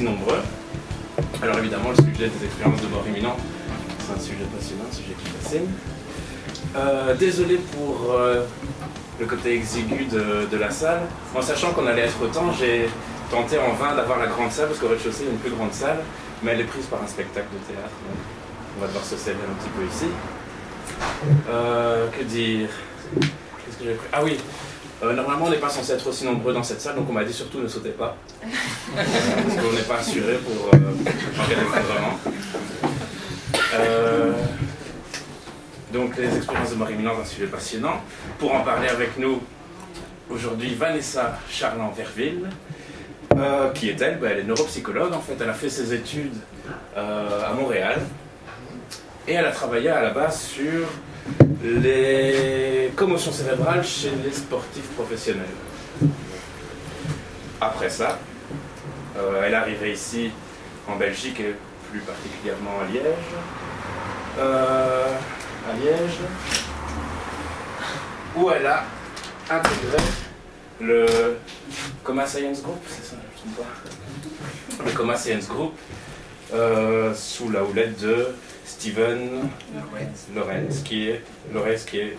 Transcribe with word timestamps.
nombreux. 0.00 0.40
Alors 1.42 1.58
évidemment, 1.58 1.90
le 1.90 1.96
sujet 1.96 2.30
des 2.30 2.46
expériences 2.46 2.80
de 2.80 2.86
mort 2.86 3.04
imminente, 3.06 3.38
c'est 3.98 4.14
un 4.14 4.20
sujet 4.20 4.44
passionnant, 4.56 4.84
un 4.90 4.94
sujet 4.94 5.14
qui 5.18 5.30
fascine. 5.30 5.66
Euh, 6.74 7.14
désolé 7.14 7.56
pour 7.56 8.12
euh, 8.12 8.44
le 9.20 9.26
côté 9.26 9.54
exigu 9.54 10.06
de, 10.06 10.46
de 10.50 10.56
la 10.56 10.70
salle. 10.70 11.02
En 11.34 11.42
sachant 11.42 11.72
qu'on 11.72 11.86
allait 11.86 12.02
être 12.02 12.22
autant, 12.22 12.50
j'ai 12.52 12.88
tenté 13.30 13.58
en 13.58 13.72
vain 13.74 13.94
d'avoir 13.94 14.18
la 14.18 14.26
grande 14.26 14.50
salle 14.50 14.68
parce 14.68 14.78
qu'au 14.78 14.88
rez-de-chaussée 14.88 15.24
il 15.24 15.26
y 15.26 15.28
a 15.28 15.32
une 15.32 15.38
plus 15.38 15.50
grande 15.50 15.72
salle, 15.72 15.98
mais 16.42 16.52
elle 16.52 16.60
est 16.60 16.64
prise 16.64 16.86
par 16.86 17.02
un 17.02 17.06
spectacle 17.06 17.48
de 17.52 17.74
théâtre. 17.74 17.96
donc 18.08 18.16
on 18.78 18.80
va 18.80 18.86
devoir 18.86 19.04
se 19.04 19.16
servir 19.16 19.44
un 19.50 19.54
petit 19.54 19.70
peu 19.76 19.84
ici. 19.84 20.12
Euh, 21.50 22.08
que 22.08 22.24
dire? 22.24 22.68
Qu'est-ce 23.20 23.78
que 23.78 23.84
j'ai 23.84 23.94
pris? 23.94 24.08
Ah 24.12 24.24
oui, 24.24 24.38
euh, 25.02 25.12
normalement 25.14 25.46
on 25.46 25.50
n'est 25.50 25.58
pas 25.58 25.68
censé 25.68 25.92
être 25.92 26.06
aussi 26.06 26.24
nombreux 26.24 26.52
dans 26.52 26.62
cette 26.62 26.80
salle, 26.80 26.96
donc 26.96 27.08
on 27.08 27.12
m'a 27.12 27.24
dit 27.24 27.32
surtout 27.32 27.60
ne 27.60 27.68
sautez 27.68 27.90
pas. 27.90 28.16
parce 28.94 29.56
qu'on 29.56 29.72
n'est 29.72 29.82
pas 29.82 29.98
assuré 29.98 30.38
pour 30.38 30.68
euh, 30.74 30.78
cas 31.04 31.48
d'effondrement. 31.48 32.18
Euh, 33.74 34.32
donc 35.92 36.16
les 36.16 36.36
expériences 36.36 36.70
de 36.70 36.76
mort 36.76 36.90
imminente, 36.90 37.18
un 37.22 37.24
sujet 37.24 37.46
passionnant. 37.46 38.00
Pour 38.38 38.54
en 38.54 38.60
parler 38.60 38.88
avec 38.88 39.18
nous 39.18 39.40
aujourd'hui, 40.30 40.74
Vanessa 40.74 41.38
Charland-Verville. 41.50 42.48
Euh, 43.36 43.70
qui 43.70 43.88
est 43.88 44.00
elle 44.00 44.18
Ben, 44.18 44.32
Elle 44.32 44.40
est 44.40 44.44
neuropsychologue 44.44 45.12
en 45.12 45.20
fait, 45.20 45.36
elle 45.40 45.48
a 45.48 45.54
fait 45.54 45.70
ses 45.70 45.94
études 45.94 46.34
euh, 46.96 47.50
à 47.50 47.54
Montréal 47.54 48.00
et 49.26 49.32
elle 49.34 49.46
a 49.46 49.52
travaillé 49.52 49.88
à 49.88 50.02
la 50.02 50.10
base 50.10 50.40
sur 50.42 50.88
les 51.62 52.92
commotions 52.96 53.32
cérébrales 53.32 53.84
chez 53.84 54.12
les 54.24 54.32
sportifs 54.32 54.88
professionnels. 54.90 55.46
Après 57.60 57.88
ça, 57.88 58.18
euh, 59.16 59.42
elle 59.44 59.54
arrivée 59.54 59.92
ici 59.92 60.30
en 60.88 60.96
Belgique 60.96 61.38
et 61.40 61.54
plus 61.90 62.00
particulièrement 62.00 62.80
à 62.80 62.90
Liège. 62.90 63.04
Euh, 64.38 65.06
à 65.70 65.76
Liège, 65.76 66.18
où 68.34 68.50
elle 68.50 68.66
a 68.66 68.84
intégré 69.50 69.98
le 70.80 71.36
Coma 72.02 72.26
Science 72.26 72.62
Group, 72.62 72.80
c'est 72.88 73.04
ça. 73.04 73.16
Le 74.84 74.90
Coma 74.92 75.16
Science 75.16 75.46
Group, 75.46 75.74
euh, 76.52 77.14
sous 77.14 77.50
la 77.50 77.62
houlette 77.62 78.00
de 78.00 78.28
Steven 78.82 79.48
Lorenz, 80.34 80.82
qui 80.84 81.08
est, 81.08 81.22
Lorenz, 81.54 81.84
qui 81.84 81.98
est 81.98 82.16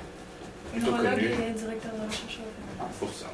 plutôt 0.72 0.92
connu 0.92 1.26
et 1.26 1.52
directeur 1.52 1.92
de 1.92 2.08
recherche. 2.08 2.40
pour 3.00 3.10
ça. 3.10 3.26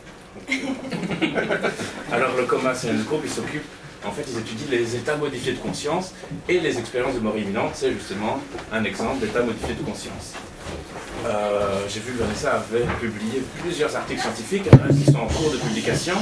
Alors 2.16 2.36
le 2.36 2.46
Coma 2.46 2.74
Science 2.74 3.06
Group, 3.06 3.22
il 3.24 3.30
s'occupe, 3.30 3.66
en 4.04 4.12
fait, 4.12 4.26
ils 4.28 4.40
étudient 4.40 4.66
les 4.72 4.96
états 4.96 5.16
modifiés 5.16 5.54
de 5.54 5.60
conscience 5.60 6.16
et 6.48 6.60
les 6.60 6.80
expériences 6.80 7.14
de 7.14 7.20
mort 7.20 7.38
imminente, 7.38 7.74
c'est 7.76 7.94
justement 7.94 8.40
un 8.74 8.84
exemple 8.84 9.20
d'état 9.20 9.44
modifié 9.44 9.76
de 9.76 9.84
conscience. 9.84 10.34
Euh, 11.28 11.82
J'ai 11.88 12.00
vu 12.00 12.14
que 12.14 12.24
Vanessa 12.24 12.54
avait 12.56 12.88
publié 13.00 13.44
plusieurs 13.62 13.96
articles 13.96 14.22
scientifiques 14.22 14.70
hein, 14.74 14.88
qui 14.90 15.12
sont 15.12 15.20
en 15.20 15.28
cours 15.28 15.52
de 15.52 15.58
publication. 15.58 16.16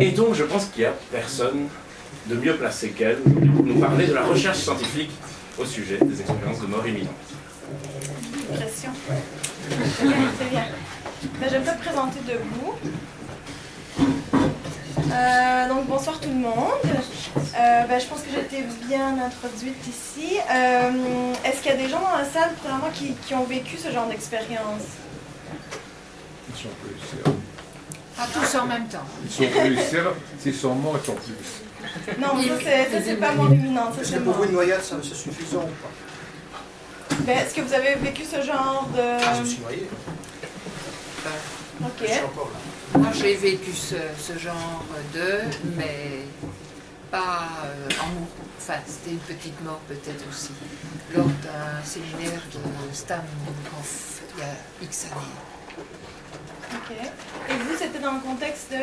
Et 0.00 0.12
donc, 0.12 0.32
je 0.32 0.44
pense 0.44 0.64
qu'il 0.68 0.80
n'y 0.84 0.86
a 0.88 0.94
personne 1.10 1.68
de 2.26 2.36
mieux 2.36 2.56
placé 2.56 2.88
qu'elle 2.92 3.18
pour 3.18 3.64
nous 3.66 3.78
parler 3.78 4.06
de 4.06 4.14
la 4.14 4.22
recherche 4.22 4.56
scientifique 4.58 5.10
au 5.58 5.64
sujet 5.64 5.98
des 5.98 6.20
expériences 6.20 6.60
de 6.60 6.66
mort 6.66 6.86
imminente. 6.86 7.12
Pression. 8.54 8.90
C'est 9.68 10.04
bien, 10.06 10.16
c'est 10.38 10.50
bien. 10.50 10.64
Ben, 11.40 11.48
je 11.48 11.56
vais 11.56 11.60
peut-être 11.60 11.80
présenter 11.80 12.18
debout. 12.26 12.74
Euh, 15.12 15.68
donc 15.68 15.86
bonsoir 15.86 16.18
tout 16.20 16.28
le 16.28 16.36
monde. 16.36 16.54
Euh, 16.84 17.86
ben, 17.86 18.00
je 18.00 18.06
pense 18.06 18.20
que 18.22 18.28
j'ai 18.34 18.40
été 18.40 18.64
bien 18.88 19.18
introduite 19.18 19.86
ici. 19.86 20.38
Euh, 20.50 21.32
Est-ce 21.44 21.62
qu'il 21.62 21.70
y 21.70 21.74
a 21.74 21.76
des 21.76 21.88
gens 21.88 22.00
dans 22.00 22.16
la 22.16 22.24
salle, 22.24 22.52
premièrement, 22.60 22.90
qui, 22.94 23.14
qui 23.26 23.34
ont 23.34 23.44
vécu 23.44 23.76
ce 23.76 23.90
genre 23.92 24.06
d'expérience? 24.08 24.82
Ils 26.48 26.62
sont 26.62 26.68
plus 26.82 27.32
Pas 28.16 28.26
tous 28.32 28.58
en 28.58 28.66
même 28.66 28.88
temps. 28.88 29.06
Ils 29.24 29.30
sont 29.30 29.44
plus 29.48 29.78
S'ils 30.38 30.54
sont 30.54 30.74
morts, 30.74 30.98
ils 31.02 31.06
sont 31.06 31.14
plus. 31.14 31.34
Non, 32.18 32.28
ça 32.42 32.58
c'est- 32.60 33.16
pas 33.16 33.28
Est-ce 34.00 34.10
c'est 34.10 34.14
que 34.16 34.20
pour 34.20 34.34
vous 34.34 34.44
une 34.44 34.52
noyade, 34.52 34.82
ça 34.82 34.96
c'est 35.02 35.14
suffisant 35.14 35.62
ou 35.62 35.82
pas 35.82 37.18
Ben, 37.26 37.38
Est-ce 37.38 37.54
que 37.54 37.60
vous 37.60 37.72
avez 37.74 37.94
vécu 37.96 38.22
ce 38.24 38.42
genre 38.42 38.88
Ah, 38.96 39.34
Je 39.34 39.38
me 39.40 39.44
de... 39.44 39.48
suis 39.48 39.60
noyé, 39.60 39.88
Ok. 41.80 41.88
je 42.02 42.06
suis 42.06 42.22
encore 42.24 42.50
là. 42.52 42.98
Moi, 43.00 43.08
j'ai 43.14 43.34
vécu 43.36 43.72
ce, 43.72 43.96
ce 44.18 44.38
genre 44.38 44.84
de, 45.14 45.40
mais 45.76 46.24
pas 47.10 47.48
euh, 47.64 47.88
en 48.02 48.06
mourant. 48.08 48.26
Enfin, 48.58 48.74
c'était 48.86 49.10
une 49.10 49.18
petite 49.18 49.60
mort 49.64 49.80
peut-être 49.88 50.24
aussi, 50.30 50.50
lors 51.14 51.24
d'un 51.26 51.82
séminaire 51.84 52.40
de 52.52 52.94
Stam 52.94 53.22
il 54.36 54.40
y 54.40 54.42
a 54.44 54.84
X 54.84 55.06
années. 55.06 55.14
Ok. 56.74 56.90
Et 57.50 57.52
vous, 57.54 57.76
c'était 57.78 57.98
dans 57.98 58.12
le 58.14 58.20
contexte 58.20 58.70
de 58.70 58.76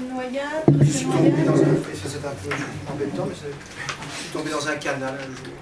une 0.00 0.08
noyade, 0.14 0.64
Je 0.82 0.90
suis 0.92 1.06
tombé 1.06 1.30
dans 1.44 1.54
un. 1.54 1.64
C'est 2.04 2.18
un 2.18 2.30
peu 2.30 2.92
embêtant, 2.92 3.26
mais 3.26 3.34
je 3.34 3.40
suis 4.22 4.30
tombé 4.32 4.50
dans 4.50 4.68
un 4.68 4.76
canal 4.76 5.14
un 5.14 5.30
jour. 5.36 5.54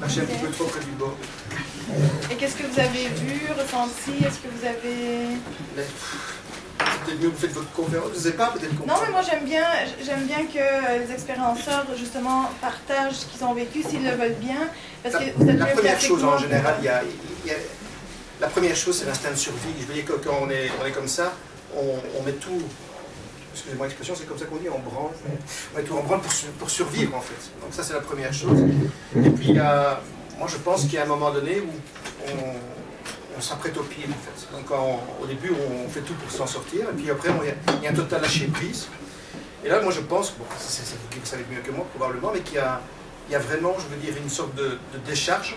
Marché 0.00 0.20
un 0.20 0.24
petit 0.24 0.38
peu 0.38 0.50
trop 0.50 0.64
près 0.64 0.80
du 0.80 0.90
bord. 0.92 1.16
Et 2.30 2.34
qu'est-ce 2.36 2.56
que 2.56 2.62
vous 2.66 2.78
avez 2.80 3.08
vu, 3.08 3.40
ressenti? 3.58 4.24
Est-ce 4.24 4.38
que 4.38 4.48
vous 4.48 4.64
avez... 4.66 5.36
Peut-être 7.04 7.20
mieux 7.20 7.28
que 7.28 7.34
vous 7.34 7.40
faites 7.40 7.52
votre 7.52 7.72
conférence, 7.72 8.10
je 8.12 8.18
ne 8.18 8.22
sais 8.22 8.32
pas, 8.32 8.50
peut-être 8.50 8.76
qu'on 8.78 8.86
Non, 8.86 8.94
mais 9.04 9.10
moi 9.10 9.20
j'aime 9.28 9.44
bien, 9.44 9.64
j'aime 10.04 10.24
bien 10.26 10.44
que 10.46 10.98
les 11.06 11.12
expérienceurs 11.12 11.86
justement 11.96 12.50
partagent 12.60 13.14
ce 13.14 13.26
qu'ils 13.26 13.44
ont 13.44 13.54
vécu 13.54 13.82
s'ils 13.82 14.04
le 14.04 14.10
veulent 14.12 14.36
bien, 14.40 14.68
parce 15.02 15.16
que 15.16 15.24
vous 15.36 15.44
La, 15.46 15.52
êtes 15.52 15.58
la 15.58 15.66
première 15.66 16.00
chose 16.00 16.22
en 16.24 16.38
général, 16.38 16.74
il 16.80 16.84
y 16.84 16.88
a, 16.88 17.02
il 17.44 17.50
y 17.50 17.54
a- 17.54 17.58
la 18.40 18.48
première 18.48 18.76
chose 18.76 18.98
c'est 18.98 19.06
l'instinct 19.06 19.30
de 19.30 19.36
survie. 19.36 19.74
Je 19.80 19.86
veux 19.86 19.94
dire 19.94 20.04
que 20.04 20.12
quand 20.12 20.38
on 20.42 20.50
est, 20.50 20.70
comme 20.92 21.08
ça, 21.08 21.32
on, 21.76 22.22
met 22.22 22.32
tout, 22.32 22.62
excusez-moi 23.52 23.86
l'expression, 23.86 24.14
c'est 24.16 24.24
comme 24.26 24.38
ça 24.38 24.46
qu'on 24.46 24.56
dit, 24.56 24.68
on 24.68 24.78
branle, 24.78 25.10
on 25.74 25.76
met 25.78 25.84
tout 25.84 25.94
en 25.94 26.02
branle 26.02 26.20
pour, 26.20 26.32
sur- 26.32 26.48
pour 26.52 26.70
survivre 26.70 27.14
en 27.16 27.20
fait. 27.20 27.50
Donc 27.62 27.72
ça 27.72 27.82
c'est 27.82 27.94
la 27.94 28.00
première 28.00 28.32
chose. 28.32 28.58
Et 29.16 29.30
puis 29.30 29.52
moi 29.54 30.46
je 30.48 30.56
pense 30.58 30.82
qu'il 30.82 30.94
y 30.94 30.98
a 30.98 31.02
un 31.02 31.06
moment 31.06 31.30
donné 31.30 31.60
où 31.60 31.70
on, 32.28 33.40
s'apprête 33.40 33.76
au 33.78 33.82
pire 33.84 34.06
en 34.08 34.20
fait. 34.24 34.56
Donc 34.56 34.66
au 35.22 35.26
début 35.26 35.52
on 35.52 35.88
fait 35.88 36.00
tout 36.00 36.14
pour 36.14 36.30
s'en 36.30 36.46
sortir, 36.46 36.86
et 36.90 36.92
puis 36.96 37.08
après 37.10 37.28
il 37.78 37.84
y 37.84 37.86
a- 37.86 37.90
un 37.90 37.94
total 37.94 38.22
lâcher 38.22 38.46
prise. 38.46 38.88
Et 39.64 39.68
là 39.68 39.80
moi 39.80 39.92
je 39.92 40.00
pense, 40.00 40.32
bon, 40.38 40.44
c'est 40.58 40.82
vous 40.94 41.20
qui 41.20 41.28
savez 41.28 41.44
mieux 41.50 41.60
que 41.60 41.70
moi 41.70 41.86
probablement, 41.96 42.30
mais 42.32 42.40
qu'il 42.40 42.56
y 42.56 42.58
a, 42.58 42.80
y 43.30 43.34
a 43.34 43.38
vraiment, 43.40 43.74
je 43.78 43.94
veux 43.94 44.00
dire, 44.00 44.14
une 44.20 44.30
sorte 44.30 44.54
de 44.54 44.78
décharge 45.06 45.56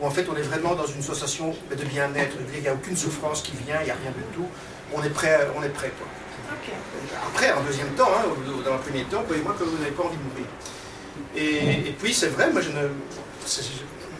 où 0.00 0.06
en 0.06 0.10
fait 0.10 0.26
on 0.32 0.36
est 0.36 0.42
vraiment 0.42 0.74
dans 0.74 0.86
une 0.86 1.02
sensation 1.02 1.54
de 1.70 1.84
bien-être. 1.84 2.36
Il 2.54 2.60
n'y 2.60 2.68
a 2.68 2.74
aucune 2.74 2.96
souffrance 2.96 3.42
qui 3.42 3.52
vient, 3.64 3.76
il 3.80 3.86
n'y 3.86 3.90
a 3.90 3.96
rien 4.02 4.10
du 4.10 4.22
tout. 4.34 4.46
On 4.94 5.02
est 5.02 5.10
prêt, 5.10 5.48
on 5.56 5.62
est 5.62 5.68
prêt 5.68 5.92
quoi. 5.98 6.06
Après, 7.28 7.52
en 7.52 7.62
deuxième 7.62 7.90
temps, 7.90 8.08
hein, 8.08 8.28
dans 8.64 8.72
un 8.74 8.78
premier 8.78 9.04
temps, 9.04 9.22
croyez-moi 9.22 9.54
que 9.58 9.64
vous 9.64 9.78
n'avez 9.78 9.92
pas 9.92 10.02
envie 10.02 10.16
de 10.16 10.22
mourir. 10.22 10.46
Et, 11.36 11.88
et 11.88 11.92
puis 11.92 12.12
c'est 12.12 12.28
vrai, 12.28 12.50
moi 12.50 12.60
je 12.60 12.70
ne. 12.70 12.88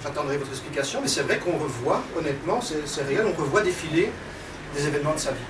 J'attendrai 0.03 0.39
votre 0.39 0.51
explication, 0.51 1.01
mais 1.03 1.09
c'est 1.09 1.23
vrai 1.23 1.39
qu'on 1.39 1.59
revoit, 1.59 2.03
honnêtement, 2.19 2.61
c'est 2.63 2.87
c'est 2.87 3.03
réel, 3.03 3.27
on 3.27 3.39
revoit 3.39 3.61
défiler 3.61 4.11
des 4.75 4.87
événements 4.87 5.13
de 5.13 5.19
sa 5.19 5.33
vie. 5.33 5.49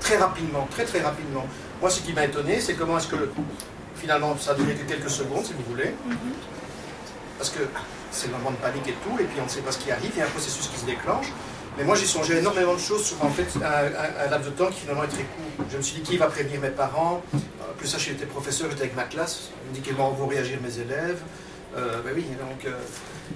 Très 0.00 0.18
rapidement, 0.18 0.68
très 0.70 0.84
très 0.84 1.00
rapidement. 1.00 1.46
Moi, 1.80 1.88
ce 1.88 2.00
qui 2.00 2.12
m'a 2.12 2.24
étonné, 2.24 2.60
c'est 2.60 2.74
comment 2.74 2.98
est-ce 2.98 3.08
que 3.08 3.16
finalement 3.96 4.36
ça 4.38 4.50
a 4.50 4.54
duré 4.54 4.74
que 4.74 4.86
quelques 4.86 5.10
secondes, 5.10 5.44
si 5.44 5.52
vous 5.54 5.64
voulez. 5.70 5.94
Parce 7.38 7.50
que 7.50 7.60
c'est 8.16 8.28
le 8.28 8.32
moment 8.32 8.50
de 8.50 8.56
panique 8.56 8.88
et 8.88 8.96
tout, 9.04 9.16
et 9.20 9.24
puis 9.24 9.38
on 9.40 9.44
ne 9.44 9.48
sait 9.48 9.60
pas 9.60 9.72
ce 9.72 9.78
qui 9.78 9.90
arrive, 9.90 10.10
il 10.14 10.18
y 10.18 10.22
a 10.22 10.24
un 10.24 10.28
processus 10.28 10.66
qui 10.68 10.78
se 10.80 10.86
déclenche. 10.86 11.32
Mais 11.76 11.84
moi, 11.84 11.94
j'ai 11.94 12.06
songé 12.06 12.38
énormément 12.38 12.72
de 12.72 12.80
choses 12.80 13.04
sur 13.04 13.22
en 13.22 13.28
fait 13.28 13.46
un, 13.56 14.30
laps 14.30 14.50
de 14.50 14.56
temps 14.56 14.70
qui 14.70 14.80
finalement 14.80 15.04
est 15.04 15.08
très 15.08 15.24
court. 15.24 15.66
Je 15.70 15.76
me 15.76 15.82
suis 15.82 15.96
dit 15.96 16.02
qui 16.02 16.16
va 16.16 16.26
prévenir 16.26 16.58
mes 16.60 16.70
parents? 16.70 17.22
Euh, 17.34 17.38
plus 17.76 17.86
ça, 17.86 17.98
j'étais 17.98 18.24
professeur, 18.24 18.70
j'étais 18.70 18.84
avec 18.84 18.96
ma 18.96 19.02
classe. 19.02 19.50
Je 19.64 19.78
me 19.78 19.82
dis 19.84 19.90
comment 19.90 20.10
vont 20.12 20.26
réagir 20.26 20.58
mes 20.62 20.78
élèves? 20.78 21.20
Euh, 21.76 22.00
ben 22.02 22.12
oui, 22.14 22.24
donc 22.40 22.64
euh, 22.64 22.70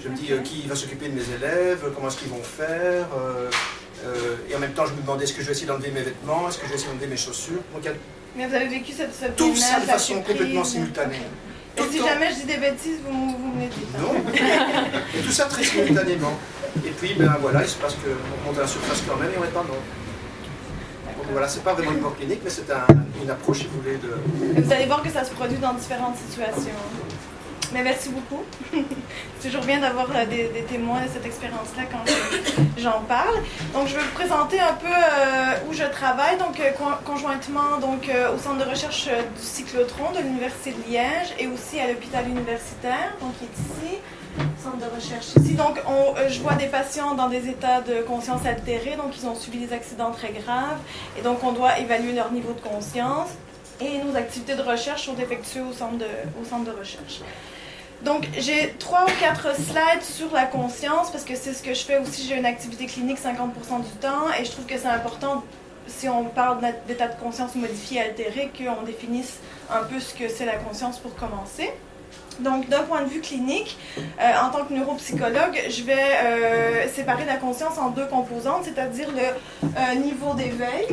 je 0.02 0.08
me 0.08 0.16
dis 0.16 0.32
euh, 0.32 0.38
qui 0.38 0.66
va 0.66 0.74
s'occuper 0.74 1.08
de 1.08 1.14
mes 1.14 1.34
élèves, 1.34 1.84
comment 1.94 2.08
est-ce 2.08 2.16
qu'ils 2.16 2.30
vont 2.30 2.42
faire? 2.42 3.06
et 4.48 4.54
en 4.54 4.58
même 4.58 4.72
temps, 4.72 4.86
je 4.86 4.94
me 4.94 5.02
demandais 5.02 5.24
est-ce 5.24 5.34
que 5.34 5.42
je 5.42 5.46
vais 5.46 5.52
essayer 5.52 5.66
d'enlever 5.66 5.90
mes 5.90 6.00
vêtements, 6.00 6.48
est-ce 6.48 6.56
que 6.56 6.64
je 6.64 6.70
vais 6.70 6.76
essayer 6.76 6.90
d'enlever 6.90 7.08
mes 7.08 7.18
chaussures? 7.18 7.60
Donc 7.74 7.86
a 7.86 7.90
Mais 8.34 8.46
vous 8.46 8.54
avez 8.54 8.68
vécu 8.68 8.92
cette, 8.92 9.12
cette 9.12 9.36
tout 9.36 9.54
ça 9.54 9.78
de 9.78 9.84
façon 9.84 10.22
complètement 10.22 10.64
simultanée. 10.64 11.20
Et 11.80 11.92
si 11.92 11.98
jamais 11.98 12.30
je 12.30 12.36
dis 12.40 12.44
des 12.46 12.56
bêtises, 12.58 12.98
vous, 13.04 13.36
vous 13.36 13.52
me 13.56 13.66
dites. 13.66 13.98
Non. 13.98 14.14
Et 15.18 15.22
tout 15.22 15.32
ça 15.32 15.44
très 15.46 15.64
simultanément. 15.64 16.32
Et 16.84 16.90
puis, 16.90 17.14
ben 17.14 17.36
voilà, 17.40 17.62
il 17.62 17.68
se 17.68 17.76
passe 17.76 17.94
qu'on 17.94 18.46
monte 18.48 18.58
à 18.58 18.62
la 18.62 18.66
surface 18.68 19.02
quand 19.08 19.16
même 19.16 19.30
et 19.34 19.38
on 19.38 19.42
n'est 19.42 19.48
pas 19.48 19.62
mort. 19.64 19.76
Donc 21.16 21.26
voilà, 21.32 21.48
c'est 21.48 21.62
pas 21.64 21.74
vraiment 21.74 21.90
une 21.92 22.00
mort 22.00 22.16
clinique, 22.16 22.40
mais 22.44 22.50
c'est 22.50 22.70
un- 22.70 22.86
une 23.22 23.30
approche, 23.30 23.58
si 23.58 23.66
vous 23.66 23.80
voulez, 23.82 23.96
de. 23.98 24.58
Et 24.58 24.62
vous 24.62 24.72
allez 24.72 24.86
voir 24.86 25.02
que 25.02 25.10
ça 25.10 25.24
se 25.24 25.30
produit 25.32 25.58
dans 25.58 25.74
différentes 25.74 26.16
situations. 26.16 26.78
Merci 27.72 28.08
beaucoup. 28.10 28.42
C'est 29.40 29.48
toujours 29.48 29.64
bien 29.64 29.78
d'avoir 29.80 30.06
euh, 30.14 30.26
des, 30.26 30.48
témoins 30.68 31.00
de 31.02 31.08
cette 31.12 31.24
expérience-là 31.24 31.82
quand 31.90 31.98
j'en 32.76 33.00
parle. 33.02 33.34
Donc, 33.72 33.86
je 33.88 33.94
vais 33.94 34.02
vous 34.02 34.10
présenter 34.14 34.58
un 34.60 34.74
peu 34.74 34.86
euh, 34.88 35.68
où 35.68 35.72
je 35.72 35.84
travaille, 35.84 36.36
donc 36.38 36.58
euh, 36.60 36.72
con- 36.72 36.98
conjointement 37.12 37.78
donc, 37.80 38.10
au 38.34 38.38
centre 38.38 38.64
de 38.64 38.68
recherche 38.68 39.06
du 39.06 39.42
cyclotron 39.42 40.10
de 40.12 40.18
l'Université 40.18 40.72
de 40.72 40.90
Liège 40.90 41.28
et 41.38 41.46
aussi 41.46 41.78
à 41.80 41.86
l'hôpital 41.88 42.28
universitaire, 42.28 43.14
donc 43.20 43.38
qui 43.38 43.44
est 43.44 43.48
ici, 43.88 43.98
centre 44.62 44.78
de 44.78 44.94
recherche 44.94 45.26
ici. 45.38 45.54
Donc, 45.54 45.80
on- 45.88 46.28
je 46.28 46.40
vois 46.40 46.54
des 46.54 46.66
patients 46.66 47.14
dans 47.14 47.28
des 47.28 47.48
états 47.48 47.80
de 47.80 48.02
conscience 48.02 48.44
altérés, 48.44 48.96
donc 48.96 49.16
ils 49.16 49.26
ont 49.26 49.34
subi 49.36 49.58
des 49.58 49.72
accidents 49.72 50.10
très 50.10 50.30
graves, 50.32 50.78
et 51.18 51.22
donc 51.22 51.42
on 51.44 51.52
doit 51.52 51.78
évaluer 51.78 52.12
leur 52.12 52.30
niveau 52.32 52.52
de 52.52 52.60
conscience. 52.60 53.28
Et 53.82 53.96
nos 53.96 54.14
activités 54.14 54.56
de 54.56 54.60
recherche 54.62 55.06
sont 55.06 55.16
effectuées 55.16 55.62
au 55.62 55.72
centre 55.72 55.96
de, 55.96 56.04
au 56.38 56.44
centre 56.44 56.64
de 56.70 56.78
recherche. 56.78 57.20
Donc, 58.04 58.26
j'ai 58.38 58.74
trois 58.78 59.04
ou 59.04 59.10
quatre 59.20 59.54
slides 59.54 60.02
sur 60.02 60.32
la 60.32 60.46
conscience 60.46 61.10
parce 61.10 61.24
que 61.24 61.36
c'est 61.36 61.52
ce 61.52 61.62
que 61.62 61.74
je 61.74 61.80
fais 61.80 61.98
aussi. 61.98 62.26
J'ai 62.26 62.36
une 62.36 62.46
activité 62.46 62.86
clinique 62.86 63.18
50% 63.18 63.82
du 63.82 63.90
temps 64.00 64.32
et 64.38 64.44
je 64.44 64.50
trouve 64.50 64.64
que 64.64 64.78
c'est 64.78 64.88
important, 64.88 65.44
si 65.86 66.08
on 66.08 66.24
parle 66.24 66.58
d'état 66.86 67.08
de 67.08 67.20
conscience 67.20 67.54
modifié, 67.54 68.00
altéré, 68.00 68.50
qu'on 68.56 68.82
définisse 68.84 69.38
un 69.70 69.82
peu 69.84 70.00
ce 70.00 70.14
que 70.14 70.28
c'est 70.28 70.46
la 70.46 70.56
conscience 70.56 70.98
pour 70.98 71.14
commencer. 71.14 71.70
Donc, 72.40 72.70
d'un 72.70 72.82
point 72.84 73.02
de 73.02 73.08
vue 73.08 73.20
clinique, 73.20 73.76
euh, 73.98 74.32
en 74.42 74.50
tant 74.50 74.64
que 74.64 74.72
neuropsychologue, 74.72 75.60
je 75.68 75.82
vais 75.82 75.94
euh, 75.94 76.88
séparer 76.88 77.26
la 77.26 77.36
conscience 77.36 77.76
en 77.76 77.90
deux 77.90 78.06
composantes, 78.06 78.64
c'est-à-dire 78.64 79.08
le 79.10 79.68
euh, 79.76 79.94
niveau 79.96 80.32
d'éveil. 80.34 80.86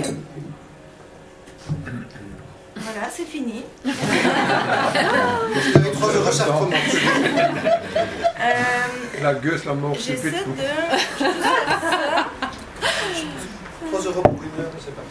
Voilà, 2.94 3.10
c'est 3.14 3.26
fini. 3.26 3.64
Vous 3.84 3.92
avez 5.76 5.92
trois 5.92 6.14
euros, 6.14 6.32
ça 6.32 6.46
recommence. 6.46 6.74
Euh, 8.40 9.22
La 9.22 9.34
gueule, 9.36 9.60
la 9.66 9.74
mort, 9.74 9.96
c'est 10.00 10.14
de. 10.24 10.30
3 13.92 14.02
euros 14.06 14.22
pour 14.22 14.44
une 14.44 14.64
heure, 14.64 14.72
c'est 14.80 14.96
parti. 14.96 15.10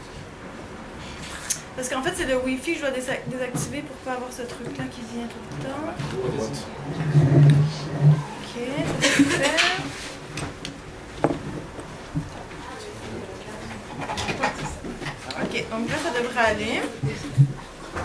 Parce 1.76 1.88
qu'en 1.90 2.02
fait, 2.02 2.14
c'est 2.16 2.24
le 2.26 2.38
Wi-Fi 2.38 2.72
que 2.72 2.78
je 2.78 2.82
dois 2.86 2.90
désa- 2.90 3.20
désactiver 3.26 3.82
pour 3.82 3.96
pas 3.96 4.12
avoir 4.12 4.30
ce 4.32 4.42
truc-là 4.42 4.84
qui 4.90 5.02
vient 5.14 5.26
tout 5.26 5.36
le 5.50 5.64
temps. 5.68 5.84
Ok, 8.42 8.54
ça 9.02 9.08
c'est 9.16 9.22
fait. 9.24 9.56
Ok, 15.42 15.64
donc 15.70 15.88
là, 15.88 15.96
ça 16.02 16.10
devrait 16.20 16.40
aller. 16.50 16.80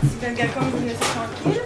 Si 0.03 0.15
Belgacom 0.17 0.63
vous 0.63 0.85
laissez 0.85 0.99
tranquille. 0.99 1.61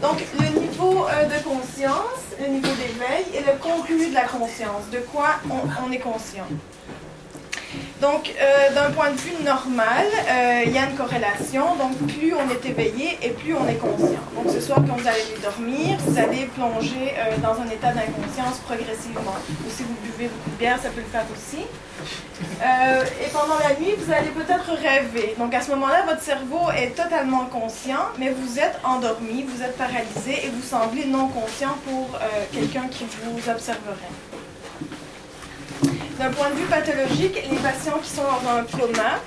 Donc, 0.00 0.22
le 0.38 0.60
niveau 0.60 1.06
euh, 1.06 1.24
de 1.26 1.42
conscience, 1.44 2.34
le 2.40 2.48
niveau 2.48 2.68
d'éveil 2.68 3.24
et 3.34 3.40
le 3.40 3.58
contenu 3.58 4.08
de 4.08 4.14
la 4.14 4.24
conscience. 4.24 4.88
De 4.92 4.98
quoi 4.98 5.36
on 5.48 5.92
est 5.92 5.98
conscient? 5.98 6.46
Donc, 8.00 8.34
euh, 8.40 8.74
d'un 8.74 8.90
point 8.90 9.10
de 9.10 9.16
vue 9.16 9.44
normal, 9.44 10.06
euh, 10.28 10.62
il 10.66 10.72
y 10.72 10.78
a 10.78 10.90
une 10.90 10.96
corrélation. 10.96 11.76
Donc, 11.76 11.96
plus 12.08 12.34
on 12.34 12.50
est 12.50 12.68
éveillé 12.68 13.16
et 13.22 13.30
plus 13.30 13.54
on 13.54 13.66
est 13.68 13.76
conscient. 13.76 14.24
Donc, 14.34 14.52
ce 14.52 14.60
soir, 14.60 14.78
quand 14.88 14.96
vous 14.96 15.06
allez 15.06 15.38
dormir, 15.40 15.98
vous 16.04 16.18
allez 16.18 16.46
plonger 16.46 17.14
euh, 17.16 17.36
dans 17.38 17.60
un 17.62 17.68
état 17.70 17.92
d'inconscience 17.92 18.58
progressivement. 18.66 19.36
Ou 19.64 19.70
si 19.70 19.84
vous 19.84 19.94
buvez 20.02 20.28
beaucoup 20.28 20.50
de 20.50 20.82
ça 20.82 20.88
peut 20.90 21.00
le 21.00 21.12
faire 21.12 21.26
aussi. 21.32 21.64
Et 22.60 23.28
pendant 23.32 23.58
la 23.58 23.74
nuit, 23.80 23.94
vous 23.98 24.12
allez 24.12 24.30
peut-être 24.30 24.70
rêver. 24.72 25.34
Donc, 25.38 25.54
à 25.54 25.60
ce 25.60 25.70
moment-là, 25.70 26.04
votre 26.06 26.22
cerveau 26.22 26.70
est 26.76 26.90
totalement 26.90 27.46
conscient, 27.46 28.08
mais 28.18 28.30
vous 28.30 28.58
êtes 28.58 28.78
endormi, 28.84 29.44
vous 29.44 29.62
êtes 29.62 29.76
paralysé 29.76 30.46
et 30.46 30.50
vous 30.50 30.62
semblez 30.62 31.04
non 31.04 31.28
conscient 31.28 31.76
pour 31.84 32.18
quelqu'un 32.52 32.88
qui 32.90 33.04
vous 33.04 33.50
observerait. 33.50 34.31
D'un 36.22 36.30
point 36.30 36.50
de 36.50 36.54
vue 36.54 36.66
pathologique, 36.66 37.34
les 37.50 37.56
patients 37.56 37.98
qui 38.00 38.10
sont 38.10 38.22
dans 38.22 38.48
un 38.48 38.62
coma, 38.62 39.18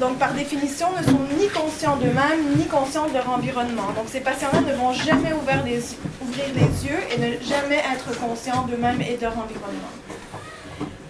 donc 0.00 0.16
par 0.18 0.32
définition, 0.32 0.86
ne 0.98 1.04
sont 1.04 1.20
ni 1.38 1.46
conscients 1.48 1.96
d'eux-mêmes, 1.96 2.56
ni 2.56 2.64
conscients 2.64 3.06
de 3.06 3.12
leur 3.12 3.28
environnement. 3.28 3.92
Donc 3.94 4.06
ces 4.06 4.20
patients-là 4.20 4.62
ne 4.62 4.72
vont 4.72 4.94
jamais 4.94 5.34
ouvrir 5.34 5.62
les, 5.66 5.76
yeux 5.76 7.00
et 7.12 7.18
ne 7.18 7.32
jamais 7.46 7.82
être 7.92 8.18
conscients 8.18 8.62
d'eux-mêmes 8.62 9.02
et 9.02 9.18
de 9.18 9.22
leur 9.24 9.32
environnement. 9.32 9.92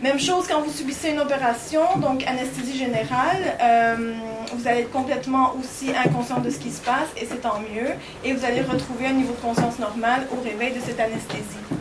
Même 0.03 0.19
chose 0.19 0.49
quand 0.49 0.61
vous 0.61 0.73
subissez 0.73 1.11
une 1.11 1.21
opération, 1.21 1.83
donc 1.99 2.27
anesthésie 2.27 2.77
générale, 2.77 3.57
euh, 3.63 4.15
vous 4.57 4.67
allez 4.67 4.81
être 4.81 4.91
complètement 4.91 5.55
aussi 5.61 5.93
inconscient 5.95 6.41
de 6.41 6.51
ce 6.51 6.59
qui 6.59 6.73
se 6.73 6.81
passe 6.81 7.11
et 7.17 7.29
c'est 7.31 7.43
tant 7.43 7.61
mieux. 7.61 7.91
Et 8.25 8.33
vous 8.33 8.45
allez 8.45 8.63
retrouver 8.63 9.07
un 9.07 9.13
niveau 9.13 9.35
de 9.35 9.41
conscience 9.41 9.79
normal 9.79 10.27
au 10.37 10.43
réveil 10.43 10.73
de 10.73 10.81
cette 10.81 10.99
anesthésie. 10.99 11.78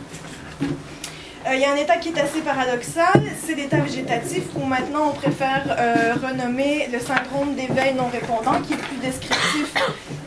Euh, 1.48 1.54
Il 1.54 1.60
y 1.60 1.64
a 1.64 1.72
un 1.72 1.76
état 1.76 1.96
qui 1.96 2.10
est 2.10 2.20
assez 2.20 2.40
paradoxal, 2.40 3.22
c'est 3.44 3.54
l'état 3.54 3.78
végétatif 3.78 4.42
où 4.54 4.64
maintenant 4.64 5.10
on 5.10 5.12
préfère 5.12 5.64
euh, 5.78 6.14
renommer 6.22 6.88
le 6.92 6.98
syndrome 6.98 7.54
d'éveil 7.54 7.94
non 7.94 8.08
répondant 8.08 8.60
qui 8.60 8.74
est 8.74 8.76
plus 8.76 8.96
descriptif 8.96 9.72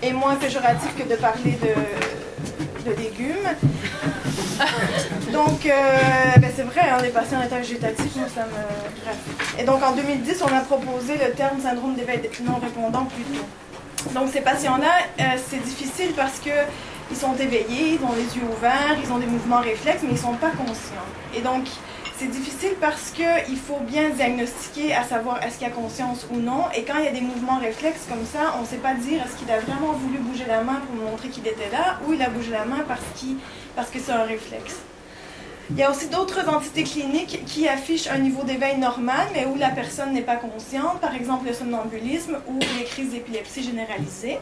et 0.02 0.14
moins 0.14 0.36
péjoratif 0.36 0.96
que 0.98 1.08
de 1.08 1.16
parler 1.16 1.58
de, 1.62 2.92
légumes. 2.98 3.48
Donc, 5.32 5.66
euh, 5.66 5.72
ben, 6.40 6.52
c'est 6.56 6.64
vrai, 6.64 6.90
hein, 6.90 6.98
les 7.02 7.10
patients 7.10 7.40
en 7.40 7.44
état 7.44 7.60
végétatif, 7.60 8.16
moi, 8.16 8.26
ça 8.34 8.46
me... 8.46 9.62
Et 9.62 9.64
donc, 9.64 9.84
en 9.84 9.96
2010, 9.96 10.42
on 10.42 10.56
a 10.56 10.62
proposé 10.62 11.14
le 11.14 11.32
terme 11.34 11.62
syndrome 11.62 11.96
d'éveil 11.96 12.22
non 12.44 12.56
répondant 12.56 13.06
plus 13.06 13.24
tôt. 13.24 13.46
Donc, 14.14 14.30
ces 14.34 14.42
patients-là, 14.42 14.92
euh, 15.20 15.24
c'est 15.50 15.64
difficile 15.64 16.14
parce 16.16 16.40
que 16.40 16.50
ils 17.12 17.18
sont 17.18 17.36
éveillés, 17.36 18.00
ils 18.00 18.04
ont 18.04 18.14
les 18.16 18.36
yeux 18.38 18.48
ouverts, 18.58 18.98
ils 19.04 19.12
ont 19.12 19.20
des 19.20 19.28
mouvements 19.28 19.60
réflexes, 19.60 20.02
mais 20.04 20.10
ils 20.10 20.16
ne 20.16 20.20
sont 20.20 20.34
pas 20.34 20.52
conscients. 20.52 21.08
Et 21.36 21.42
donc, 21.42 21.68
c'est 22.18 22.28
difficile 22.28 22.76
parce 22.80 23.12
qu'il 23.12 23.58
faut 23.58 23.80
bien 23.82 24.10
diagnostiquer 24.10 24.94
à 24.94 25.04
savoir 25.04 25.44
est-ce 25.44 25.58
qu'il 25.58 25.68
y 25.68 25.72
a 25.72 25.74
conscience 25.74 26.28
ou 26.32 26.38
non. 26.38 26.66
Et 26.76 26.84
quand 26.84 27.00
il 27.00 27.06
y 27.06 27.08
a 27.08 27.12
des 27.12 27.22
mouvements 27.22 27.58
réflexes 27.58 28.06
comme 28.08 28.26
ça, 28.26 28.56
on 28.58 28.62
ne 28.62 28.68
sait 28.68 28.78
pas 28.78 28.94
dire 28.94 29.22
est-ce 29.26 29.36
qu'il 29.38 29.52
a 29.52 29.60
vraiment 29.60 29.94
voulu 29.94 30.20
bouger 30.20 30.46
la 30.48 30.62
main 30.62 30.82
pour 30.86 30.96
montrer 30.96 31.30
qu'il 31.30 31.48
était 31.48 31.70
là 31.72 32.00
ou 32.06 32.14
il 32.14 32.22
a 32.22 32.30
bougé 32.30 32.52
la 32.52 32.66
main 32.66 32.84
parce, 32.88 33.02
parce 33.76 33.90
que 33.90 34.00
c'est 34.00 34.12
un 34.12 34.24
réflexe. 34.24 34.78
Il 35.72 35.78
y 35.78 35.84
a 35.84 35.90
aussi 35.90 36.10
d'autres 36.10 36.48
entités 36.48 36.84
cliniques 36.84 37.44
qui 37.46 37.68
affichent 37.68 38.08
un 38.08 38.18
niveau 38.20 38.44
d'éveil 38.44 38.78
normal, 38.78 39.28
mais 39.34 39.46
où 39.46 39.56
la 39.56 39.70
personne 39.70 40.14
n'est 40.14 40.22
pas 40.22 40.36
consciente, 40.36 41.00
par 41.00 41.16
exemple 41.16 41.48
le 41.48 41.54
somnambulisme 41.54 42.38
ou 42.48 42.60
les 42.78 42.84
crises 42.84 43.12
d'épilepsie 43.12 43.64
généralisées. 43.64 44.38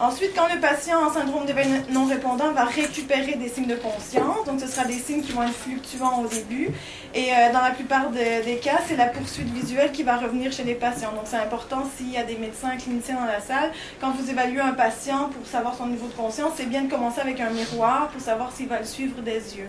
Ensuite, 0.00 0.30
quand 0.36 0.46
le 0.54 0.60
patient 0.60 1.04
en 1.04 1.12
syndrome 1.12 1.44
d'éveil 1.44 1.66
non 1.90 2.04
répondant 2.06 2.52
va 2.52 2.62
récupérer 2.64 3.34
des 3.34 3.48
signes 3.48 3.66
de 3.66 3.74
conscience, 3.74 4.44
donc 4.46 4.60
ce 4.60 4.68
sera 4.68 4.84
des 4.84 4.92
signes 4.92 5.22
qui 5.22 5.32
vont 5.32 5.42
être 5.42 5.52
fluctuants 5.52 6.22
au 6.22 6.28
début, 6.28 6.68
et 7.16 7.32
euh, 7.32 7.52
dans 7.52 7.60
la 7.60 7.72
plupart 7.72 8.10
de- 8.10 8.44
des 8.44 8.58
cas, 8.62 8.78
c'est 8.86 8.94
la 8.94 9.06
poursuite 9.06 9.52
visuelle 9.52 9.90
qui 9.90 10.04
va 10.04 10.16
revenir 10.16 10.52
chez 10.52 10.62
les 10.62 10.76
patients. 10.76 11.10
Donc 11.10 11.24
c'est 11.24 11.36
important 11.38 11.82
s'il 11.96 12.12
y 12.12 12.16
a 12.16 12.22
des 12.22 12.36
médecins 12.36 12.76
cliniciens 12.76 13.16
dans 13.16 13.26
la 13.26 13.40
salle, 13.40 13.72
quand 14.00 14.12
vous 14.12 14.30
évaluez 14.30 14.60
un 14.60 14.72
patient 14.72 15.30
pour 15.36 15.44
savoir 15.50 15.74
son 15.74 15.86
niveau 15.88 16.06
de 16.06 16.12
conscience, 16.12 16.52
c'est 16.56 16.66
bien 16.68 16.82
de 16.82 16.90
commencer 16.90 17.20
avec 17.20 17.40
un 17.40 17.50
miroir 17.50 18.06
pour 18.12 18.20
savoir 18.20 18.52
s'il 18.52 18.68
va 18.68 18.78
le 18.78 18.84
suivre 18.86 19.20
des 19.20 19.56
yeux. 19.56 19.68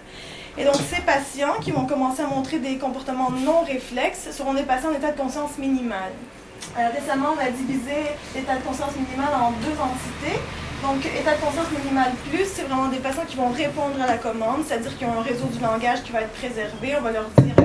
Et 0.60 0.64
donc 0.64 0.76
ces 0.76 1.02
patients 1.02 1.56
qui 1.60 1.72
vont 1.72 1.86
commencer 1.88 2.22
à 2.22 2.28
montrer 2.28 2.60
des 2.60 2.78
comportements 2.78 3.32
non 3.32 3.62
réflexes 3.62 4.30
seront 4.32 4.54
des 4.54 4.62
patients 4.64 4.90
en 4.90 4.94
état 4.94 5.12
de 5.12 5.18
conscience 5.18 5.58
minimale. 5.58 6.12
Euh, 6.78 6.90
récemment, 6.94 7.30
on 7.36 7.42
a 7.42 7.50
divisé 7.50 8.16
l'état 8.36 8.56
de 8.56 8.64
conscience 8.64 8.96
minimale 8.96 9.34
en 9.34 9.52
deux 9.52 9.78
entités. 9.80 10.40
Donc, 10.82 11.06
état 11.06 11.36
de 11.36 11.42
conscience 11.42 11.72
minimale 11.72 12.12
plus, 12.30 12.46
c'est 12.46 12.64
vraiment 12.64 12.88
des 12.88 13.00
patients 13.00 13.26
qui 13.28 13.36
vont 13.36 13.50
répondre 13.50 14.02
à 14.02 14.08
la 14.08 14.18
commande, 14.18 14.64
c'est-à-dire 14.66 14.98
qu'ils 14.98 15.08
ont 15.08 15.20
un 15.20 15.24
réseau 15.24 15.46
du 15.48 15.60
langage 15.60 16.04
qui 16.04 16.12
va 16.12 16.22
être 16.22 16.34
préservé. 16.34 16.96
On 16.98 17.02
va 17.02 17.12
leur 17.12 17.28
dire, 17.42 17.56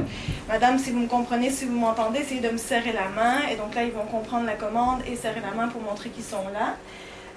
Madame, 0.48 0.78
si 0.78 0.90
vous 0.90 1.00
me 1.00 1.06
comprenez, 1.06 1.50
si 1.50 1.64
vous 1.64 1.78
m'entendez, 1.78 2.20
essayez 2.20 2.40
de 2.40 2.50
me 2.50 2.58
serrer 2.58 2.92
la 2.92 3.08
main. 3.08 3.48
Et 3.50 3.56
donc 3.56 3.74
là, 3.74 3.84
ils 3.84 3.92
vont 3.92 4.04
comprendre 4.04 4.46
la 4.46 4.54
commande 4.54 5.00
et 5.06 5.16
serrer 5.16 5.40
la 5.40 5.54
main 5.54 5.68
pour 5.68 5.80
montrer 5.80 6.10
qu'ils 6.10 6.24
sont 6.24 6.48
là. 6.52 6.76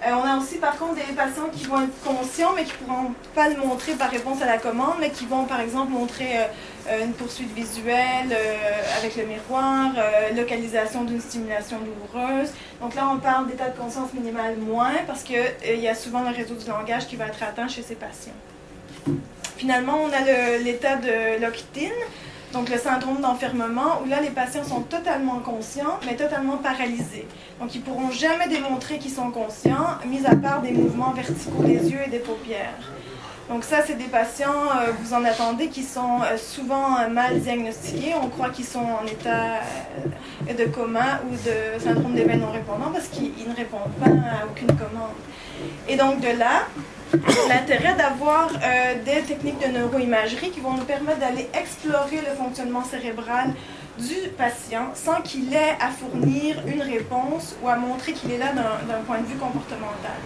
Euh, 0.06 0.12
on 0.12 0.24
a 0.24 0.38
aussi 0.38 0.58
par 0.58 0.77
contre 0.77 0.94
des 0.94 1.13
patients 1.13 1.50
qui 1.51 1.66
vont 1.66 1.82
être 1.82 2.04
conscients 2.04 2.54
mais 2.56 2.66
qui 2.66 2.74
ne 2.82 2.86
pourront 2.86 3.13
pas 3.34 3.50
le 3.50 3.58
montrer 3.58 3.94
par 3.94 4.12
réponse 4.12 4.42
à 4.44 4.46
la 4.46 4.60
commande, 4.60 4.98
mais 5.00 5.10
qui 5.10 5.25
vont 5.25 5.46
par 5.46 5.60
exemple 5.60 5.92
montrer 5.92 6.38
euh, 6.38 6.44
euh, 6.89 7.06
une 7.06 7.13
poursuite 7.13 7.51
visuelle 7.56 8.38
avec 8.98 9.16
le 9.16 9.25
miroir, 9.25 9.92
localisation 10.36 11.04
d'une 11.04 11.20
stimulation 11.20 11.77
douloureuse. 11.80 12.50
Donc 12.80 12.94
là 12.94 13.10
on 13.12 13.18
parle 13.18 13.48
d'état 13.48 13.70
de 13.70 13.77
conscience 13.77 14.13
minimal 14.13 14.58
moins 14.58 14.94
parce 15.08 15.24
qu'il 15.24 15.42
il 15.68 15.80
y 15.80 15.88
a 15.88 15.96
souvent 15.96 16.22
le 16.22 16.36
réseau 16.36 16.54
du 16.54 16.70
langage 16.70 17.08
qui 17.08 17.16
va 17.16 17.25
être 17.25 17.42
atteint 17.42 17.68
chez 17.68 17.82
ces 17.82 17.96
patients. 17.96 18.38
Finalement 19.58 19.98
on 20.04 20.12
a 20.13 20.58
l'état 20.60 20.96
de 20.96 21.42
Lockton. 21.42 21.92
Donc 22.54 22.70
le 22.70 22.77
syndrome 22.77 23.20
d'enfermement, 23.22 24.01
où 24.04 24.10
là 24.10 24.22
les 24.22 24.30
patients 24.30 24.63
sont 24.63 24.82
totalement 24.82 25.39
conscients, 25.39 26.00
mais 26.06 26.16
totalement 26.16 26.58
paralysés. 26.58 27.27
Donc 27.60 27.75
ils 27.75 27.82
pourront 27.82 28.10
jamais 28.10 28.48
démontrer 28.48 29.00
qu'ils 29.00 29.12
sont 29.12 29.32
conscients, 29.32 29.98
mis 30.06 30.25
à 30.25 30.36
part 30.36 30.62
des 30.62 30.72
mouvements 30.72 31.12
verticaux 31.12 31.63
des 31.63 31.92
yeux 31.92 32.00
et 32.06 32.10
des 32.10 32.20
paupières. 32.20 32.80
Donc 33.50 33.63
ça, 33.63 33.77
c'est 33.86 33.96
des 33.96 34.06
patients, 34.06 34.66
euh, 34.75 34.92
vous 35.00 35.13
en 35.13 35.24
attendez, 35.24 35.68
qui 35.70 35.84
sont 35.84 36.22
euh, 36.22 36.38
souvent 36.38 37.00
euh, 37.00 37.08
mal 37.08 37.39
diagnostiqués. 37.39 38.13
On 38.22 38.27
croit 38.27 38.50
qu'ils 38.50 38.66
sont 38.66 38.80
en 38.80 39.06
état 39.06 39.62
de 40.46 40.66
coma 40.66 41.22
ou 41.30 41.32
de 41.32 41.82
syndrome 41.82 42.13
d'éveil 42.13 42.38
non 42.38 42.51
répondant 42.51 42.92
parce 42.92 43.08
qu'ils 43.08 43.32
ils 43.39 43.50
ne 43.50 43.56
répondent 43.56 43.94
pas 44.00 44.08
à 44.08 44.46
aucune 44.46 44.68
commande. 44.68 45.16
Et 45.88 45.96
donc 45.96 46.20
de 46.20 46.38
là, 46.38 46.68
l'intérêt 47.50 47.96
d'avoir 47.96 48.50
euh, 48.52 48.96
des 49.04 49.22
techniques 49.22 49.60
de 49.60 49.72
neuroimagerie 49.72 50.52
qui 50.52 50.60
vont 50.60 50.74
nous 50.74 50.84
permettre 50.84 51.20
d'aller 51.20 51.50
explorer 51.54 52.18
le 52.18 52.36
fonctionnement 52.36 52.84
cérébral 52.84 53.54
du 53.98 54.30
patient 54.38 54.92
sans 54.94 55.22
qu'il 55.22 55.54
ait 55.54 55.76
à 55.80 55.90
fournir 55.90 56.62
une 56.68 56.82
réponse 56.82 57.56
ou 57.64 57.70
à 57.70 57.76
montrer 57.76 58.14
qu'il 58.14 58.32
est 58.32 58.38
là 58.38 58.52
d'un 58.54 59.02
point 59.06 59.20
de 59.20 59.26
vue 59.26 59.38
comportemental. 59.38 60.20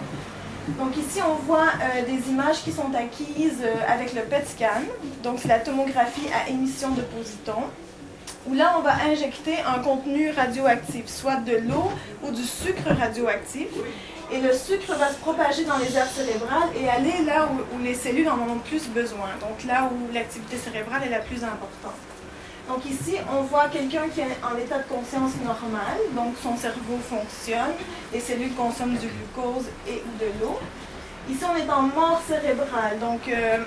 Donc 0.79 0.95
ici, 0.97 1.19
on 1.27 1.35
voit 1.45 1.69
euh, 1.81 2.05
des 2.05 2.29
images 2.29 2.63
qui 2.63 2.71
sont 2.71 2.93
acquises 2.95 3.63
euh, 3.63 3.75
avec 3.87 4.13
le 4.13 4.21
PET 4.21 4.47
scan. 4.47 4.81
Donc 5.23 5.39
c'est 5.39 5.47
la 5.47 5.59
tomographie 5.59 6.27
à 6.33 6.49
émission 6.49 6.91
de 6.91 7.01
positons 7.01 7.63
où 8.47 8.53
là, 8.53 8.75
on 8.77 8.81
va 8.81 8.93
injecter 9.11 9.55
un 9.59 9.79
contenu 9.79 10.31
radioactif, 10.31 11.07
soit 11.07 11.37
de 11.37 11.57
l'eau 11.57 11.91
ou 12.23 12.31
du 12.31 12.43
sucre 12.43 12.89
radioactif. 12.99 13.67
Et 14.33 14.39
le 14.39 14.53
sucre 14.53 14.93
va 14.97 15.09
se 15.09 15.17
propager 15.17 15.65
dans 15.65 15.77
les 15.77 15.97
aires 15.97 16.07
cérébrales 16.07 16.69
et 16.79 16.87
aller 16.87 17.25
là 17.25 17.49
où, 17.51 17.83
les 17.83 17.95
cellules 17.95 18.29
en 18.29 18.39
ont 18.39 18.59
plus 18.59 18.87
besoin, 18.87 19.27
donc 19.41 19.65
là 19.65 19.89
où 19.91 20.13
l'activité 20.13 20.55
cérébrale 20.55 21.03
est 21.03 21.09
la 21.09 21.19
plus 21.19 21.43
importante. 21.43 21.99
Donc 22.69 22.85
ici, 22.85 23.17
on 23.29 23.41
voit 23.41 23.67
quelqu'un 23.67 24.07
qui 24.07 24.21
est 24.21 24.37
en 24.41 24.57
état 24.57 24.77
de 24.77 24.87
conscience 24.87 25.33
normal, 25.43 25.97
donc 26.15 26.35
son 26.41 26.55
cerveau 26.55 26.97
fonctionne, 27.09 27.73
les 28.13 28.21
cellules 28.21 28.53
consomment 28.53 28.95
du 28.95 29.07
glucose 29.07 29.65
et 29.85 30.01
de 30.19 30.27
l'eau. 30.39 30.57
Ici, 31.29 31.43
on 31.43 31.57
est 31.57 31.69
en 31.69 31.81
mort 31.81 32.21
cérébrale, 32.25 32.99
donc 32.99 33.27
euh, 33.27 33.57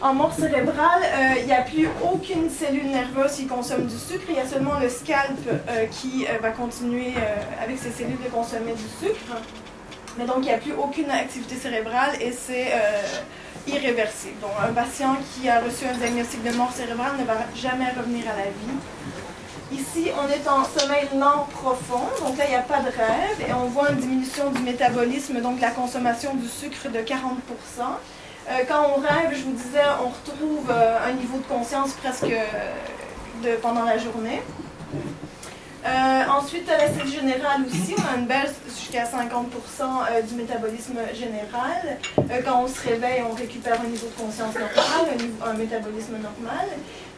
en 0.00 0.14
mort 0.14 0.32
cérébrale, 0.32 1.02
euh, 1.02 1.34
il 1.40 1.46
n'y 1.46 1.52
a 1.52 1.62
plus 1.62 1.88
aucune 2.02 2.48
cellule 2.48 2.86
nerveuse 2.86 3.32
qui 3.32 3.46
consomme 3.46 3.86
du 3.86 3.98
sucre, 3.98 4.24
il 4.28 4.36
y 4.36 4.38
a 4.38 4.46
seulement 4.46 4.78
le 4.78 4.88
scalp 4.88 5.38
euh, 5.48 5.86
qui 5.86 6.26
va 6.40 6.50
continuer 6.50 7.14
avec 7.62 7.78
ses 7.78 7.90
cellules 7.90 8.22
de 8.22 8.30
consommer 8.30 8.72
du 8.72 9.06
sucre. 9.06 9.36
Mais 10.18 10.24
donc, 10.24 10.38
il 10.38 10.44
n'y 10.44 10.52
a 10.52 10.58
plus 10.58 10.72
aucune 10.72 11.10
activité 11.10 11.54
cérébrale 11.54 12.10
et 12.20 12.32
c'est 12.32 12.72
irréversible. 13.66 14.40
Donc, 14.40 14.50
un 14.62 14.72
patient 14.72 15.16
qui 15.34 15.48
a 15.48 15.60
reçu 15.60 15.84
un 15.86 15.96
diagnostic 15.96 16.42
de 16.42 16.56
mort 16.56 16.72
cérébrale 16.72 17.12
ne 17.18 17.24
va 17.24 17.36
jamais 17.54 17.90
revenir 17.90 18.24
à 18.28 18.36
la 18.36 18.44
vie. 18.44 18.78
Ici, 19.72 20.10
on 20.18 20.28
est 20.28 20.48
en 20.48 20.64
sommeil 20.64 21.06
lent 21.16 21.46
profond, 21.52 22.02
donc 22.24 22.36
là, 22.36 22.44
il 22.46 22.50
n'y 22.50 22.56
a 22.56 22.62
pas 22.62 22.80
de 22.80 22.88
rêve, 22.88 23.48
et 23.48 23.52
on 23.52 23.66
voit 23.66 23.90
une 23.90 23.98
diminution 23.98 24.50
du 24.50 24.62
métabolisme, 24.62 25.40
donc 25.40 25.60
la 25.60 25.70
consommation 25.70 26.34
du 26.34 26.48
sucre 26.48 26.88
de 26.90 27.00
40 27.00 27.22
euh, 27.24 27.84
Quand 28.68 28.94
on 28.96 29.00
rêve, 29.00 29.32
je 29.32 29.44
vous 29.44 29.52
disais, 29.52 29.82
on 30.02 30.08
retrouve 30.08 30.70
euh, 30.70 30.98
un 31.08 31.12
niveau 31.12 31.38
de 31.38 31.44
conscience 31.44 31.92
presque 31.92 32.26
de, 33.42 33.56
pendant 33.62 33.84
la 33.84 33.96
journée. 33.96 34.42
Euh, 35.84 36.22
ensuite, 36.28 36.68
à 36.68 36.76
la 36.76 36.88
cellule 36.88 37.10
générale 37.10 37.62
aussi, 37.66 37.94
on 37.96 38.14
a 38.14 38.18
une 38.18 38.26
baisse 38.26 38.54
jusqu'à 38.66 39.04
50% 39.04 39.06
euh, 39.08 40.22
du 40.22 40.34
métabolisme 40.34 40.98
général. 41.14 41.98
Euh, 42.18 42.40
quand 42.44 42.64
on 42.64 42.68
se 42.68 42.86
réveille, 42.86 43.22
on 43.30 43.34
récupère 43.34 43.80
un 43.80 43.84
niveau 43.84 44.06
de 44.06 44.22
conscience 44.22 44.54
normal, 44.54 45.16
un 45.46 45.52
métabolisme 45.54 46.14
normal. 46.14 46.66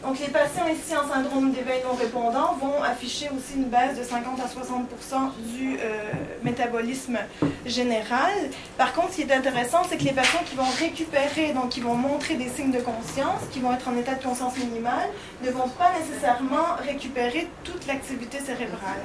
Donc 0.03 0.19
les 0.19 0.27
patients 0.27 0.67
ici 0.67 0.93
en 0.97 1.07
syndrome 1.07 1.51
d'éveil 1.51 1.81
non 1.85 1.95
répondant 1.95 2.57
vont 2.59 2.83
afficher 2.83 3.29
aussi 3.29 3.55
une 3.55 3.69
baisse 3.69 3.97
de 3.97 4.03
50 4.03 4.37
à 4.37 4.47
60% 4.47 5.31
du 5.55 5.77
euh, 5.79 6.03
métabolisme 6.43 7.17
général. 7.65 8.33
Par 8.77 8.91
contre, 8.93 9.11
ce 9.11 9.15
qui 9.15 9.21
est 9.21 9.31
intéressant, 9.31 9.83
c'est 9.89 9.95
que 9.97 10.03
les 10.03 10.11
patients 10.11 10.41
qui 10.45 10.57
vont 10.57 10.69
récupérer, 10.77 11.53
donc 11.53 11.69
qui 11.69 11.79
vont 11.79 11.95
montrer 11.95 12.35
des 12.35 12.49
signes 12.49 12.71
de 12.71 12.81
conscience, 12.81 13.39
qui 13.51 13.61
vont 13.61 13.71
être 13.71 13.87
en 13.87 13.95
état 13.95 14.15
de 14.15 14.23
conscience 14.23 14.57
minimale, 14.57 15.07
ne 15.41 15.51
vont 15.51 15.69
pas 15.69 15.91
nécessairement 15.97 16.75
récupérer 16.85 17.47
toute 17.63 17.87
l'activité 17.87 18.39
cérébrale. 18.39 18.99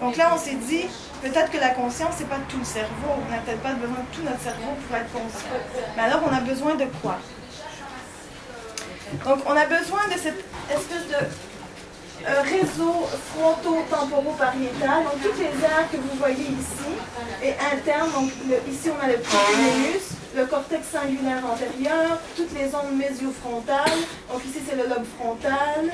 Donc 0.00 0.16
là, 0.16 0.32
on 0.34 0.38
s'est 0.38 0.56
dit, 0.56 0.86
peut-être 1.22 1.50
que 1.50 1.58
la 1.58 1.70
conscience, 1.70 2.14
c'est 2.16 2.28
pas 2.28 2.40
tout 2.48 2.58
le 2.58 2.64
cerveau. 2.64 3.12
On 3.26 3.30
n'a 3.30 3.42
peut-être 3.42 3.62
pas 3.62 3.74
besoin 3.74 3.98
de 3.98 4.16
tout 4.16 4.22
notre 4.22 4.40
cerveau 4.40 4.72
pour 4.88 4.96
être 4.96 5.12
conscient. 5.12 5.48
Mais 5.96 6.02
alors, 6.02 6.22
on 6.26 6.34
a 6.34 6.40
besoin 6.40 6.76
de 6.76 6.86
quoi? 7.02 7.18
Donc, 9.24 9.38
on 9.46 9.56
a 9.56 9.66
besoin 9.66 10.06
de 10.08 10.18
cette 10.18 10.44
espèce 10.70 11.08
de 11.08 12.26
euh, 12.26 12.42
réseau 12.42 13.06
fronto-temporopariétal. 13.34 15.04
Donc, 15.04 15.22
toutes 15.22 15.38
les 15.38 15.64
aires 15.64 15.88
que 15.90 15.96
vous 15.96 16.16
voyez 16.18 16.44
ici 16.44 16.90
et 17.42 17.52
internes. 17.72 18.10
Donc, 18.12 18.30
ici, 18.68 18.90
on 18.90 19.04
a 19.04 19.08
le 19.08 19.18
le 20.36 20.46
cortex 20.46 20.88
singulaire 20.88 21.44
antérieur, 21.46 22.18
toutes 22.36 22.52
les 22.54 22.74
ondes 22.74 22.96
mésiofrontales. 22.96 24.00
Donc, 24.32 24.44
ici, 24.44 24.60
c'est 24.68 24.76
le 24.76 24.88
lobe 24.88 25.04
frontal. 25.18 25.92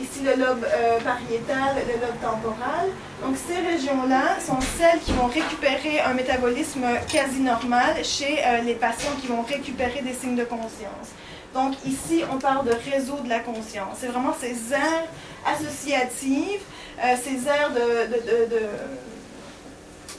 Ici, 0.00 0.20
le 0.24 0.42
lobe 0.42 0.64
euh, 0.64 1.00
pariétal, 1.00 1.74
le 1.86 1.94
lobe 1.94 2.20
temporal. 2.22 2.88
Donc, 3.22 3.36
ces 3.36 3.60
régions-là 3.60 4.38
sont 4.40 4.60
celles 4.78 5.00
qui 5.00 5.12
vont 5.12 5.26
récupérer 5.26 6.00
un 6.00 6.14
métabolisme 6.14 6.86
quasi 7.10 7.40
normal 7.40 7.96
chez 8.04 8.38
euh, 8.46 8.60
les 8.62 8.74
patients 8.74 9.12
qui 9.20 9.26
vont 9.26 9.42
récupérer 9.42 10.00
des 10.02 10.14
signes 10.14 10.36
de 10.36 10.44
conscience. 10.44 11.10
Donc 11.54 11.74
ici, 11.86 12.22
on 12.30 12.38
parle 12.38 12.66
de 12.66 12.72
réseau 12.90 13.16
de 13.24 13.28
la 13.28 13.40
conscience. 13.40 13.96
C'est 14.00 14.08
vraiment 14.08 14.34
ces 14.38 14.72
aires 14.72 15.08
associatives, 15.46 16.60
euh, 17.02 17.14
ces 17.22 17.48
aires 17.48 17.70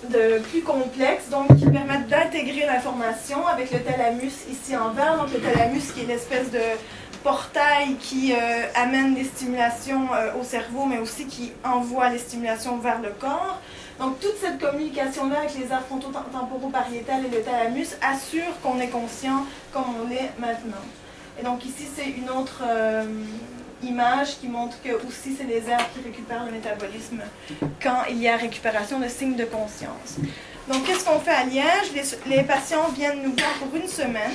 de, 0.10 0.40
plus 0.50 0.62
complexes, 0.62 1.30
donc 1.30 1.48
qui 1.58 1.66
permettent 1.66 2.08
d'intégrer 2.08 2.66
l'information 2.66 3.46
avec 3.48 3.72
le 3.72 3.80
thalamus 3.80 4.34
ici 4.50 4.76
en 4.76 4.90
vert. 4.92 5.18
Donc 5.18 5.32
le 5.34 5.40
thalamus 5.40 5.92
qui 5.94 6.02
est 6.02 6.06
l'espèce 6.06 6.50
de 6.52 6.62
portail 7.24 7.96
qui 8.00 8.34
euh, 8.34 8.66
amène 8.76 9.14
les 9.14 9.26
stimulations 9.26 10.08
euh, 10.14 10.40
au 10.40 10.44
cerveau, 10.44 10.86
mais 10.86 11.00
aussi 11.00 11.26
qui 11.26 11.52
envoie 11.64 12.10
les 12.10 12.18
stimulations 12.18 12.78
vers 12.78 13.02
le 13.02 13.10
corps. 13.10 13.60
Donc 14.00 14.20
toute 14.22 14.38
cette 14.42 14.60
communication-là 14.60 15.40
avec 15.40 15.54
les 15.56 15.72
aires 15.72 15.84
frontotemporaux-pariétales 15.88 17.26
et 17.26 17.36
le 17.36 17.42
thalamus 17.44 17.90
assure 18.02 18.60
qu'on 18.64 18.80
est 18.80 18.88
conscient 18.88 19.46
comme 19.74 19.84
on 20.02 20.08
l'est 20.08 20.32
maintenant. 20.40 20.82
Et 21.40 21.44
donc 21.44 21.66
ici, 21.66 21.88
c'est 21.96 22.10
une 22.10 22.30
autre 22.30 22.64
euh, 22.68 23.06
image 23.82 24.40
qui 24.40 24.48
montre 24.48 24.82
que 24.84 24.92
aussi 25.08 25.36
c'est 25.38 25.46
les 25.46 25.70
aires 25.70 25.88
qui 25.94 26.02
récupèrent 26.04 26.46
le 26.46 26.52
métabolisme 26.52 27.22
quand 27.82 28.04
il 28.10 28.22
y 28.22 28.28
a 28.28 28.36
récupération 28.36 29.00
de 29.00 29.08
signes 29.08 29.36
de 29.36 29.46
conscience. 29.46 30.18
Donc 30.68 30.86
qu'est-ce 30.86 31.06
qu'on 31.06 31.20
fait 31.20 31.32
à 31.32 31.46
Liège? 31.46 31.94
Les 32.26 32.44
patients 32.44 32.90
viennent 32.94 33.24
nous 33.24 33.34
voir 33.38 33.54
pour 33.54 33.74
une 33.76 33.88
semaine. 33.88 34.34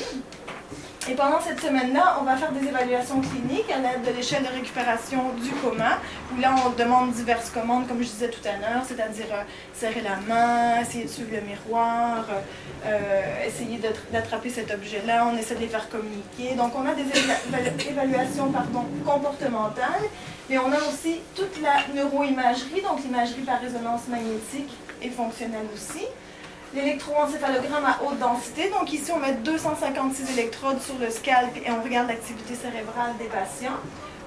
Et 1.06 1.14
pendant 1.14 1.38
cette 1.38 1.60
semaine-là, 1.60 2.16
on 2.18 2.24
va 2.24 2.34
faire 2.34 2.50
des 2.52 2.66
évaluations 2.66 3.20
cliniques 3.20 3.70
à 3.70 3.78
l'aide 3.78 4.02
de 4.06 4.16
l'échelle 4.16 4.42
de 4.42 4.48
récupération 4.48 5.34
du 5.34 5.50
coma, 5.50 5.98
où 6.32 6.40
là, 6.40 6.54
on 6.64 6.70
demande 6.70 7.12
diverses 7.12 7.50
commandes, 7.50 7.86
comme 7.86 7.98
je 7.98 8.08
disais 8.08 8.30
tout 8.30 8.40
à 8.48 8.52
l'heure, 8.52 8.82
c'est-à-dire 8.88 9.26
euh, 9.30 9.42
serrer 9.74 10.00
la 10.00 10.16
main, 10.26 10.80
essayer 10.80 11.04
de 11.04 11.10
suivre 11.10 11.28
le 11.32 11.42
miroir, 11.42 12.24
euh, 12.86 13.46
essayer 13.46 13.78
d'attraper 14.12 14.48
cet 14.48 14.72
objet-là, 14.72 15.26
on 15.30 15.36
essaie 15.36 15.56
de 15.56 15.60
les 15.60 15.68
faire 15.68 15.90
communiquer. 15.90 16.54
Donc, 16.56 16.72
on 16.74 16.86
a 16.86 16.94
des 16.94 17.04
évaluations 17.86 18.50
comportementales, 19.04 20.08
mais 20.48 20.56
on 20.56 20.72
a 20.72 20.78
aussi 20.78 21.20
toute 21.34 21.60
la 21.60 21.84
neuroimagerie, 21.94 22.80
donc 22.80 23.02
l'imagerie 23.04 23.42
par 23.42 23.60
résonance 23.60 24.08
magnétique 24.08 24.72
et 25.02 25.10
fonctionnelle 25.10 25.66
aussi 25.74 26.06
l'électroencéphalogramme 26.74 27.84
à 27.84 28.02
haute 28.04 28.18
densité. 28.18 28.70
Donc 28.70 28.92
ici, 28.92 29.10
on 29.12 29.18
met 29.18 29.32
256 29.32 30.32
électrodes 30.32 30.80
sur 30.80 30.98
le 30.98 31.10
scalp 31.10 31.56
et 31.56 31.70
on 31.70 31.82
regarde 31.82 32.08
l'activité 32.08 32.54
cérébrale 32.54 33.16
des 33.18 33.26
patients. 33.26 33.78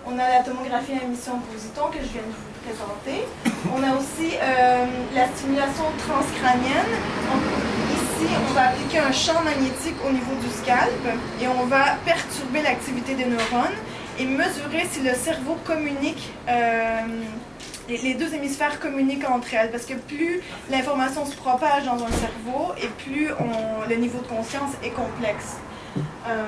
On 0.06 0.18
a 0.18 0.30
la 0.30 0.44
tomographie 0.44 0.94
à 0.94 1.04
émission 1.04 1.38
de 1.38 1.44
positons 1.54 1.88
que 1.92 2.00
je 2.00 2.08
viens 2.14 2.24
de 2.24 2.32
vous 2.32 2.56
présenter. 2.64 3.28
On 3.76 3.84
a 3.84 3.96
aussi 3.98 4.36
euh, 4.42 4.86
la 5.14 5.28
stimulation 5.36 5.84
transcrânienne. 6.08 6.94
Donc, 7.28 7.44
ici, 7.92 8.34
on 8.50 8.54
va 8.54 8.70
appliquer 8.70 9.00
un 9.00 9.12
champ 9.12 9.42
magnétique 9.44 9.98
au 10.08 10.12
niveau 10.12 10.34
du 10.42 10.50
scalp 10.50 11.04
et 11.42 11.48
on 11.48 11.66
va 11.66 11.98
perturber 12.06 12.62
l'activité 12.62 13.16
des 13.16 13.26
neurones 13.26 13.76
et 14.18 14.26
mesurer 14.26 14.88
si 14.90 15.02
le 15.02 15.14
cerveau 15.14 15.58
communique 15.66 16.32
euh, 16.48 17.02
les, 17.90 18.14
deux 18.14 18.34
hémisphères 18.34 18.80
communiquent 18.80 19.30
entre 19.30 19.54
elles 19.54 19.72
parce 19.72 19.86
que 19.86 19.94
plus 19.94 20.42
l'information 20.70 21.26
se 21.26 21.36
propage 21.36 21.86
dans 21.86 22.04
un 22.04 22.12
cerveau 22.12 22.74
et 22.82 22.88
plus 23.04 23.30
le 23.90 23.96
niveau 23.96 24.20
de 24.20 24.28
conscience 24.28 24.72
est 24.84 24.90
complexe. 24.90 25.58
Euh, 26.28 26.48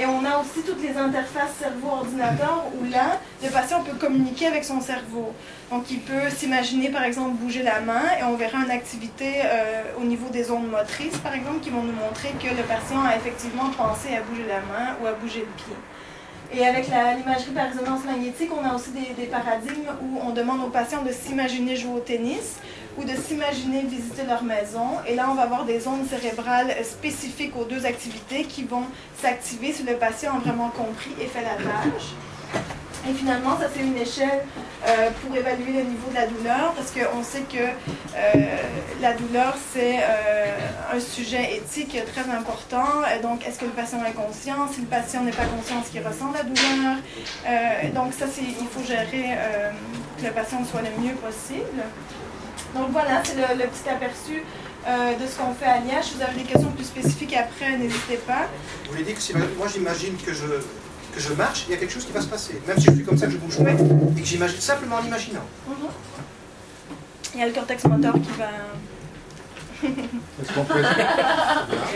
et 0.00 0.06
on 0.06 0.24
a 0.24 0.38
aussi 0.38 0.62
toutes 0.66 0.82
les 0.82 0.96
interfaces 0.96 1.52
cerveau-ordinateur 1.58 2.64
où 2.80 2.90
là, 2.90 3.20
le 3.42 3.50
patient 3.50 3.82
peut 3.82 3.96
communiquer 3.98 4.46
avec 4.46 4.64
son 4.64 4.80
cerveau. 4.80 5.34
Donc 5.70 5.90
il 5.90 6.00
peut 6.00 6.30
s'imaginer 6.30 6.88
par 6.88 7.04
exemple 7.04 7.32
bouger 7.32 7.62
la 7.62 7.80
main 7.80 8.02
et 8.18 8.24
on 8.24 8.36
verra 8.36 8.58
une 8.64 8.70
activité 8.70 9.42
euh, 9.44 9.82
au 10.00 10.04
niveau 10.04 10.28
des 10.30 10.50
ondes 10.50 10.70
motrices 10.70 11.18
par 11.18 11.34
exemple 11.34 11.60
qui 11.60 11.70
vont 11.70 11.82
nous 11.82 11.92
montrer 11.92 12.30
que 12.42 12.48
le 12.54 12.62
patient 12.62 13.04
a 13.04 13.16
effectivement 13.16 13.68
pensé 13.76 14.14
à 14.16 14.22
bouger 14.22 14.44
la 14.48 14.60
main 14.60 14.96
ou 15.02 15.06
à 15.06 15.12
bouger 15.12 15.40
le 15.40 15.62
pied. 15.62 15.76
Et 16.54 16.66
avec 16.66 16.86
l'imagerie 16.88 17.52
par 17.52 17.68
résonance 17.68 18.04
magnétique, 18.04 18.50
on 18.52 18.64
a 18.68 18.74
aussi 18.74 18.90
des, 18.90 19.24
paradigmes 19.24 19.88
où 20.02 20.18
on 20.22 20.30
demande 20.30 20.60
aux 20.60 20.70
patients 20.70 21.02
de 21.02 21.10
s'imaginer 21.10 21.76
jouer 21.76 21.94
au 21.96 22.00
tennis 22.00 22.56
ou 22.98 23.04
de 23.04 23.14
s'imaginer 23.16 23.82
visiter 23.82 24.24
leur 24.28 24.42
maison. 24.42 24.98
Et 25.08 25.14
là, 25.14 25.28
on 25.30 25.34
va 25.34 25.42
avoir 25.42 25.64
des 25.64 25.88
ondes 25.88 26.06
cérébrales 26.06 26.74
spécifiques 26.84 27.56
aux 27.56 27.64
deux 27.64 27.86
activités 27.86 28.44
qui 28.44 28.64
vont 28.64 28.84
s'activer 29.16 29.72
si 29.72 29.82
le 29.82 29.94
patient 29.94 30.36
a 30.36 30.38
vraiment 30.40 30.68
compris 30.68 31.12
et 31.20 31.26
fait 31.26 31.42
la 31.42 31.54
tâche. 31.54 32.12
Et 33.08 33.14
finalement, 33.14 33.58
ça 33.58 33.66
c'est 33.74 33.80
une 33.80 33.96
échelle 33.96 34.44
euh, 34.86 35.10
pour 35.20 35.36
évaluer 35.36 35.72
le 35.72 35.82
niveau 35.82 36.08
de 36.10 36.14
la 36.14 36.26
douleur, 36.26 36.72
parce 36.74 36.92
qu'on 36.92 37.22
sait 37.22 37.42
que 37.42 37.58
euh, 37.58 38.56
la 39.00 39.12
douleur, 39.14 39.56
c'est 39.72 39.98
euh, 39.98 40.46
un 40.92 41.00
sujet 41.00 41.56
éthique 41.56 41.96
très 42.12 42.30
important. 42.30 43.02
donc, 43.22 43.46
est-ce 43.46 43.58
que 43.58 43.64
le 43.64 43.72
patient 43.72 44.04
est 44.04 44.12
conscient? 44.12 44.68
Si 44.72 44.80
le 44.80 44.86
patient 44.86 45.22
n'est 45.24 45.32
pas 45.32 45.46
conscient, 45.46 45.80
est-ce 45.80 45.90
qu'il 45.90 46.06
ressent 46.06 46.32
la 46.32 46.44
douleur? 46.44 46.96
donc, 47.94 48.12
ça, 48.12 48.26
il 48.38 48.66
faut 48.68 48.84
gérer 48.86 49.36
que 50.18 50.24
le 50.24 50.30
patient 50.32 50.64
soit 50.64 50.82
le 50.82 51.02
mieux 51.02 51.14
possible. 51.14 51.82
Donc, 52.74 52.90
voilà, 52.90 53.22
c'est 53.24 53.34
le, 53.34 53.66
petit 53.66 53.88
aperçu 53.88 54.42
de 54.86 55.26
ce 55.26 55.38
qu'on 55.38 55.54
fait 55.54 55.66
à 55.66 55.78
Liège. 55.78 56.04
Si 56.04 56.14
vous 56.14 56.22
avez 56.22 56.42
des 56.42 56.48
questions 56.48 56.70
plus 56.70 56.84
spécifiques 56.84 57.36
après, 57.36 57.76
n'hésitez 57.76 58.16
pas. 58.26 58.46
Vous 58.84 58.92
voulez 58.92 59.04
dire 59.04 59.16
que 59.16 59.58
moi, 59.58 59.66
j'imagine 59.72 60.16
que 60.16 60.32
je 60.32 60.46
que 61.12 61.20
je 61.20 61.32
marche, 61.34 61.64
il 61.68 61.72
y 61.72 61.74
a 61.74 61.76
quelque 61.78 61.92
chose 61.92 62.04
qui 62.04 62.12
va 62.12 62.20
se 62.20 62.26
passer. 62.26 62.60
Même 62.66 62.78
si 62.78 62.86
je 62.86 62.92
suis 62.92 63.04
comme 63.04 63.18
ça, 63.18 63.26
que 63.26 63.32
je 63.32 63.38
bouge 63.38 63.58
pas. 63.58 63.70
Et 63.70 64.20
que 64.20 64.26
j'imagine 64.26 64.60
simplement 64.60 64.96
en 64.96 65.04
imaginant. 65.04 65.44
Mhm. 65.68 65.88
Il 67.34 67.40
y 67.40 67.42
a 67.42 67.46
le 67.46 67.52
cortex 67.52 67.84
moteur 67.84 68.14
qui 68.14 68.30
va. 68.38 68.50
Est-ce 69.84 70.52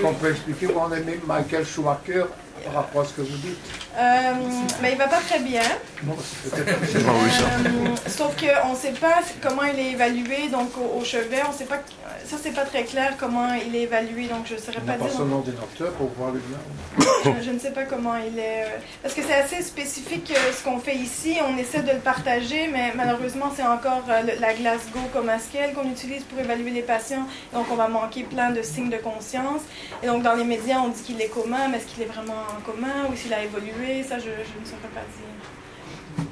qu'on 0.02 0.14
peut, 0.14 0.30
expliquer 0.30 0.66
où 0.66 0.78
en 0.78 0.92
est 0.92 1.04
Michael 1.26 1.64
Schumacher 1.64 2.24
par 2.64 2.74
rapport 2.74 3.02
à 3.02 3.04
ce 3.04 3.12
que 3.12 3.20
vous 3.20 3.36
dites 3.36 3.58
euh, 3.98 4.34
mais 4.82 4.92
il 4.92 4.98
va 4.98 5.08
pas 5.08 5.20
très 5.20 5.38
bien. 5.38 5.62
Non, 6.04 6.16
c'est 6.18 6.52
euh, 6.68 7.96
Sauf 8.08 8.36
qu'on 8.36 8.72
ne 8.72 8.76
sait 8.76 8.92
pas 8.92 9.22
comment 9.42 9.62
il 9.62 9.78
est 9.78 9.92
évalué 9.92 10.48
donc 10.52 10.72
au, 10.76 11.02
chevet. 11.02 11.40
On 11.48 11.52
sait 11.52 11.64
pas. 11.64 11.78
Ça 12.26 12.36
c'est 12.42 12.50
pas 12.50 12.64
très 12.64 12.82
clair 12.82 13.14
comment 13.18 13.54
il 13.54 13.76
est 13.76 13.82
évalué. 13.82 14.26
Donc 14.26 14.46
je 14.46 14.54
ne 14.54 14.58
saurais 14.58 14.80
pas 14.80 14.96
dire. 14.96 15.06
Pas 15.06 15.12
son 15.12 15.30
ordinateur 15.30 15.92
pour 15.92 16.08
voir 16.08 16.32
le 16.32 16.40
lien. 16.40 17.40
Je, 17.40 17.50
ne 17.52 17.58
sais 17.58 17.70
pas 17.70 17.84
comment 17.84 18.16
il 18.16 18.36
est. 18.36 18.64
Euh, 18.64 18.78
parce 19.00 19.14
que 19.14 19.22
c'est 19.22 19.34
assez 19.34 19.62
spécifique 19.62 20.32
euh, 20.32 20.52
ce 20.52 20.64
qu'on 20.64 20.80
fait 20.80 20.96
ici. 20.96 21.36
On 21.48 21.56
essaie 21.56 21.82
de 21.82 21.92
le 21.92 21.98
partager, 21.98 22.68
mais 22.72 22.92
malheureusement 22.96 23.52
c'est 23.54 23.62
encore 23.62 24.02
la 24.08 24.54
Glasgow 24.54 25.08
comme 25.12 25.28
Askel 25.28 25.72
qu'on 25.72 25.88
utilise 25.88 26.24
pour 26.24 26.40
évaluer 26.40 26.70
les 26.70 26.82
patients. 26.82 27.26
Donc 27.52 27.66
on 27.70 27.76
va 27.76 27.86
manquer 27.86 28.24
plein 28.24 28.50
de 28.50 28.62
signes 28.62 28.90
de 28.90 28.96
conscience. 28.96 29.62
Et 30.02 30.08
donc 30.08 30.24
dans 30.24 30.34
les 30.34 30.44
médias 30.44 30.80
on 30.80 30.88
dit 30.88 31.02
qu'il 31.02 31.20
est 31.20 31.28
commun, 31.28 31.68
mais 31.70 31.78
est-ce 31.78 31.86
qu'il 31.86 32.02
est 32.02 32.06
vraiment 32.06 32.42
en 32.56 32.60
commun 32.60 33.08
ou 33.08 33.16
s'il 33.16 33.32
a 33.34 33.44
évolué? 33.44 34.02
Ça 34.02 34.18
je, 34.18 34.24
je 34.24 34.60
ne 34.60 34.64
saurais 34.64 34.92
pas 34.92 35.06
dire. 35.16 36.26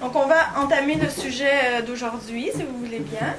Donc 0.00 0.14
on 0.14 0.26
va 0.26 0.60
entamer 0.60 0.94
le 0.94 1.08
sujet 1.08 1.82
d'aujourd'hui, 1.86 2.50
si 2.54 2.62
vous 2.62 2.78
voulez 2.78 3.00
bien. 3.00 3.34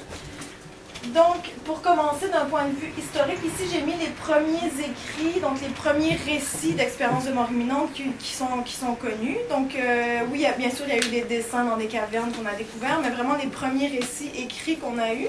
Donc, 1.07 1.51
pour 1.65 1.81
commencer 1.81 2.29
d'un 2.29 2.45
point 2.45 2.65
de 2.65 2.75
vue 2.79 2.91
historique, 2.98 3.39
ici 3.43 3.69
j'ai 3.72 3.81
mis 3.81 3.95
les 3.98 4.07
premiers 4.07 4.72
écrits, 4.79 5.41
donc 5.41 5.60
les 5.62 5.67
premiers 5.67 6.15
récits 6.15 6.74
d'expériences 6.74 7.25
de 7.25 7.33
mort 7.33 7.50
imminente 7.51 7.89
qui, 7.93 8.33
sont, 8.33 8.63
qui 8.65 8.74
sont 8.74 8.95
connus. 8.95 9.38
Donc, 9.50 9.75
euh, 9.75 10.22
oui, 10.31 10.45
bien 10.57 10.69
sûr, 10.69 10.86
il 10.88 10.95
y 10.95 10.98
a 10.98 11.05
eu 11.05 11.10
des 11.10 11.22
dessins 11.22 11.65
dans 11.65 11.75
des 11.75 11.88
cavernes 11.88 12.31
qu'on 12.31 12.45
a 12.45 12.53
découverts, 12.53 13.00
mais 13.03 13.10
vraiment 13.10 13.36
les 13.36 13.48
premiers 13.48 13.88
récits 13.88 14.31
écrits 14.38 14.77
qu'on 14.77 14.98
a 14.98 15.13
eus, 15.13 15.27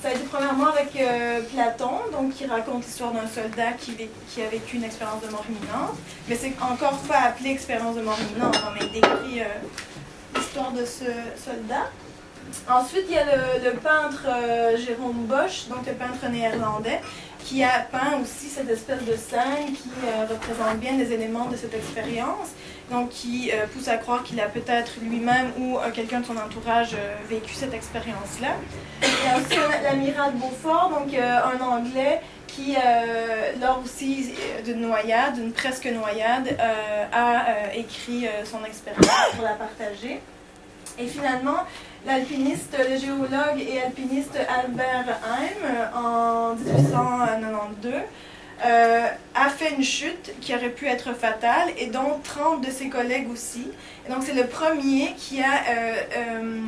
ça 0.00 0.08
a 0.08 0.12
été 0.12 0.22
premièrement 0.30 0.68
avec 0.68 0.94
euh, 0.96 1.40
Platon, 1.52 1.98
donc 2.12 2.34
qui 2.34 2.46
raconte 2.46 2.84
l'histoire 2.84 3.12
d'un 3.12 3.26
soldat 3.26 3.72
qui, 3.72 3.96
a 4.42 4.48
vécu 4.48 4.76
une 4.76 4.84
expérience 4.84 5.22
de 5.22 5.30
mort 5.30 5.44
imminente. 5.48 5.96
Mais 6.28 6.36
c'est 6.36 6.52
encore 6.62 6.98
pas 7.08 7.18
appelé 7.18 7.50
expérience 7.50 7.96
de 7.96 8.02
mort 8.02 8.18
imminente, 8.30 8.56
on 8.64 8.80
a 8.80 8.86
décrit 8.86 9.40
euh, 9.40 9.44
l'histoire 10.36 10.70
de 10.70 10.84
ce 10.84 11.04
soldat. 11.44 11.90
Ensuite, 12.68 13.04
il 13.08 13.14
y 13.14 13.18
a 13.18 13.24
le, 13.24 13.72
peintre 13.78 14.26
euh, 14.26 14.76
Jérôme 14.76 15.26
Bosch, 15.26 15.68
donc 15.68 15.86
le 15.86 15.92
peintre 15.92 16.28
néerlandais, 16.28 17.00
qui 17.38 17.62
a 17.62 17.86
peint 17.90 18.18
aussi 18.20 18.48
cette 18.48 18.68
espèce 18.68 19.04
de 19.04 19.14
scène 19.14 19.72
qui 19.72 19.90
euh, 20.04 20.26
représente 20.28 20.78
bien 20.78 20.96
les 20.96 21.12
éléments 21.12 21.46
de 21.46 21.56
cette 21.56 21.74
expérience, 21.74 22.48
donc 22.90 23.10
qui 23.10 23.52
euh, 23.52 23.66
pousse 23.72 23.86
à 23.86 23.98
croire 23.98 24.24
qu'il 24.24 24.40
a 24.40 24.46
peut-être 24.46 24.94
lui-même 25.00 25.52
ou 25.58 25.78
quelqu'un 25.94 26.20
de 26.20 26.26
son 26.26 26.36
entourage 26.36 26.96
vécu 27.28 27.54
cette 27.54 27.72
expérience-là. 27.74 28.54
Il 29.02 29.08
y 29.08 29.32
a 29.32 29.38
aussi 29.38 29.82
l'amiral 29.84 30.32
Beaufort, 30.34 30.90
donc 30.90 31.14
un 31.14 31.64
Anglais 31.64 32.20
qui, 32.48 32.74
lors 33.60 33.80
aussi 33.84 34.32
d'une 34.64 34.80
noyade, 34.80 35.34
d'une 35.34 35.52
presque 35.52 35.86
noyade, 35.86 36.56
a 37.12 37.74
écrit 37.74 38.26
son 38.44 38.64
expérience 38.64 39.08
pour 39.34 39.44
la 39.44 39.52
partager. 39.52 40.20
Et 40.98 41.06
finalement, 41.06 41.58
l'alpiniste, 42.06 42.76
le 42.78 42.96
géologue 42.96 43.60
et 43.60 43.82
alpiniste 43.82 44.38
Albert 44.48 45.18
Heim, 45.24 45.92
en 45.94 46.54
1892, 46.54 47.92
euh, 48.64 49.06
a 49.34 49.48
fait 49.50 49.74
une 49.74 49.82
chute 49.82 50.32
qui 50.40 50.54
aurait 50.54 50.70
pu 50.70 50.86
être 50.86 51.14
fatale 51.14 51.68
et 51.76 51.86
dont 51.86 52.20
30 52.22 52.64
de 52.64 52.70
ses 52.70 52.88
collègues 52.88 53.30
aussi. 53.30 53.66
Et 54.06 54.12
donc 54.12 54.22
c'est 54.22 54.32
le 54.32 54.46
premier 54.46 55.12
qui 55.18 55.42
a 55.42 55.44
euh, 55.68 55.94
euh, 56.16 56.60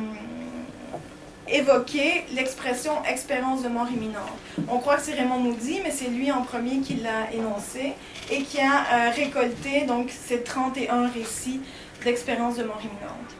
évoqué 1.47 2.25
l'expression 2.35 2.91
expérience 3.05 3.63
de 3.63 3.69
mort 3.69 3.87
imminente. 3.89 4.37
On 4.67 4.77
croit 4.77 4.97
que 4.97 5.03
c'est 5.03 5.15
Raymond 5.15 5.39
Moody, 5.39 5.79
mais 5.83 5.91
c'est 5.91 6.09
lui 6.09 6.31
en 6.31 6.41
premier 6.41 6.79
qui 6.81 6.95
l'a 6.95 7.33
énoncé 7.33 7.93
et 8.29 8.43
qui 8.43 8.59
a 8.59 9.09
récolté 9.09 9.85
donc 9.87 10.11
ces 10.11 10.43
31 10.43 11.07
récits 11.07 11.61
d'expérience 12.03 12.57
de 12.57 12.65
mort 12.65 12.81
imminente. 12.83 13.38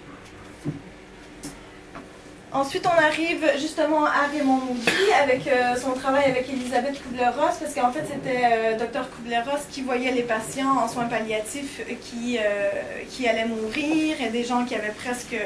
Ensuite, 2.52 2.88
on 2.88 3.04
arrive 3.04 3.46
justement 3.60 4.06
à 4.06 4.26
Raymond 4.32 4.58
Moody 4.58 5.12
avec 5.22 5.46
euh, 5.46 5.76
son 5.76 5.92
travail 5.92 6.24
avec 6.26 6.50
Elisabeth 6.50 7.00
Kubler-Ross, 7.04 7.58
parce 7.60 7.76
qu'en 7.76 7.92
fait, 7.92 8.04
c'était 8.12 8.42
euh, 8.44 8.76
Dr 8.76 9.08
Kubler-Ross 9.16 9.68
qui 9.70 9.84
voyait 9.84 10.12
les 10.12 10.24
patients 10.24 10.80
en 10.84 10.88
soins 10.88 11.06
palliatifs 11.06 11.82
qui, 12.02 12.40
euh, 12.40 12.70
qui 13.12 13.28
allaient 13.28 13.46
mourir 13.46 14.16
et 14.20 14.30
des 14.30 14.44
gens 14.44 14.66
qui 14.66 14.74
avaient 14.74 14.96
presque 14.98 15.38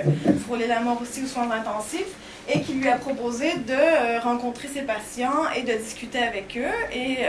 frôlé 0.46 0.66
la 0.66 0.80
mort 0.80 1.02
aussi 1.02 1.24
aux 1.24 1.28
soins 1.28 1.52
intensifs 1.52 2.14
et 2.48 2.62
qui 2.62 2.74
lui 2.74 2.88
a 2.88 2.96
proposé 2.96 3.56
de 3.56 4.22
rencontrer 4.22 4.70
ces 4.74 4.84
patients 4.84 5.50
et 5.58 5.64
de 5.64 5.74
discuter 5.74 6.20
avec 6.20 6.58
eux. 6.58 6.96
Et 6.96 7.20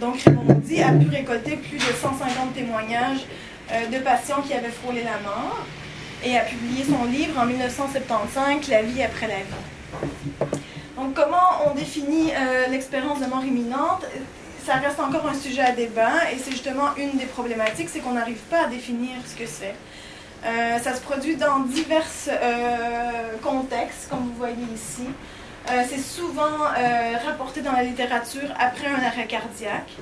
donc, 0.00 0.20
Raymond 0.20 0.44
Moody 0.44 0.82
a 0.82 0.92
pu 0.92 1.08
récolter 1.08 1.56
plus 1.56 1.78
de 1.78 1.82
150 1.82 2.54
témoignages 2.54 3.24
de 3.90 3.98
patients 3.98 4.42
qui 4.46 4.52
avaient 4.52 4.68
frôlé 4.68 5.02
la 5.02 5.18
mort 5.26 5.64
et 6.24 6.36
a 6.36 6.42
publié 6.42 6.84
son 6.84 7.04
livre 7.04 7.38
en 7.38 7.46
1975, 7.46 8.68
La 8.68 8.82
vie 8.82 9.02
après 9.02 9.28
la 9.28 9.36
vie. 9.36 10.50
Donc 10.96 11.14
comment 11.14 11.66
on 11.66 11.74
définit 11.74 12.30
euh, 12.32 12.66
l'expérience 12.68 13.20
de 13.20 13.26
mort 13.26 13.44
imminente? 13.44 14.04
Ça 14.64 14.74
reste 14.74 15.00
encore 15.00 15.26
un 15.26 15.34
sujet 15.34 15.62
à 15.62 15.72
débat 15.72 16.30
et 16.32 16.38
c'est 16.38 16.50
justement 16.50 16.94
une 16.96 17.18
des 17.18 17.24
problématiques, 17.24 17.88
c'est 17.88 18.00
qu'on 18.00 18.12
n'arrive 18.12 18.42
pas 18.50 18.64
à 18.64 18.66
définir 18.66 19.16
ce 19.26 19.34
que 19.34 19.46
c'est. 19.46 19.74
Euh, 20.44 20.78
ça 20.78 20.94
se 20.94 21.00
produit 21.00 21.36
dans 21.36 21.60
divers 21.60 22.04
euh, 22.28 23.36
contextes, 23.42 24.08
comme 24.10 24.20
vous 24.20 24.38
voyez 24.38 24.66
ici. 24.74 25.06
c'est 25.88 26.00
souvent 26.00 26.58
rapporté 27.24 27.60
dans 27.60 27.72
la 27.72 27.84
littérature 27.84 28.48
après 28.58 28.88
un 28.88 29.02
arrêt 29.02 29.26
cardiaque 29.26 29.92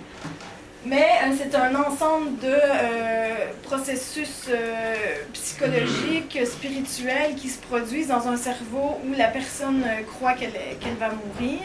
mais 0.87 1.07
euh, 1.25 1.35
c'est 1.37 1.55
un 1.55 1.75
ensemble 1.75 2.39
de 2.39 2.47
euh, 2.53 3.35
processus 3.63 4.47
euh, 4.49 4.95
psychologiques, 5.33 6.39
spirituels 6.47 7.35
qui 7.37 7.49
se 7.49 7.59
produisent 7.61 8.09
dans 8.09 8.29
un 8.29 8.37
cerveau 8.37 8.99
où 9.05 9.17
la 9.17 9.29
personne 9.29 9.85
croit 10.07 10.35
qu'elle 10.35 10.53
va 10.99 11.11
mourir 11.11 11.61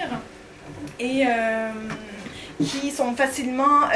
et 0.99 1.25
qui 2.63 2.91
sont 2.91 3.13
facilement 3.15 3.89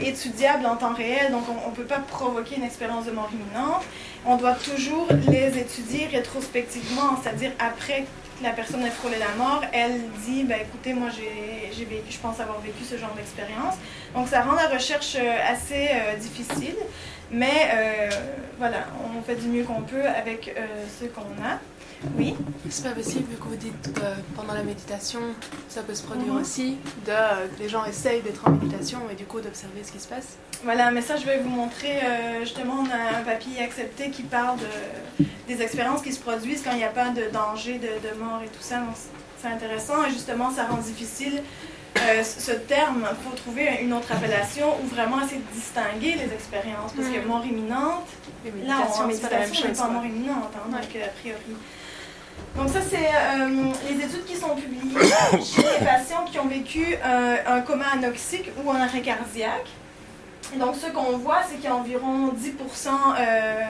étudiables 0.00 0.66
en 0.66 0.76
temps 0.76 0.94
réel. 0.94 1.30
Donc 1.32 1.44
on 1.48 1.70
ne 1.70 1.74
peut 1.74 1.84
pas 1.84 1.98
provoquer 1.98 2.56
une 2.56 2.64
expérience 2.64 3.06
de 3.06 3.10
mort 3.12 3.30
imminente. 3.32 3.82
On 4.24 4.36
doit 4.36 4.54
toujours 4.54 5.08
les 5.28 5.58
étudier 5.58 6.06
rétrospectivement, 6.06 7.18
c'est-à-dire 7.22 7.52
après 7.58 8.04
la 8.42 8.50
personne 8.50 8.84
a 8.84 8.90
frôlé 8.90 9.16
la 9.18 9.34
mort, 9.42 9.62
elle 9.72 10.00
dit 10.24 10.44
ben 10.44 10.58
écoutez, 10.60 10.92
moi 10.92 11.08
j'ai 11.10 11.56
je 12.10 12.18
pense 12.18 12.40
avoir 12.40 12.60
vécu 12.60 12.84
ce 12.84 12.96
genre 12.96 13.12
d'expérience. 13.16 13.74
Donc 14.14 14.28
ça 14.28 14.42
rend 14.42 14.54
la 14.54 14.68
recherche 14.68 15.16
euh, 15.16 15.52
assez 15.52 15.88
euh, 15.92 16.16
difficile, 16.16 16.76
mais 17.30 17.68
euh, 17.74 18.10
voilà, 18.58 18.86
on 19.04 19.22
fait 19.22 19.36
du 19.36 19.48
mieux 19.48 19.64
qu'on 19.64 19.82
peut 19.82 20.06
avec 20.06 20.54
ce 21.00 21.06
qu'on 21.06 21.20
a. 21.42 21.58
Oui. 22.16 22.34
C'est 22.68 22.84
pas 22.84 22.94
possible 22.94 23.24
vu 23.30 23.36
que 23.36 23.44
vous 23.44 23.56
dites 23.56 23.92
que 23.92 24.00
pendant 24.34 24.54
la 24.54 24.62
méditation, 24.62 25.20
ça 25.68 25.82
peut 25.82 25.94
se 25.94 26.02
produire 26.02 26.34
mhm. 26.34 26.40
aussi, 26.40 26.76
de 27.06 27.12
les 27.58 27.68
gens 27.68 27.84
essayent 27.84 28.22
d'être 28.22 28.46
en 28.46 28.50
méditation 28.50 29.00
et 29.10 29.14
du 29.14 29.24
coup 29.24 29.40
d'observer 29.40 29.82
ce 29.84 29.92
qui 29.92 30.00
se 30.00 30.08
passe. 30.08 30.36
Voilà, 30.64 30.90
mais 30.90 31.02
ça 31.02 31.16
je 31.16 31.24
vais 31.24 31.38
vous 31.38 31.48
montrer. 31.48 32.00
justement, 32.40 32.74
on 32.80 32.90
a 32.90 33.18
un 33.18 33.22
papier 33.22 33.62
accepté 33.62 34.10
qui 34.10 34.22
parle 34.22 34.58
de, 34.58 35.24
des 35.48 35.62
expériences 35.62 36.02
qui 36.02 36.12
se 36.12 36.20
produisent 36.20 36.62
quand 36.62 36.72
il 36.72 36.78
n'y 36.78 36.84
a 36.84 36.88
pas 36.88 37.10
de 37.10 37.30
danger 37.32 37.78
de, 37.78 37.88
de 38.08 38.18
mort 38.18 38.40
et 38.44 38.48
tout 38.48 38.62
ça. 38.62 38.80
Donc 38.80 38.94
c'est 39.40 39.48
intéressant 39.48 40.04
et 40.06 40.10
justement 40.10 40.50
ça 40.50 40.66
rend 40.66 40.78
difficile 40.78 41.42
euh, 41.98 42.22
ce 42.22 42.52
terme, 42.52 43.06
il 43.10 43.28
faut 43.28 43.34
trouver 43.36 43.78
une 43.82 43.92
autre 43.92 44.12
appellation 44.12 44.66
ou 44.82 44.86
vraiment 44.86 45.20
essayer 45.22 45.40
de 45.40 45.54
distinguer 45.54 46.14
les 46.14 46.32
expériences. 46.34 46.92
Parce 46.94 47.08
que 47.08 47.18
mm. 47.18 47.26
mort 47.26 47.44
imminente, 47.44 48.06
là, 48.66 48.86
en 48.98 49.06
méditation, 49.06 49.68
n'est 49.68 49.74
pas 49.74 49.88
mort 49.88 50.04
imminente, 50.04 50.52
hein, 50.54 50.70
donc 50.70 50.80
a 50.80 51.08
priori. 51.20 51.40
Donc 52.56 52.70
ça, 52.70 52.80
c'est 52.80 52.96
euh, 52.96 53.70
les 53.88 54.04
études 54.04 54.24
qui 54.24 54.36
sont 54.36 54.54
publiées 54.56 54.98
chez 55.44 55.62
les 55.62 55.84
patients 55.84 56.24
qui 56.24 56.38
ont 56.38 56.48
vécu 56.48 56.96
euh, 57.04 57.36
un 57.46 57.60
coma 57.60 57.86
anoxique 57.92 58.50
ou 58.64 58.70
un 58.70 58.80
arrêt 58.80 59.02
cardiaque. 59.02 59.68
Donc, 60.58 60.76
ce 60.76 60.90
qu'on 60.90 61.18
voit, 61.18 61.40
c'est 61.48 61.56
qu'il 61.56 61.64
y 61.64 61.68
a 61.68 61.74
environ 61.74 62.28
10% 62.28 62.88
euh, 63.18 63.60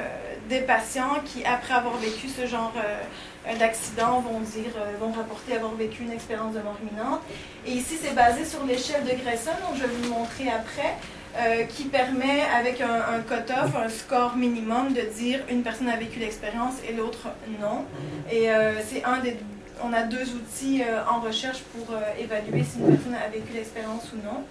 des 0.49 0.61
patients 0.61 1.17
qui, 1.25 1.45
après 1.45 1.75
avoir 1.75 1.97
vécu 1.97 2.29
ce 2.29 2.47
genre 2.47 2.73
euh, 2.77 3.57
d'accident, 3.57 4.21
vont 4.21 4.41
dire, 4.41 4.73
vont 5.01 5.11
rapporter 5.11 5.57
avoir 5.57 5.75
vécu 5.75 6.03
une 6.03 6.13
expérience 6.13 6.55
de 6.55 6.61
mort 6.61 6.77
imminente. 6.83 7.21
Et 7.67 7.73
ici, 7.73 7.97
c'est 8.01 8.15
basé 8.15 8.45
sur 8.45 8.63
l'échelle 8.65 9.05
de 9.05 9.23
Grayson, 9.23 9.53
dont 9.67 9.75
je 9.75 9.83
vais 9.83 9.89
vous 9.89 10.13
montrer 10.13 10.49
après, 10.49 10.97
euh, 11.39 11.65
qui 11.65 11.85
permet, 11.85 12.43
avec 12.55 12.81
un, 12.81 12.95
un 12.95 13.21
cut-off, 13.21 13.75
un 13.77 13.89
score 13.89 14.37
minimum, 14.37 14.93
de 14.93 15.03
dire 15.17 15.41
une 15.51 15.63
personne 15.63 15.89
a 15.89 15.97
vécu 15.97 16.19
l'expérience 16.19 16.75
et 16.89 16.93
l'autre 16.93 17.29
non. 17.61 17.85
Et 18.31 18.51
euh, 18.51 18.75
c'est 18.87 19.05
un 19.05 19.19
des 19.21 19.37
on 19.85 19.93
a 19.93 20.05
deux 20.05 20.33
outils 20.33 20.83
euh, 20.83 21.03
en 21.05 21.21
recherche 21.21 21.61
pour 21.61 21.95
évaluer 22.19 22.65
si 22.65 22.79
une 22.79 22.97
personne 22.97 23.15
a 23.15 23.29
vécu 23.29 23.53
l'expérience 23.53 24.05
ou 24.15 24.17
non. 24.25 24.43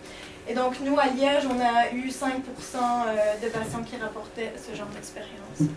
Et 0.48 0.54
donc, 0.54 0.76
nous, 0.82 0.98
à 1.00 1.08
Liège, 1.08 1.46
on 1.50 1.60
a 1.60 1.92
eu 1.92 2.08
5% 2.10 2.14
euh, 2.28 3.44
de 3.44 3.50
patients 3.50 3.82
qui 3.84 3.98
rapportaient 3.98 4.54
ce 4.56 4.76
genre 4.76 4.88
d'expérience. 4.94 5.72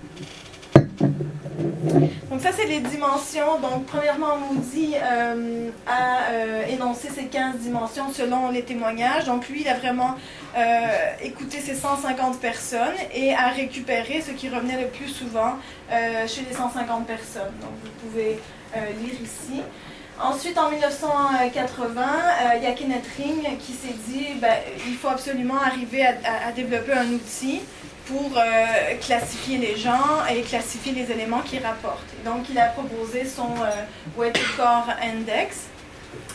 Donc, 2.31 2.41
ça, 2.41 2.51
c'est 2.57 2.67
les 2.67 2.81
dimensions. 2.81 3.59
Donc, 3.61 3.87
premièrement, 3.87 4.37
Moody 4.37 4.95
a 4.97 6.69
énoncé 6.69 7.09
ces 7.15 7.25
15 7.25 7.57
dimensions 7.57 8.13
selon 8.13 8.51
les 8.51 8.63
témoignages. 8.63 9.25
Donc, 9.25 9.49
lui, 9.49 9.63
il 9.63 9.69
a 9.69 9.75
vraiment 9.75 10.15
euh, 10.57 10.87
écouté 11.23 11.59
ces 11.61 11.75
150 11.75 12.41
personnes 12.41 12.97
et 13.15 13.35
a 13.35 13.49
récupéré 13.49 14.23
ce 14.27 14.33
qui 14.33 14.49
revenait 14.49 14.81
le 14.81 14.89
plus 14.89 15.09
souvent 15.09 15.55
euh, 15.93 16.27
chez 16.27 16.43
les 16.49 16.55
150 16.55 17.07
personnes. 17.07 17.53
Donc, 17.61 17.71
vous 17.83 18.09
pouvez 18.09 18.39
euh, 18.77 18.81
lire 19.03 19.15
ici. 19.15 19.63
Ensuite, 20.21 20.59
en 20.59 20.71
1980, 20.71 22.03
euh, 22.03 22.57
il 22.57 22.65
y 22.65 22.67
a 22.67 22.73
Kenneth 22.73 23.07
Ring 23.17 23.59
qui 23.59 23.73
s'est 23.73 23.95
dit 24.09 24.27
ben, 24.41 24.57
il 24.87 24.95
faut 24.95 25.09
absolument 25.09 25.59
arriver 25.59 26.05
à 26.05 26.51
développer 26.55 26.93
un 26.93 27.07
outil 27.13 27.61
pour 28.09 28.37
euh, 28.37 28.95
classifier 29.01 29.59
les 29.59 29.77
gens 29.77 30.25
et 30.31 30.41
classifier 30.41 30.93
les 30.93 31.13
éléments 31.13 31.41
qu'ils 31.41 31.63
rapportent. 31.63 32.15
Donc, 32.25 32.49
il 32.51 32.59
a 32.59 32.67
proposé 32.69 33.25
son 33.25 33.51
euh, 33.63 34.31
Core 34.57 34.89
Index. 35.03 35.67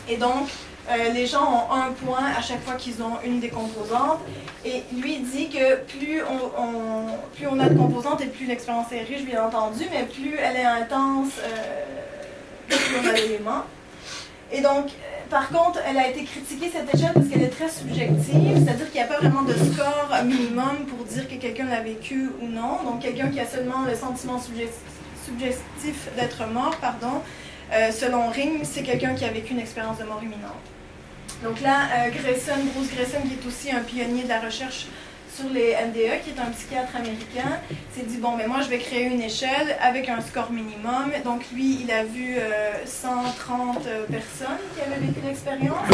Et 0.08 0.18
donc, 0.18 0.50
euh, 0.90 1.12
les 1.14 1.26
gens 1.26 1.68
ont 1.70 1.74
un 1.74 1.92
point 1.92 2.26
à 2.38 2.42
chaque 2.42 2.62
fois 2.64 2.76
qu'ils 2.76 3.02
ont 3.02 3.18
une 3.26 3.40
des 3.40 3.50
composantes. 3.50 4.20
Et 4.66 4.84
lui 4.96 5.18
dit 5.20 5.50
que 5.50 5.78
plus 5.84 6.22
on, 6.24 7.08
plus 7.36 7.48
on 7.48 7.60
a 7.60 7.70
de 7.70 7.78
composantes 7.78 8.22
et 8.22 8.28
plus 8.28 8.46
l'expérience 8.46 8.92
est 8.92 9.04
riche, 9.04 9.24
bien 9.24 9.46
entendu, 9.46 9.86
mais 9.92 10.04
plus 10.04 10.38
elle 10.38 10.58
est 10.58 10.66
intense, 10.66 11.32
euh, 11.44 12.68
plus 12.68 12.96
on 13.02 13.10
a 13.10 13.14
d'éléments. 13.14 13.64
Et 14.52 14.62
donc, 14.62 14.88
par 15.30 15.50
contre, 15.50 15.80
elle 15.88 15.98
a 15.98 16.08
été 16.08 16.24
critiquée 16.24 16.72
cette 16.72 16.94
échelle 16.94 17.14
parce 17.14 17.28
qu'elle 17.28 17.44
est 17.44 17.56
très 17.56 17.70
subjective, 17.70 18.56
c'est-à-dire 18.56 18.92
qu'il 18.92 19.02
n'y 19.02 19.08
a 19.08 19.08
pas 19.08 19.18
vraiment 19.18 19.44
de 19.44 19.54
score 19.54 20.10
minimum 20.26 20.86
pour 20.88 21.06
dire 21.06 21.28
que 21.28 21.36
quelqu'un 21.36 21.66
l'a 21.66 21.82
vécu 21.82 22.32
ou 22.42 22.48
non. 22.48 22.84
Donc, 22.84 23.02
quelqu'un 23.02 23.30
qui 23.30 23.40
a 23.40 23.46
seulement 23.46 23.84
le 23.88 23.96
sentiment 23.96 24.40
subjectif, 24.40 26.10
d'être 26.18 26.48
mort, 26.48 26.76
pardon, 26.82 27.22
euh, 27.74 27.92
selon 27.92 28.30
Ring, 28.30 28.62
c'est 28.64 28.84
quelqu'un 28.84 29.16
qui 29.16 29.26
a 29.26 29.30
vécu 29.30 29.54
une 29.54 29.60
expérience 29.60 29.98
de 29.98 30.04
mort 30.04 30.22
imminente. 30.22 30.52
Donc 31.44 31.62
là, 31.62 31.88
euh, 31.96 32.10
Grayson, 32.10 32.60
Bruce 32.74 32.92
Grayson, 32.94 33.22
qui 33.28 33.34
est 33.34 33.48
aussi 33.48 33.72
un 33.72 33.82
pionnier 33.82 34.24
de 34.24 34.30
la 34.30 34.40
recherche 34.40 34.88
sur 35.36 35.50
les 35.50 35.74
NDE, 35.74 36.22
qui 36.24 36.30
est 36.30 36.40
un 36.40 36.52
psychiatre 36.52 36.96
américain, 36.96 37.60
s'est 37.96 38.06
dit 38.06 38.18
bon, 38.18 38.36
mais 38.38 38.48
moi 38.48 38.62
je 38.62 38.70
vais 38.70 38.78
créer 38.78 39.06
une 39.06 39.22
échelle 39.22 39.76
avec 39.82 40.08
un 40.10 40.22
score 40.22 40.52
minimum. 40.52 41.12
Donc 41.24 41.42
lui, 41.54 41.80
il 41.84 41.92
a 41.92 42.04
vu 42.04 42.36
euh, 42.38 42.72
130 42.86 43.86
euh, 43.86 44.06
personnes 44.06 44.62
qui 44.76 44.82
avaient 44.82 45.06
vécu 45.06 45.20
l'expérience. 45.26 45.88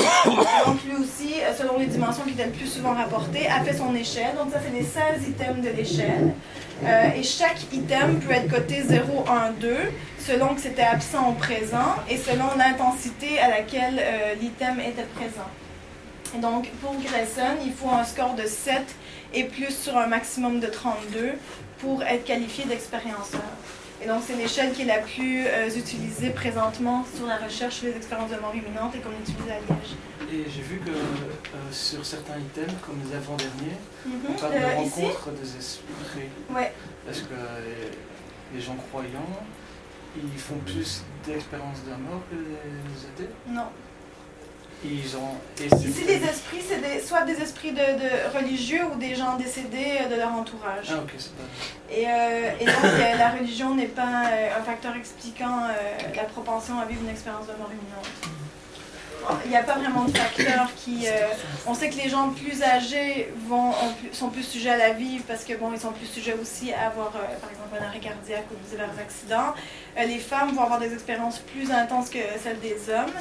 Donc 0.65 0.83
lui 0.85 0.95
aussi, 0.95 1.35
euh, 1.41 1.53
selon 1.57 1.77
les 1.77 1.85
dimensions 1.85 2.23
qui 2.23 2.31
étaient 2.31 2.45
le 2.45 2.51
plus 2.51 2.67
souvent 2.67 2.93
rapportées, 2.93 3.47
a 3.47 3.63
fait 3.63 3.77
son 3.77 3.95
échelle. 3.95 4.35
Donc 4.37 4.51
ça, 4.51 4.59
c'est 4.63 4.77
les 4.77 4.83
16 4.83 5.29
items 5.29 5.63
de 5.63 5.69
l'échelle. 5.69 6.33
Euh, 6.83 7.09
et 7.15 7.23
chaque 7.23 7.61
item 7.71 8.19
peut 8.19 8.33
être 8.33 8.49
coté 8.49 8.83
0, 8.83 9.25
1, 9.29 9.51
2, 9.59 9.75
selon 10.19 10.55
que 10.55 10.61
c'était 10.61 10.83
absent 10.83 11.29
ou 11.29 11.33
présent, 11.33 11.95
et 12.09 12.17
selon 12.17 12.45
l'intensité 12.57 13.39
à 13.39 13.49
laquelle 13.49 14.01
l'item 14.39 14.79
était 14.79 15.07
présent. 15.15 15.49
Donc, 16.35 16.69
pour 16.81 16.93
Grayson, 16.93 17.57
il 17.65 17.73
faut 17.73 17.89
un 17.89 18.03
score 18.03 18.35
de 18.35 18.45
7 18.45 18.83
et 19.33 19.43
plus 19.45 19.71
sur 19.75 19.97
un 19.97 20.07
maximum 20.07 20.59
de 20.59 20.67
32 20.67 21.31
pour 21.79 22.03
être 22.03 22.23
qualifié 22.25 22.65
d'expérienceur. 22.65 23.41
Et 24.01 24.07
donc, 24.07 24.21
c'est 24.25 24.35
l'échelle 24.35 24.71
qui 24.71 24.83
est 24.83 24.85
la 24.85 24.99
plus 24.99 25.45
euh, 25.45 25.69
utilisée 25.69 26.29
présentement 26.29 27.05
sur 27.15 27.25
la 27.27 27.35
recherche 27.37 27.75
sur 27.75 27.87
les 27.87 27.97
expériences 27.97 28.31
de 28.31 28.37
mort 28.37 28.55
imminente 28.55 28.95
et 28.95 28.99
qu'on 28.99 29.11
utilise 29.11 29.51
à 29.51 29.59
Liège. 29.59 29.91
Et 30.31 30.49
j'ai 30.49 30.61
vu 30.61 30.79
que 30.79 30.89
euh, 30.91 31.71
sur 31.71 32.05
certains 32.05 32.37
items, 32.37 32.73
comme 32.85 32.95
les 33.09 33.15
avant-derniers, 33.17 33.77
on 34.05 34.09
Mhm. 34.31 34.35
parle 34.39 34.53
de 34.53 34.57
Euh, 34.57 34.75
rencontre 34.77 35.31
des 35.31 35.57
esprits. 35.57 36.29
ouais. 36.55 36.71
Est-ce 37.09 37.23
que 37.23 37.33
les 38.53 38.61
gens 38.61 38.75
croyants, 38.89 39.39
ils 40.15 40.39
font 40.39 40.57
plus 40.65 41.03
d'expériences 41.25 41.83
de 41.83 41.89
mort 41.91 42.21
que 42.31 42.35
les 42.35 43.25
athées? 43.25 43.33
Non. 43.47 43.67
Ils 44.85 45.17
ont... 45.17 45.35
Et 45.61 45.65
Ici, 45.65 46.05
les 46.07 46.23
esprits, 46.23 46.61
c'est 46.67 46.79
des- 46.79 47.01
soit 47.05 47.23
des 47.23 47.41
esprits 47.41 47.71
de, 47.73 47.75
de 47.77 48.37
religieux 48.37 48.83
ou 48.93 48.97
des 48.97 49.13
gens 49.13 49.35
décédés 49.35 49.99
euh, 50.01 50.09
de 50.09 50.15
leur 50.15 50.31
entourage. 50.31 50.87
Ah 50.89 50.99
ok, 51.03 51.11
c'est 51.17 51.33
pas... 51.35 51.43
Et, 51.93 52.05
euh, 52.07 52.51
et 52.61 52.65
donc, 52.65 52.75
euh, 52.85 53.17
la 53.17 53.29
religion 53.31 53.75
n'est 53.75 53.87
pas 53.87 54.23
un 54.57 54.63
facteur 54.63 54.95
expliquant 54.95 55.63
euh, 55.63 55.97
la 56.15 56.23
propension 56.23 56.79
à 56.79 56.85
vivre 56.85 57.01
une 57.03 57.09
expérience 57.09 57.45
de 57.47 57.53
mort 57.53 57.69
imminente. 57.69 58.07
Il 59.43 59.51
n'y 59.51 59.57
a 59.57 59.63
pas 59.63 59.75
vraiment 59.77 60.05
de 60.05 60.17
facteur 60.17 60.69
qui... 60.77 61.05
euh, 61.07 61.11
on 61.67 61.73
sait 61.73 61.89
que 61.89 61.97
les 61.97 62.07
gens 62.07 62.29
plus 62.29 62.63
âgés 62.63 63.33
vont, 63.49 63.71
ont 63.71 63.93
sont 64.13 64.29
plus 64.29 64.43
sujets 64.43 64.69
à 64.69 64.77
la 64.77 64.91
vivre 64.93 65.25
parce 65.27 65.43
que, 65.43 65.53
bon, 65.55 65.73
ils 65.73 65.79
sont 65.79 65.91
plus 65.91 66.05
sujets 66.07 66.35
aussi 66.41 66.71
à 66.71 66.87
avoir, 66.87 67.09
par 67.11 67.49
exemple, 67.51 67.75
un 67.81 67.85
arrêt 67.85 67.99
cardiaque 67.99 68.45
ou 68.49 68.69
divers 68.69 68.87
accidents. 68.97 69.53
Les 69.97 70.19
femmes 70.19 70.55
vont 70.55 70.63
avoir 70.63 70.79
des 70.79 70.93
expériences 70.93 71.39
plus 71.39 71.69
intenses 71.69 72.09
que 72.09 72.19
celles 72.41 72.61
des 72.61 72.77
hommes. 72.89 73.11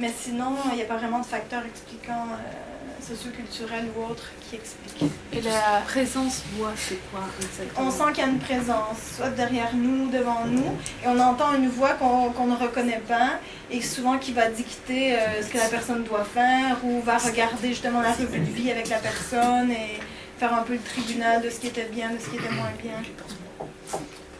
Mais 0.00 0.10
sinon, 0.18 0.56
il 0.70 0.76
n'y 0.76 0.82
a 0.82 0.86
pas 0.86 0.96
vraiment 0.96 1.18
de 1.18 1.26
facteur 1.26 1.62
expliquant 1.66 2.24
euh, 2.32 3.06
socioculturel 3.06 3.84
ou 3.94 4.10
autre 4.10 4.30
qui 4.40 4.56
explique. 4.56 5.12
Et 5.30 5.42
la 5.42 5.82
présence 5.86 6.42
voix, 6.56 6.72
c'est 6.74 6.98
quoi 7.10 7.20
exactement? 7.38 7.86
On 7.86 7.90
sent 7.90 8.12
qu'il 8.14 8.24
y 8.24 8.26
a 8.26 8.30
une 8.30 8.38
présence, 8.38 8.96
soit 9.16 9.28
derrière 9.28 9.74
nous, 9.74 10.10
devant 10.10 10.46
nous, 10.46 10.74
et 11.04 11.06
on 11.06 11.18
entend 11.18 11.54
une 11.54 11.68
voix 11.68 11.90
qu'on 11.90 12.46
ne 12.46 12.56
reconnaît 12.56 13.02
pas, 13.06 13.32
et 13.70 13.82
souvent 13.82 14.16
qui 14.16 14.32
va 14.32 14.48
dicter 14.48 15.18
euh, 15.18 15.42
ce 15.42 15.48
que 15.48 15.58
la 15.58 15.68
personne 15.68 16.02
doit 16.04 16.24
faire, 16.24 16.78
ou 16.82 17.02
va 17.02 17.18
regarder 17.18 17.68
justement 17.68 18.00
la 18.00 18.12
revue 18.12 18.40
de 18.40 18.50
vie 18.50 18.70
avec 18.70 18.88
la 18.88 19.00
personne 19.00 19.70
et 19.70 20.00
faire 20.38 20.54
un 20.54 20.62
peu 20.62 20.72
le 20.72 20.80
tribunal 20.80 21.42
de 21.42 21.50
ce 21.50 21.60
qui 21.60 21.66
était 21.66 21.90
bien, 21.92 22.10
de 22.10 22.18
ce 22.18 22.30
qui 22.30 22.36
était 22.36 22.54
moins 22.54 22.72
bien. 22.82 22.94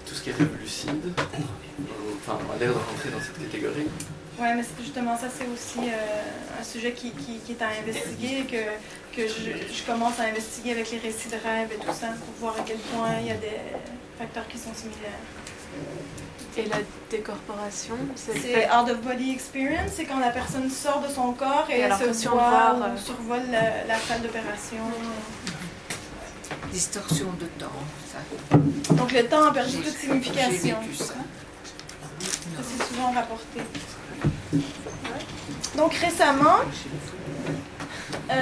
Tout 0.06 0.14
ce 0.14 0.22
qui 0.22 0.30
est 0.30 0.32
rêve 0.32 0.56
lucide, 0.58 1.12
enfin, 2.16 2.38
a 2.54 2.58
l'air 2.58 2.70
de 2.70 2.78
rentrer 2.78 3.10
dans 3.10 3.20
cette 3.20 3.38
catégorie. 3.38 3.86
Ouais, 4.40 4.54
mais 4.54 4.62
c'est 4.62 4.82
justement 4.82 5.16
ça, 5.18 5.26
c'est 5.28 5.46
aussi 5.46 5.88
euh, 5.90 6.60
un 6.60 6.64
sujet 6.64 6.92
qui, 6.92 7.10
qui- 7.12 7.38
qui 7.44 7.52
est 7.52 7.62
à 7.62 7.68
investiguer, 7.82 8.38
et 8.40 8.44
que, 8.44 9.16
que 9.16 9.28
je, 9.28 9.74
je 9.74 9.82
commence 9.84 10.18
à 10.18 10.24
investiguer 10.24 10.72
avec 10.72 10.90
les 10.90 10.98
récits 10.98 11.28
de 11.28 11.34
rêve 11.36 11.70
et 11.72 11.76
tout 11.76 11.92
ça, 11.92 12.08
pour 12.08 12.34
voir 12.40 12.54
à 12.58 12.62
quel 12.64 12.78
point 12.78 13.08
il 13.20 13.26
y 13.26 13.30
a 13.30 13.34
des 13.34 13.58
facteurs 14.18 14.48
qui 14.48 14.56
sont 14.58 14.72
similaires. 14.74 15.20
Et 16.56 16.64
la 16.66 16.78
décorporation, 17.10 17.96
c'est 18.16 18.32
fait. 18.36 18.66
out 18.66 18.90
of 18.90 19.00
body 19.02 19.30
experience, 19.32 19.92
c'est 19.94 20.04
quand 20.04 20.18
la 20.18 20.30
personne 20.30 20.68
sort 20.70 21.00
de 21.06 21.12
son 21.12 21.32
corps 21.32 21.66
et 21.70 21.74
Et 21.76 21.80
elle 21.80 21.92
a 21.92 21.96
se 21.96 22.00
l'impression 22.04 22.30
de 22.32 22.36
voit 22.36 22.48
voir, 22.50 22.78
ou 22.78 22.82
euh, 22.82 22.96
survole 22.96 23.42
la, 23.52 23.84
la 23.86 23.98
salle 24.00 24.22
d'opération. 24.22 24.84
Distorsion 26.72 27.26
de 27.38 27.46
temps, 27.62 27.80
ça. 28.10 28.56
Donc 28.94 29.12
le 29.12 29.26
temps 29.26 29.44
a 29.44 29.52
perdu 29.52 29.76
toute 29.78 29.96
signification. 29.96 30.76
c'est 32.62 32.84
souvent 32.84 33.10
rapporté. 33.12 33.60
Donc 35.76 35.94
récemment, 35.94 36.58
euh, 38.30 38.34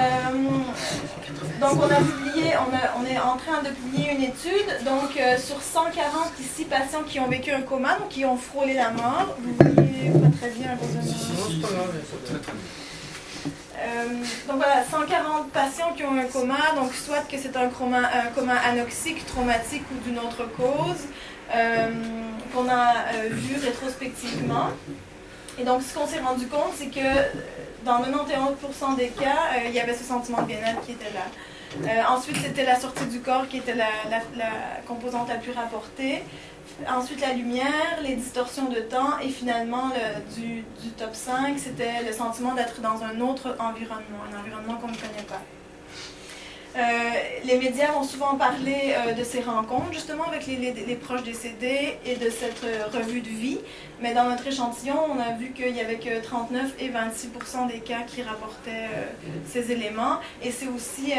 donc 1.61 1.77
on 1.83 1.91
a 1.91 1.97
publié, 1.97 2.53
on, 2.57 2.75
a- 2.75 2.95
on 3.01 3.05
est 3.07 3.19
en 3.19 3.37
train 3.37 3.63
de 3.63 3.69
publier 3.71 4.13
une 4.13 4.23
étude 4.23 4.85
donc 4.85 5.17
euh, 5.19 5.37
sur 5.39 5.61
140 5.63 6.33
ici 6.41 6.65
patients 6.65 7.03
qui 7.07 7.21
ont 7.21 7.29
vécu 7.29 7.51
un 7.51 7.61
coma, 7.63 7.99
donc 7.99 8.09
qui 8.09 8.25
ont 8.25 8.37
frôlé 8.37 8.75
la 8.75 8.91
mort. 8.91 9.37
Vous 9.41 9.55
voyez 9.59 10.11
pas 10.11 10.31
très 10.41 10.51
bien. 10.51 10.71
Euh, 13.81 14.07
donc 14.49 14.57
voilà, 14.57 14.83
140 14.91 15.51
patients 15.51 15.93
qui 15.97 16.03
ont 16.05 16.19
un 16.19 16.25
coma, 16.25 16.57
donc 16.75 16.93
soit 16.95 17.21
que 17.31 17.37
c'est 17.41 17.57
un 17.57 17.69
coma, 17.69 17.99
un 17.99 18.31
coma 18.35 18.55
anoxique, 18.57 19.25
traumatique 19.27 19.85
ou 19.95 20.09
d'une 20.09 20.19
autre 20.19 20.45
cause, 20.57 21.05
euh, 21.55 21.89
qu'on 22.55 22.69
a 22.69 22.95
vu 23.31 23.57
rétrospectivement. 23.63 24.71
Et 25.59 25.65
donc 25.65 25.83
ce 25.83 25.95
qu'on 25.95 26.07
s'est 26.07 26.21
rendu 26.21 26.47
compte, 26.47 26.73
c'est 26.77 26.87
que 26.89 27.01
euh, 27.01 27.23
dans 27.85 28.01
91% 28.01 28.97
des 28.97 29.09
cas, 29.09 29.25
euh, 29.55 29.61
il 29.67 29.73
y 29.73 29.81
avait 29.81 29.95
ce 29.95 30.05
sentiment 30.05 30.43
de 30.43 30.47
bien-être 30.47 30.81
qui 30.87 30.93
était 30.93 31.13
là. 31.13 31.27
Euh, 31.83 32.15
ensuite, 32.17 32.37
c'était 32.37 32.65
la 32.65 32.79
sortie 32.79 33.05
du 33.07 33.21
corps 33.21 33.47
qui 33.49 33.59
était 33.59 33.75
la, 33.75 33.87
composante 34.87 35.29
la 35.29 35.37
plus 35.37 35.53
rapportée. 35.53 36.23
Ensuite, 36.89 37.21
la 37.21 37.33
lumière, 37.33 37.99
les 38.03 38.15
distorsions 38.17 38.67
de 38.69 38.81
temps 38.81 39.19
et 39.23 39.29
finalement, 39.29 39.89
le- 39.89 40.35
du, 40.41 40.63
du 40.83 40.91
top 40.97 41.15
5, 41.15 41.59
c'était 41.59 42.03
le 42.07 42.13
sentiment 42.13 42.55
d'être 42.55 42.81
dans 42.81 43.03
un 43.03 43.21
autre 43.21 43.57
environnement, 43.59 44.21
un 44.33 44.41
environnement 44.41 44.75
qu'on 44.75 44.89
ne 44.89 44.97
connaît 44.97 45.27
pas. 45.29 45.41
Euh, 46.77 46.81
les 47.45 47.59
médias 47.59 47.93
vont 47.93 48.05
souvent 48.05 48.37
parler 48.37 48.95
euh, 48.95 49.13
de 49.13 49.25
ces 49.25 49.41
rencontres, 49.41 49.93
justement, 49.93 50.25
avec 50.25 50.47
les, 50.47 50.97
proches 50.97 51.23
décédés 51.23 51.97
et 52.05 52.17
de 52.17 52.29
cette 52.29 52.63
euh, 52.65 52.85
revue 52.93 53.21
de 53.21 53.29
vie. 53.29 53.59
Mais 54.03 54.15
dans 54.15 54.25
notre 54.25 54.47
échantillon, 54.47 54.99
on 55.11 55.19
a 55.19 55.33
vu 55.33 55.53
qu'il 55.53 55.75
y 55.75 55.81
avait 55.81 55.99
que 55.99 56.23
39 56.23 56.75
et 56.79 56.91
26% 56.91 57.69
des 57.69 57.81
cas 57.81 58.03
qui 58.07 58.23
rapportaient 58.23 58.89
ces 59.47 59.73
éléments. 59.73 60.19
Et 60.43 60.53
c'est 60.53 60.69
aussi 60.69 61.15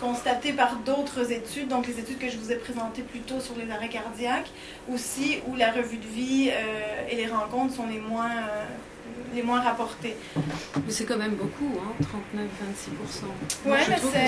constaté 0.00 0.52
par 0.52 0.76
d'autres 0.76 1.32
études, 1.32 1.68
donc 1.68 1.86
les 1.86 1.98
études 1.98 2.18
que 2.18 2.28
je 2.28 2.36
vous 2.36 2.52
ai 2.52 2.56
présentées 2.56 3.02
plus 3.02 3.20
tôt 3.20 3.40
sur 3.40 3.54
les 3.56 3.70
arrêts 3.72 3.88
cardiaques, 3.88 4.50
aussi 4.92 5.38
où 5.48 5.56
la 5.56 5.72
revue 5.72 5.96
de 5.96 6.06
vie 6.06 6.50
et 7.10 7.16
les 7.16 7.26
rencontres 7.26 7.74
sont 7.74 7.86
les 7.86 8.00
moins, 8.00 8.30
les 9.34 9.42
moins 9.42 9.60
rapportées. 9.60 10.16
Mais 10.36 10.90
c'est 10.90 11.04
quand 11.04 11.16
même 11.18 11.34
beaucoup, 11.34 11.70
hein, 11.78 11.92
39-26%. 12.00 13.24
Moi, 13.66 13.76
Ouais, 13.76 13.82
je 13.84 13.90
mais 13.90 13.96
trouve 13.96 14.12
que 14.12 14.18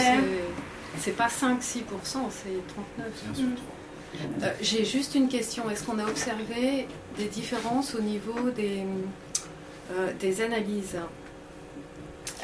c'est- 0.99 1.13
pas 1.13 1.29
5-6%, 1.29 2.29
c'est 2.31 2.67
39%. 2.69 3.45
Euh, 4.43 4.53
J'ai 4.61 4.85
juste 4.85 5.15
une 5.15 5.29
question. 5.29 5.69
Est-ce 5.71 5.85
qu'on 5.85 5.99
a 5.99 6.05
observé 6.07 6.87
des 7.17 7.25
différences 7.27 7.95
au 7.95 8.01
niveau 8.03 8.51
des, 8.51 8.83
euh, 9.93 10.13
des 10.21 10.43
analyses? 10.43 10.97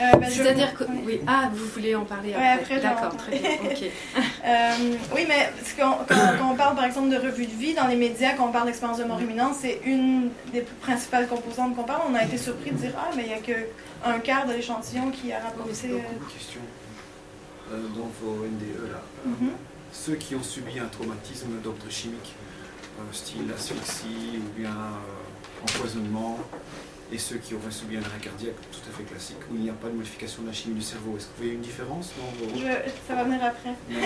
Euh, 0.01 0.05
je- 0.23 0.31
C'est-à-dire 0.31 0.75
que. 0.75 0.85
oui. 0.85 1.01
Oui. 1.05 1.21
Ah, 1.27 1.51
vous 1.53 1.67
voulez 1.67 1.95
en 1.95 2.05
parler 2.05 2.31
Ouais, 2.31 2.37
après, 2.37 2.77
après, 2.77 2.79
vais 2.79 2.87
en 2.87 2.95
D'accord, 2.95 3.17
très 3.17 3.39
bien. 3.39 3.51
Ok. 3.65 3.85
Euh, 4.49 4.95
oui, 5.15 5.25
mais 5.29 5.53
ce 5.63 5.75
qu'on- 5.75 5.99
quand, 6.09 6.15
quand 6.39 6.53
on 6.53 6.57
parle 6.57 6.75
par 6.77 6.85
exemple 6.87 7.11
de 7.11 7.17
revue 7.17 7.45
de 7.47 7.53
vie, 7.55 7.75
dans 7.75 7.87
les 7.87 7.97
médias, 7.97 8.35
quand 8.35 8.47
on 8.49 8.53
parle 8.53 8.67
d'expérience 8.67 8.99
de 8.99 9.05
mort 9.05 9.21
imminente, 9.21 9.55
c'est 9.61 9.81
une 9.85 10.31
des 10.53 10.63
principales 10.81 11.27
composantes 11.27 11.77
qu'on 11.77 11.83
parle. 11.83 12.03
On 12.11 12.15
a 12.15 12.25
été 12.25 12.39
surpris 12.39 12.71
de 12.71 12.77
dire 12.77 12.93
Ah, 12.97 13.11
mais 13.17 13.25
il 13.25 13.29
n'y 13.29 13.35
a 13.35 13.39
qu'un 13.41 14.19
quart 14.21 14.47
de 14.47 14.53
l'échantillon 14.55 15.11
qui 15.11 15.33
a 15.33 15.41
rapporté. 15.41 15.89
Beaucoup 15.89 16.25
de 16.25 16.33
questions 16.33 16.61
euh, 17.73 17.83
dans 17.95 18.11
vos 18.23 18.45
NDE 18.45 18.91
là. 18.93 19.03
euh, 19.27 19.29
mhm. 19.29 19.51
Ceux 19.93 20.15
qui 20.15 20.35
ont 20.35 20.43
subi 20.43 20.79
un 20.79 20.87
traumatisme 20.87 21.49
d'ordre 21.63 21.91
chimique, 21.91 22.35
euh, 23.01 23.03
style 23.13 23.53
asphyxie 23.55 24.39
ou 24.39 24.59
bien 24.59 24.71
euh, 24.71 25.63
empoisonnement, 25.65 26.39
et 27.13 27.19
ceux 27.19 27.37
qui 27.37 27.55
auraient 27.55 27.71
subi 27.71 27.97
un 27.97 28.01
arrêt 28.03 28.19
cardiaque 28.21 28.55
tout 28.71 28.81
à 28.89 28.93
fait 28.97 29.05
classique, 29.05 29.39
où 29.51 29.55
il 29.57 29.63
n'y 29.63 29.71
a 29.71 29.75
pas 29.75 29.89
de 29.89 29.95
modification 29.95 30.43
de 30.43 30.49
la 30.49 30.53
chimie 30.53 30.75
du 30.75 30.83
cerveau. 30.83 31.17
Est-ce 31.17 31.25
que 31.27 31.31
vous 31.37 31.43
voyez 31.43 31.55
une 31.55 31.61
différence 31.63 32.11
dans 32.19 32.47
vos... 32.47 32.55
Je- 32.59 32.91
ça 33.09 33.15
va 33.15 33.25
venir 33.25 33.41
après. 33.43 33.71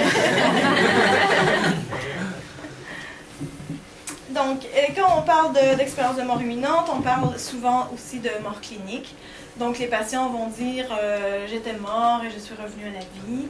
Donc, 4.31 4.65
et 4.65 4.93
quand 4.95 5.19
on 5.19 5.23
parle 5.23 5.53
de- 5.53 5.77
d'expérience 5.77 6.17
de, 6.17 6.23
mort 6.23 6.41
imminente, 6.41 6.87
on 6.97 7.03
parle 7.03 7.38
souvent 7.38 7.91
aussi 7.93 8.19
de 8.19 8.31
mort 8.43 8.61
clinique. 8.62 9.15
Donc, 9.59 9.79
les 9.79 9.88
patients 9.88 10.31
vont 10.31 10.47
dire 10.49 10.87
euh, 10.99 11.47
j'étais 11.49 11.75
mort 11.75 12.23
et 12.27 12.31
je 12.31 12.38
suis 12.38 12.55
revenu 12.55 12.87
à 12.88 12.93
la 12.93 13.01
vie. 13.01 13.47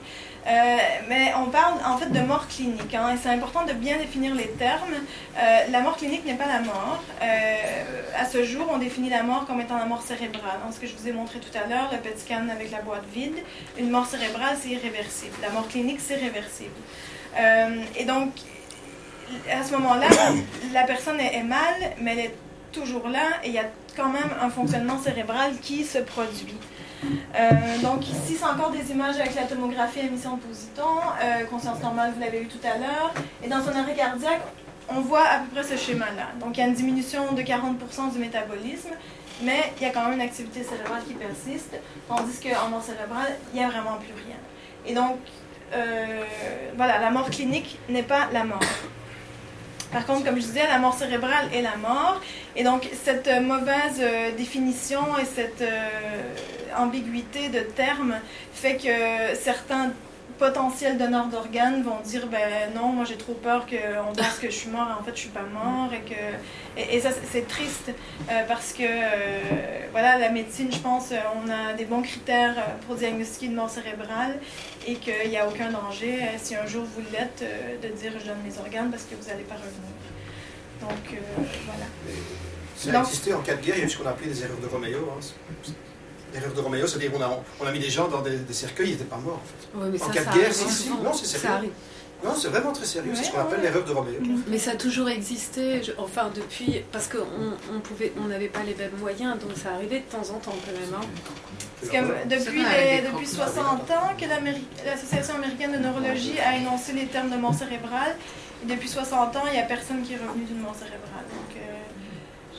Euh, 0.46 0.76
mais 1.08 1.32
on 1.36 1.50
parle 1.50 1.74
en 1.86 1.96
fait 1.96 2.10
de 2.10 2.20
mort 2.20 2.48
clinique, 2.48 2.94
hein, 2.94 3.14
et 3.14 3.16
c'est 3.16 3.28
important 3.28 3.64
de 3.64 3.72
bien 3.72 3.98
définir 3.98 4.34
les 4.34 4.48
termes. 4.48 4.94
Euh, 5.38 5.60
la 5.70 5.80
mort 5.80 5.96
clinique 5.96 6.24
n'est 6.24 6.34
pas 6.34 6.46
la 6.46 6.60
mort. 6.60 7.02
Euh, 7.22 8.02
à 8.18 8.24
ce 8.24 8.44
jour, 8.44 8.66
on 8.72 8.78
définit 8.78 9.08
la 9.08 9.22
mort 9.22 9.46
comme 9.46 9.60
étant 9.60 9.78
la 9.78 9.84
mort 9.84 10.02
cérébrale. 10.02 10.58
Hein, 10.66 10.72
ce 10.72 10.80
que 10.80 10.86
je 10.86 10.94
vous 10.94 11.08
ai 11.08 11.12
montré 11.12 11.38
tout 11.38 11.56
à 11.56 11.68
l'heure, 11.68 11.90
le 11.92 11.98
PET 11.98 12.18
scan 12.18 12.48
avec 12.50 12.70
la 12.72 12.80
boîte 12.80 13.04
vide. 13.12 13.36
Une 13.78 13.90
mort 13.90 14.06
cérébrale, 14.06 14.56
c'est 14.60 14.70
irréversible. 14.70 15.34
La 15.42 15.50
mort 15.50 15.68
clinique, 15.68 16.00
c'est 16.00 16.16
réversible. 16.16 16.74
Et 17.96 18.04
donc, 18.04 18.32
à 19.50 19.64
ce 19.64 19.72
moment-là, 19.72 20.06
la 20.72 20.82
personne 20.82 21.20
est 21.20 21.42
mal, 21.42 21.94
mais 21.98 22.12
elle 22.12 22.18
est 22.18 22.34
toujours 22.72 23.08
là 23.08 23.40
et 23.44 23.48
il 23.48 23.54
y 23.54 23.58
a 23.58 23.66
quand 23.96 24.08
même 24.08 24.30
un 24.40 24.50
fonctionnement 24.50 24.98
cérébral 24.98 25.52
qui 25.60 25.84
se 25.84 25.98
produit. 25.98 26.56
Euh, 27.04 27.78
donc 27.82 28.08
ici, 28.08 28.36
c'est 28.38 28.44
encore 28.44 28.70
des 28.70 28.90
images 28.90 29.18
avec 29.18 29.34
la 29.34 29.42
tomographie 29.42 30.00
émission 30.00 30.36
de 30.36 30.40
positons, 30.40 31.00
euh, 31.22 31.44
conscience 31.46 31.80
normale, 31.80 32.12
vous 32.14 32.20
l'avez 32.20 32.42
eu 32.42 32.46
tout 32.46 32.64
à 32.64 32.78
l'heure. 32.78 33.12
Et 33.42 33.48
dans 33.48 33.62
son 33.62 33.70
arrêt 33.70 33.94
cardiaque, 33.94 34.42
on 34.88 35.00
voit 35.00 35.24
à 35.24 35.38
peu 35.38 35.46
près 35.54 35.64
ce 35.64 35.76
schéma-là. 35.76 36.28
Donc 36.40 36.56
il 36.56 36.60
y 36.60 36.62
a 36.62 36.66
une 36.66 36.74
diminution 36.74 37.32
de 37.32 37.42
40% 37.42 38.12
du 38.12 38.18
métabolisme, 38.18 38.90
mais 39.42 39.72
il 39.76 39.82
y 39.82 39.86
a 39.86 39.90
quand 39.90 40.04
même 40.04 40.14
une 40.14 40.20
activité 40.20 40.62
cérébrale 40.62 41.02
qui 41.06 41.14
persiste, 41.14 41.76
tandis 42.08 42.38
qu'en 42.40 42.68
mort 42.68 42.82
cérébrale, 42.82 43.36
il 43.52 43.58
n'y 43.58 43.64
a 43.64 43.68
vraiment 43.68 43.96
plus 43.96 44.12
rien. 44.26 44.36
Et 44.86 44.94
donc, 44.94 45.18
euh, 45.74 46.22
voilà, 46.76 46.98
la 46.98 47.10
mort 47.10 47.30
clinique 47.30 47.78
n'est 47.88 48.02
pas 48.02 48.28
la 48.32 48.44
mort. 48.44 48.60
Par 49.92 50.06
contre, 50.06 50.24
comme 50.24 50.36
je 50.36 50.40
disais, 50.40 50.66
la 50.66 50.78
mort 50.78 50.94
cérébrale 50.94 51.48
est 51.52 51.60
la 51.60 51.76
mort. 51.76 52.20
Et 52.56 52.64
donc, 52.64 52.88
cette 53.04 53.28
mauvaise 53.42 54.02
définition 54.38 55.00
et 55.20 55.26
cette 55.26 55.62
ambiguïté 56.78 57.48
de 57.48 57.60
termes 57.60 58.14
fait 58.54 58.76
que 58.76 59.36
certains 59.38 59.90
potentiels 60.38 60.98
donneurs 60.98 61.26
d'organes 61.26 61.82
vont 61.84 62.00
dire 62.04 62.26
ben 62.26 62.72
non, 62.74 62.88
moi 62.88 63.04
j'ai 63.04 63.16
trop 63.16 63.34
peur 63.34 63.64
qu'on 63.66 64.12
pense 64.12 64.38
que 64.40 64.48
je 64.50 64.56
suis 64.56 64.70
mort 64.70 64.88
en 64.98 65.04
fait 65.04 65.12
je 65.14 65.20
suis 65.20 65.28
pas 65.28 65.42
mort 65.42 65.90
et 65.92 66.00
que 66.00 66.80
et, 66.80 66.96
et 66.96 67.00
ça 67.00 67.10
c'est- 67.30 67.46
triste 67.46 67.90
euh, 68.30 68.42
parce 68.48 68.72
que 68.72 68.82
euh, 68.82 69.86
voilà 69.92 70.18
la 70.18 70.30
médecine 70.30 70.72
je 70.72 70.78
pense 70.78 71.12
euh, 71.12 71.16
on 71.36 71.48
a 71.50 71.74
des 71.74 71.84
bons 71.84 72.02
critères 72.02 72.56
pour 72.86 72.96
diagnostiquer 72.96 73.46
une 73.46 73.54
mort 73.54 73.70
cérébrale 73.70 74.40
et 74.86 74.94
qu'il 74.96 75.28
n'y 75.30 75.36
a 75.36 75.46
aucun 75.46 75.70
danger 75.70 76.18
si 76.42 76.56
un 76.56 76.66
jour 76.66 76.84
vous 76.96 77.02
l'êtes 77.12 77.44
de 77.82 77.88
dire 77.88 78.12
je 78.18 78.26
donne 78.26 78.42
mes 78.44 78.58
organes 78.58 78.90
parce 78.90 79.04
que 79.04 79.14
vous 79.14 79.28
n'allez 79.28 79.44
pas 79.44 79.54
revenir. 79.54 79.92
Donc 80.80 81.12
euh, 81.12 81.42
voilà. 81.66 81.86
Ça 82.74 82.98
a 82.98 83.02
existé 83.02 83.32
en 83.34 83.42
cas 83.42 83.54
de 83.54 83.60
guerre, 83.60 83.76
il 83.76 83.80
y 83.80 83.82
a 83.82 83.86
eu 83.86 83.90
ce 83.90 83.98
qu'on 83.98 84.08
appelait 84.08 84.28
des 84.28 84.42
erreurs 84.42 84.58
de 84.58 84.66
Roméo. 84.66 85.08
Hein. 85.16 85.20
L'erreur 86.32 86.52
de 86.54 86.60
Roméo, 86.60 86.86
c'est-à-dire 86.86 87.12
qu'on 87.12 87.20
a, 87.22 87.30
on 87.60 87.66
a 87.66 87.72
mis 87.72 87.78
des 87.78 87.90
gens 87.90 88.08
dans 88.08 88.22
des, 88.22 88.36
des 88.36 88.52
cercueils, 88.54 88.88
ils 88.88 88.92
n'étaient 88.92 89.04
pas 89.04 89.18
morts 89.18 89.40
en 89.42 89.46
fait. 89.46 89.68
Oui, 89.74 89.88
mais 89.92 90.02
En 90.02 90.06
ça, 90.06 90.12
cas 90.12 90.24
ça 90.24 90.30
de 90.32 90.38
guerre, 90.38 90.52
si. 90.54 90.88
Non, 90.90 91.12
c'est 91.12 91.26
Ça 91.26 91.38
sérieux. 91.38 91.56
arrive. 91.56 91.70
Non, 92.24 92.30
c'est 92.40 92.48
vraiment 92.48 92.70
très 92.72 92.84
sérieux, 92.86 93.10
c'est 93.16 93.24
ce 93.24 93.30
qu'on 93.32 93.38
Ouais, 93.38 93.42
appelle 93.42 93.58
ouais. 93.58 93.64
l'erreur 93.64 93.84
de 93.84 93.92
Roméo. 93.92 94.14
Mais 94.46 94.56
ça 94.58 94.70
a 94.72 94.76
toujours 94.76 95.08
existé, 95.08 95.82
je- 95.82 95.90
enfin 95.98 96.30
depuis, 96.34 96.80
parce 96.92 97.08
qu'on 97.08 97.18
on 97.74 97.80
pouvait, 97.80 98.12
on 98.22 98.28
n'avait 98.28 98.46
pas 98.48 98.60
les 98.64 98.74
mêmes 98.76 98.96
moyens, 99.00 99.38
donc 99.40 99.50
ça 99.60 99.72
arrivait 99.74 100.00
de 100.00 100.04
temps 100.10 100.22
en 100.32 100.38
temps 100.38 100.54
quand 100.64 100.72
même. 100.72 100.94
hein. 100.94 101.06
Parce 101.80 101.90
que 101.92 102.28
depuis, 102.28 102.62
les- 102.62 103.02
depuis 103.02 103.26
croque-morts. 103.26 103.54
60 103.54 103.90
ans 103.90 104.10
que 104.16 104.24
l'Association 104.86 105.34
américaine 105.34 105.72
de 105.72 105.78
neurologie 105.78 106.38
a 106.38 106.56
énoncé 106.56 106.92
les 106.92 107.06
termes 107.06 107.28
de 107.30 107.36
mort 107.36 107.54
cérébrale, 107.54 108.14
et 108.62 108.66
depuis 108.72 108.88
60 108.88 109.34
ans, 109.34 109.42
il 109.48 109.54
n'y 109.54 109.58
a 109.58 109.64
personne 109.64 110.02
qui 110.04 110.12
est 110.14 110.18
revenu 110.24 110.44
d'une 110.44 110.60
mort 110.60 110.76
cérébrale. 110.76 111.26
Donc, 111.28 111.56
euh, 111.56 111.71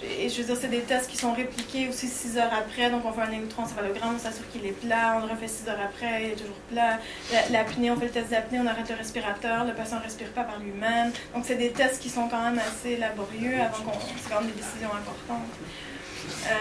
et 0.03 0.29
je 0.29 0.37
veux 0.37 0.43
dire, 0.43 0.57
c'est 0.59 0.67
des 0.67 0.81
tests 0.81 1.09
qui 1.09 1.17
sont 1.17 1.33
répliqués 1.33 1.87
aussi 1.87 2.07
6 2.07 2.37
heures 2.37 2.51
après, 2.53 2.89
donc 2.89 3.03
on 3.05 3.11
fait 3.13 3.21
un 3.21 3.31
électroencéphalogramme, 3.31 4.15
on 4.15 4.19
s'assure 4.19 4.49
qu'il 4.51 4.65
est 4.65 4.71
plat, 4.71 5.15
on 5.17 5.25
le 5.25 5.31
refait 5.31 5.47
6 5.47 5.69
heures 5.69 5.79
après, 5.83 6.23
il 6.25 6.29
est 6.31 6.35
toujours 6.35 6.55
plat. 6.71 6.99
La- 7.31 7.49
L'apnée, 7.49 7.89
on 7.91 7.95
fait 7.97 8.05
le 8.05 8.11
test 8.11 8.29
d'apnée, 8.31 8.59
on 8.61 8.67
arrête 8.67 8.89
le 8.89 8.95
respirateur, 8.95 9.65
le 9.65 9.73
patient 9.73 9.97
ne 9.97 10.03
respire 10.03 10.29
pas 10.31 10.43
par 10.43 10.59
lui-même. 10.59 11.11
Donc 11.33 11.43
c'est 11.45 11.55
des 11.55 11.71
tests 11.71 12.01
qui 12.01 12.09
sont 12.09 12.27
quand 12.27 12.41
même 12.41 12.59
assez 12.59 12.97
laborieux 12.97 13.55
avant 13.61 13.83
qu'on... 13.83 13.99
C'est 13.99 14.33
quand 14.33 14.41
des 14.41 14.51
décisions 14.51 14.89
importantes. 14.89 15.47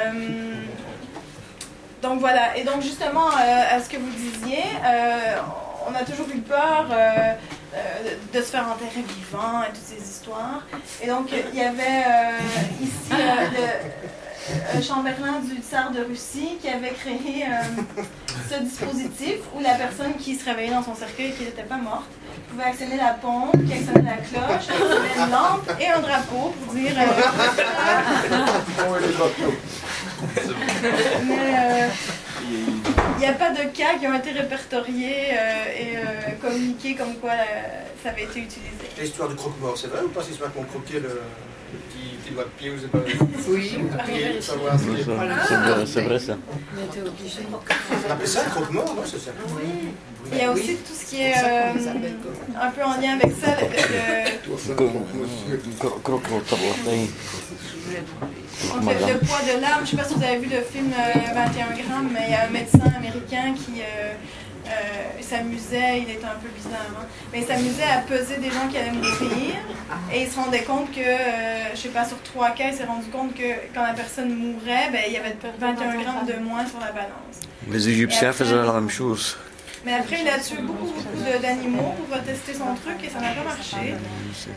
Euh, 0.04 0.62
donc 2.02 2.18
voilà, 2.20 2.56
et 2.56 2.64
donc 2.64 2.82
justement, 2.82 3.28
euh, 3.28 3.76
à 3.76 3.80
ce 3.80 3.88
que 3.88 3.96
vous 3.96 4.10
disiez, 4.10 4.62
euh, 4.84 5.36
on 5.88 5.94
a 5.94 6.04
toujours 6.04 6.26
eu 6.34 6.40
peur 6.40 6.86
euh, 6.90 7.34
euh, 7.74 7.78
de 8.32 8.38
se 8.40 8.50
faire 8.50 8.66
enterrer 8.68 9.02
vivant 9.02 9.62
et 9.62 9.68
toutes 9.68 9.84
ces 9.84 10.02
histoires. 10.02 10.62
Et 11.02 11.06
donc 11.06 11.30
il 11.32 11.58
y 11.58 11.62
avait 11.62 12.04
euh, 12.06 12.38
ici 12.82 13.12
le 14.74 14.82
Chamberlain 14.82 15.40
du 15.40 15.60
tsar 15.62 15.90
de 15.92 16.00
Russie 16.00 16.58
qui 16.60 16.68
avait 16.68 16.90
créé 16.90 17.46
ce 18.50 18.60
dispositif 18.60 19.36
où 19.54 19.60
la 19.62 19.74
personne 19.74 20.14
qui 20.18 20.34
se 20.34 20.44
réveillait 20.44 20.72
dans 20.72 20.82
son 20.82 20.96
cercueil 20.96 21.26
et 21.28 21.32
qui 21.32 21.44
n'était 21.44 21.62
pas 21.62 21.76
morte 21.76 22.10
pouvait 22.50 22.64
actionner 22.64 22.96
la 22.96 23.14
pompe, 23.14 23.52
qui 23.52 23.72
actionnait 23.72 24.02
la 24.02 24.16
cloche, 24.16 24.66
qui 24.66 24.72
actionnait 24.72 25.14
une 25.16 25.30
lampe 25.30 25.70
et 25.80 25.88
un 25.88 26.00
drapeau 26.00 26.52
pour 26.64 26.74
dire... 26.74 26.92
mais 31.24 31.88
il 32.52 33.18
n'y 33.20 33.26
a 33.26 33.32
pas 33.32 33.50
de 33.50 33.64
cas 33.76 33.98
qui 33.98 34.06
ont 34.06 34.14
été 34.14 34.30
répertoriés 34.32 35.30
euh, 35.32 35.64
et 35.80 35.96
euh, 35.96 36.00
communiqués 36.40 36.94
comme 36.94 37.14
quoi 37.16 37.30
euh, 37.32 37.82
ça 38.02 38.10
avait 38.10 38.24
été 38.24 38.40
utilisé. 38.40 38.70
L'histoire 39.00 39.28
du 39.28 39.34
croque-mort, 39.36 39.76
c'est 39.76 39.88
vrai 39.88 40.00
ou 40.04 40.08
pas? 40.08 40.20
Cette 40.22 40.32
histoire 40.32 40.52
qu'on 40.52 40.64
croquait 40.64 41.00
le, 41.00 41.08
le 41.08 41.78
petit, 41.88 42.16
petit 42.22 42.34
doigt 42.34 42.44
de 42.44 42.48
pied 42.58 42.70
ou 42.70 42.74
c'est 42.80 42.90
pas 42.90 42.98
Oui, 43.48 43.68
si 43.68 43.76
C'est 44.42 44.56
vrai, 45.54 45.86
c'est 45.86 46.02
vrai 46.02 46.18
ça. 46.18 46.36
On 46.76 46.84
était 46.84 47.08
obligés. 47.08 47.46
On 47.50 48.10
appelle 48.12 48.28
ça 48.28 48.40
un 48.46 48.50
croque-mort, 48.50 48.94
non? 48.96 49.02
C'est 49.04 49.18
ça. 49.20 49.30
Il 50.32 50.38
y 50.38 50.42
a 50.42 50.50
aussi 50.50 50.76
tout 50.76 50.94
ce 50.94 51.04
qui 51.10 51.22
est 51.22 51.34
euh, 51.34 51.72
un 52.60 52.70
peu 52.70 52.82
en 52.82 52.98
lien 53.00 53.14
avec 53.20 53.32
ça, 53.42 53.48
le- 53.60 54.52
le- 57.90 57.96
le, 58.80 59.12
le 59.12 59.18
poids 59.26 59.40
de 59.42 59.60
l'arme. 59.60 59.78
Je 59.78 59.80
ne 59.82 59.86
sais 59.86 59.96
pas 59.96 60.04
si 60.08 60.14
vous 60.14 60.22
avez 60.24 60.38
vu 60.38 60.48
le 60.48 60.62
film 60.62 60.92
euh, 60.92 61.34
21 61.34 61.66
grammes, 61.84 62.10
mais 62.12 62.24
il 62.28 62.32
y 62.32 62.34
a 62.34 62.44
un 62.44 62.50
médecin 62.50 62.78
américain 62.96 63.54
qui 63.54 63.80
euh, 63.80 64.12
euh, 64.66 64.70
s'amusait, 65.20 66.00
il 66.02 66.10
était 66.10 66.24
un 66.24 66.38
peu 66.40 66.48
bizarre, 66.54 66.86
hein, 66.96 67.04
mais 67.32 67.40
il 67.40 67.46
s'amusait 67.46 67.82
à 67.82 67.98
peser 67.98 68.36
des 68.36 68.50
gens 68.50 68.68
qui 68.70 68.76
allaient 68.78 68.92
mourir 68.92 69.54
et 70.12 70.22
il 70.22 70.28
se 70.30 70.36
rendait 70.36 70.62
compte 70.62 70.90
que, 70.92 71.00
euh, 71.00 71.74
je 71.74 71.80
sais 71.80 71.88
pas, 71.88 72.04
sur 72.04 72.20
trois 72.22 72.50
cas, 72.50 72.64
il 72.70 72.74
s'est 72.74 72.84
rendu 72.84 73.06
compte 73.10 73.34
que 73.34 73.42
quand 73.74 73.82
la 73.82 73.92
personne 73.94 74.32
mourait, 74.34 74.90
ben, 74.92 75.00
il 75.08 75.14
y 75.14 75.16
avait 75.16 75.36
21 75.58 75.74
grammes 76.02 76.26
de 76.26 76.38
moins 76.44 76.64
sur 76.66 76.78
la 76.80 76.92
balance. 76.92 77.40
Les 77.70 77.88
Égyptiens 77.88 78.32
faisaient 78.32 78.54
la 78.54 78.72
même 78.72 78.90
chose. 78.90 79.36
Mais 79.84 79.94
après, 79.94 80.20
il 80.22 80.28
a 80.28 80.38
tué 80.38 80.58
beaucoup, 80.62 80.86
beaucoup 80.86 81.40
d'animaux 81.42 81.94
pour 82.08 82.22
tester 82.22 82.54
son 82.54 82.74
truc 82.76 83.02
et 83.04 83.10
ça 83.10 83.20
n'a 83.20 83.32
pas 83.32 83.42
marché. 83.44 83.94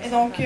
Et 0.03 0.09
donc, 0.09 0.39
euh, 0.39 0.43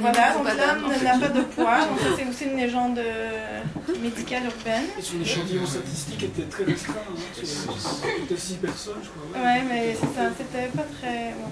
voilà, 0.00 0.32
donc 0.32 0.46
en 0.46 1.02
n'a 1.02 1.18
pas 1.18 1.28
de 1.28 1.40
poids. 1.42 1.78
Donc, 1.86 1.98
ça, 1.98 2.06
c'est 2.16 2.28
aussi 2.28 2.44
une 2.44 2.56
légende 2.56 2.98
euh, 2.98 3.60
médicale 4.00 4.44
urbaine. 4.44 4.84
Et 4.98 5.02
son 5.02 5.20
échantillon 5.20 5.66
statistique 5.66 6.22
était 6.22 6.44
très 6.44 6.64
restreint. 6.64 6.94
Hein, 7.10 7.42
C'était 7.42 8.40
6 8.40 8.54
personnes, 8.54 9.02
je 9.02 9.08
crois. 9.08 9.42
Ouais, 9.44 9.62
mais 9.68 9.96
c'est 9.98 10.14
ça, 10.20 10.30
c'était 10.38 10.68
pas 10.68 10.86
très. 11.00 11.34
bon. 11.38 11.50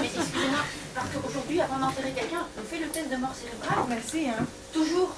Mais 0.00 0.06
excusez-moi, 0.06 0.60
parce 0.94 1.08
qu'aujourd'hui, 1.08 1.60
avant 1.60 1.78
d'enterrer 1.78 2.12
quelqu'un, 2.12 2.46
on 2.56 2.62
fait 2.62 2.80
le 2.80 2.88
test 2.88 3.10
de 3.10 3.16
mort 3.16 3.34
cérébrale. 3.34 3.84
Bah 3.88 3.96
si, 4.06 4.28
hein. 4.28 4.44
Toujours. 4.72 5.10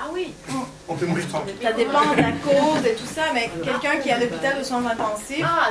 Ah 0.00 0.08
oui. 0.12 0.32
On 0.88 0.94
peut 0.94 1.06
mourir 1.06 1.26
tranquille. 1.28 1.54
Ça 1.62 1.72
dépend 1.72 2.00
de 2.14 2.16
la 2.20 2.32
cause 2.32 2.86
et 2.86 2.94
tout 2.94 3.06
ça, 3.06 3.22
mais 3.34 3.50
quelqu'un 3.64 3.96
qui 4.00 4.08
est 4.08 4.12
à 4.12 4.18
l'hôpital 4.18 4.58
de 4.58 4.62
soins 4.64 4.84
intensifs 4.86 5.44
Ah, 5.44 5.70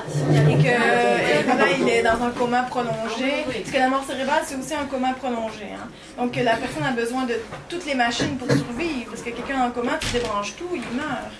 et 0.49 0.55
que 0.55 0.67
et 0.67 1.43
voilà, 1.45 1.71
il 1.79 1.87
est 1.87 2.03
dans 2.03 2.21
un 2.21 2.31
coma 2.31 2.63
prolongé, 2.63 3.45
parce 3.45 3.71
que 3.71 3.77
la 3.77 3.87
mort 3.89 4.03
cérébrale, 4.05 4.43
c'est 4.45 4.55
aussi 4.55 4.73
un 4.75 4.85
coma 4.85 5.13
prolongé. 5.13 5.69
hein. 5.73 5.87
Donc 6.17 6.35
la 6.35 6.55
personne 6.57 6.83
a 6.83 6.91
besoin 6.91 7.23
de 7.23 7.35
toutes 7.69 7.85
les 7.85 7.95
machines 7.95 8.37
pour 8.37 8.49
survivre, 8.51 9.09
parce 9.09 9.21
que 9.21 9.29
quelqu'un 9.29 9.61
en 9.61 9.71
coma, 9.71 9.93
tu 9.99 10.07
débranches 10.11 10.55
tout, 10.57 10.69
il 10.73 10.81
meurt. 10.95 11.31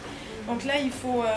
Donc 0.47 0.63
là, 0.63 0.73
il 0.81 0.91
faut... 0.91 1.23
euh, 1.23 1.33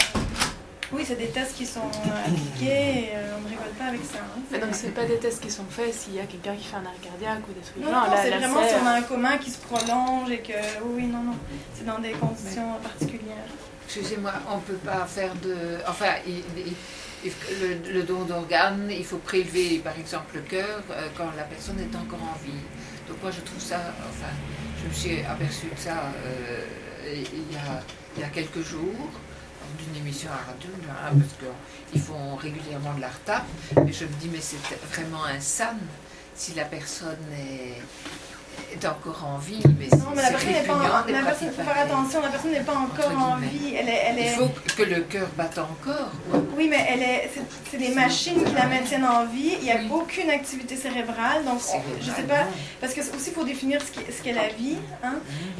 Oui, 0.92 1.04
c'est 1.06 1.14
des 1.16 1.28
tests 1.28 1.56
qui 1.56 1.66
sont 1.66 1.88
appliqués, 2.26 2.66
et, 2.66 3.10
euh, 3.14 3.36
on 3.38 3.42
ne 3.42 3.48
rigole 3.48 3.72
pas 3.78 3.84
avec 3.86 4.00
ça. 4.04 4.18
hein. 4.18 4.40
Mais 4.50 4.58
donc 4.58 4.70
c'est 4.72 4.88
pas 4.94 5.04
des 5.04 5.18
tests 5.18 5.40
qui 5.42 5.50
sont 5.50 5.64
faits 5.70 5.94
s'il 5.94 6.14
y 6.16 6.20
a 6.20 6.24
quelqu'un 6.24 6.56
qui 6.56 6.64
fait 6.64 6.76
un 6.76 6.80
arrêt 6.84 6.96
cardiaque 7.00 7.42
ou 7.48 7.52
des 7.52 7.60
trucs. 7.60 7.76
Non, 7.84 7.92
non, 7.92 8.10
là- 8.10 8.22
c'est 8.22 8.30
vraiment 8.30 8.66
si 8.66 8.74
on 8.82 8.86
a 8.86 8.90
un 8.94 9.02
coma 9.02 9.38
qui 9.38 9.50
se 9.50 9.58
prolonge 9.58 10.30
et 10.30 10.38
que... 10.40 10.52
Oui, 10.82 10.92
oui, 10.96 11.06
non, 11.06 11.22
non. 11.22 11.36
C'est 11.74 11.84
dans 11.86 11.98
des 12.00 12.10
conditions 12.10 12.74
particulières. 12.82 13.46
Excusez-moi, 13.86 14.32
on 14.50 14.56
ne 14.56 14.60
peut 14.62 14.74
pas 14.84 15.04
faire 15.06 15.34
de. 15.42 15.56
Enfin, 15.88 16.06
il- 16.26 16.42
il- 16.56 16.74
il- 17.24 17.32
le, 17.60 17.92
le 17.92 18.02
don 18.02 18.24
d'organes, 18.24 18.88
il 18.90 19.04
faut 19.04 19.18
prélever 19.18 19.78
par 19.78 19.96
exemple 19.98 20.34
le 20.36 20.40
cœur 20.42 20.80
euh, 20.90 21.06
quand 21.16 21.26
la 21.36 21.42
personne 21.44 21.78
est 21.80 21.94
encore 21.96 22.22
en 22.22 22.38
vie. 22.44 22.62
Donc 23.08 23.20
moi 23.22 23.30
je 23.30 23.40
trouve 23.42 23.60
ça. 23.60 23.78
Enfin, 24.08 24.30
je 24.82 24.88
me 24.88 24.92
suis 24.94 25.22
aperçue 25.24 25.66
de 25.74 25.78
ça 25.78 26.04
euh, 26.24 26.64
il, 27.12 27.52
y 27.52 27.56
a, 27.56 27.82
il 28.16 28.22
y 28.22 28.24
a 28.24 28.28
quelques 28.28 28.62
jours 28.62 29.10
d'une 29.80 29.96
émission 29.96 30.30
à 30.30 30.50
radio, 30.50 30.70
hein, 30.88 31.18
parce 31.18 31.52
qu'ils 31.90 32.00
font 32.00 32.36
régulièrement 32.36 32.94
de 32.94 33.00
la 33.00 33.08
retape. 33.08 33.46
Et 33.86 33.92
je 33.92 34.04
me 34.04 34.12
dis, 34.20 34.28
mais 34.32 34.40
c'est 34.40 34.58
vraiment 34.92 35.24
insane 35.24 35.78
si 36.34 36.54
la 36.54 36.64
personne 36.64 37.18
est, 37.32 37.82
est 38.72 38.86
encore 38.86 39.24
en 39.26 39.38
vie. 39.38 39.60
Mais 39.78 39.86
Non, 39.96 40.06
mais 40.14 40.22
la 40.22 40.30
personne 40.30 40.48
n'est 40.52 40.62
pas 40.62 40.74
répugnant 40.74 41.00
en... 41.02 41.06
des 41.06 41.12
La 41.12 41.18
personne, 41.22 41.22
pratiques 41.22 41.48
il 41.48 41.50
faut 41.50 41.62
faire 41.62 41.64
pareilles. 41.74 41.90
attention, 41.90 42.20
la 42.22 42.28
personne 42.28 42.52
n'est 42.52 42.60
pas 42.60 42.74
encore 42.76 43.22
en 43.22 43.36
vie. 43.36 43.74
Elle 43.78 43.88
est... 43.88 44.00
Elle 44.06 44.18
Il 44.18 44.24
est... 44.26 44.28
faut 44.30 44.50
que 44.76 44.82
le 44.82 45.00
cœur 45.02 45.28
batte 45.36 45.58
encore. 45.58 46.10
Oui, 46.56 46.68
mais 46.68 46.84
elle 46.88 47.02
est, 47.02 47.30
c'est, 47.70 47.76
des 47.78 47.90
machines 47.94 48.44
qui 48.44 48.54
la 48.54 48.66
maintiennent 48.66 49.04
en 49.04 49.24
vie. 49.26 49.54
Il 49.60 49.64
n'y 49.64 49.72
a 49.72 49.78
aucune 49.92 50.30
activité 50.30 50.76
cérébrale. 50.76 51.44
Donc, 51.44 51.60
on- 51.74 51.80
je 52.00 52.10
sais 52.10 52.22
pas, 52.22 52.44
parce 52.80 52.92
que 52.94 53.00
aussi, 53.00 53.28
il 53.28 53.32
faut 53.32 53.44
définir 53.44 53.80
ce 53.82 53.90
qu'est, 53.92 54.10
ce 54.12 54.34
la 54.34 54.48
vie. 54.48 54.76
Hein? 55.02 55.14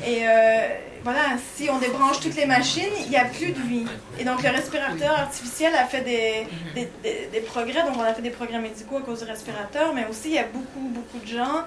Et 0.07 0.21
euh, 0.29 0.69
voilà, 1.03 1.21
si 1.57 1.69
on 1.71 1.79
débranche 1.79 2.21
toutes 2.21 2.37
les 2.37 2.47
machines, 2.47 2.93
il 3.05 3.09
n'y 3.11 3.17
a 3.17 3.25
plus 3.25 3.53
de 3.53 3.61
vie. 3.61 3.87
Et 4.19 4.25
donc, 4.25 4.43
le 4.43 4.51
respirateur 4.51 5.13
artificiel 5.19 5.75
a 5.75 5.85
fait 5.87 6.03
des, 6.03 6.47
des, 6.75 6.89
des- 7.03 7.29
des 7.33 7.41
progrès. 7.41 7.83
Donc, 7.83 7.95
on 7.99 8.03
a 8.03 8.13
fait 8.15 8.23
des 8.23 8.31
progrès 8.31 8.59
médicaux 8.59 8.99
à 8.99 9.03
cause 9.03 9.21
du 9.21 9.25
respirateur, 9.25 9.95
mais 9.95 10.07
aussi, 10.11 10.29
il 10.29 10.35
y 10.35 10.39
a 10.39 10.45
beaucoup, 10.45 10.89
beaucoup 10.89 11.19
de 11.25 11.27
gens. 11.27 11.63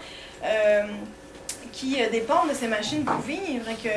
euh, 0.46 0.84
qui 1.74 2.02
euh, 2.02 2.10
dépendent 2.10 2.50
de 2.50 2.54
ces 2.54 2.68
machines 2.68 3.04
pour 3.04 3.20
vivre 3.22 3.68
et 3.68 3.76
que 3.76 3.90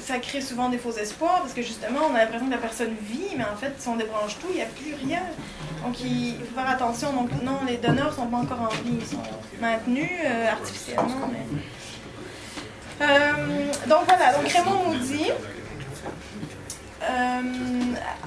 ça 0.00 0.18
crée 0.18 0.40
souvent 0.40 0.68
des 0.70 0.78
faux 0.78 0.92
espoirs 0.92 1.40
parce 1.40 1.52
que 1.52 1.62
justement 1.62 2.00
on 2.10 2.14
a 2.14 2.20
l'impression 2.20 2.46
que 2.46 2.52
la 2.52 2.58
personne 2.58 2.94
vit 3.02 3.36
mais 3.36 3.44
en 3.44 3.56
fait 3.56 3.74
si 3.78 3.86
on 3.86 3.96
débranche 3.96 4.38
tout 4.40 4.48
il 4.50 4.56
n'y 4.56 4.62
a 4.62 4.66
plus 4.66 4.94
rien. 5.06 5.22
Donc 5.84 6.00
il 6.00 6.36
faut 6.38 6.58
faire 6.58 6.70
attention. 6.70 7.12
Donc 7.12 7.30
non 7.44 7.58
les 7.68 7.76
donneurs 7.76 8.12
sont 8.12 8.26
pas 8.26 8.38
encore 8.38 8.62
en 8.62 8.68
vie. 8.68 8.98
Ils 9.00 9.06
sont 9.06 9.22
maintenus 9.60 10.10
euh, 10.24 10.50
artificiellement 10.50 11.28
mais... 11.30 11.46
Euh, 13.02 13.72
donc 13.88 14.04
voilà. 14.06 14.32
Donc 14.32 14.48
Raymond 14.48 14.92
euh, 14.92 15.32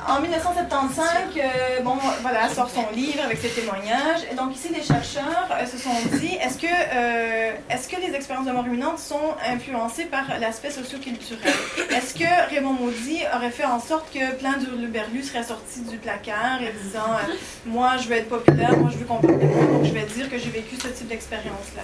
en 0.08 0.22
1975, 0.22 1.06
euh, 1.38 1.82
bon, 1.82 1.96
voilà, 2.22 2.50
sort 2.50 2.70
son 2.70 2.86
livre 2.94 3.24
avec 3.24 3.38
ses 3.40 3.50
témoignages. 3.50 4.22
Et 4.32 4.36
donc 4.36 4.56
ici, 4.56 4.70
les 4.74 4.84
chercheurs 4.84 5.48
euh, 5.52 5.66
se 5.66 5.78
sont 5.78 5.90
dit, 6.14 6.36
est-ce 6.36 6.58
que, 6.58 6.68
euh, 6.68 7.54
est-ce 7.70 7.88
que 7.88 7.96
les 8.00 8.14
expériences 8.16 8.46
de 8.46 8.52
mort 8.52 8.68
imminente 8.68 9.00
sont 9.00 9.36
influencées 9.48 10.06
par 10.06 10.24
l'aspect 10.40 10.72
socioculturel? 10.72 11.54
Est-ce 11.90 12.14
que 12.14 12.54
Raymond 12.54 12.74
Maudit 12.74 13.24
aurait 13.36 13.52
fait 13.52 13.66
en 13.66 13.80
sorte 13.80 14.14
que 14.14 14.36
plein 14.36 14.58
d'hurluberlus 14.58 15.24
serait 15.24 15.44
sorti 15.44 15.82
du 15.82 15.98
placard 15.98 16.62
et 16.62 16.72
disant, 16.84 17.12
euh, 17.14 17.34
moi, 17.66 17.98
je 17.98 18.08
veux 18.08 18.16
être 18.16 18.30
populaire, 18.30 18.78
moi, 18.78 18.90
je 18.92 18.98
veux 18.98 19.06
qu'on 19.06 19.18
parle 19.18 19.40
de 19.40 19.46
donc 19.46 19.86
je 19.86 19.92
vais 19.92 20.04
dire 20.04 20.30
que 20.30 20.38
j'ai 20.38 20.50
vécu 20.50 20.76
ce 20.76 20.88
type 20.90 21.08
d'expérience-là 21.08 21.84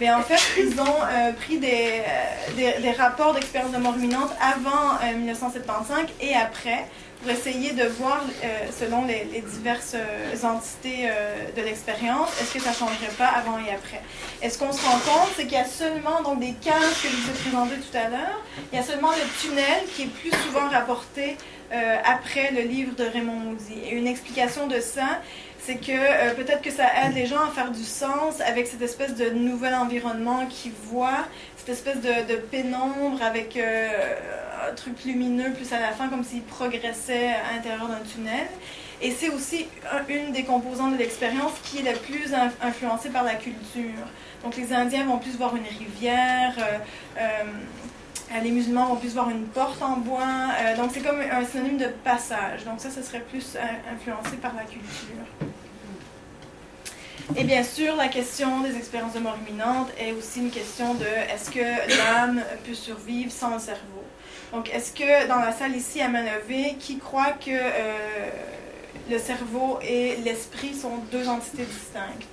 mais 0.00 0.10
en 0.12 0.22
fait, 0.22 0.40
ils 0.60 0.80
ont 0.80 0.84
euh, 0.84 1.32
pris 1.32 1.58
des, 1.58 2.02
euh, 2.06 2.54
des, 2.56 2.82
des 2.82 2.92
rapports 2.92 3.34
d'expérience 3.34 3.72
de 3.72 3.78
mort 3.78 3.94
imminente 3.96 4.30
avant 4.40 4.96
euh, 5.02 5.16
1975 5.16 6.06
et 6.20 6.34
après 6.34 6.86
pour 7.22 7.30
essayer 7.30 7.72
de 7.72 7.84
voir, 7.84 8.20
euh, 8.44 8.46
selon 8.78 9.04
les, 9.04 9.24
les 9.32 9.40
diverses 9.40 9.94
euh, 9.94 10.46
entités 10.46 11.08
euh, 11.08 11.34
de 11.56 11.62
l'expérience, 11.62 12.28
est-ce 12.40 12.54
que 12.54 12.60
ça 12.60 12.70
ne 12.70 12.74
changerait 12.74 13.14
pas 13.16 13.26
avant 13.28 13.58
et 13.58 13.72
après? 13.72 14.02
Et 14.42 14.50
ce 14.50 14.58
qu'on 14.58 14.72
se 14.72 14.84
rend 14.84 14.98
compte, 14.98 15.30
c'est 15.34 15.44
qu'il 15.44 15.54
y 15.54 15.60
a 15.60 15.64
seulement 15.64 16.22
donc, 16.22 16.40
des 16.40 16.52
cas 16.52 16.78
que 17.02 17.08
je 17.08 17.16
vous 17.16 17.30
ai 17.30 17.42
présentés 17.42 17.76
tout 17.76 17.96
à 17.96 18.08
l'heure, 18.08 18.42
il 18.72 18.76
y 18.76 18.80
a 18.80 18.84
seulement 18.84 19.10
le 19.10 19.40
tunnel 19.40 19.84
qui 19.94 20.02
est 20.02 20.06
plus 20.06 20.30
souvent 20.44 20.68
rapporté 20.68 21.36
après 22.04 22.52
le 22.52 22.60
livre 22.60 22.94
de 22.94 23.02
Raymond 23.02 23.34
Moody. 23.34 23.80
Et 23.88 23.94
une 23.94 24.06
explication 24.06 24.68
de 24.68 24.78
ça, 24.78 25.20
c'est 25.66 25.76
que 25.76 25.90
euh, 25.90 26.32
peut-être 26.34 26.62
que 26.62 26.70
ça 26.70 26.84
aide 27.04 27.14
les 27.14 27.26
gens 27.26 27.40
à 27.40 27.50
faire 27.50 27.72
du 27.72 27.82
sens 27.82 28.40
avec 28.40 28.68
cette 28.68 28.82
espèce 28.82 29.16
de 29.16 29.30
nouvel 29.30 29.74
environnement 29.74 30.46
qu'ils 30.46 30.70
voient, 30.84 31.24
cette 31.56 31.70
espèce 31.70 32.00
de, 32.00 32.36
pénombre 32.36 33.20
avec 33.20 33.56
euh, 33.56 33.88
un 34.70 34.74
truc 34.74 35.04
lumineux 35.04 35.52
plus 35.54 35.72
à 35.72 35.80
la 35.80 35.88
fin, 35.88 36.08
comme 36.08 36.22
s'ils 36.22 36.42
progressaient 36.42 37.30
à 37.34 37.56
l'intérieur 37.56 37.88
d'un 37.88 37.98
tunnel. 38.08 38.46
Et 39.02 39.10
c'est 39.10 39.28
aussi 39.30 39.66
un- 39.92 40.06
une 40.08 40.32
des 40.32 40.44
composantes 40.44 40.92
de 40.92 40.98
l'expérience 40.98 41.52
qui 41.64 41.80
est 41.80 41.82
la 41.82 41.92
plus 41.98 42.32
in- 42.32 42.52
influencée 42.62 43.10
par 43.10 43.24
la 43.24 43.34
culture. 43.34 44.04
Donc 44.44 44.56
les 44.56 44.72
Indiens 44.72 45.04
vont 45.04 45.18
plus 45.18 45.36
voir 45.36 45.56
une 45.56 45.64
rivière, 45.64 46.54
euh, 47.18 47.42
les 48.42 48.50
musulmans 48.50 48.86
vont 48.86 48.96
plus 48.96 49.14
voir 49.14 49.30
une 49.30 49.46
porte 49.46 49.82
en 49.82 49.96
bois. 49.96 50.48
donc 50.76 50.90
c'est 50.94 51.00
comme 51.00 51.20
un 51.20 51.44
synonyme 51.44 51.78
de 51.78 51.88
passage. 52.04 52.64
Donc 52.64 52.78
ça, 52.78 52.90
ce 52.90 53.02
serait 53.02 53.20
plus 53.30 53.56
influencé 53.92 54.36
par 54.40 54.54
la 54.54 54.62
culture. 54.62 55.24
Et 57.34 57.42
bien 57.42 57.64
sûr, 57.64 57.96
la 57.96 58.08
question 58.08 58.60
des 58.60 58.76
expériences 58.76 59.14
de 59.14 59.18
mort 59.18 59.36
imminente 59.46 59.88
est 59.98 60.12
aussi 60.12 60.38
une 60.40 60.50
question 60.50 60.94
de 60.94 61.04
est-ce 61.04 61.50
que 61.50 61.58
l'âme 61.58 62.40
peut 62.64 62.74
survivre 62.74 63.32
sans 63.32 63.54
le 63.54 63.58
cerveau? 63.58 64.04
Donc, 64.52 64.70
est-ce 64.72 64.92
que 64.92 65.26
dans 65.26 65.40
la 65.40 65.52
salle 65.52 65.74
ici 65.74 66.00
à 66.00 66.08
main 66.08 66.22
levée, 66.22 66.76
qui 66.78 66.98
croit 66.98 67.32
que 67.32 67.50
euh, 67.50 68.30
le 69.10 69.18
cerveau 69.18 69.80
et 69.82 70.16
l'esprit 70.24 70.72
sont 70.72 70.98
deux 71.10 71.28
entités 71.28 71.64
distinctes? 71.64 72.28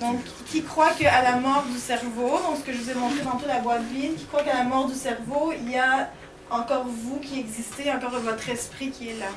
Donc, 0.00 0.20
qui 0.46 0.62
croit 0.62 0.92
qu'à 0.92 1.22
la 1.22 1.36
mort 1.36 1.64
du 1.70 1.78
cerveau, 1.78 2.30
donc 2.30 2.56
ce 2.58 2.62
que 2.62 2.72
je 2.72 2.78
vous 2.78 2.90
ai 2.90 2.94
montré 2.94 3.20
tantôt, 3.20 3.46
la 3.46 3.60
boîte 3.60 3.84
vide, 3.92 4.16
qui 4.16 4.24
croit 4.24 4.42
qu'à 4.42 4.54
la 4.54 4.64
mort 4.64 4.86
du 4.86 4.94
cerveau, 4.94 5.52
il 5.52 5.70
y 5.70 5.76
a 5.76 6.10
encore 6.50 6.84
vous 6.86 7.18
qui 7.20 7.38
existez, 7.40 7.90
encore 7.90 8.18
votre 8.18 8.48
esprit 8.48 8.90
qui 8.90 9.10
est 9.10 9.18
là. 9.18 9.28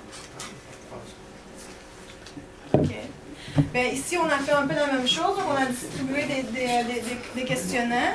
Ben, 3.73 3.93
ici, 3.93 4.17
on 4.17 4.25
a 4.25 4.37
fait 4.37 4.51
un 4.51 4.67
peu 4.67 4.75
la 4.75 4.87
même 4.87 5.07
chose. 5.07 5.35
On 5.47 5.55
a 5.55 5.65
distribué 5.65 6.23
des, 7.35 7.43
questionnaires 7.43 8.13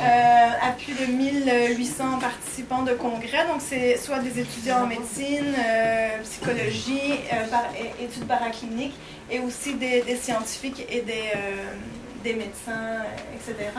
euh, 0.00 0.68
à 0.68 0.72
plus 0.72 0.94
de 0.94 1.12
1800 1.12 2.18
participants 2.18 2.82
de 2.82 2.92
congrès. 2.92 3.46
Donc, 3.46 3.60
c'est 3.60 3.96
soit 3.96 4.18
des 4.20 4.40
étudiants 4.40 4.82
en 4.82 4.86
médecine, 4.86 5.54
euh, 5.58 6.22
psychologie, 6.22 7.20
euh, 7.32 7.46
par- 7.48 7.70
études 8.00 8.26
paracliniques, 8.26 8.94
et 9.30 9.40
aussi 9.40 9.74
des, 9.74 10.02
scientifiques 10.16 10.86
et 10.90 11.02
des, 11.02 11.30
euh, 11.36 12.34
médecins, 12.34 13.02
euh, 13.02 13.34
etc. 13.34 13.70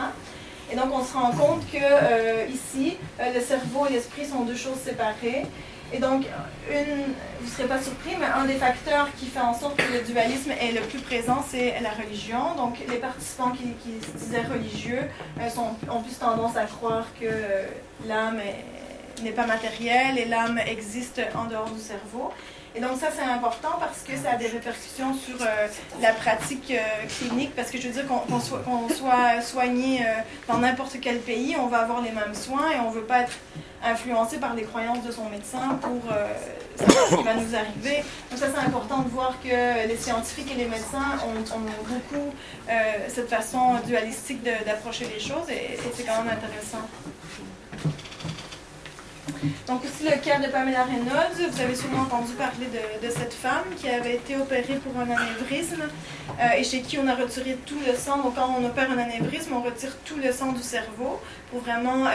Et 0.72 0.76
donc, 0.76 0.86
on 0.92 1.04
se 1.04 1.12
rend 1.12 1.32
compte 1.32 1.70
que 1.70 1.78
euh, 1.78 2.46
ici, 2.46 2.96
euh, 3.20 3.32
le 3.34 3.40
cerveau 3.40 3.86
et 3.88 3.92
l'esprit 3.92 4.24
sont 4.26 4.44
deux 4.44 4.56
choses 4.56 4.78
séparées. 4.84 5.46
Et 5.92 5.98
donc, 5.98 6.24
vous 6.68 7.46
ne 7.46 7.50
serez 7.50 7.68
pas 7.68 7.80
surpris, 7.80 8.12
mais 8.18 8.26
un 8.26 8.44
des 8.46 8.54
facteurs 8.54 9.08
qui 9.18 9.26
fait 9.26 9.40
en 9.40 9.52
sorte 9.58 9.76
que 9.76 9.92
le 9.92 10.00
dualisme 10.00 10.50
est 10.52 10.72
le 10.72 10.80
plus 10.80 11.00
présent, 11.00 11.44
c'est 11.46 11.74
la 11.80 11.90
religion. 11.90 12.54
Donc, 12.56 12.78
les 12.88 12.96
participants 12.96 13.50
qui, 13.50 13.64
se 14.06 14.24
disaient 14.24 14.42
religieux 14.50 15.02
euh, 15.40 15.48
ont 15.90 16.00
plus 16.02 16.14
tendance 16.18 16.56
à 16.56 16.64
croire 16.64 17.04
que 17.20 17.26
l'âme 18.08 18.38
est- 18.40 19.22
n'est 19.22 19.32
pas 19.32 19.46
matérielle 19.46 20.18
et 20.18 20.24
l'âme 20.24 20.58
existe 20.66 21.20
en 21.36 21.44
dehors 21.44 21.68
du 21.70 21.80
cerveau. 21.80 22.30
Et 22.74 22.80
donc 22.80 22.98
ça, 22.98 23.08
c'est 23.14 23.22
important 23.22 23.76
parce 23.78 24.00
que 24.00 24.16
ça 24.16 24.32
a 24.32 24.36
des 24.36 24.46
répercussions 24.46 25.12
sur 25.14 25.36
euh, 25.42 25.66
la 26.00 26.12
pratique 26.14 26.70
euh, 26.72 27.06
clinique, 27.18 27.54
parce 27.54 27.70
que 27.70 27.76
je 27.78 27.88
veux 27.88 27.92
dire 27.92 28.06
qu'on 28.06 28.40
soit, 28.40 29.42
soigné 29.42 30.00
dans 30.48 30.56
n'importe 30.56 30.96
quel 31.02 31.18
pays, 31.18 31.54
on 31.60 31.66
va 31.66 31.80
avoir 31.80 32.00
les 32.00 32.10
mêmes 32.12 32.34
soins 32.34 32.70
et 32.70 32.80
on 32.80 32.88
ne 32.90 32.94
veut 32.94 33.02
pas 33.04 33.20
être 33.20 33.32
influencé 33.84 34.38
par 34.38 34.54
les 34.54 34.62
croyances 34.62 35.04
de 35.04 35.10
son 35.10 35.28
médecin 35.28 35.78
pour 35.80 36.00
euh, 36.10 36.32
savoir 36.76 37.08
ce 37.10 37.16
qui 37.16 37.22
va 37.22 37.34
nous 37.34 37.54
arriver. 37.54 38.04
Donc 38.30 38.38
ça, 38.38 38.46
c'est 38.54 38.66
important 38.66 39.00
de 39.02 39.08
voir 39.08 39.34
que 39.42 39.88
les 39.88 39.96
scientifiques 39.96 40.50
et 40.52 40.56
les 40.56 40.66
médecins 40.66 41.18
ont, 41.26 41.58
beaucoup 41.88 42.32
euh, 42.68 42.72
cette 43.08 43.28
façon 43.28 43.76
dualistique 43.86 44.42
d'approcher 44.42 45.06
les 45.12 45.20
choses 45.20 45.48
et 45.50 45.78
c'est 45.94 46.04
quand 46.04 46.22
même 46.22 46.32
intéressant. 46.32 46.88
Donc 49.66 49.82
aussi 49.84 50.04
le 50.04 50.16
cas 50.22 50.38
de 50.38 50.46
Pamela 50.48 50.84
Reynolds, 50.84 51.50
vous 51.50 51.60
avez 51.60 51.74
sûrement 51.74 52.02
entendu 52.02 52.32
parler 52.34 52.66
de, 52.66 53.06
de 53.06 53.10
cette 53.12 53.32
femme 53.34 53.64
qui 53.76 53.88
avait 53.88 54.14
été 54.14 54.36
opérée 54.36 54.78
pour 54.84 54.92
un 55.00 55.08
anévrisme 55.10 55.82
euh, 56.40 56.44
et 56.58 56.64
chez 56.64 56.80
qui 56.82 56.98
on 56.98 57.06
a 57.08 57.14
retiré 57.14 57.56
tout 57.66 57.78
le 57.86 57.94
sang. 57.96 58.18
Donc 58.22 58.34
quand 58.36 58.54
on 58.58 58.64
opère 58.64 58.90
un 58.90 58.98
anévrisme, 58.98 59.52
on 59.54 59.62
retire 59.62 59.96
tout 60.04 60.16
le 60.22 60.32
sang 60.32 60.52
du 60.52 60.62
cerveau 60.62 61.20
pour 61.50 61.60
vraiment 61.60 62.06
euh, 62.06 62.10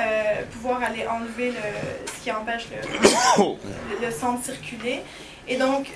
pouvoir 0.51 0.81
aller 0.83 1.05
enlever 1.07 1.51
le, 1.51 2.11
ce 2.17 2.23
qui 2.23 2.31
empêche 2.31 2.67
le, 2.71 2.77
le- 3.43 4.01
le 4.05 4.11
sang 4.11 4.33
de 4.33 4.43
circuler. 4.43 5.01
Et 5.49 5.55
donc 5.57 5.87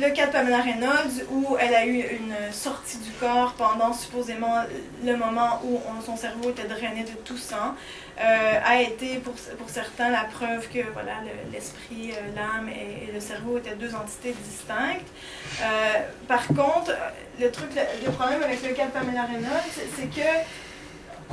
le 0.00 0.10
cas 0.10 0.26
de 0.26 0.32
Pamela 0.32 0.60
Reynolds 0.62 1.26
où 1.30 1.56
elle 1.60 1.74
a 1.74 1.84
eu 1.86 1.98
une 2.00 2.34
sortie 2.52 2.98
du 2.98 3.10
corps 3.12 3.54
pendant 3.58 3.92
supposément 3.92 4.56
le 5.04 5.16
moment 5.16 5.60
où 5.64 5.80
on- 5.88 6.00
son 6.00 6.16
cerveau 6.16 6.50
était 6.50 6.64
drainé 6.66 7.02
de 7.04 7.10
tout 7.24 7.36
sang 7.36 7.74
euh, 8.20 8.58
a 8.64 8.80
été 8.80 9.16
pour, 9.18 9.34
certains 9.68 10.10
la 10.10 10.24
preuve 10.24 10.68
que 10.68 10.80
voilà 10.92 11.12
le- 11.24 11.52
l'esprit, 11.52 12.12
euh, 12.12 12.36
l'âme 12.36 12.68
et, 12.68 13.10
le 13.12 13.20
cerveau 13.20 13.58
étaient 13.58 13.74
deux 13.74 13.94
entités 13.94 14.34
distinctes. 14.44 15.06
Euh, 15.62 15.64
par 16.28 16.46
contre, 16.48 16.92
le 17.40 17.50
truc, 17.50 17.70
le, 17.74 18.06
le 18.06 18.12
problème 18.12 18.42
avec 18.42 18.62
le 18.62 18.74
cas 18.74 18.86
de 18.86 18.90
Pamela 18.90 19.22
Reynolds, 19.24 19.72
c'est 19.96 20.06
que 20.08 20.28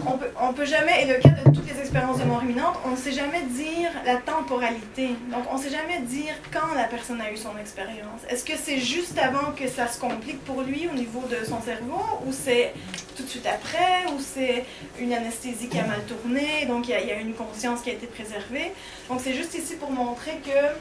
on 0.07 0.17
peut, 0.17 0.31
on 0.39 0.53
peut 0.53 0.65
jamais, 0.65 1.03
et 1.03 1.05
le 1.05 1.15
cas 1.15 1.29
de 1.29 1.55
toutes 1.55 1.67
les 1.71 1.79
expériences 1.79 2.19
de 2.19 2.23
mort 2.23 2.43
imminente, 2.43 2.75
on 2.85 2.91
ne 2.91 2.95
sait 2.95 3.11
jamais 3.11 3.41
dire 3.41 3.89
la 4.05 4.17
temporalité. 4.17 5.09
Donc, 5.31 5.43
on 5.51 5.57
ne 5.57 5.61
sait 5.61 5.69
jamais 5.69 5.99
dire 5.99 6.33
quand 6.51 6.73
la 6.75 6.85
personne 6.85 7.21
a 7.21 7.31
eu 7.31 7.37
son 7.37 7.57
expérience. 7.59 8.21
Est-ce 8.29 8.45
que 8.45 8.53
c'est 8.61 8.79
juste 8.79 9.17
avant 9.17 9.51
que 9.55 9.67
ça 9.67 9.87
se 9.87 9.99
complique 9.99 10.43
pour 10.45 10.61
lui 10.61 10.87
au 10.87 10.95
niveau 10.95 11.23
de 11.27 11.45
son 11.45 11.61
cerveau, 11.61 12.01
ou 12.25 12.31
c'est 12.31 12.73
tout 13.15 13.23
de 13.23 13.29
suite 13.29 13.47
après, 13.47 14.05
ou 14.13 14.19
c'est 14.19 14.65
une 14.99 15.13
anesthésie 15.13 15.67
qui 15.67 15.79
a 15.79 15.85
mal 15.85 16.03
tourné, 16.05 16.65
donc 16.67 16.87
il 16.87 16.91
y 16.91 17.07
y 17.07 17.11
a 17.11 17.19
une 17.19 17.33
conscience 17.33 17.81
qui 17.81 17.89
a 17.89 17.93
été 17.93 18.07
préservée. 18.07 18.71
Donc, 19.09 19.19
c'est 19.23 19.33
juste 19.33 19.55
ici 19.55 19.75
pour 19.75 19.91
montrer 19.91 20.39
que 20.45 20.75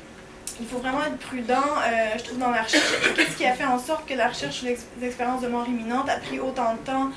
il 0.61 0.67
faut 0.67 0.79
vraiment 0.79 1.03
être 1.05 1.19
prudent, 1.19 1.55
euh, 1.55 2.19
je 2.19 2.25
trouve, 2.25 2.39
dans 2.39 2.51
la 2.51 2.63
recherche. 2.63 2.85
Qu'est-ce 3.15 3.37
qui 3.37 3.47
a 3.47 3.55
fait 3.55 3.65
en 3.65 3.79
sorte 3.79 4.09
que 4.09 4.15
la 4.15 4.29
recherche 4.29 4.57
sur 4.57 4.69
expériences 5.03 5.43
de 5.43 5.49
mort 5.49 5.67
imminente 5.69 6.09
a 6.09 6.17
pris 6.17 6.41
autant 6.41 6.73
de 6.75 6.79
temps 6.79 7.11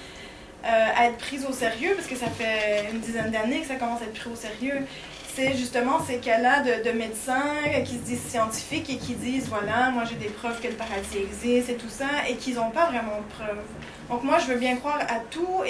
à 0.64 1.08
être 1.08 1.18
prise 1.18 1.46
au 1.50 1.54
sérieux, 1.54 1.94
parce 1.96 2.08
que 2.08 2.16
ça 2.16 2.28
fait 2.28 2.90
une 2.92 3.00
dizaine 3.00 3.32
d'années 3.32 3.62
que 3.62 3.68
ça 3.68 3.76
commence 3.76 4.02
à 4.02 4.06
être 4.06 4.20
pris 4.20 4.30
au 4.30 4.36
sérieux, 4.36 4.86
c'est 5.34 5.54
justement 5.54 6.04
ces 6.06 6.18
cas-là 6.18 6.60
de, 6.60 6.84
de 6.84 6.92
médecins 6.92 7.46
qui 7.86 7.94
se 7.94 8.02
disent 8.02 8.28
scientifiques 8.28 8.90
et 8.90 8.98
qui 8.98 9.14
disent 9.14 9.48
voilà, 9.48 9.90
moi 9.90 10.04
j'ai 10.04 10.16
des 10.16 10.28
preuves 10.28 10.60
que 10.60 10.68
le 10.68 10.74
paradis 10.74 11.18
existe 11.18 11.70
et 11.70 11.76
tout 11.76 11.90
ça, 11.90 12.10
et 12.30 12.36
qu'ils 12.36 12.56
n'ont 12.56 12.70
pas 12.70 12.88
vraiment 12.88 13.18
de 13.18 13.34
preuves. 13.34 13.64
Donc 14.10 14.24
moi 14.24 14.40
je 14.40 14.48
veux 14.48 14.58
bien 14.58 14.76
croire 14.76 15.00
à 15.00 15.20
tout, 15.30 15.64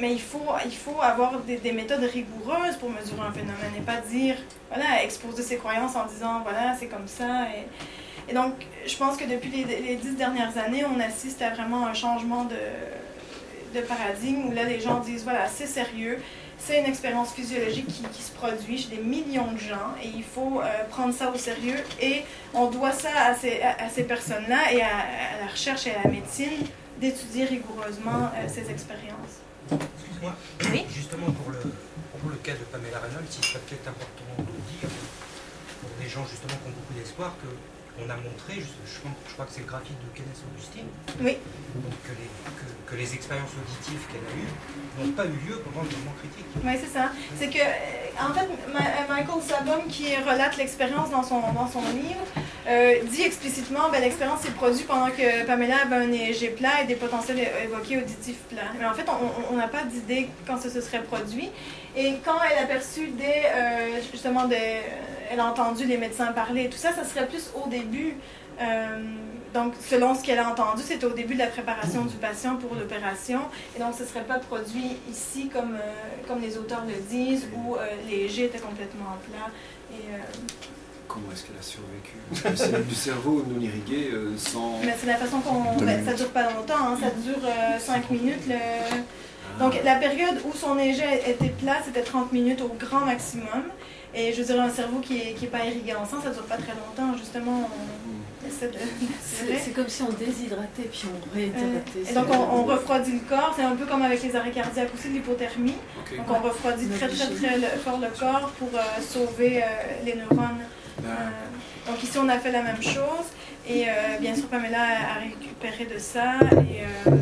mais 0.00 0.12
il 0.12 0.20
faut, 0.20 0.44
il 0.66 0.76
faut 0.76 1.00
avoir 1.00 1.38
des, 1.40 1.56
des 1.56 1.72
méthodes 1.72 2.04
rigoureuses 2.04 2.76
pour 2.76 2.90
mesurer 2.90 3.22
un 3.26 3.32
phénomène 3.32 3.72
et 3.76 3.80
pas 3.80 3.96
dire 4.10 4.36
voilà, 4.68 5.02
exposer 5.02 5.42
ses 5.42 5.56
croyances 5.56 5.96
en 5.96 6.04
disant 6.04 6.40
voilà, 6.42 6.76
c'est 6.78 6.86
comme 6.86 7.08
ça. 7.08 7.46
Et, 8.28 8.34
donc 8.34 8.52
je 8.86 8.96
pense 8.96 9.16
que 9.16 9.24
depuis 9.24 9.50
les 9.50 9.96
dix 9.96 10.14
dernières 10.16 10.56
années, 10.58 10.84
on 10.84 11.00
assiste 11.00 11.42
à 11.42 11.50
vraiment 11.50 11.86
un 11.86 11.94
changement 11.94 12.44
de 12.44 12.56
de 13.74 13.80
paradigme 13.80 14.46
où 14.48 14.52
là 14.52 14.64
les 14.64 14.80
gens 14.80 15.00
disent 15.00 15.24
voilà 15.24 15.48
c'est 15.48 15.66
sérieux, 15.66 16.18
c'est 16.58 16.78
une 16.80 16.86
expérience 16.86 17.32
physiologique 17.32 17.86
qui, 17.88 18.02
qui 18.12 18.22
se 18.22 18.30
produit 18.32 18.78
chez 18.78 18.88
des 18.96 19.02
millions 19.02 19.50
de 19.52 19.58
gens 19.58 19.94
et 20.02 20.08
il 20.08 20.22
faut 20.24 20.60
euh, 20.60 20.84
prendre 20.90 21.12
ça 21.14 21.30
au 21.30 21.36
sérieux 21.38 21.78
et 22.00 22.22
on 22.54 22.70
doit 22.70 22.92
ça 22.92 23.10
à 23.26 23.34
ces, 23.34 23.60
à, 23.62 23.84
à 23.84 23.88
ces 23.88 24.04
personnes-là 24.04 24.72
et 24.72 24.82
à, 24.82 24.86
à 24.88 25.44
la 25.44 25.50
recherche 25.50 25.86
et 25.86 25.94
à 25.94 26.02
la 26.04 26.10
médecine 26.10 26.66
d'étudier 27.00 27.44
rigoureusement 27.46 28.30
euh, 28.36 28.46
ces 28.48 28.70
expériences. 28.70 29.40
Excuse-moi, 29.70 30.34
justement 30.94 31.30
pour 31.32 31.50
le, 31.50 31.58
pour 32.20 32.30
le 32.30 32.36
cas 32.36 32.52
de 32.52 32.64
Pamela 32.70 32.98
Reynolds, 33.00 33.24
il 33.26 33.44
serait 33.44 33.58
peut-être 33.60 33.88
important 33.88 34.24
de 34.38 34.44
dire 34.78 34.90
pour 35.80 35.90
des 36.00 36.08
gens 36.08 36.24
justement 36.30 36.54
qui 36.62 36.68
ont 36.68 36.74
beaucoup 36.78 36.94
d'espoir 36.94 37.34
que 37.42 37.48
on 38.00 38.08
a 38.08 38.16
montré, 38.16 38.56
je, 38.56 38.72
je 38.88 39.32
crois 39.34 39.44
que 39.44 39.52
c'est 39.52 39.60
le 39.60 39.66
graphique 39.68 40.00
de 40.00 40.08
Kenneth 40.16 40.40
Augustine, 40.48 40.88
Oui. 41.20 41.36
donc 41.76 41.92
que 42.08 42.16
les, 42.16 42.30
que, 42.92 42.96
les 42.96 43.14
expériences 43.14 43.50
auditives 43.56 44.06
qu'elle 44.08 44.20
a 44.20 44.34
eues 44.36 45.06
n'ont 45.06 45.12
pas 45.12 45.24
eu 45.24 45.48
lieu 45.48 45.56
pendant 45.64 45.84
le 45.84 45.90
moment 45.96 46.14
critique. 46.18 46.46
Oui, 46.64 46.72
c'est 46.82 46.98
ça. 46.98 47.10
C'est 47.38 47.48
que, 47.48 47.58
euh, 47.58 48.28
en 48.28 48.32
fait, 48.34 48.48
Ma- 48.72 49.14
Michael 49.14 49.42
Sabom, 49.42 49.82
qui 49.88 50.14
relate 50.16 50.56
l'expérience 50.58 51.10
dans 51.10 51.22
son, 51.22 51.40
dans 51.52 51.66
son 51.68 51.80
livre, 51.92 52.26
euh, 52.68 52.94
dit 53.10 53.22
explicitement 53.22 53.88
que 53.90 53.98
l'expérience 54.00 54.40
s'est 54.42 54.50
produite 54.50 54.86
pendant 54.86 55.08
que 55.10 55.46
Pamela 55.46 55.76
avait 55.84 55.96
un 55.96 56.12
EEG 56.12 56.54
plat 56.56 56.82
et 56.82 56.86
des 56.86 56.94
potentiels 56.96 57.40
évoqués 57.64 57.98
auditifs 57.98 58.38
plats. 58.50 58.70
Mais 58.78 58.84
en 58.86 58.92
fait, 58.94 59.06
on- 59.50 59.56
n'a 59.56 59.68
pas 59.68 59.84
d'idée 59.84 60.28
quand 60.46 60.58
ça 60.60 60.70
se 60.70 60.80
serait 60.80 61.02
produit. 61.02 61.50
Et 61.96 62.14
quand 62.24 62.36
elle 62.50 62.62
a 62.62 62.66
perçu 62.66 63.08
des, 63.08 63.24
euh, 63.54 64.00
justement, 64.12 64.44
des, 64.46 64.80
elle 65.30 65.40
a 65.40 65.46
entendu 65.46 65.84
les 65.86 65.96
médecins 65.98 66.32
parler 66.32 66.68
tout 66.68 66.78
ça, 66.78 66.92
ça 66.92 67.04
serait 67.04 67.26
plus 67.26 67.50
au 67.54 67.68
début. 67.68 68.14
euh, 68.60 68.98
donc, 69.54 69.74
selon 69.88 70.14
ce 70.14 70.22
qu'elle 70.22 70.38
a 70.38 70.48
entendu, 70.48 70.82
c'était 70.84 71.04
au 71.04 71.12
début 71.12 71.34
de 71.34 71.40
la 71.40 71.46
préparation 71.48 72.04
du 72.04 72.16
patient 72.16 72.56
pour 72.56 72.74
l'opération. 72.74 73.40
Et 73.76 73.80
donc, 73.80 73.94
ce 73.96 74.02
ne 74.02 74.08
serait 74.08 74.24
pas 74.24 74.38
produit 74.38 74.96
ici 75.10 75.48
comme, 75.52 75.74
euh, 75.74 76.26
comme 76.28 76.40
les 76.40 76.56
auteurs 76.58 76.84
le 76.86 76.94
disent, 77.10 77.46
où 77.54 77.76
euh, 77.76 77.80
les 78.08 78.28
G 78.28 78.44
étaient 78.46 78.58
complètement 78.58 79.16
plats. 79.30 79.50
Et, 79.92 80.14
euh, 80.14 80.18
Comment 81.08 81.26
est-ce 81.32 81.44
qu'elle 81.44 81.58
a 81.58 81.62
survécu? 81.62 82.56
C'est 82.56 82.88
du 82.88 82.94
cerveau 82.94 83.44
non 83.46 83.60
irrigué 83.60 84.08
euh, 84.12 84.32
sans. 84.38 84.78
mais 84.82 84.94
c'est 84.98 85.06
la 85.06 85.16
façon 85.16 85.40
qu'on. 85.40 85.76
ben, 85.84 86.02
ça 86.06 86.14
dure 86.14 86.30
pas 86.30 86.44
longtemps, 86.50 86.86
hein, 86.88 86.98
ça 86.98 87.10
dure 87.10 87.46
5 87.78 88.08
minutes. 88.10 88.46
le- 88.48 89.58
Donc, 89.58 89.74
la 89.84 89.96
période 89.96 90.36
où 90.46 90.56
son 90.56 90.78
EG 90.78 91.02
était 91.26 91.50
plat, 91.50 91.76
c'était 91.84 92.00
30 92.02 92.32
minutes 92.32 92.62
au 92.62 92.68
grand 92.78 93.00
maximum. 93.04 93.64
Et 94.14 94.32
je 94.32 94.42
dirais, 94.42 94.60
un 94.60 94.70
cerveau 94.70 95.00
qui 95.00 95.14
n'est 95.14 95.32
qui 95.34 95.44
est 95.44 95.48
pas 95.48 95.64
irrigué 95.66 95.94
en 95.94 96.06
sang, 96.06 96.16
ça 96.24 96.30
dure 96.30 96.44
pas 96.44 96.56
très 96.56 96.72
longtemps. 96.72 97.14
Justement, 97.18 97.68
on 97.78 98.08
de. 98.08 98.21
C'est 99.54 99.70
comme 99.72 99.88
si 99.88 100.02
on 100.02 100.10
déshydratait 100.12 100.88
puis 100.90 101.04
on 101.06 101.34
réhydratait. 101.34 101.98
Euh, 102.06 102.10
Et 102.10 102.14
donc 102.14 102.26
on, 102.30 102.58
on 102.60 102.64
refroidit 102.64 103.12
le 103.12 103.20
corps, 103.28 103.52
c'est 103.56 103.62
un 103.64 103.74
peu 103.76 103.86
comme 103.86 104.02
avec 104.02 104.22
les 104.22 104.34
arrêts 104.36 104.50
cardiaques 104.50 104.90
aussi, 104.94 105.08
de 105.08 105.14
l'hypothermie. 105.14 105.74
Donc 106.16 106.26
on 106.30 106.40
refroidit 106.48 106.86
très 106.88 107.08
très 107.08 107.26
très 107.34 107.56
le- 107.58 107.78
fort 107.84 107.98
le 107.98 108.08
corps 108.18 108.50
pour 108.58 108.68
euh, 108.74 108.80
sauver 109.00 109.62
euh, 109.62 109.66
les 110.04 110.14
neurones. 110.14 110.60
Euh, 111.04 111.08
donc 111.86 112.02
ici 112.02 112.16
on 112.18 112.28
a 112.28 112.38
fait 112.38 112.52
la 112.52 112.62
même 112.62 112.82
chose 112.82 113.26
et 113.68 113.88
euh, 113.88 113.92
bien 114.20 114.34
sûr 114.36 114.46
Pamela 114.46 114.82
a, 114.82 115.16
a 115.16 115.20
récupéré 115.20 115.86
de 115.92 115.98
ça 115.98 116.34
et, 116.70 116.82
euh, 117.10 117.16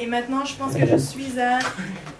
et 0.00 0.06
maintenant 0.06 0.44
je 0.44 0.54
pense 0.56 0.74
que 0.74 0.86
je 0.86 0.96
suis 0.96 1.38
à 1.40 1.58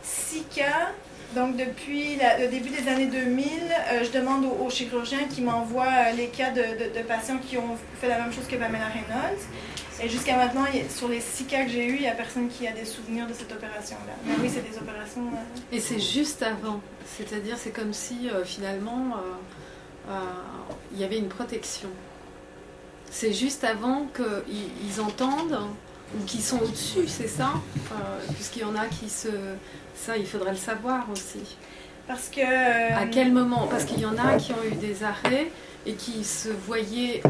6 0.02 0.44
cas. 0.54 0.90
Donc 1.36 1.54
depuis 1.58 2.16
le 2.16 2.48
début 2.48 2.70
des 2.70 2.88
années 2.88 3.08
2000, 3.08 3.44
euh, 3.44 4.04
je 4.04 4.10
demande 4.10 4.46
aux, 4.46 4.70
chirurgiens 4.70 5.24
qui 5.28 5.42
m'envoient 5.42 5.84
euh, 5.84 6.12
les 6.16 6.28
cas 6.28 6.50
de, 6.50 7.02
patients 7.02 7.36
qui 7.36 7.58
ont 7.58 7.76
fait 8.00 8.08
la 8.08 8.20
même 8.20 8.32
chose 8.32 8.46
que 8.46 8.56
Pamela 8.56 8.86
Reynolds. 8.86 9.42
Et 10.02 10.08
jusqu'à 10.08 10.38
maintenant, 10.38 10.64
sur 10.88 11.08
les 11.08 11.20
six 11.20 11.44
cas 11.44 11.64
que 11.64 11.70
j'ai 11.70 11.88
eus, 11.88 11.96
il 11.96 12.00
n'y 12.00 12.08
a 12.08 12.14
personne 12.14 12.48
qui 12.48 12.66
a 12.66 12.72
des 12.72 12.86
souvenirs 12.86 13.26
de 13.26 13.34
cette 13.34 13.52
opération-là. 13.52 14.14
Mais 14.24 14.32
oui, 14.40 14.50
c'est 14.52 14.66
des 14.66 14.78
opérations. 14.78 15.26
euh, 15.26 15.76
Et 15.76 15.80
c'est 15.80 16.00
juste 16.00 16.42
avant. 16.42 16.80
C'est-à-dire, 17.18 17.56
c'est 17.58 17.70
comme 17.70 17.92
si 17.92 18.30
finalement 18.44 19.16
il 20.92 21.00
y 21.00 21.04
avait 21.04 21.18
une 21.18 21.28
protection. 21.28 21.88
C'est 23.10 23.32
juste 23.32 23.62
avant 23.62 24.06
qu'ils 24.14 24.70
ils 24.86 25.00
entendent 25.02 25.60
ou 26.16 26.24
qu'ils 26.24 26.42
sont 26.42 26.58
au-dessus, 26.60 27.08
c'est 27.08 27.28
ça? 27.28 27.52
Puisqu'il 28.34 28.62
y 28.62 28.64
en 28.64 28.74
a 28.74 28.86
qui 28.86 29.08
se. 29.10 29.28
Ça, 29.96 30.16
il 30.16 30.26
faudrait 30.26 30.52
le 30.52 30.56
savoir 30.56 31.06
aussi. 31.10 31.56
Parce 32.06 32.28
que. 32.28 32.40
euh, 32.40 32.96
À 32.96 33.06
quel 33.06 33.32
moment? 33.32 33.66
Parce 33.68 33.84
qu'il 33.84 34.00
y 34.00 34.06
en 34.06 34.16
a 34.18 34.36
qui 34.36 34.52
ont 34.52 34.62
eu 34.70 34.74
des 34.76 35.02
arrêts 35.02 35.50
et 35.86 35.94
qui 35.94 36.24
se 36.24 36.48
voyaient, 36.48 37.22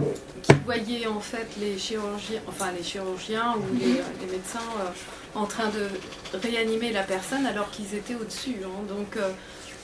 qui 0.42 0.52
voyaient 0.64 1.06
en 1.06 1.20
fait 1.20 1.46
les 1.60 1.78
chirurgiens, 1.78 2.40
enfin 2.48 2.66
les 2.76 2.82
chirurgiens 2.82 3.54
ou 3.58 3.78
les, 3.78 3.86
les 3.86 4.32
médecins 4.32 4.58
euh, 4.80 5.38
en 5.38 5.44
train 5.46 5.68
de 5.68 6.38
réanimer 6.38 6.92
la 6.92 7.02
personne 7.02 7.46
alors 7.46 7.70
qu'ils 7.70 7.94
étaient 7.94 8.14
au-dessus. 8.14 8.56
hein. 8.64 8.82
Donc 8.88 9.16
euh, 9.16 9.30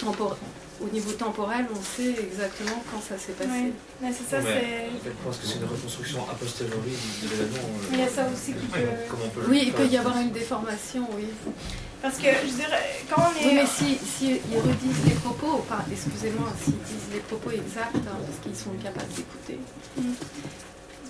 tempor- 0.02 0.36
au 0.82 0.88
niveau 0.88 1.12
temporel, 1.12 1.66
on 1.70 1.82
sait 1.82 2.14
exactement 2.18 2.82
quand 2.90 3.00
ça 3.00 3.16
s'est 3.16 3.32
passé. 3.34 3.50
Oui. 3.52 3.72
Mais 4.00 4.10
c'est 4.12 4.28
ça, 4.28 4.42
Ouais, 4.42 4.90
c'est. 5.02 5.10
Je 5.10 5.24
pense 5.24 5.36
que 5.38 5.46
c'est 5.46 5.56
une 5.58 5.64
reconstruction 5.64 6.20
a 6.30 6.34
posteriori 6.34 6.96
de 7.22 7.28
l'événement. 7.28 7.68
euh, 7.68 7.88
Il 7.92 8.00
y 8.00 8.02
a 8.02 8.08
ça 8.08 8.26
aussi 8.32 8.52
qui 8.54 8.66
peut. 8.66 8.80
Oui, 9.48 9.62
il 9.66 9.72
peut 9.72 9.86
y 9.86 9.96
avoir 9.96 10.18
une 10.18 10.32
déformation, 10.32 11.06
oui. 11.16 11.24
Parce 12.02 12.16
que, 12.16 12.24
je 12.24 12.52
dire, 12.56 12.68
quand 13.08 13.22
on 13.22 13.40
est. 13.40 13.46
Oui, 13.46 13.54
mais 13.54 13.66
si, 13.66 13.96
si 13.96 14.40
ils 14.50 14.58
redisent 14.58 15.04
les 15.06 15.14
propos, 15.14 15.60
enfin, 15.62 15.84
excusez-moi, 15.90 16.48
s'ils 16.60 16.74
disent 16.74 17.12
les 17.12 17.20
propos 17.20 17.50
exacts, 17.52 17.94
hein, 17.94 18.18
parce 18.26 18.38
qu'ils 18.42 18.56
sont 18.56 18.74
capables 18.82 19.12
d'écouter. 19.14 19.60
Mais 19.96 20.02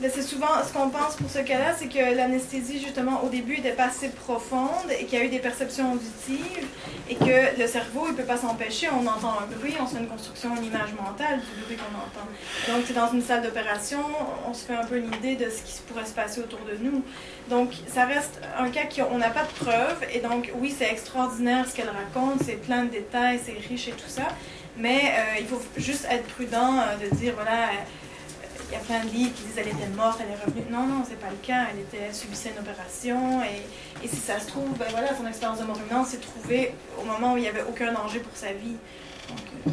c'est 0.09 0.23
souvent 0.23 0.49
ce 0.67 0.73
qu'on 0.73 0.89
pense 0.89 1.17
pour 1.17 1.31
ce 1.31 1.39
cas-là, 1.39 1.75
c'est 1.79 1.87
que 1.87 2.17
l'anesthésie, 2.17 2.81
justement, 2.81 3.23
au 3.25 3.29
début, 3.29 3.57
n'était 3.57 3.73
pas 3.73 3.87
assez 3.87 4.09
profonde 4.09 4.91
et 4.99 5.05
qu'il 5.05 5.19
y 5.19 5.23
a 5.23 5.25
eu 5.25 5.29
des 5.29 5.39
perceptions 5.39 5.93
auditives 5.93 6.67
et 7.09 7.15
que 7.15 7.61
le 7.61 7.67
cerveau, 7.67 8.07
il 8.09 8.15
peut 8.15 8.25
pas 8.25 8.37
s'empêcher. 8.37 8.89
On 8.91 9.07
entend 9.07 9.35
un 9.41 9.47
bruit, 9.57 9.75
on 9.81 9.87
se 9.87 9.95
fait 9.95 10.01
une 10.01 10.09
construction, 10.09 10.57
une 10.57 10.65
image 10.65 10.93
mentale 10.95 11.41
du 11.41 11.63
bruit 11.65 11.77
qu'on 11.77 11.97
entend. 11.97 12.27
Donc, 12.69 12.85
c'est 12.87 12.95
dans 12.95 13.13
une 13.13 13.23
salle 13.23 13.43
d'opération, 13.43 14.01
on 14.49 14.55
se 14.55 14.65
fait 14.65 14.75
un 14.75 14.85
peu 14.85 14.97
une 14.97 15.13
idée 15.15 15.37
de 15.37 15.51
ce 15.51 15.63
qui 15.63 15.81
pourrait 15.87 16.07
se 16.07 16.15
passer 16.15 16.41
autour 16.41 16.61
de 16.61 16.77
nous. 16.83 17.03
Donc, 17.51 17.71
ça 17.87 18.05
reste 18.05 18.41
un 18.59 18.71
cas 18.71 18.85
qu'on 18.85 19.19
n'a 19.19 19.31
pas 19.31 19.45
de 19.45 19.65
preuves. 19.65 20.07
Et 20.13 20.21
donc, 20.21 20.53
oui, 20.57 20.75
c'est 20.77 20.91
extraordinaire 20.91 21.69
ce 21.69 21.75
qu'elle 21.75 21.91
raconte, 21.91 22.43
c'est 22.45 22.61
plein 22.61 22.85
de 22.85 22.91
détails, 22.91 23.41
c'est 23.45 23.59
riche 23.69 23.89
et 23.89 23.93
tout 23.93 24.09
ça. 24.09 24.29
Mais 24.77 25.01
euh, 25.01 25.41
il 25.41 25.47
faut 25.47 25.61
juste 25.77 26.07
être 26.11 26.27
prudent 26.29 26.79
euh, 26.79 27.09
de 27.09 27.15
dire, 27.15 27.35
voilà, 27.35 27.69
il 28.73 28.79
y 28.79 28.81
a 28.81 28.85
plein 28.85 29.05
de 29.05 29.11
livres 29.11 29.35
qui 29.35 29.43
disent 29.43 29.59
elle 29.59 29.69
était 29.69 29.87
morte, 29.89 30.19
elle 30.23 30.31
est 30.33 30.43
revenue. 30.45 30.65
Non, 30.71 30.87
non, 30.87 31.05
c'est 31.07 31.19
pas 31.21 31.29
le 31.31 31.37
cas. 31.47 31.67
Elle 31.71 31.81
était 31.81 32.11
subissait 32.13 32.53
une 32.53 32.61
opération 32.61 33.43
et, 33.43 34.05
et 34.05 34.09
si 34.09 34.17
ça 34.17 34.41
se 34.41 34.47
trouve, 34.47 34.71
ben 34.79 34.87
voilà, 34.91 35.15
son 35.15 35.27
expérience 35.27 35.59
de 35.61 35.65
mort 35.65 35.77
imminente 35.77 36.07
s'est 36.07 36.17
trouvée 36.19 36.73
au 36.99 37.05
moment 37.05 37.35
où 37.35 37.37
il 37.37 37.43
n'y 37.43 37.49
avait 37.49 37.65
aucun 37.69 37.93
danger 37.93 38.21
pour 38.21 38.35
sa 38.35 38.53
vie. 38.55 38.77
Donc, 39.29 39.39
euh, 39.67 39.71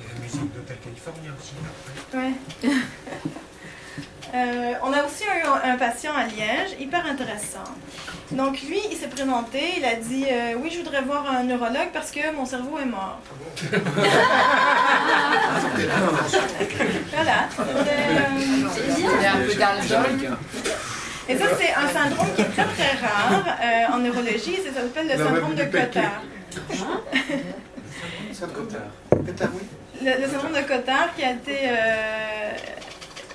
Il 0.00 0.06
y 0.06 0.10
a 0.10 0.14
la 0.14 0.20
musique 0.20 0.52
d'Hôtel 0.54 0.76
California 0.84 1.30
aussi. 1.38 1.54
là. 2.12 2.20
Ouais. 2.20 2.32
Euh, 4.34 4.72
on 4.82 4.92
a 4.92 5.04
aussi 5.04 5.22
eu 5.24 5.46
un, 5.46 5.60
un 5.72 5.76
patient 5.76 6.12
à 6.12 6.24
Liège, 6.24 6.72
hyper 6.80 7.06
intéressant. 7.06 7.62
Donc 8.32 8.60
lui, 8.62 8.80
il 8.90 8.96
s'est 8.96 9.06
présenté, 9.08 9.60
il 9.76 9.84
a 9.84 9.94
dit 9.94 10.24
euh, 10.28 10.54
oui, 10.60 10.70
je 10.72 10.78
voudrais 10.78 11.02
voir 11.02 11.30
un 11.30 11.44
neurologue 11.44 11.90
parce 11.92 12.10
que 12.10 12.34
mon 12.34 12.44
cerveau 12.44 12.78
est 12.80 12.86
mort. 12.86 13.20
voilà. 17.12 17.48
Euh, 17.60 18.18
Il 18.98 19.04
est 19.04 19.26
un 19.26 19.36
peu 19.46 19.54
d'Alzheimer. 19.54 20.30
Et 21.28 21.36
ça, 21.38 21.44
c'est 21.58 21.72
un 21.74 21.88
syndrome 21.88 22.34
qui 22.34 22.42
est 22.42 22.44
très 22.46 22.64
très 22.64 22.92
rare 23.06 23.44
euh, 23.62 23.94
en 23.94 23.98
neurologie. 23.98 24.56
Ça 24.66 24.72
s'appelle 24.80 25.06
le 25.08 25.16
syndrome 25.24 25.54
de. 25.54 25.64
Cotard. 25.64 26.22
C'est 28.32 28.52
Cotard. 28.52 28.80
Cotard, 29.10 29.48
oui. 29.54 29.62
Le, 30.02 30.22
le 30.22 30.28
syndrome 30.28 30.52
de 30.52 30.62
Cotard 30.66 31.14
qui 31.16 31.24
a 31.24 31.30
été. 31.32 31.56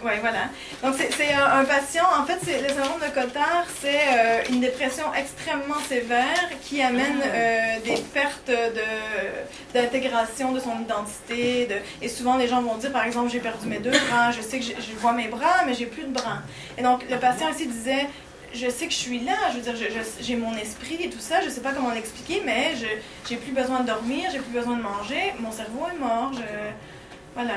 Oui, 0.03 0.11
voilà. 0.21 0.45
Donc, 0.81 0.95
c'est 0.95 1.33
un, 1.33 1.59
un 1.59 1.65
patient. 1.65 2.05
En 2.17 2.25
fait, 2.25 2.39
le 2.45 2.69
syndrome 2.69 3.01
de 3.01 3.13
Cotard, 3.13 3.65
c'est 3.81 3.99
euh, 4.13 4.41
une 4.49 4.61
dépression 4.61 5.03
extrêmement 5.13 5.79
sévère 5.87 6.49
qui 6.63 6.81
amène 6.81 7.21
euh, 7.25 7.79
des 7.83 8.01
pertes 8.13 8.51
d'intégration 9.73 10.53
de, 10.53 10.59
son 10.59 10.79
identité. 10.81 11.65
De, 11.65 11.75
et 12.01 12.07
souvent, 12.07 12.37
les 12.37 12.47
gens 12.47 12.61
vont 12.61 12.75
dire, 12.75 12.91
par 12.91 13.03
exemple, 13.03 13.29
j'ai 13.29 13.39
perdu 13.39 13.67
mes 13.67 13.79
deux 13.79 13.91
bras, 13.91 14.31
je 14.31 14.41
sais 14.41 14.59
que 14.59 14.65
je 14.65 14.95
vois 14.97 15.13
mes 15.13 15.27
bras, 15.27 15.65
mais 15.65 15.73
j'ai 15.73 15.85
plus 15.85 16.03
de 16.03 16.13
bras. 16.13 16.39
Et 16.77 16.81
donc, 16.81 17.03
le 17.09 17.17
patient 17.17 17.49
ici 17.49 17.67
disait 17.67 18.07
je 18.51 18.67
sais 18.67 18.87
que 18.87 18.93
je 18.93 18.97
suis 18.97 19.19
là, 19.19 19.33
je 19.51 19.57
veux 19.57 19.61
dire, 19.61 19.75
j'ai 20.19 20.35
mon 20.35 20.55
esprit 20.55 20.97
et 21.03 21.09
tout 21.09 21.19
ça, 21.19 21.39
je 21.41 21.49
sais 21.49 21.61
pas 21.61 21.71
comment 21.71 21.91
l'expliquer, 21.91 22.41
mais 22.43 22.75
je 22.75 22.87
j'ai 23.29 23.35
plus 23.35 23.51
besoin 23.51 23.81
de 23.81 23.85
dormir, 23.85 24.29
j'ai 24.31 24.39
plus 24.39 24.51
besoin 24.51 24.75
de 24.75 24.81
manger, 24.81 25.33
mon 25.39 25.51
cerveau 25.51 25.85
est 25.93 25.99
mort, 25.99 26.31
je... 26.33 26.41
Voilà. 27.35 27.53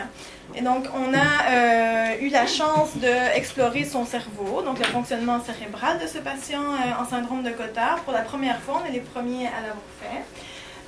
Et 0.55 0.61
donc, 0.61 0.85
on 0.95 1.15
a 1.15 2.15
euh, 2.15 2.21
eu 2.21 2.29
la 2.29 2.47
chance 2.47 2.97
d'explorer 2.97 3.85
son 3.85 4.05
cerveau, 4.05 4.63
donc 4.63 4.79
le 4.79 4.85
fonctionnement 4.85 5.41
cérébral 5.43 5.99
de 5.99 6.07
ce 6.07 6.19
patient 6.19 6.63
euh, 6.63 7.03
en 7.03 7.07
syndrome 7.09 7.43
de 7.43 7.51
Cotard. 7.51 8.01
Pour 8.01 8.13
la 8.13 8.21
première 8.21 8.61
fois, 8.61 8.83
on 8.83 8.89
est 8.89 8.93
les 8.93 9.01
premiers 9.01 9.47
à 9.47 9.61
l'avoir 9.63 9.85
fait. 10.01 10.23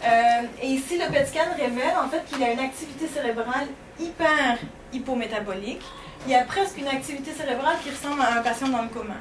Euh, 0.06 0.46
et 0.62 0.66
ici, 0.66 0.98
le 0.98 1.10
PET 1.10 1.26
scan 1.28 1.54
révèle 1.56 1.96
en 1.96 2.08
fait 2.08 2.22
qu'il 2.26 2.42
a 2.42 2.52
une 2.52 2.58
activité 2.58 3.06
cérébrale 3.08 3.68
hyper 3.98 4.58
hypométabolique. 4.92 5.82
Il 6.26 6.32
y 6.32 6.34
a 6.34 6.44
presque 6.44 6.76
une 6.76 6.88
activité 6.88 7.32
cérébrale 7.32 7.76
qui 7.82 7.90
ressemble 7.90 8.20
à 8.20 8.38
un 8.38 8.42
patient 8.42 8.68
dans 8.68 8.82
le 8.82 8.88
coma. 8.88 9.14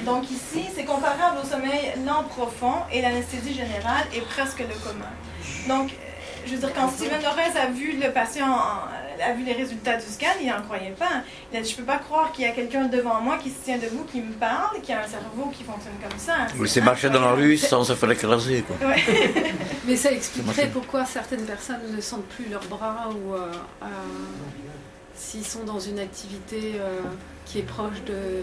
Et 0.00 0.02
donc 0.02 0.28
ici, 0.30 0.64
c'est 0.74 0.84
comparable 0.84 1.38
au 1.42 1.46
sommeil 1.46 1.92
lent 2.04 2.24
profond 2.24 2.74
et 2.92 3.02
l'anesthésie 3.02 3.54
générale 3.54 4.04
est 4.12 4.22
presque 4.22 4.58
le 4.58 4.74
coma. 4.82 5.10
Donc, 5.68 5.92
je 6.48 6.54
veux 6.54 6.58
dire, 6.58 6.72
quand 6.74 6.88
Steven 6.90 7.20
Lawrence 7.22 7.56
a 7.56 7.66
vu 7.66 7.98
le 8.00 8.10
patient, 8.12 8.46
en- 8.50 8.88
a 9.22 9.32
vu 9.32 9.42
les 9.44 9.52
résultats 9.52 9.96
du 9.96 10.06
scan, 10.06 10.26
il 10.40 10.46
n'en 10.48 10.62
croyait 10.62 10.90
pas. 10.92 11.22
Il 11.52 11.58
a 11.58 11.60
dit, 11.60 11.70
je 11.70 11.76
peux 11.76 11.82
pas 11.82 11.98
croire 11.98 12.30
qu'il 12.32 12.44
y 12.44 12.48
a 12.48 12.52
quelqu'un 12.52 12.86
devant 12.86 13.20
moi 13.20 13.36
qui 13.42 13.50
se 13.50 13.56
tient 13.64 13.76
debout, 13.78 14.04
qui 14.10 14.20
me 14.20 14.32
parle, 14.32 14.80
qui 14.80 14.92
a 14.92 15.00
un 15.00 15.06
cerveau 15.08 15.50
qui 15.56 15.64
fonctionne 15.64 15.94
comme 16.00 16.18
ça. 16.18 16.46
Mais 16.56 16.68
c'est 16.68 16.80
marcher 16.80 17.10
dans 17.10 17.20
la 17.20 17.32
rue 17.32 17.56
sans 17.56 17.82
se 17.84 17.94
faire 17.94 18.10
écraser. 18.12 18.62
Quoi. 18.62 18.88
Ouais. 18.88 19.02
Mais 19.86 19.96
ça 19.96 20.12
expliquerait 20.12 20.68
pourquoi 20.72 21.04
certaines 21.04 21.44
personnes 21.44 21.80
ne 21.94 22.00
sentent 22.00 22.26
plus 22.28 22.48
leurs 22.48 22.64
bras 22.66 23.08
ou 23.10 23.34
euh, 23.34 23.50
euh, 23.82 23.86
s'ils 25.14 25.44
sont 25.44 25.64
dans 25.64 25.80
une 25.80 25.98
activité 25.98 26.74
euh, 26.80 27.00
qui 27.48 27.60
est 27.60 27.62
proche 27.62 28.02
de, 28.06 28.42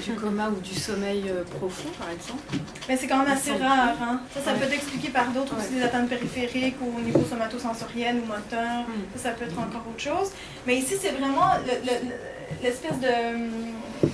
du 0.00 0.12
coma 0.14 0.48
ou 0.48 0.58
du 0.60 0.74
sommeil 0.74 1.24
euh, 1.28 1.44
profond, 1.44 1.90
par 1.98 2.08
exemple. 2.10 2.56
Mais 2.88 2.96
c'est 2.96 3.06
quand 3.06 3.18
même 3.18 3.30
assez 3.30 3.52
rare. 3.52 3.94
Hein? 4.00 4.20
Ça, 4.34 4.40
ça 4.40 4.52
Ouais. 4.52 4.58
peut 4.58 4.64
être 4.64 4.72
expliqué 4.74 5.08
par 5.10 5.26
d'autres 5.28 5.54
aussi, 5.58 5.74
des 5.74 5.82
atteintes 5.82 6.08
périphériques 6.08 6.76
ou 6.80 6.96
au 6.96 7.00
niveau 7.00 7.22
somatosensoriel 7.28 8.16
ou 8.16 8.24
moteur. 8.26 8.86
Ça, 9.16 9.24
ça 9.24 9.30
peut 9.32 9.44
être 9.44 9.58
encore 9.58 9.84
autre 9.86 10.00
chose. 10.02 10.30
Mais 10.66 10.76
ici, 10.76 10.94
c'est 11.00 11.10
vraiment 11.10 11.50
le- 11.66 11.86
le- 11.86 12.08
le- 12.08 12.62
l'espèce 12.62 12.98
de, 13.00 14.08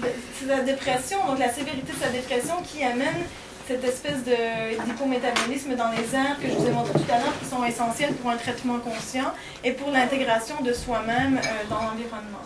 de- 0.00 0.08
C'est 0.38 0.46
la 0.46 0.60
dépression, 0.60 1.18
donc 1.26 1.38
la 1.38 1.50
sévérité 1.52 1.92
de 1.92 1.98
sa 1.98 2.10
dépression 2.10 2.56
qui 2.62 2.84
amène 2.84 3.22
cette 3.66 3.82
espèce 3.84 4.22
de- 4.24 4.84
d'hypométabolisme 4.84 5.74
dans 5.74 5.90
les 5.90 6.14
airs 6.14 6.36
que 6.38 6.48
je 6.48 6.52
vous 6.54 6.66
ai 6.66 6.70
montré 6.70 6.92
tout 6.92 7.10
à 7.10 7.18
l'heure, 7.18 7.32
qui 7.40 7.46
sont 7.48 7.64
essentiels 7.64 8.12
pour 8.14 8.30
un 8.30 8.36
traitement 8.36 8.78
conscient 8.78 9.32
et 9.64 9.72
pour 9.72 9.90
l'intégration 9.90 10.60
de 10.62 10.72
soi-même 10.74 11.38
euh, 11.38 11.70
dans 11.70 11.76
l'environnement. 11.80 12.44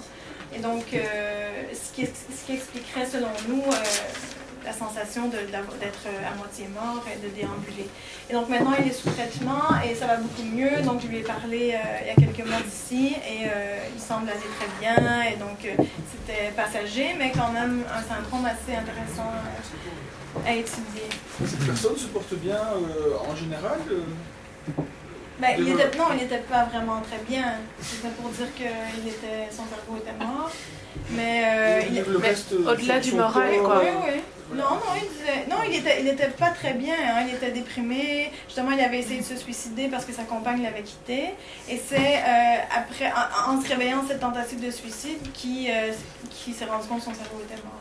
Et 0.54 0.60
donc, 0.60 0.84
euh, 0.94 1.62
ce, 1.72 1.94
qui, 1.94 2.02
expliquerait, 2.02 3.06
selon 3.06 3.28
nous, 3.48 3.62
euh, 3.62 3.76
la 4.64 4.72
sensation 4.72 5.28
d'être 5.28 6.06
euh, 6.06 6.32
à 6.32 6.36
moitié 6.36 6.66
mort 6.68 7.04
et 7.12 7.18
de 7.24 7.32
déambuler. 7.34 7.88
Et 8.30 8.32
donc 8.32 8.48
maintenant, 8.48 8.72
il 8.78 8.88
est 8.88 8.92
sous 8.92 9.10
traitement 9.10 9.80
et 9.84 9.94
ça 9.94 10.06
va 10.06 10.16
beaucoup 10.16 10.42
mieux. 10.42 10.82
Donc, 10.82 11.02
je 11.02 11.06
lui 11.06 11.18
ai 11.18 11.22
parlé 11.22 11.74
il 12.02 12.06
y 12.06 12.10
a 12.10 12.14
quelques 12.14 12.46
mois 12.46 12.60
d'ici 12.60 13.14
et 13.16 13.46
il 13.94 14.00
semble 14.00 14.28
aller 14.28 14.40
très 14.58 14.68
bien. 14.80 15.22
Et 15.22 15.36
donc, 15.36 15.58
c'était 16.10 16.50
passager, 16.52 17.14
mais 17.18 17.32
quand 17.32 17.52
même 17.52 17.82
un 17.90 18.02
syndrome 18.02 18.44
assez 18.44 18.76
intéressant 18.76 19.32
à 20.46 20.52
étudier. 20.52 21.08
Cette 21.46 21.66
personne 21.66 21.96
se 21.96 22.06
porte 22.06 22.34
bien 22.34 22.60
en 23.26 23.34
général 23.34 23.78
Ben, 25.40 25.50
il 25.58 25.68
était, 25.68 25.96
non, 25.96 26.06
il 26.12 26.16
n'était 26.18 26.38
pas 26.38 26.64
vraiment 26.64 27.00
très 27.00 27.18
bien. 27.28 27.54
C'était 27.80 28.08
pour 28.20 28.30
dire 28.30 28.46
que 28.56 28.64
il 29.00 29.08
était, 29.08 29.48
son 29.50 29.62
cerveau 29.66 29.96
était 29.98 30.12
mort. 30.24 30.50
Mais 31.10 31.42
euh, 31.46 31.80
il 31.88 31.96
Le 32.12 32.18
mais- 32.18 32.28
reste, 32.28 32.52
Au-delà 32.52 32.98
du 32.98 33.12
moral, 33.12 33.50
corps, 33.62 33.80
Oui, 33.82 33.88
euh, 33.88 34.12
oui. 34.14 34.20
Non, 34.50 34.64
non, 34.64 34.94
il 34.96 35.08
disait, 35.10 35.44
non, 35.48 35.56
il 35.68 35.76
était, 35.76 36.00
il 36.00 36.08
était 36.08 36.28
pas 36.28 36.50
très 36.50 36.72
bien. 36.72 36.94
hein, 36.94 37.24
il 37.28 37.34
était 37.34 37.50
déprimé. 37.52 38.32
Justement, 38.46 38.70
il 38.72 38.80
avait 38.80 38.98
essayé 38.98 39.20
de 39.20 39.24
se 39.26 39.36
suicider 39.36 39.88
parce 39.88 40.04
que 40.06 40.12
sa 40.12 40.24
compagne 40.24 40.62
l'avait 40.62 40.82
quitté. 40.82 41.34
Et 41.68 41.80
c'est 41.86 42.16
euh, 42.16 42.56
après, 42.76 43.12
en, 43.12 43.52
en 43.52 43.62
se 43.62 43.68
réveillant 43.68 44.02
de 44.02 44.08
cette 44.08 44.20
tentative 44.20 44.64
de 44.64 44.70
suicide, 44.70 45.20
qui, 45.34 45.68
euh, 45.70 45.92
qui 46.30 46.52
s'est 46.52 46.64
rendu 46.64 46.88
compte 46.88 46.98
que 47.00 47.04
son 47.04 47.14
cerveau 47.14 47.40
était 47.46 47.62
mort. 47.62 47.80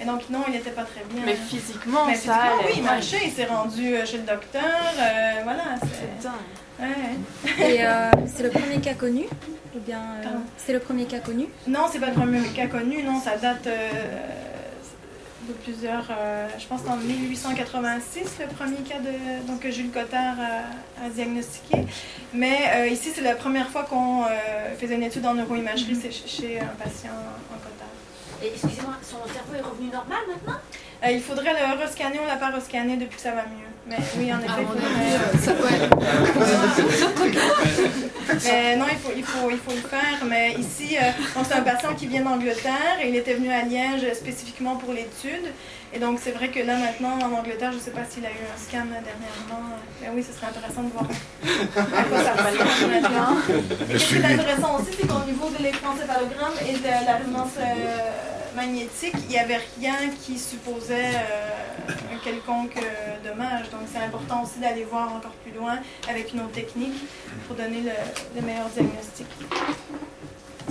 Et 0.00 0.04
donc, 0.06 0.28
non, 0.30 0.40
il 0.48 0.54
n'était 0.54 0.70
pas 0.70 0.84
très 0.84 1.02
bien. 1.12 1.22
Mais 1.26 1.34
physiquement, 1.36 2.06
Mais 2.06 2.14
ça 2.14 2.20
physiquement, 2.34 2.62
oui, 2.66 2.72
il 2.78 2.82
marchait, 2.82 3.20
il 3.26 3.32
s'est 3.32 3.44
rendu 3.44 3.94
euh, 3.94 4.06
chez 4.06 4.16
le 4.18 4.22
docteur. 4.24 4.62
euh, 4.98 5.32
voilà, 5.44 5.64
c'est. 5.80 6.28
Ouais. 6.82 7.70
Et 7.74 7.84
euh, 7.86 8.10
c'est 8.34 8.42
le 8.42 8.48
premier 8.50 8.80
cas 8.80 8.94
connu 8.94 9.24
Ou 9.76 9.80
bien 9.80 10.00
euh, 10.24 10.28
c'est 10.56 10.72
le 10.72 10.78
premier 10.80 11.04
cas 11.04 11.18
connu? 11.18 11.46
Non, 11.66 11.80
c'est 11.92 11.98
pas 11.98 12.06
le 12.06 12.14
premier 12.14 12.40
cas 12.48 12.66
connu, 12.68 13.02
non, 13.02 13.20
ça 13.20 13.36
date 13.36 13.66
euh, 13.66 13.90
de 15.46 15.52
plusieurs. 15.52 16.06
euh, 16.10 16.46
je 16.58 16.66
pense 16.66 16.80
qu'en 16.80 16.96
1886, 16.96 18.38
le 18.40 18.46
premier 18.54 18.78
cas 18.78 18.98
de, 18.98 19.46
donc, 19.46 19.60
que 19.60 19.70
Jules 19.70 19.90
Cotard 19.90 20.36
a, 20.40 21.04
a 21.04 21.08
diagnostiqué. 21.10 21.84
Mais 22.32 22.56
euh, 22.76 22.86
ici, 22.88 23.10
c'est 23.14 23.20
la 23.20 23.34
première 23.34 23.68
fois 23.68 23.82
qu'on 23.82 24.22
euh, 24.24 24.28
faisait 24.80 24.94
une 24.94 25.02
étude 25.02 25.26
en 25.26 25.34
neuroimagerie, 25.34 25.96
c'est 26.00 26.10
chez- 26.10 26.28
chez 26.28 26.60
un 26.60 26.74
patient 26.82 27.10
en 27.52 27.58
Cotard. 27.58 27.88
Et 28.42 28.48
excusez-moi, 28.48 28.94
son 29.02 29.18
cerveau 29.32 29.54
est 29.58 29.60
revenu 29.60 29.88
normal 29.88 30.18
maintenant? 30.26 30.58
Euh, 31.04 31.10
il 31.10 31.20
faudrait 31.20 31.52
le 31.52 31.82
rescanner, 31.82 32.18
on 32.22 32.26
l'a 32.26 32.36
pas 32.36 32.50
rescanné 32.50 32.96
depuis 32.96 33.16
que 33.16 33.22
ça 33.22 33.32
va 33.32 33.42
mieux. 33.42 33.68
Mais 33.86 33.96
oui, 34.18 34.32
en 34.32 34.38
effet, 34.38 34.60
euh, 34.60 35.38
ça 35.38 35.52
doit 35.52 35.68
Mais 38.44 38.76
non, 38.76 38.84
il 38.90 38.98
faut, 38.98 39.12
il, 39.16 39.24
faut, 39.24 39.50
il 39.50 39.58
faut 39.58 39.72
le 39.72 39.88
faire. 39.88 40.24
Mais 40.26 40.52
ici, 40.54 40.96
euh, 40.96 41.10
c'est 41.44 41.54
un 41.54 41.62
patient 41.62 41.94
qui 41.94 42.06
vient 42.06 42.22
d'Angleterre 42.22 42.98
et 43.02 43.08
il 43.08 43.16
était 43.16 43.34
venu 43.34 43.50
à 43.50 43.62
Liège 43.62 44.12
spécifiquement 44.14 44.76
pour 44.76 44.92
l'étude. 44.92 45.52
Et 45.92 45.98
donc, 45.98 46.20
c'est 46.22 46.30
vrai 46.30 46.48
que 46.50 46.60
là, 46.60 46.76
maintenant, 46.76 47.18
en 47.18 47.32
Angleterre, 47.38 47.72
je 47.72 47.78
ne 47.78 47.82
sais 47.82 47.90
pas 47.90 48.04
s'il 48.08 48.24
a 48.24 48.30
eu 48.30 48.32
un 48.32 48.58
scan 48.58 48.86
dernièrement. 48.86 49.74
Mais 50.00 50.08
oui, 50.14 50.22
ce 50.22 50.32
serait 50.32 50.46
intéressant 50.46 50.84
de 50.84 50.90
voir 50.90 51.04
à 51.04 52.02
quoi 52.04 52.22
ça 52.22 52.32
ressemble 52.32 52.92
maintenant. 52.92 53.36
Et 53.92 53.98
ce 53.98 54.04
qui 54.06 54.14
est 54.16 54.24
intéressant 54.24 54.78
aussi, 54.78 54.92
c'est 55.00 55.08
qu'au 55.08 55.24
niveau 55.26 55.50
de 55.50 55.56
l'électroencéphalogramme 55.58 56.54
et 56.68 56.74
de 56.74 57.06
la 57.06 57.16
résonance 57.16 57.56
euh, 57.58 58.10
magnétique, 58.54 59.14
il 59.24 59.28
n'y 59.30 59.38
avait 59.38 59.60
rien 59.80 59.96
qui 60.22 60.38
supposait 60.38 61.10
euh, 61.16 61.92
un 62.14 62.18
quelconque 62.22 62.76
euh, 62.76 63.28
dommage. 63.28 63.68
Donc, 63.70 63.80
c'est 63.92 64.02
important 64.04 64.44
aussi 64.44 64.60
d'aller 64.60 64.84
voir 64.84 65.12
encore 65.12 65.34
plus 65.42 65.52
loin 65.52 65.78
avec 66.08 66.32
une 66.32 66.42
autre 66.42 66.52
technique 66.52 67.02
pour 67.48 67.56
donner 67.56 67.80
le, 67.80 68.40
le 68.40 68.46
meilleur 68.46 68.68
diagnostic. 68.68 69.26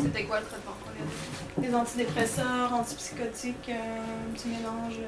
C'était 0.02 0.24
quoi 0.24 0.40
le 0.40 0.46
traitement 0.46 0.76
qu'on 0.82 0.92
Des 1.62 1.76
antidépresseurs, 1.76 2.74
antipsychotiques, 2.74 3.70
euh, 3.70 3.74
un 3.74 4.34
petit 4.34 4.48
mélange. 4.48 5.00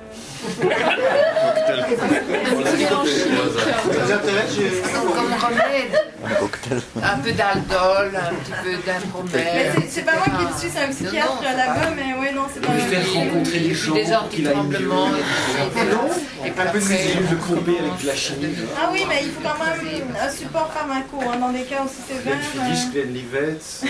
Intéresse 4.12 4.56
j'ai- 4.56 4.82
Comme 4.92 5.34
remède, 5.34 5.94
Un 6.26 6.34
cocktail. 6.36 6.82
un 7.04 7.18
peu 7.20 7.32
d'aldol, 7.32 8.12
un 8.16 8.34
petit 8.36 8.52
peu 8.64 8.70
Mais 8.70 8.78
d'inpromède. 8.94 9.84
c'est- 9.90 10.02
pas 10.04 10.14
moi 10.14 10.26
qui 10.26 10.32
le 10.54 10.60
suis, 10.60 10.70
c'est 10.70 10.84
un 10.84 10.90
psychiatre 10.90 11.42
là-bas, 11.44 11.90
mais 11.96 12.20
ouais, 12.20 12.32
non, 12.34 12.44
c'est 12.54 12.62
pas 12.66 12.74
Lui 12.74 12.82
faire 12.82 13.14
rencontrer 13.14 13.60
les 13.60 13.74
gens 13.74 13.94
Des 13.94 14.14
antitremblements 14.14 15.08
et. 15.16 16.48
Et 16.48 16.50
puis 16.52 16.62
Un 16.62 16.66
peu 16.72 16.80
de 16.80 16.84
de 16.84 17.80
avec 17.80 18.02
de 18.02 18.08
la 18.08 18.16
chimie. 18.16 18.56
Ah 18.78 18.90
oui, 18.92 19.06
mais 19.08 19.22
il 19.24 19.30
faut 19.32 19.42
quand 19.42 19.64
même 19.64 20.04
un 20.20 20.30
support 20.30 20.72
pharmaco 20.74 21.18
hein, 21.22 21.38
dans 21.40 21.50
des 21.52 21.64
cas 21.64 21.84
aussi 21.86 22.02
sévères. 22.08 22.34
Euh, 22.58 22.92
Glenlivet, 22.92 23.58
euh, 23.58 23.88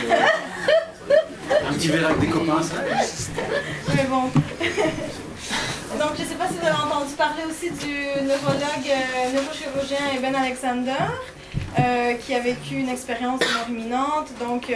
un 1.72 1.74
petit 1.74 1.92
avec 1.92 2.20
des 2.20 2.28
copains, 2.28 2.62
Mais 3.96 4.04
bon. 4.04 4.24
Donc, 6.00 6.12
je 6.18 6.24
ne 6.24 6.28
sais 6.28 6.36
pas 6.36 6.48
si 6.48 6.56
vous 6.56 6.66
avez 6.66 6.76
entendu 6.76 7.14
parler 7.18 7.44
aussi 7.50 7.70
du 7.70 7.94
neurologue, 8.26 8.90
euh, 8.90 9.34
neurochirurgien 9.34 10.18
Eben 10.18 10.36
Alexander, 10.36 11.06
euh, 11.80 12.14
qui 12.16 12.34
a 12.34 12.40
vécu 12.40 12.76
une 12.76 12.90
expérience 12.90 13.40
mort 13.40 13.70
imminente, 13.70 14.32
donc, 14.40 14.70
euh, 14.70 14.76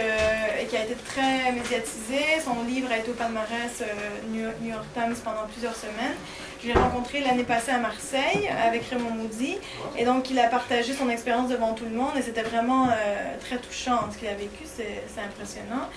et 0.60 0.66
qui 0.66 0.76
a 0.76 0.84
été 0.84 0.94
très 0.94 1.52
médiatisé. 1.52 2.40
Son 2.44 2.62
livre 2.66 2.90
a 2.92 2.98
été 2.98 3.10
au 3.10 3.14
palmarès 3.14 3.82
New 4.30 4.68
York 4.68 4.84
Times 4.94 5.16
pendant 5.24 5.46
plusieurs 5.50 5.76
semaines. 5.76 6.16
Je 6.62 6.68
l'ai 6.68 6.74
rencontré 6.74 7.20
l'année 7.20 7.44
passée 7.44 7.72
à 7.72 7.78
Marseille 7.78 8.48
avec 8.66 8.84
Raymond 8.88 9.10
Moody, 9.10 9.58
et 9.98 10.04
donc 10.04 10.30
il 10.30 10.38
a 10.38 10.48
partagé 10.48 10.94
son 10.94 11.10
expérience 11.10 11.50
devant 11.50 11.74
tout 11.74 11.84
le 11.84 11.96
monde, 11.96 12.12
et 12.18 12.22
c'était 12.22 12.42
vraiment 12.42 12.88
très 13.40 13.58
touchant 13.58 14.00
ce 14.12 14.18
qu'il 14.18 14.28
a 14.28 14.34
vécu, 14.34 14.64
c'est 14.64 15.20
impressionnant. 15.20 15.88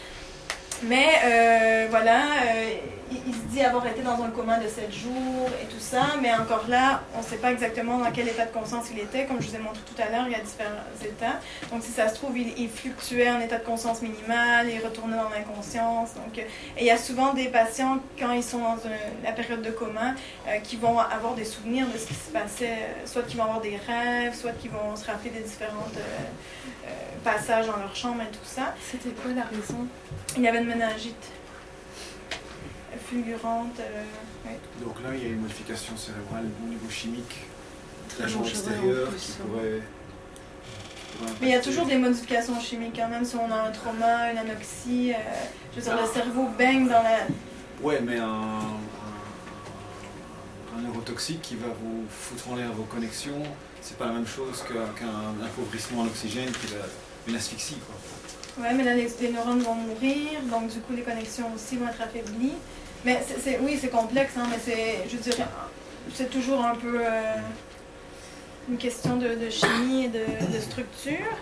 Mais 0.84 1.08
euh, 1.26 1.88
voilà, 1.90 2.22
euh, 2.46 2.74
il, 3.12 3.34
se 3.34 3.40
dit 3.52 3.62
avoir 3.62 3.86
été 3.88 4.02
dans 4.02 4.22
un 4.24 4.30
coma 4.30 4.58
de 4.58 4.68
7 4.68 4.92
jours 4.92 5.50
et 5.62 5.66
tout 5.66 5.80
ça, 5.80 6.16
mais 6.22 6.32
encore 6.34 6.66
là, 6.68 7.02
on 7.16 7.20
ne 7.20 7.24
sait 7.24 7.38
pas 7.38 7.52
exactement 7.52 7.98
dans 7.98 8.12
quel 8.12 8.28
état 8.28 8.46
de 8.46 8.52
conscience 8.52 8.86
il 8.92 9.00
était. 9.00 9.26
Comme 9.26 9.42
je 9.42 9.50
vous 9.50 9.56
ai 9.56 9.60
montré 9.60 9.82
tout 9.86 10.00
à 10.02 10.10
l'heure, 10.10 10.26
il 10.28 10.32
y 10.32 10.36
a 10.36 10.40
différents 10.40 10.70
états. 11.04 11.40
Donc 11.72 11.84
si 11.84 11.92
ça 11.92 12.08
se 12.08 12.16
trouve, 12.16 12.38
il, 12.38 12.70
fluctuait 12.70 13.30
en 13.30 13.40
état 13.40 13.58
de 13.58 13.64
conscience 13.64 14.02
minimal, 14.02 14.68
il 14.70 14.84
retournait 14.84 15.18
dans 15.18 15.30
l'inconscience. 15.30 16.14
Donc, 16.14 16.38
euh, 16.38 16.42
et 16.78 16.82
il 16.82 16.86
y 16.86 16.92
a 16.92 16.98
souvent 16.98 17.34
des 17.34 17.48
patients, 17.48 18.00
quand 18.20 18.32
ils 18.32 18.44
sont 18.44 18.60
dans 18.60 18.78
la 19.24 19.32
période 19.32 19.62
de 19.62 19.72
coma, 19.72 20.14
euh, 20.48 20.58
qui 20.60 20.76
vont 20.76 21.00
avoir 21.00 21.34
des 21.36 21.46
souvenirs 21.46 21.88
de 21.92 21.98
ce 21.98 22.08
qui 22.08 22.14
se 22.14 22.32
passait, 22.32 22.70
euh, 22.70 23.06
soit 23.06 23.24
qu'ils 23.24 23.38
vont 23.38 23.44
avoir 23.44 23.62
des 23.62 23.78
rêves, 23.88 24.36
soit 24.36 24.52
qu'ils 24.52 24.72
vont 24.72 24.96
se 24.96 25.06
rappeler 25.06 25.32
des 25.32 25.42
différents 25.42 25.88
passages 27.24 27.68
dans 27.68 27.78
leur 27.78 27.96
chambre 27.96 28.22
et 28.22 28.32
tout 28.32 28.40
ça. 28.44 28.74
C'était 28.92 29.10
quoi 29.10 29.32
la 29.34 29.44
raison? 29.44 29.86
Il 30.38 30.44
y 30.44 30.48
avait 30.48 30.60
une 30.62 30.68
méningite 30.68 31.26
fulgurante. 33.08 33.80
euh. 33.80 34.04
Donc 34.84 35.02
là, 35.04 35.10
il 35.14 35.24
y 35.24 35.26
a 35.26 35.30
une 35.30 35.42
modification 35.42 35.96
cérébrale 35.98 36.46
au 36.64 36.68
niveau 36.70 36.90
chimique, 36.90 37.36
Très 38.10 38.24
l'agent 38.24 38.40
dangereux, 38.40 38.52
extérieur 38.56 39.08
en 39.08 39.12
plus, 39.12 39.20
qui 39.22 39.32
hein. 39.32 39.46
pourrait. 39.48 39.82
Mais 41.42 41.48
il 41.48 41.52
y 41.52 41.56
a 41.56 41.60
toujours 41.60 41.86
des 41.86 41.98
modifications 41.98 42.60
chimiques, 42.62 42.96
quand 42.96 43.10
même, 43.10 43.26
si 43.26 43.36
on 43.36 43.52
a 43.52 43.64
un 43.68 43.72
trauma, 43.72 44.32
une 44.32 44.38
anoxie. 44.38 45.12
euh, 45.14 45.18
je 45.72 45.78
veux 45.78 45.82
dire, 45.82 45.98
le 46.02 46.08
cerveau 46.08 46.48
baigne 46.58 46.88
dans 46.88 47.04
la. 47.04 47.18
Ouais, 47.82 48.00
mais 48.02 48.18
un, 48.20 48.26
un, 48.26 48.78
un 50.78 50.82
neurotoxique 50.82 51.42
qui 51.42 51.56
va 51.56 51.68
vous 51.68 52.06
foutre 52.10 52.50
en 52.52 52.56
l'air 52.56 52.72
vos 52.72 52.84
connexions, 52.84 53.42
c'est 53.82 53.98
pas 53.98 54.06
la 54.06 54.14
même 54.14 54.28
chose 54.28 54.64
qu'un 54.68 55.46
appauvrissement 55.46 56.02
en 56.02 56.06
oxygène 56.08 56.52
qui 56.52 56.68
va. 56.74 56.86
une 57.28 57.36
asphyxie, 57.36 57.78
quoi. 57.86 57.96
Ouais, 58.64 58.74
mais 58.74 58.84
là, 58.84 58.94
les, 58.94 59.32
neurones 59.32 59.62
vont 59.62 59.76
mourir, 59.76 60.42
donc 60.52 60.70
du 60.70 60.80
coup, 60.80 60.94
les 60.94 61.04
connexions 61.04 61.46
aussi 61.54 61.78
vont 61.78 61.88
être 61.88 62.02
affaiblies. 62.02 62.58
Mais 63.06 63.22
c'est- 63.42 63.60
oui, 63.62 63.78
c'est 63.80 63.90
complexe, 63.90 64.34
hein, 64.38 64.48
mais 64.50 64.60
c'est, 64.62 65.10
je 65.10 65.18
dirais, 65.18 65.46
c'est 66.14 66.30
toujours 66.30 66.64
un 66.66 66.76
peu 66.76 67.00
euh, 67.00 67.36
une 68.70 68.78
question 68.78 69.16
de, 69.18 69.50
chimie 69.50 70.06
et 70.06 70.10
de 70.10 70.60
structure. 70.60 71.38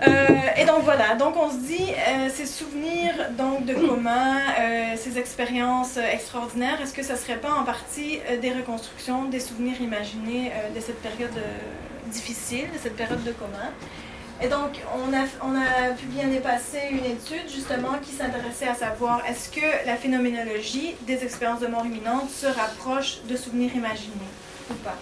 Euh, 0.00 0.26
et 0.56 0.64
donc 0.64 0.82
voilà, 0.84 1.14
donc 1.14 1.36
on 1.36 1.50
se 1.50 1.56
dit, 1.56 1.86
euh, 1.90 2.28
ces 2.32 2.46
souvenirs 2.46 3.14
donc, 3.36 3.66
de 3.66 3.74
coma, 3.74 4.36
euh, 4.58 4.94
ces 4.96 5.18
expériences 5.18 5.96
euh, 5.96 6.12
extraordinaires, 6.12 6.80
est-ce 6.80 6.94
que 6.94 7.02
ça 7.02 7.16
serait 7.16 7.36
pas 7.36 7.52
en 7.52 7.64
partie 7.64 8.18
des 8.40 8.52
reconstructions, 8.52 9.26
des 9.26 9.40
souvenirs 9.40 9.80
imaginés 9.80 10.50
de 10.74 10.80
cette 10.80 11.00
période 11.02 11.38
difficile, 12.06 12.70
de 12.72 12.78
cette 12.82 12.96
période 12.96 13.22
de 13.22 13.32
coma 13.32 13.70
et 14.44 14.48
donc, 14.48 14.80
on 14.96 15.12
a, 15.14 15.24
on 15.40 15.54
a 15.54 15.92
publié 15.92 16.22
l'année 16.22 16.40
passée 16.40 16.80
une 16.90 17.04
étude 17.04 17.48
justement 17.48 17.98
qui 18.02 18.10
s'intéressait 18.10 18.66
à 18.66 18.74
savoir 18.74 19.22
est-ce 19.24 19.48
que 19.48 19.86
la 19.86 19.94
phénoménologie 19.94 20.96
des 21.02 21.22
expériences 21.22 21.60
de 21.60 21.68
mort 21.68 21.86
imminente 21.86 22.28
se 22.28 22.46
rapproche 22.46 23.18
de 23.28 23.36
souvenirs 23.36 23.70
imaginés 23.72 24.32
ou 24.68 24.74
pas? 24.74 24.96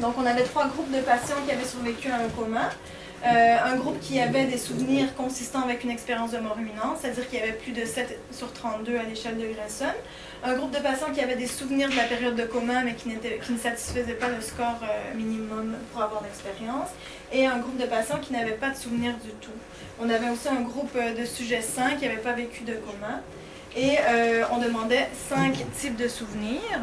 Donc, 0.00 0.14
on 0.18 0.26
avait 0.26 0.42
trois 0.42 0.66
groupes 0.66 0.90
de 0.90 1.00
patients 1.00 1.36
qui 1.46 1.52
avaient 1.52 1.64
survécu 1.64 2.10
à 2.10 2.16
un 2.16 2.28
coma. 2.36 2.70
Euh, 3.26 3.56
un 3.62 3.76
groupe 3.76 4.00
qui 4.00 4.18
avait 4.18 4.46
des 4.46 4.56
souvenirs 4.56 5.14
consistant 5.14 5.60
avec 5.60 5.84
une 5.84 5.90
expérience 5.90 6.30
de 6.30 6.38
mort 6.38 6.56
imminente, 6.58 6.96
c'est-à-dire 7.00 7.28
qu'il 7.28 7.38
y 7.38 7.42
avait 7.42 7.52
plus 7.52 7.72
de 7.72 7.84
7 7.84 8.18
sur 8.32 8.50
32 8.50 8.96
à 8.96 9.02
l'échelle 9.02 9.36
de 9.36 9.46
Grayson. 9.46 9.92
Un 10.42 10.54
groupe 10.54 10.70
de 10.70 10.78
patients 10.78 11.12
qui 11.12 11.20
avaient 11.20 11.36
des 11.36 11.46
souvenirs 11.46 11.90
de 11.90 11.96
la 11.96 12.04
période 12.04 12.34
de 12.34 12.44
coma, 12.44 12.82
mais 12.82 12.94
qui, 12.94 13.10
ne 13.10 13.58
satisfaisaient 13.58 14.14
pas 14.14 14.28
le 14.28 14.40
score 14.40 14.80
euh, 14.82 15.14
minimum 15.14 15.74
pour 15.92 16.02
avoir 16.02 16.22
l'expérience. 16.22 16.88
Et 17.30 17.46
un 17.46 17.58
groupe 17.58 17.76
de 17.76 17.84
patients 17.84 18.18
qui 18.22 18.32
n'avaient 18.32 18.52
pas 18.52 18.70
de 18.70 18.76
souvenirs 18.76 19.14
du 19.22 19.32
tout. 19.42 19.50
On 20.00 20.08
avait 20.08 20.30
aussi 20.30 20.48
un 20.48 20.62
groupe 20.62 20.96
euh, 20.96 21.14
de 21.14 21.26
sujets 21.26 21.60
sains 21.60 21.96
qui 21.96 22.06
n'avaient 22.06 22.22
pas 22.22 22.32
vécu 22.32 22.64
de 22.64 22.72
coma. 22.72 23.20
Et 23.76 23.98
on 24.50 24.58
demandait 24.58 25.08
cinq 25.28 25.64
types 25.78 25.94
de 25.94 26.08
souvenirs. 26.08 26.80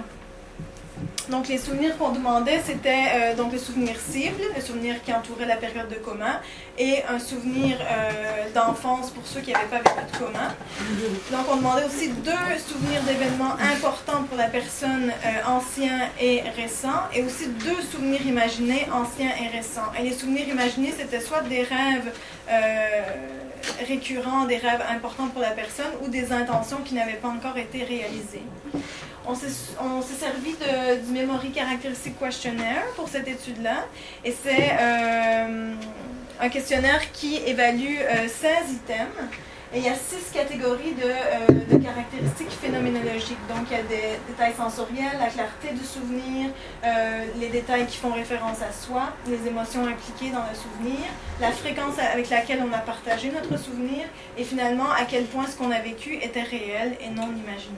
Donc 1.29 1.49
les 1.49 1.57
souvenirs 1.57 1.97
qu'on 1.97 2.11
demandait, 2.11 2.61
c'était 2.65 3.05
euh, 3.15 3.35
donc 3.35 3.51
le 3.51 3.57
souvenir 3.57 3.95
cible, 3.99 4.41
le 4.55 4.61
souvenir 4.61 5.01
qui 5.03 5.13
entourait 5.13 5.45
la 5.45 5.57
période 5.57 5.89
de 5.89 5.95
coma, 5.95 6.41
et 6.77 7.03
un 7.09 7.19
souvenir 7.19 7.77
euh, 7.81 8.49
d'enfance 8.53 9.11
pour 9.11 9.25
ceux 9.25 9.41
qui 9.41 9.51
n'avaient 9.51 9.65
pas 9.65 9.79
de 9.79 10.17
coma. 10.17 10.55
Donc 11.31 11.45
on 11.51 11.57
demandait 11.57 11.85
aussi 11.85 12.09
deux 12.09 12.31
souvenirs 12.65 13.01
d'événements 13.03 13.55
importants 13.73 14.23
pour 14.23 14.37
la 14.37 14.47
personne 14.47 15.11
euh, 15.11 15.49
anciens 15.49 16.09
et 16.19 16.41
récents, 16.55 17.03
et 17.13 17.23
aussi 17.23 17.47
deux 17.47 17.81
souvenirs 17.91 18.25
imaginés 18.25 18.87
anciens 18.93 19.31
et 19.41 19.55
récents. 19.55 19.91
Et 19.99 20.03
les 20.03 20.13
souvenirs 20.13 20.47
imaginés, 20.47 20.93
c'était 20.97 21.19
soit 21.19 21.41
des 21.41 21.63
rêves 21.63 22.11
euh, 22.49 23.01
récurrents, 23.87 24.45
des 24.45 24.57
rêves 24.57 24.83
importants 24.89 25.27
pour 25.27 25.41
la 25.41 25.51
personne, 25.51 25.91
ou 26.03 26.07
des 26.07 26.31
intentions 26.31 26.77
qui 26.83 26.95
n'avaient 26.95 27.13
pas 27.13 27.29
encore 27.29 27.57
été 27.57 27.83
réalisées. 27.83 28.43
On 29.27 29.35
s'est 29.35 29.49
servi 30.19 30.55
du 31.05 31.11
Memory 31.11 31.51
Characteristic 31.53 32.17
Questionnaire 32.17 32.83
pour 32.95 33.09
cette 33.09 33.27
étude-là. 33.27 33.85
Et 34.23 34.31
c'est 34.31 34.71
euh, 34.79 35.73
un 36.39 36.49
questionnaire 36.49 37.11
qui 37.11 37.35
évalue 37.45 37.97
euh, 37.99 38.27
16 38.27 38.51
items. 38.71 39.29
Et 39.73 39.79
il 39.79 39.83
y 39.83 39.89
a 39.89 39.95
six 39.95 40.31
catégories 40.33 40.93
de, 40.93 41.03
euh, 41.03 41.77
de 41.77 41.83
caractéristiques 41.83 42.51
phénoménologiques. 42.51 43.45
Donc, 43.49 43.67
il 43.69 43.75
y 43.75 43.79
a 43.79 43.83
des 43.83 44.17
détails 44.27 44.53
sensoriels, 44.55 45.17
la 45.19 45.27
clarté 45.27 45.73
du 45.73 45.83
souvenir, 45.83 46.51
euh, 46.85 47.25
les 47.37 47.49
détails 47.49 47.85
qui 47.85 47.97
font 47.97 48.13
référence 48.13 48.61
à 48.61 48.71
soi, 48.71 49.09
les 49.27 49.45
émotions 49.45 49.85
impliquées 49.85 50.31
dans 50.31 50.45
le 50.49 50.55
souvenir, 50.55 51.05
la 51.41 51.51
fréquence 51.51 51.99
avec 51.99 52.29
laquelle 52.29 52.63
on 52.65 52.71
a 52.73 52.79
partagé 52.79 53.29
notre 53.29 53.61
souvenir, 53.61 54.05
et 54.37 54.45
finalement, 54.45 54.89
à 54.89 55.03
quel 55.03 55.25
point 55.25 55.45
ce 55.47 55.57
qu'on 55.57 55.71
a 55.71 55.79
vécu 55.79 56.15
était 56.15 56.43
réel 56.43 56.95
et 57.01 57.09
non 57.09 57.27
imaginé. 57.27 57.77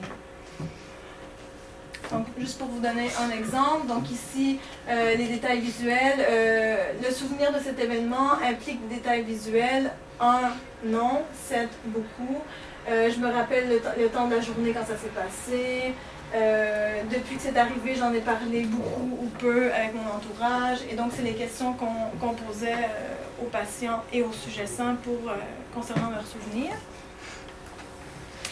Donc, 2.10 2.26
juste 2.38 2.58
pour 2.58 2.66
vous 2.68 2.80
donner 2.80 3.08
un 3.20 3.30
exemple, 3.30 3.86
donc 3.86 4.10
ici, 4.10 4.58
euh, 4.88 5.14
les 5.14 5.26
détails 5.28 5.60
visuels. 5.60 6.18
euh, 6.28 6.92
le 7.02 7.10
souvenir 7.14 7.52
de 7.52 7.58
cet 7.60 7.78
événement 7.78 8.32
implique 8.44 8.86
des 8.88 8.96
détails 8.96 9.22
visuels. 9.22 9.90
Un, 10.20 10.50
non. 10.84 11.22
Sept, 11.48 11.68
beaucoup. 11.84 12.38
Euh, 12.88 13.10
je 13.14 13.18
me 13.20 13.30
rappelle 13.32 13.68
le, 13.68 14.08
temps- 14.08 14.26
de 14.26 14.34
la 14.34 14.40
journée 14.40 14.72
quand 14.72 14.80
ça 14.86 14.96
s'est 14.96 15.14
passé. 15.14 15.94
Depuis 17.12 17.36
que 17.36 17.42
c'est 17.42 17.56
arrivé, 17.56 17.94
j'en 17.96 18.12
ai 18.12 18.20
parlé 18.20 18.62
beaucoup 18.62 19.18
ou 19.22 19.26
peu 19.38 19.72
avec 19.72 19.94
mon 19.94 20.08
entourage. 20.16 20.78
Et 20.90 20.94
donc, 20.96 21.12
c'est 21.14 21.22
les 21.22 21.34
questions 21.34 21.74
qu'on 21.74 22.28
posait 22.34 22.74
aux 23.40 23.46
patients 23.46 24.02
et 24.12 24.22
aux 24.22 24.32
sujets 24.32 24.66
sains 24.66 24.96
pour, 25.02 25.18
concernant 25.74 26.10
leurs 26.10 26.26
souvenirs. 26.26 26.74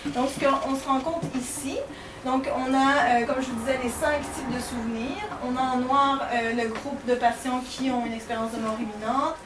Donc, 0.07 0.29
ce 0.31 0.45
qu'on 0.45 0.75
se 0.75 0.87
rend 0.87 1.01
compte 1.01 1.25
ici, 1.37 1.77
donc 2.25 2.49
on 2.53 2.75
a, 2.75 3.23
euh, 3.23 3.27
comme 3.27 3.41
je 3.41 3.49
vous 3.49 3.61
disais, 3.61 3.79
les 3.83 3.91
cinq 3.91 4.21
types 4.35 4.55
de 4.55 4.61
souvenirs. 4.61 5.25
On 5.47 5.57
a 5.57 5.61
en 5.61 5.77
noir 5.77 6.27
euh, 6.33 6.53
le 6.53 6.69
groupe 6.69 7.05
de 7.07 7.15
patients 7.15 7.63
qui 7.69 7.91
ont 7.91 8.05
une 8.05 8.13
expérience 8.13 8.53
de 8.53 8.59
mort 8.59 8.77
imminente. 8.77 9.37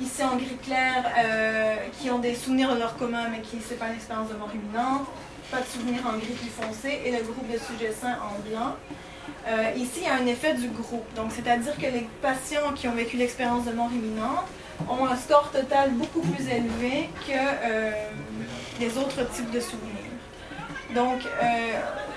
Ici 0.00 0.22
en 0.24 0.36
gris 0.36 0.56
clair, 0.62 1.04
euh, 1.18 1.76
qui 1.98 2.10
ont 2.10 2.18
des 2.18 2.34
souvenirs 2.34 2.72
de 2.74 2.78
leur 2.78 2.96
coma, 2.96 3.28
mais 3.28 3.40
qui 3.40 3.58
c'est 3.66 3.78
pas 3.78 3.88
une 3.88 3.96
expérience 3.96 4.28
de 4.28 4.34
mort 4.34 4.50
imminente. 4.54 5.06
Pas 5.50 5.60
de 5.60 5.66
souvenirs 5.66 6.02
en 6.06 6.16
gris 6.18 6.34
plus 6.34 6.48
foncé. 6.48 7.02
Et 7.04 7.10
le 7.10 7.22
groupe 7.22 7.50
de 7.50 7.58
sujets 7.58 7.92
sains 7.92 8.16
en 8.22 8.48
blanc. 8.48 8.76
Ici, 9.76 10.02
il 10.02 10.04
y 10.04 10.06
a 10.06 10.14
un 10.14 10.26
effet 10.26 10.54
du 10.54 10.68
groupe. 10.68 11.04
Donc, 11.16 11.32
c'est-à-dire 11.34 11.74
que 11.74 11.82
les 11.82 12.08
patients 12.22 12.72
qui 12.74 12.86
ont 12.86 12.94
vécu 12.94 13.16
l'expérience 13.16 13.64
de 13.64 13.72
mort 13.72 13.90
imminente 13.92 14.46
ont 14.88 15.06
un 15.06 15.16
score 15.16 15.50
total 15.50 15.90
beaucoup 15.90 16.20
plus 16.20 16.46
élevé 16.48 17.10
que 17.26 18.80
les 18.80 18.96
autres 18.96 19.28
types 19.32 19.50
de 19.50 19.60
souvenirs. 19.60 20.19
Donc, 20.94 21.20
euh, 21.24 21.46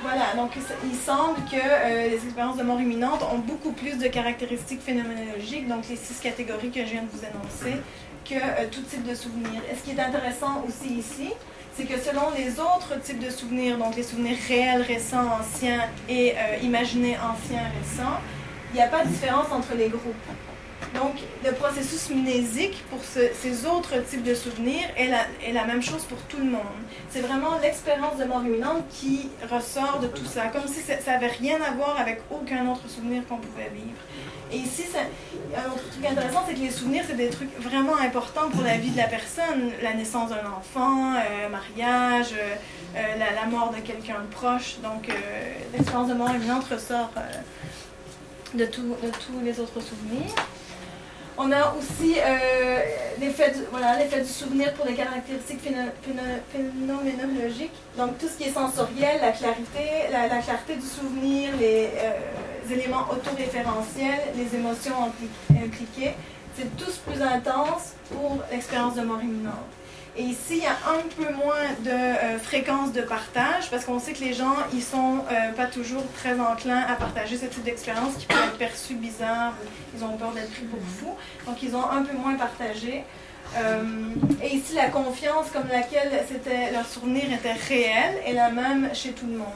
voilà, 0.02 0.34
donc 0.36 0.52
il 0.84 0.96
semble 0.96 1.38
que 1.50 1.56
euh, 1.56 2.10
les 2.10 2.16
expériences 2.16 2.58
de 2.58 2.64
mort 2.64 2.82
imminente 2.82 3.22
ont 3.32 3.38
beaucoup 3.38 3.72
plus 3.72 3.98
de 3.98 4.08
caractéristiques 4.08 4.82
phénoménologiques, 4.82 5.68
donc 5.68 5.88
les 5.90 5.96
six 5.96 6.20
catégories 6.20 6.72
que 6.72 6.80
je 6.80 6.92
viens 6.92 7.04
de 7.04 7.10
vous 7.10 7.24
annoncer, 7.24 7.80
que 8.26 8.34
euh, 8.34 8.68
tout 8.72 8.82
type 8.82 9.08
de 9.08 9.14
souvenir. 9.14 9.62
Et 9.72 9.76
ce 9.76 9.84
qui 9.84 9.92
est 9.92 10.00
intéressant 10.00 10.64
aussi 10.68 10.96
ici, 10.96 11.30
c'est 11.76 11.84
que 11.84 12.00
selon 12.00 12.32
les 12.36 12.60
autres 12.60 13.00
types 13.04 13.20
de 13.20 13.30
souvenirs, 13.30 13.78
donc 13.78 13.96
les 13.96 14.04
souvenirs 14.04 14.38
réels, 14.48 14.82
récents, 14.82 15.28
anciens 15.40 15.82
et 16.08 16.36
imaginés, 16.62 17.18
anciens, 17.18 17.64
récents, 17.80 18.20
il 18.72 18.76
n'y 18.76 18.82
a 18.82 18.88
pas 18.88 19.04
de 19.04 19.10
différence 19.10 19.52
entre 19.52 19.76
les 19.76 19.90
groupes. 19.90 20.53
Donc, 20.94 21.16
le 21.44 21.52
processus 21.54 22.10
mnésique 22.12 22.84
pour 22.90 23.00
ces 23.04 23.66
autres 23.66 23.98
types 24.08 24.24
de 24.24 24.36
souvenirs 24.36 24.86
est 24.96 25.52
la, 25.52 25.66
même 25.66 25.82
chose 25.82 26.04
pour 26.04 26.20
tout 26.30 26.38
le 26.38 26.46
monde. 26.46 26.62
C'est 27.10 27.22
vraiment 27.22 27.58
l'expérience 27.62 28.18
de 28.18 28.26
mort 28.26 28.44
imminente 28.46 28.84
qui 28.90 29.30
ressort 29.50 30.00
de 30.00 30.08
tout 30.08 30.26
ça, 30.26 30.48
comme 30.48 30.68
si 30.68 30.82
ça 30.82 30.96
n'avait 31.12 31.28
rien 31.28 31.60
à 31.62 31.72
voir 31.72 32.00
avec 32.00 32.22
aucun 32.30 32.68
autre 32.70 32.88
souvenir 32.88 33.26
qu'on 33.28 33.38
pouvait 33.38 33.72
vivre. 33.74 33.98
Et 34.52 34.58
ici, 34.58 34.84
un 34.96 35.72
autre 35.72 35.90
truc 35.90 36.06
intéressant, 36.06 36.44
c'est 36.48 36.54
que 36.54 36.60
les 36.60 36.70
souvenirs, 36.70 37.04
c'est 37.08 37.18
des 37.18 37.30
trucs 37.30 37.60
vraiment 37.60 37.98
importants 37.98 38.50
pour 38.52 38.62
la 38.62 38.78
vie 38.78 38.92
de 38.92 38.98
la 38.98 39.08
personne. 39.08 39.72
La 39.82 39.96
naissance 39.96 40.30
d'un 40.30 40.46
enfant, 40.46 41.16
euh, 41.16 41.50
mariage, 41.50 42.34
euh, 42.34 42.56
euh, 42.96 43.02
la, 43.18 43.46
mort 43.48 43.74
de 43.76 43.82
quelqu'un 43.82 44.22
de 44.22 44.28
proche. 44.32 44.76
Donc, 44.84 45.12
l'expérience 45.74 46.08
de 46.08 46.14
mort 46.14 46.30
imminente 46.30 46.66
ressort 46.66 47.12
de 48.54 48.66
tous 48.66 48.84
les 49.44 49.60
autres 49.60 49.82
souvenirs. 49.82 50.36
On 51.38 51.52
a 51.52 51.74
aussi 51.76 52.16
euh, 52.20 52.80
l'effet 53.20 53.52
du, 53.52 54.30
souvenir 54.30 54.74
pour 54.74 54.86
les 54.86 54.94
caractéristiques 54.94 55.62
phénoménologiques. 55.62 57.72
Donc 57.98 58.20
tout 58.20 58.28
ce 58.28 58.38
qui 58.38 58.50
est 58.50 58.54
sensoriel, 58.54 59.20
la 59.20 59.32
clarté, 59.32 60.12
la, 60.12 60.40
clarté 60.40 60.76
du 60.76 60.86
souvenir, 60.86 61.50
les 61.60 61.90
euh, 61.98 62.74
éléments 62.74 63.08
autoréférentiels, 63.12 64.22
les 64.38 64.56
émotions 64.56 65.12
impliquées, 65.50 66.14
c'est 66.56 66.78
tous 66.78 66.98
plus 66.98 67.22
intense 67.22 67.94
pour 68.12 68.40
l'expérience 68.52 68.96
de 68.96 69.02
mort 69.02 69.22
imminente. 69.22 69.54
Et 70.16 70.22
ici, 70.22 70.58
il 70.58 70.64
y 70.64 70.66
a 70.68 70.78
un 70.88 71.02
peu 71.18 71.34
moins 71.34 71.74
de 71.84 71.90
euh, 71.90 72.38
fréquence 72.38 72.92
de 72.94 73.02
partage 73.02 73.72
parce 73.72 73.84
qu'on 73.84 74.00
sait 74.00 74.14
que 74.14 74.24
les 74.24 74.34
gens, 74.34 74.56
ils 74.72 74.84
sont 74.84 75.26
euh, 75.32 75.52
pas 75.54 75.66
toujours 75.66 76.04
très 76.16 76.40
enclins 76.40 76.86
à 76.88 76.94
partager 76.94 77.36
ce 77.36 77.48
type 77.48 77.64
d'expérience 77.64 78.16
qui 78.20 78.28
peut 78.28 78.36
être 78.36 78.58
perçu 78.58 78.94
bizarre, 78.94 79.54
ils 79.98 80.04
ont 80.04 80.16
peur 80.16 80.32
d'être 80.34 80.52
pris 80.52 80.66
pour 80.66 80.80
fous. 80.82 81.16
Donc, 81.48 81.64
ils 81.64 81.76
ont 81.76 81.90
un 81.90 82.04
peu 82.04 82.16
moins 82.16 82.36
partagé. 82.36 83.04
Euh, 83.58 83.84
et 84.44 84.56
ici, 84.56 84.76
la 84.76 84.90
confiance 84.90 85.50
comme 85.52 85.68
laquelle 85.68 86.12
c'était, 86.32 86.72
leur 86.72 86.86
souvenir 86.86 87.26
était 87.34 87.54
réel 87.54 88.16
est 88.24 88.34
la 88.34 88.52
même 88.52 88.94
chez 88.94 89.14
tout 89.14 89.26
le 89.26 89.38
monde. 89.38 89.48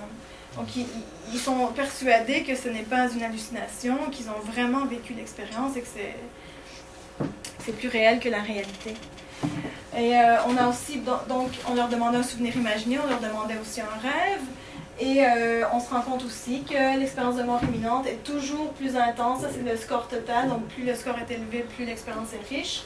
Donc, 0.55 0.68
ils, 0.76 1.39
sont 1.39 1.68
persuadés 1.68 2.41
que 2.41 2.55
ce 2.55 2.68
n'est 2.68 2.82
pas 2.82 3.08
une 3.12 3.22
hallucination, 3.22 3.95
qu'ils 4.12 4.28
ont 4.30 4.39
vraiment 4.51 4.86
vécu 4.86 5.14
l'expérience 5.14 5.78
et 5.78 5.82
que 5.82 5.88
c'est 7.64 7.74
plus 7.74 7.89
réel 7.89 8.20
que 8.20 8.30
la 8.30 8.41
réalité. 8.41 8.95
Et 9.95 10.15
euh, 10.15 10.38
on 10.47 10.55
a 10.57 10.67
aussi, 10.67 11.01
donc, 11.27 11.49
on 11.69 11.73
leur 11.73 11.89
demandait 11.89 12.17
un 12.17 12.23
souvenir 12.23 12.55
imaginé, 12.55 12.99
on 13.03 13.09
leur 13.09 13.19
demandait 13.19 13.57
aussi 13.59 13.81
un 13.81 13.99
rêve. 14.01 14.41
Et 14.99 15.23
euh, 15.23 15.63
on 15.73 15.79
se 15.79 15.89
rend 15.89 16.01
compte 16.01 16.23
aussi 16.25 16.63
que 16.63 16.99
l'expérience 16.99 17.35
de 17.35 17.43
mort 17.43 17.61
imminente 17.63 18.05
est 18.07 18.23
toujours 18.23 18.73
plus 18.73 18.95
intense. 18.95 19.41
Ça, 19.41 19.47
c'est 19.51 19.67
le 19.67 19.77
score 19.77 20.07
total. 20.07 20.49
Donc, 20.49 20.67
plus 20.67 20.83
le 20.83 20.95
score 20.95 21.15
est 21.17 21.31
élevé, 21.33 21.65
plus 21.75 21.85
l'expérience 21.85 22.29
est 22.33 22.55
riche. 22.55 22.83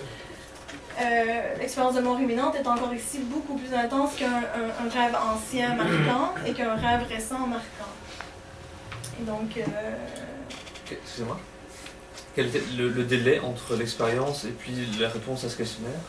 Euh, 1.01 1.57
l'expérience 1.57 1.95
de 1.95 2.01
mort 2.01 2.19
imminente 2.19 2.55
est 2.55 2.67
encore 2.67 2.93
ici 2.93 3.19
beaucoup 3.19 3.55
plus 3.55 3.73
intense 3.73 4.11
qu'un 4.15 4.41
rêve 4.89 5.17
ancien 5.33 5.75
marquant 5.75 6.33
et 6.45 6.51
qu'un 6.53 6.75
rêve 6.75 7.07
récent 7.09 7.47
marquant. 7.47 7.91
Donc. 9.21 9.57
Excusez-moi. 10.89 11.39
Quel 12.35 12.47
était 12.47 12.61
le, 12.77 12.89
le 12.89 13.03
délai 13.03 13.39
entre 13.39 13.75
l'expérience 13.75 14.45
et 14.45 14.51
puis 14.51 14.73
la 14.99 15.09
réponse 15.09 15.43
à 15.43 15.49
ce 15.49 15.57
questionnaire? 15.57 15.99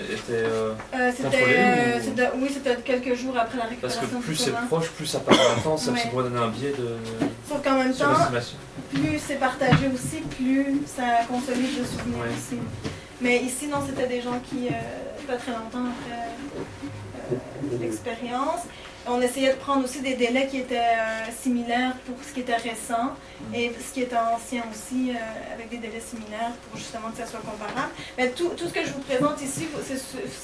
Était 0.00 0.44
euh, 0.44 0.72
euh, 0.94 1.12
c'était, 1.14 2.30
Oui, 2.36 2.50
c'était 2.52 2.76
quelques 2.82 3.14
jours 3.14 3.36
après 3.36 3.58
la 3.58 3.64
récupération. 3.64 4.00
Parce 4.00 4.12
que 4.12 4.26
plus 4.26 4.36
c'est 4.36 4.52
proche, 4.68 4.88
plus 4.90 5.06
ça 5.06 5.20
part 5.20 5.36
en 5.56 5.60
temps, 5.60 5.76
ça 5.76 5.92
pourrait 6.10 6.24
donner 6.24 6.40
un 6.40 6.48
biais 6.48 6.72
de. 6.72 6.96
Sauf 7.48 7.62
qu'en 7.62 7.76
même 7.76 7.94
temps, 7.94 8.14
plus 8.92 9.18
c'est 9.18 9.36
partagé 9.36 9.90
aussi, 9.92 10.20
plus 10.22 10.82
ça 10.86 11.24
consolide 11.28 11.78
le 11.78 11.84
souvenir 11.84 12.18
aussi. 12.24 12.58
Mais 13.20 13.38
ici, 13.38 13.68
non, 13.68 13.78
c'était 13.86 14.08
des 14.08 14.20
gens 14.20 14.40
qui, 14.50 14.68
euh, 14.68 15.26
pas 15.26 15.36
très 15.36 15.52
longtemps 15.52 15.90
après 15.90 17.78
l'expérience, 17.80 18.62
on 19.06 19.20
essayait 19.20 19.52
de 19.52 19.58
prendre 19.58 19.84
aussi 19.84 20.00
des 20.00 20.14
délais 20.14 20.46
qui 20.46 20.58
étaient 20.58 20.76
euh, 20.78 21.30
similaires 21.40 21.94
pour 22.06 22.16
ce 22.26 22.32
qui 22.32 22.40
était 22.40 22.56
récent 22.56 23.14
et 23.52 23.72
ce 23.86 23.92
qui 23.94 24.02
était 24.02 24.16
ancien 24.16 24.62
aussi, 24.70 25.10
euh, 25.10 25.54
avec 25.54 25.68
des 25.70 25.78
délais 25.78 26.00
similaires 26.00 26.52
pour 26.68 26.78
justement 26.78 27.10
que 27.10 27.16
ça 27.18 27.26
soit 27.26 27.40
comparable. 27.40 27.92
Mais 28.16 28.30
tout, 28.30 28.50
tout 28.50 28.68
ce 28.68 28.72
que 28.72 28.84
je 28.84 28.92
vous 28.92 29.00
présente 29.00 29.40
ici, 29.42 29.66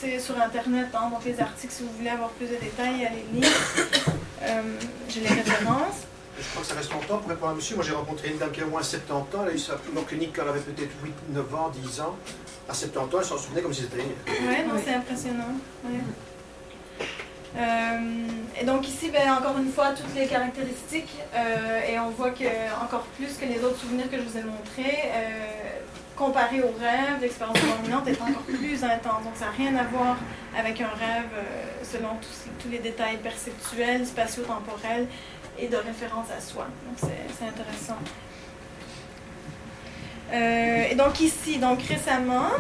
c'est 0.01 0.19
sur 0.19 0.41
Internet, 0.41 0.89
hein, 0.95 1.09
donc 1.11 1.25
les 1.25 1.41
articles, 1.41 1.73
si 1.73 1.83
vous 1.85 1.93
voulez 1.97 2.11
avoir 2.11 2.31
plus 2.31 2.47
de 2.47 2.57
détails, 2.57 3.07
allez 3.07 3.25
lire. 3.33 3.49
Euh, 4.43 4.63
J'ai 5.09 5.21
les 5.21 5.29
références. 5.29 6.07
Je 6.41 6.45
crois 6.51 6.63
que 6.63 6.69
ça 6.69 6.75
reste 6.75 6.93
longtemps 6.93 7.19
pour 7.19 7.29
répondre 7.29 7.51
à 7.53 7.55
monsieur. 7.57 7.75
Moi, 7.75 7.85
j'ai 7.85 7.93
rencontré 7.93 8.29
une 8.29 8.39
dame 8.39 8.53
qui 8.53 8.61
a 8.61 8.65
au 8.65 8.69
moins 8.69 8.83
70 8.83 9.13
ans. 9.13 9.27
Elle 9.43 9.49
a 9.51 9.55
eu 9.55 9.59
sa 9.59 9.75
clinique 10.07 10.33
quand 10.37 10.43
elle 10.43 10.51
avait 10.51 10.61
peut-être 10.61 10.93
8, 11.03 11.13
9 11.31 11.55
ans, 11.57 11.71
10 11.71 12.01
ans. 12.01 12.17
À 12.69 12.75
70 12.75 12.97
ans, 13.15 13.19
elle 13.19 13.25
s'en 13.27 13.39
souvenait 13.39 13.61
comme 13.63 13.75
si 13.75 13.83
c'était 13.83 13.97
hier. 13.97 14.15
Ouais, 14.49 14.65
non, 14.65 14.81
c'est 14.85 14.95
impressionnant. 14.95 15.55
Ouais. 15.85 15.99
Euh, 17.57 18.27
et 18.61 18.65
donc 18.65 18.87
ici, 18.89 19.11
ben, 19.11 19.33
encore 19.33 19.59
une 19.59 19.71
fois, 19.71 19.91
toutes 19.91 20.15
les 20.15 20.27
caractéristiques, 20.27 21.17
euh, 21.35 21.81
et 21.89 21.99
on 21.99 22.11
voit 22.11 22.31
que 22.31 22.45
encore 22.83 23.05
plus 23.17 23.37
que 23.39 23.47
les 23.47 23.63
autres 23.65 23.79
souvenirs 23.79 24.11
que 24.11 24.17
je 24.17 24.23
vous 24.23 24.37
ai 24.37 24.43
montrés, 24.43 24.99
euh, 25.07 25.81
comparé 26.17 26.61
au 26.61 26.73
rêve, 26.79 27.21
l'expérience 27.21 27.59
dominante 27.61 28.07
est 28.09 28.21
encore 28.21 28.43
plus 28.43 28.83
intense. 28.85 29.25
Donc 29.25 29.35
ça 29.37 29.47
n'a 29.47 29.51
rien 29.53 29.77
à 29.77 29.85
voir 29.85 30.17
avec 30.59 30.81
un 30.81 30.89
rêve 30.89 31.31
selon 31.83 32.09
tous, 32.21 32.69
les 32.69 32.79
détails 32.79 33.19
perceptuels, 33.19 34.05
spatio-temporels 34.05 35.07
et 35.59 35.69
de 35.69 35.77
référence 35.77 36.27
à 36.37 36.41
soi. 36.41 36.67
Donc 36.87 37.11
c'est 37.39 37.45
intéressant. 37.45 37.99
et 40.33 40.95
donc 40.97 41.21
ici, 41.21 41.59
donc 41.59 41.83
récemment, 41.83 42.51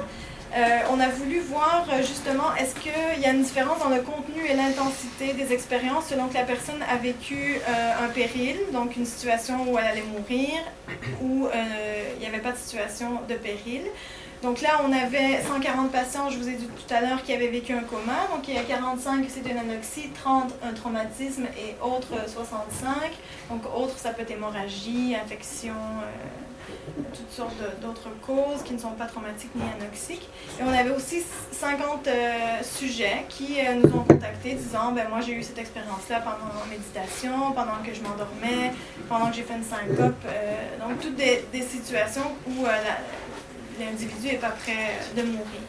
euh, 0.56 0.78
on 0.90 0.98
a 0.98 1.08
voulu 1.08 1.40
voir 1.40 1.86
euh, 1.92 1.98
justement 1.98 2.54
est-ce 2.56 2.74
qu'il 2.74 3.22
y 3.22 3.26
a 3.26 3.32
une 3.32 3.42
différence 3.42 3.80
dans 3.80 3.90
le 3.90 4.00
contenu 4.00 4.46
et 4.48 4.54
l'intensité 4.54 5.34
des 5.34 5.52
expériences 5.52 6.06
selon 6.06 6.28
que 6.28 6.34
la 6.34 6.44
personne 6.44 6.82
a 6.90 6.96
vécu 6.96 7.60
euh, 7.68 8.06
un 8.06 8.08
péril, 8.08 8.56
donc 8.72 8.96
une 8.96 9.04
situation 9.04 9.70
où 9.70 9.78
elle 9.78 9.84
allait 9.84 10.02
mourir, 10.02 10.60
ou 11.22 11.48
il 12.14 12.20
n'y 12.20 12.26
avait 12.26 12.42
pas 12.42 12.52
de 12.52 12.56
situation 12.56 13.20
de 13.28 13.34
péril. 13.34 13.82
Donc 14.42 14.60
là, 14.60 14.80
on 14.86 14.92
avait 14.92 15.42
140 15.42 15.90
patients, 15.90 16.30
je 16.30 16.38
vous 16.38 16.48
ai 16.48 16.52
dit 16.52 16.66
tout 16.66 16.94
à 16.94 17.00
l'heure, 17.00 17.24
qui 17.24 17.32
avaient 17.32 17.48
vécu 17.48 17.72
un 17.72 17.82
coma. 17.82 18.28
Donc 18.32 18.46
il 18.46 18.54
y 18.54 18.58
a 18.58 18.62
45, 18.62 19.26
c'est 19.28 19.50
une 19.50 19.58
anoxie, 19.58 20.10
30, 20.14 20.54
un 20.62 20.72
traumatisme 20.72 21.46
et 21.58 21.74
autres, 21.84 22.14
65. 22.28 22.94
Donc 23.50 23.62
autres, 23.76 23.98
ça 23.98 24.10
peut 24.10 24.22
être 24.22 24.30
hémorragie, 24.30 25.16
infection 25.20 25.74
toutes 27.14 27.30
sortes 27.30 27.80
d'autres 27.80 28.10
causes 28.22 28.62
qui 28.64 28.74
ne 28.74 28.78
sont 28.78 28.90
pas 28.92 29.06
traumatiques 29.06 29.54
ni 29.54 29.62
anoxiques. 29.80 30.28
Et 30.58 30.62
on 30.62 30.72
avait 30.72 30.90
aussi 30.90 31.22
50 31.52 32.06
euh, 32.06 32.62
sujets 32.62 33.24
qui 33.28 33.58
euh, 33.60 33.74
nous 33.74 33.94
ont 33.94 34.04
contactés 34.04 34.54
disant 34.54 34.92
ben 34.92 35.08
moi 35.08 35.20
j'ai 35.20 35.32
eu 35.32 35.42
cette 35.42 35.58
expérience-là 35.58 36.20
pendant 36.20 36.52
ma 36.52 36.66
méditation, 36.70 37.52
pendant 37.52 37.82
que 37.84 37.94
je 37.94 38.02
m'endormais, 38.02 38.72
pendant 39.08 39.30
que 39.30 39.36
j'ai 39.36 39.42
fait 39.42 39.54
une 39.54 39.64
syncope. 39.64 40.14
Euh, 40.26 40.78
donc 40.78 41.00
toutes 41.00 41.16
des, 41.16 41.44
des 41.52 41.62
situations 41.62 42.32
où 42.46 42.64
l'individu 43.78 44.26
n'est 44.26 44.34
pas 44.34 44.50
prêt 44.50 44.98
de 45.16 45.22
mourir. 45.22 45.60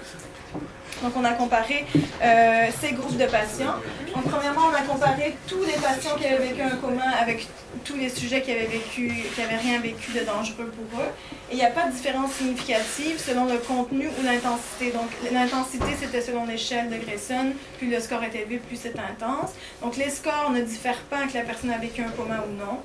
Donc, 1.02 1.14
on 1.16 1.24
a 1.24 1.32
comparé 1.32 1.86
euh, 2.22 2.68
ces 2.80 2.91
groupes 2.93 3.18
de 3.18 3.26
patients. 3.26 3.76
Donc, 4.14 4.24
premièrement, 4.26 4.64
on 4.72 4.76
a 4.76 4.82
comparé 4.82 5.36
tous 5.47 5.64
les 5.64 5.74
patients 5.74 6.16
qui 6.20 6.26
avaient 6.26 6.47
vécu 6.47 6.62
un 6.62 6.76
coma 6.76 7.10
avec 7.22 7.47
tous 7.86 7.95
les 7.95 8.10
sujets 8.10 8.41
qui 8.41 8.52
avaient 8.52 8.66
vécu, 8.66 9.08
qui 9.34 9.41
n'avaient 9.41 9.58
rien 9.58 9.80
vécu 9.80 10.12
de 10.12 10.26
dangereux 10.26 10.72
pour 10.76 11.00
eux. 11.00 11.10
Et 11.50 11.54
il 11.54 11.58
n'y 11.58 11.66
a 11.66 11.70
pas 11.70 11.88
de 11.88 11.91
différence 11.91 12.34
significative 12.34 13.18
selon 13.18 13.45
le 13.45 13.58
contenu 13.58 14.08
ou 14.08 14.26
l'intensité. 14.26 14.91
Donc, 14.91 15.10
l'intensité, 15.32 15.86
c'était 16.00 16.22
selon 16.22 16.45
l'échelle 16.45 16.89
de 16.89 16.97
Grayson. 16.97 17.54
Plus 17.78 17.89
le 17.89 18.00
score 18.00 18.24
est 18.24 18.36
élevé, 18.36 18.58
plus 18.58 18.76
c'est 18.76 18.97
intense. 19.00 19.52
Donc, 19.82 19.95
les 19.97 20.10
scores 20.10 20.52
ne 20.52 20.62
diffèrent 20.62 21.04
pas 21.10 21.28
que 21.28 21.34
la 21.34 21.43
personne 21.43 21.72
a 21.72 21.78
vécu 21.78 22.02
un 22.02 22.10
coma 22.10 22.43
ou 22.47 22.54
non. 22.58 22.80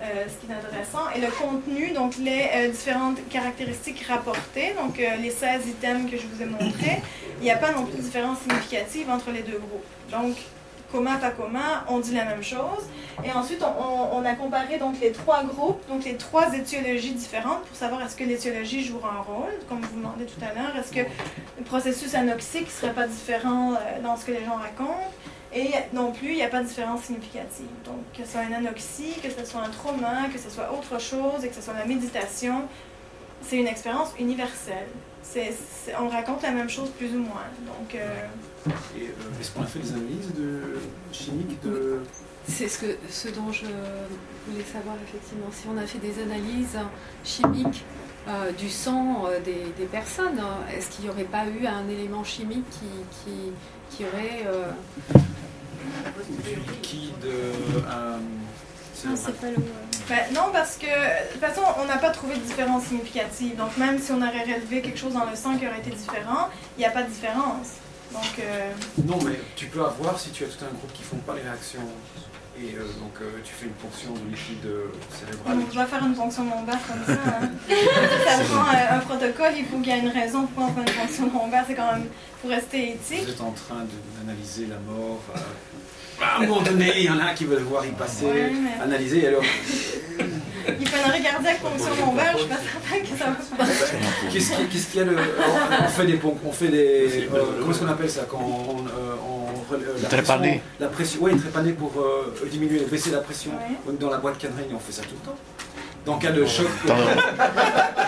Euh, 0.00 0.26
ce 0.28 0.46
qui 0.46 0.52
est 0.52 0.54
intéressant. 0.54 1.10
Et 1.16 1.20
le 1.20 1.26
contenu, 1.26 1.90
donc 1.90 2.18
les 2.18 2.48
euh, 2.54 2.68
différentes 2.68 3.18
caractéristiques 3.30 4.06
rapportées, 4.06 4.72
donc 4.80 5.00
euh, 5.00 5.16
les 5.16 5.30
16 5.30 5.66
items 5.66 6.08
que 6.08 6.16
je 6.16 6.22
vous 6.22 6.40
ai 6.40 6.44
montrés, 6.44 7.02
il 7.40 7.42
n'y 7.42 7.50
a 7.50 7.56
pas 7.56 7.72
non 7.72 7.84
plus 7.84 7.96
de 7.96 8.02
différence 8.02 8.38
significative 8.38 9.10
entre 9.10 9.32
les 9.32 9.42
deux 9.42 9.58
groupes. 9.58 9.84
Donc, 10.12 10.36
coma, 10.92 11.16
pas 11.16 11.30
coma, 11.30 11.84
on 11.88 11.98
dit 11.98 12.14
la 12.14 12.26
même 12.26 12.44
chose. 12.44 12.86
Et 13.24 13.32
ensuite, 13.32 13.60
on, 13.60 14.24
a 14.24 14.34
comparé 14.34 14.78
donc 14.78 15.00
les 15.00 15.10
trois 15.10 15.42
groupes, 15.42 15.82
donc 15.88 16.04
les 16.04 16.16
trois 16.16 16.54
étiologies 16.54 17.14
différentes 17.14 17.64
pour 17.64 17.76
savoir 17.76 18.00
est-ce 18.02 18.14
que 18.14 18.22
l'étiologie 18.22 18.84
jouera 18.84 19.16
un 19.18 19.22
rôle, 19.22 19.50
comme 19.68 19.80
vous 19.80 19.96
demandez 19.96 20.26
tout 20.26 20.40
à 20.40 20.54
l'heure. 20.54 20.76
Est-ce 20.76 20.92
que 20.92 21.08
le 21.58 21.64
processus 21.64 22.14
anoxique 22.14 22.66
ne 22.66 22.70
serait 22.70 22.94
pas 22.94 23.08
différent 23.08 23.72
dans 24.04 24.16
ce 24.16 24.26
que 24.26 24.30
les 24.30 24.44
gens 24.44 24.54
racontent? 24.54 25.10
Et 25.54 25.70
non 25.94 26.12
plus, 26.12 26.28
il 26.28 26.36
n'y 26.36 26.42
a 26.42 26.48
pas 26.48 26.62
de 26.62 26.68
différence 26.68 27.04
significative. 27.04 27.66
Donc, 27.84 27.96
que 28.16 28.24
ce 28.24 28.32
soit 28.32 28.42
un 28.42 28.52
anoxie, 28.52 29.14
que 29.22 29.30
ce 29.30 29.44
soit 29.50 29.62
un 29.62 29.70
trauma, 29.70 30.28
que 30.32 30.38
ce 30.38 30.50
soit 30.50 30.70
autre 30.72 31.00
chose, 31.00 31.44
et 31.44 31.48
que 31.48 31.54
ce 31.54 31.62
soit 31.62 31.74
la 31.74 31.86
méditation, 31.86 32.62
c'est 33.42 33.56
une 33.56 33.66
expérience 33.66 34.10
universelle. 34.18 34.88
On 36.00 36.08
raconte 36.08 36.42
la 36.42 36.52
même 36.52 36.70
chose 36.70 36.90
plus 36.90 37.14
ou 37.14 37.20
moins. 37.20 37.48
Donc, 37.66 37.94
euh, 37.94 38.26
Et 38.96 39.02
euh, 39.02 39.40
est-ce 39.40 39.50
qu'on 39.52 39.62
a 39.62 39.66
fait 39.66 39.78
des 39.80 39.92
analyses 39.92 40.34
de 40.34 40.80
chimiques 41.12 41.62
de... 41.62 42.00
C'est 42.46 42.68
ce, 42.68 42.78
que, 42.78 42.96
ce 43.10 43.28
dont 43.28 43.52
je 43.52 43.66
voulais 44.46 44.64
savoir 44.64 44.96
effectivement. 45.06 45.48
Si 45.52 45.66
on 45.68 45.76
a 45.76 45.86
fait 45.86 45.98
des 45.98 46.22
analyses 46.22 46.78
chimiques 47.22 47.84
euh, 48.26 48.52
du 48.52 48.68
sang 48.70 49.24
euh, 49.26 49.38
des, 49.40 49.72
des 49.78 49.86
personnes, 49.86 50.38
euh, 50.38 50.76
est-ce 50.76 50.90
qu'il 50.90 51.04
n'y 51.04 51.10
aurait 51.10 51.24
pas 51.24 51.44
eu 51.46 51.66
un 51.66 51.88
élément 51.88 52.24
chimique 52.24 52.64
qui, 52.70 52.86
qui, 53.22 53.52
qui 53.90 54.04
aurait... 54.04 54.44
euh, 54.46 54.70
du 56.44 56.54
liquide 56.72 57.24
euh, 57.24 57.52
un- 57.88 58.20
Ah, 59.06 59.10
Ben, 60.08 60.18
non, 60.34 60.46
parce 60.52 60.76
que 60.76 60.86
de 60.86 61.32
toute 61.32 61.40
façon, 61.40 61.60
on 61.80 61.84
n'a 61.86 61.98
pas 61.98 62.10
trouvé 62.10 62.34
de 62.36 62.40
différence 62.40 62.84
significative. 62.86 63.56
Donc, 63.56 63.76
même 63.76 63.98
si 64.00 64.10
on 64.12 64.16
aurait 64.18 64.42
relevé 64.42 64.82
quelque 64.82 64.98
chose 64.98 65.12
dans 65.14 65.24
le 65.24 65.36
sang 65.36 65.56
qui 65.56 65.66
aurait 65.66 65.78
été 65.78 65.90
différent, 65.90 66.48
il 66.76 66.80
n'y 66.80 66.86
a 66.86 66.90
pas 66.90 67.02
de 67.02 67.08
différence. 67.08 67.78
Donc, 68.12 68.24
euh, 68.40 68.72
Non, 69.06 69.18
mais 69.24 69.38
tu 69.54 69.66
peux 69.66 69.84
avoir 69.84 70.18
si 70.18 70.30
tu 70.30 70.44
as 70.44 70.48
tout 70.48 70.64
un 70.64 70.74
groupe 70.74 70.92
qui 70.94 71.02
font 71.02 71.18
pas 71.18 71.34
les 71.34 71.42
réactions. 71.42 71.80
Et 72.60 72.74
euh, 72.76 72.80
donc 72.98 73.14
euh, 73.22 73.24
tu 73.44 73.52
fais 73.52 73.66
une 73.66 73.72
ponction 73.72 74.10
de 74.12 74.30
liquide 74.30 74.66
euh, 74.66 74.86
cérébral. 75.14 75.56
on 75.70 75.76
va 75.76 75.86
faire 75.86 76.04
une 76.04 76.14
fonction 76.14 76.44
lombaire 76.44 76.78
comme 76.88 77.14
ça. 77.14 77.20
hein. 77.40 77.50
ça 78.26 78.44
prend 78.44 78.66
euh, 78.68 78.96
un 78.96 78.98
protocole, 78.98 79.52
il 79.56 79.64
faut 79.66 79.78
qu'il 79.78 79.92
y 79.92 79.96
ait 79.96 80.00
une 80.00 80.08
raison 80.08 80.48
on 80.56 80.66
fait 80.68 80.80
une 80.80 80.88
fonction 80.88 81.30
lombaire. 81.32 81.64
C'est 81.68 81.74
quand 81.74 81.92
même 81.92 82.06
pour 82.40 82.50
rester 82.50 82.92
éthique. 82.94 83.24
Vous 83.24 83.30
êtes 83.30 83.40
en 83.40 83.52
train 83.52 83.84
d'analyser 84.18 84.66
la 84.66 84.78
mort. 84.90 85.20
euh, 85.36 85.38
à 86.24 86.38
un 86.42 86.46
moment 86.46 86.62
donné, 86.62 86.92
il 86.96 87.04
y 87.04 87.10
en 87.10 87.18
a 87.20 87.32
qui 87.32 87.44
veulent 87.44 87.62
voir 87.62 87.86
y 87.86 87.90
passer, 87.90 88.24
Ouais, 88.26 88.50
mais- 88.52 88.82
analyser. 88.82 89.22
Et 89.22 89.28
alors, 89.28 89.42
Il 90.80 90.86
fait 90.88 90.98
une 91.06 91.12
regardiaque 91.12 91.60
fonction 91.60 92.04
lombaire, 92.04 92.32
je 92.34 92.38
suis 92.40 92.48
pas 92.48 92.56
certaine 92.56 93.02
que 93.02 93.18
ça 93.18 93.30
va 93.30 93.40
se 93.40 93.54
passer. 93.54 93.94
qu'est-ce 94.32 94.52
qu'il 94.56 94.68
qu'est-ce 94.68 94.86
qu'il 94.88 95.00
y 95.00 95.02
a 95.04 95.06
le, 95.06 95.16
On 95.84 95.88
fait 95.88 96.06
des 96.06 96.20
on 96.44 96.52
fait 96.52 96.68
des. 96.68 97.28
euh, 97.32 97.44
comment 97.60 97.70
est-ce 97.70 97.78
qu'on 97.80 97.86
appelle 97.88 98.10
ça 98.10 98.26
quand 98.28 98.40
on, 98.42 98.78
on- 98.80 99.37
la 100.02 100.08
Trépané. 100.08 100.48
pression- 100.48 100.62
La 100.80 100.86
pression, 100.88 101.18
oui, 101.22 101.36
trépané 101.38 101.72
pour 101.72 101.92
euh, 101.98 102.34
diminuer, 102.50 102.80
baisser 102.90 103.10
la 103.10 103.18
pression. 103.18 103.52
Dans 104.00 104.10
la 104.10 104.18
boîte 104.18 104.38
cannerie, 104.38 104.64
on 104.74 104.78
fait 104.78 104.92
ça 104.92 105.02
tout 105.02 105.14
le 105.22 105.26
temps. 105.30 105.36
Dans 106.06 106.16
cas 106.16 106.30
de 106.30 106.46
choc. 106.46 106.66
Attends, 106.84 106.94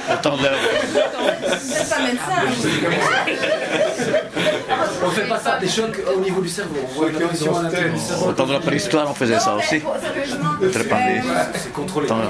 attends, 0.09 0.37
là. 0.43 0.51
Vous 1.61 1.73
êtes 1.77 1.91
pas 1.91 1.99
médecin. 2.01 2.41
On 5.05 5.11
fait 5.11 5.27
pas 5.29 5.39
ça, 5.39 5.59
des 5.59 5.69
chocs 5.69 5.99
au 6.17 6.21
niveau 6.21 6.41
du 6.41 6.49
cerveau. 6.49 6.77
On 6.83 6.95
voit 6.95 7.09
une 7.09 7.19
pression 7.19 7.59
à 7.59 7.63
l'intérieur 7.63 7.93
du 7.95 8.01
cerveau. 8.01 8.27
Au 8.29 8.33
temps 8.33 8.47
de 8.47 8.53
la 8.53 8.61
préhistoire, 8.61 9.11
on 9.11 9.15
faisait 9.15 9.39
ça 9.41 9.55
aussi. 9.57 9.83
Trépané. 10.73 11.19
euh, 11.19 11.23
C'est 11.55 11.73
contrôlé. 11.73 12.07
Attends, 12.07 12.21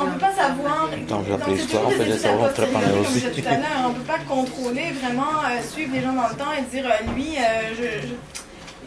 on 0.00 0.06
ne 0.06 0.12
peut 0.12 0.18
pas 0.18 0.32
savoir. 0.34 0.88
Dans 1.08 1.18
la 1.20 1.24
Donc, 1.36 1.40
préhistoire, 1.40 1.82
on 1.86 1.90
faisait 1.90 2.18
ça, 2.18 2.28
on 2.38 2.48
trépanait 2.52 2.86
aussi. 3.00 3.20
Comme 3.20 3.20
je 3.22 3.28
disais 3.28 3.42
tout 3.42 3.48
à 3.48 3.52
l'heure, 3.52 3.84
on 3.86 3.88
ne 3.90 3.94
peut 3.94 4.00
pas 4.02 4.18
contrôler 4.28 4.92
vraiment, 5.00 5.38
euh, 5.44 5.60
suivre 5.72 5.92
les 5.94 6.02
gens 6.02 6.12
dans 6.12 6.28
le 6.28 6.34
temps 6.34 6.52
et 6.58 6.62
dire 6.74 6.84
euh, 6.86 7.12
lui, 7.14 7.36
euh, 7.38 7.74
je- 7.78 8.08
je- 8.08 8.14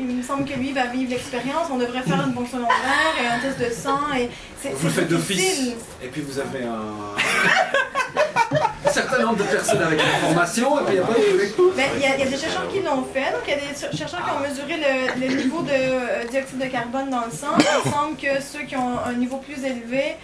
il 0.09 0.15
me 0.17 0.23
semble 0.23 0.45
que 0.45 0.53
lui 0.53 0.71
va 0.73 0.85
vivre 0.87 1.11
l'expérience, 1.11 1.67
on 1.71 1.77
devrait 1.77 2.01
faire 2.01 2.21
une 2.27 2.33
fonction 2.33 2.57
lombaire 2.59 3.15
et 3.21 3.27
un 3.27 3.39
test 3.39 3.59
de 3.59 3.73
sang. 3.73 3.99
Et 4.17 4.29
c'est, 4.61 4.71
Vous 4.73 4.87
le 4.87 4.93
faites 4.93 5.07
d'office. 5.07 5.37
difficile. 5.37 5.73
Et 6.03 6.07
puis 6.07 6.21
vous 6.21 6.39
avez 6.39 6.63
un. 6.65 7.15
un 8.85 8.91
certain 8.91 9.19
nombre 9.23 9.37
de 9.37 9.43
personnes 9.43 9.81
avec 9.81 9.99
une 10.01 10.27
formation, 10.27 10.79
et 10.79 10.83
puis 10.83 10.93
il 10.95 10.97
y 10.97 10.99
a 10.99 11.05
pas 11.05 11.13
de. 11.13 11.75
Ben, 11.77 11.85
Il 11.95 12.01
y, 12.01 12.05
a- 12.05 12.15
il 12.17 12.19
y 12.19 12.27
a 12.27 12.29
des 12.29 12.37
chercheurs 12.37 12.67
qui 12.69 12.79
l'ont 12.81 13.03
fait, 13.13 13.31
donc 13.31 13.41
il 13.47 13.51
y 13.51 13.53
a 13.53 13.57
des 13.57 13.79
cher- 13.79 13.93
chercheurs 13.93 14.23
qui 14.25 14.31
ont 14.31 14.39
mesuré 14.39 14.75
le, 14.77 15.27
le 15.27 15.41
niveau 15.41 15.61
de 15.61 15.69
euh, 15.71 16.25
dioxyde 16.29 16.57
de 16.59 16.65
carbone 16.65 17.09
dans 17.09 17.25
le 17.25 17.31
sang. 17.31 17.55
Il 17.57 17.91
semble 17.91 18.17
que 18.17 18.41
ceux 18.41 18.65
qui 18.65 18.75
ont 18.75 18.99
un 19.05 19.13
niveau 19.13 19.37
plus 19.37 19.63
élevé 19.63 20.15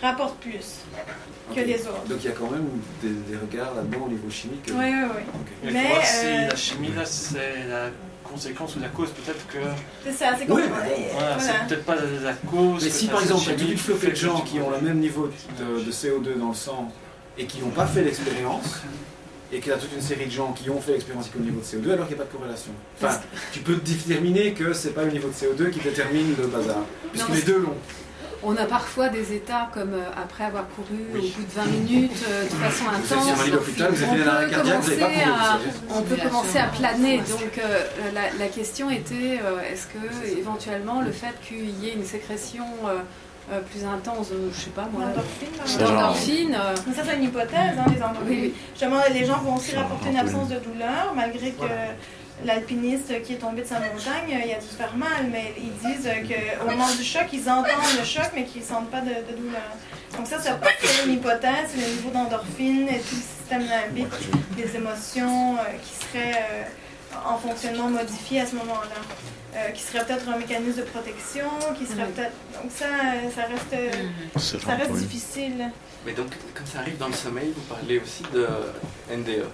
rapportent 0.00 0.38
plus 0.38 0.80
que 1.54 1.60
les 1.60 1.80
autres. 1.82 2.04
Donc 2.08 2.18
il 2.20 2.26
y 2.26 2.28
a 2.28 2.32
quand 2.32 2.50
même 2.50 2.66
des, 3.02 3.08
des 3.32 3.36
regards 3.38 3.74
là-dedans 3.74 4.04
au 4.06 4.08
niveau 4.08 4.30
chimique. 4.30 4.64
Oui, 4.68 4.74
oui, 4.78 5.08
oui. 5.16 5.22
Mais 5.64 5.72
Mais, 5.72 5.88
si 6.04 6.26
euh, 6.26 6.48
la 6.48 6.56
chimie 6.56 6.92
là 6.96 7.04
c'est 7.04 7.54
la 7.68 7.86
conséquence 8.32 8.76
ou 8.76 8.80
la 8.80 8.88
cause. 8.88 9.10
Peut-être 9.10 9.46
que. 9.48 9.58
C'est 10.04 10.12
ça, 10.12 10.32
c'est 10.38 10.50
Oui, 10.50 10.62
Voilà, 10.68 11.36
voilà. 11.36 11.38
c'est 11.38 11.68
peut-être 11.68 11.84
pas 11.84 11.96
la, 11.96 12.32
cause. 12.32 12.82
Mais 12.84 12.90
si 12.90 13.06
par 13.06 13.22
exemple, 13.22 13.42
tu 13.44 13.50
as 13.50 13.52
toute 13.52 13.60
chimie 13.60 13.72
une 13.72 13.78
flopée 13.78 14.10
de 14.10 14.14
gens 14.16 14.40
qui 14.40 14.60
ont 14.60 14.70
le 14.70 14.80
même 14.80 14.98
niveau 14.98 15.28
de, 15.58 15.84
de 15.84 15.90
CO2 15.92 16.38
dans 16.38 16.48
le 16.48 16.54
sang 16.54 16.90
et 17.38 17.46
qui 17.46 17.60
n'ont 17.60 17.70
pas 17.70 17.86
fait 17.86 18.02
l'expérience, 18.02 18.82
et 19.52 19.58
qu'il 19.60 19.70
y 19.70 19.74
a 19.74 19.78
toute 19.78 19.92
une 19.94 20.02
série 20.02 20.26
de 20.26 20.30
gens 20.30 20.52
qui 20.52 20.70
ont 20.70 20.80
fait 20.80 20.92
l'expérience 20.92 21.26
avec 21.26 21.36
le 21.38 21.44
niveau 21.44 21.60
de 21.60 21.64
CO2, 21.64 21.92
alors 21.92 22.06
qu'il 22.06 22.16
n'y 22.16 22.22
a 22.22 22.24
pas 22.24 22.30
de 22.30 22.36
corrélation. 22.36 22.72
Enfin, 23.00 23.20
tu 23.52 23.60
peux 23.60 23.76
déterminer 23.76 24.52
que 24.52 24.72
c'est 24.72 24.90
pas 24.90 25.04
le 25.04 25.10
niveau 25.12 25.28
de 25.28 25.34
CO2 25.34 25.70
qui 25.70 25.80
détermine 25.80 26.34
le 26.38 26.46
bazar, 26.46 26.78
puisque 27.10 27.28
Non, 27.28 27.34
les 27.34 27.42
deux 27.42 27.58
l'ont. 27.58 27.76
On 28.44 28.56
a 28.56 28.64
parfois 28.64 29.08
des 29.08 29.34
états 29.34 29.68
comme 29.72 29.94
euh, 29.94 30.02
après 30.20 30.44
avoir 30.44 30.64
couru 30.70 30.98
au 31.14 31.20
bout 31.20 31.44
de 31.44 31.52
20 31.54 31.64
minutes 31.66 32.24
euh, 32.28 32.42
de 32.44 32.48
façon 32.48 32.84
intense. 32.88 33.34
vous 33.34 33.40
avez 33.40 33.52
on 33.56 33.60
fait 33.60 33.84
peut 33.84 33.94
vous 33.94 34.04
commencer 34.62 35.02
à- 35.02 35.58
vous 35.58 35.70
savez. 35.70 35.90
On 35.90 36.02
peut 36.02 36.16
commencer 36.28 36.58
à 36.58 36.66
planer. 36.66 37.18
Donc 37.18 37.58
euh, 37.58 37.78
la, 38.12 38.22
la 38.44 38.48
question 38.48 38.90
était 38.90 39.40
euh, 39.44 39.60
est-ce 39.72 39.86
que 39.86 40.38
éventuellement 40.38 41.02
le 41.02 41.12
fait 41.12 41.34
qu'il 41.46 41.70
y 41.84 41.88
ait 41.88 41.94
une 41.94 42.04
sécrétion 42.04 42.64
euh, 42.86 42.98
euh, 43.52 43.60
plus 43.60 43.84
intense, 43.84 44.30
de, 44.30 44.38
je 44.54 44.60
sais 44.60 44.70
pas 44.70 44.88
moi, 44.92 45.02
L'endorphine, 45.80 46.54
euh, 46.58 46.74
Mais 46.86 46.94
ça, 46.94 47.02
c'est 47.04 47.16
une 47.16 47.24
hypothèse, 47.24 47.74
hein, 47.78 47.84
les 47.94 48.00
endorphines. 48.02 48.26
Oui, 48.28 48.38
oui. 48.42 48.54
Justement, 48.72 49.00
les 49.12 49.24
gens 49.24 49.38
vont 49.38 49.56
aussi 49.56 49.74
rapporter 49.76 50.10
une 50.10 50.16
absence 50.16 50.48
de 50.48 50.56
douleur, 50.58 51.12
malgré 51.16 51.50
que 51.50 51.64
l'alpiniste 52.44 53.22
qui 53.22 53.34
est 53.34 53.38
tombé 53.38 53.62
de 53.62 53.66
sa 53.66 53.76
montagne, 53.80 54.28
il 54.44 54.52
a 54.52 54.58
dû 54.58 54.66
se 54.66 54.74
faire 54.74 54.94
mal, 54.96 55.26
mais 55.30 55.54
ils 55.58 55.72
disent 55.86 56.08
qu'au 56.28 56.66
moment 56.70 56.88
du 56.96 57.02
choc, 57.04 57.24
ils 57.32 57.48
entendent 57.48 57.98
le 57.98 58.04
choc, 58.04 58.30
mais 58.34 58.44
qu'ils 58.44 58.62
ne 58.62 58.66
sentent 58.66 58.90
pas 58.90 59.00
de, 59.00 59.08
de 59.10 59.36
douleur. 59.36 59.62
Donc 60.16 60.26
ça, 60.26 60.38
ça 60.40 60.54
peut 60.54 60.68
être 60.68 61.06
une 61.06 61.12
hypothèse, 61.14 61.70
c'est 61.74 61.80
le 61.80 61.94
niveau 61.96 62.10
d'endorphine 62.10 62.88
et 62.88 62.98
tout 62.98 63.14
le 63.16 63.22
système 63.22 63.66
limbique, 63.66 64.12
des 64.56 64.76
émotions 64.76 65.54
euh, 65.56 65.60
qui 65.82 65.94
seraient 66.06 66.34
euh, 66.36 67.16
en 67.26 67.38
fonctionnement 67.38 67.88
modifié 67.88 68.40
à 68.40 68.46
ce 68.46 68.54
moment-là. 68.56 69.00
Euh, 69.54 69.68
qui 69.72 69.82
serait 69.82 70.02
peut-être 70.06 70.26
un 70.30 70.38
mécanisme 70.38 70.78
de 70.78 70.86
protection, 70.86 71.44
qui 71.78 71.84
serait 71.84 72.04
Oui. 72.06 72.12
peut-être... 72.16 72.32
Donc 72.62 72.70
ça, 72.74 72.86
ça 73.34 73.42
reste, 73.42 73.92
C'est 74.38 74.58
ça 74.62 74.74
reste 74.76 74.90
oui. 74.92 75.00
difficile. 75.00 75.70
Mais 76.06 76.12
donc, 76.14 76.28
quand 76.54 76.66
ça 76.66 76.78
arrive 76.78 76.96
dans 76.96 77.08
le 77.08 77.12
sommeil, 77.12 77.52
vous 77.54 77.74
parlez 77.74 77.98
aussi 77.98 78.22
de 78.32 78.46
NDE. 79.14 79.44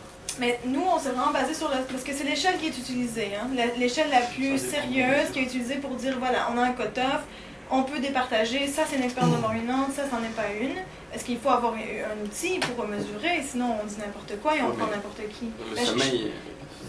Mais 0.41 0.59
nous, 0.65 0.83
on 0.83 0.99
s'est 0.99 1.11
vraiment 1.11 1.33
basé 1.33 1.55
sur 1.55 1.69
le... 1.69 1.77
Parce 1.91 2.05
que 2.05 2.13
c'est 2.13 2.25
l'échelle 2.25 2.57
qui 2.59 2.67
est 2.67 2.79
utilisée. 2.79 3.31
Hein? 3.35 3.49
L'échelle 3.79 4.11
la 4.11 4.21
plus 4.21 4.59
sérieuse 4.59 5.31
qui 5.33 5.41
est 5.41 5.43
utilisée 5.43 5.77
pour 5.77 5.91
dire, 5.91 6.17
voilà, 6.19 6.49
on 6.53 6.59
a 6.59 6.63
un 6.63 6.73
cut-off, 6.73 7.23
on 7.71 7.83
peut 7.83 7.99
départager, 7.99 8.67
ça 8.67 8.83
c'est 8.89 8.97
une 8.97 9.03
expérience 9.05 9.35
imminente, 9.51 9.93
ça 9.95 10.03
c'en 10.11 10.19
est 10.23 10.35
pas 10.35 10.49
une. 10.61 10.77
Est-ce 11.15 11.25
qu'il 11.25 11.39
faut 11.39 11.51
avoir 11.51 11.75
un 11.75 12.25
outil 12.25 12.59
pour 12.61 12.87
mesurer? 12.87 13.43
Sinon 13.47 13.77
on 13.83 13.87
dit 13.87 13.97
n'importe 13.99 14.41
quoi 14.43 14.57
et 14.57 14.63
on 14.63 14.71
prend 14.71 14.87
n'importe 14.87 15.21
qui. 15.39 15.47
Le 15.71 15.75
Ben, 15.75 15.81
je- 15.81 15.87
sommeil, 15.87 16.33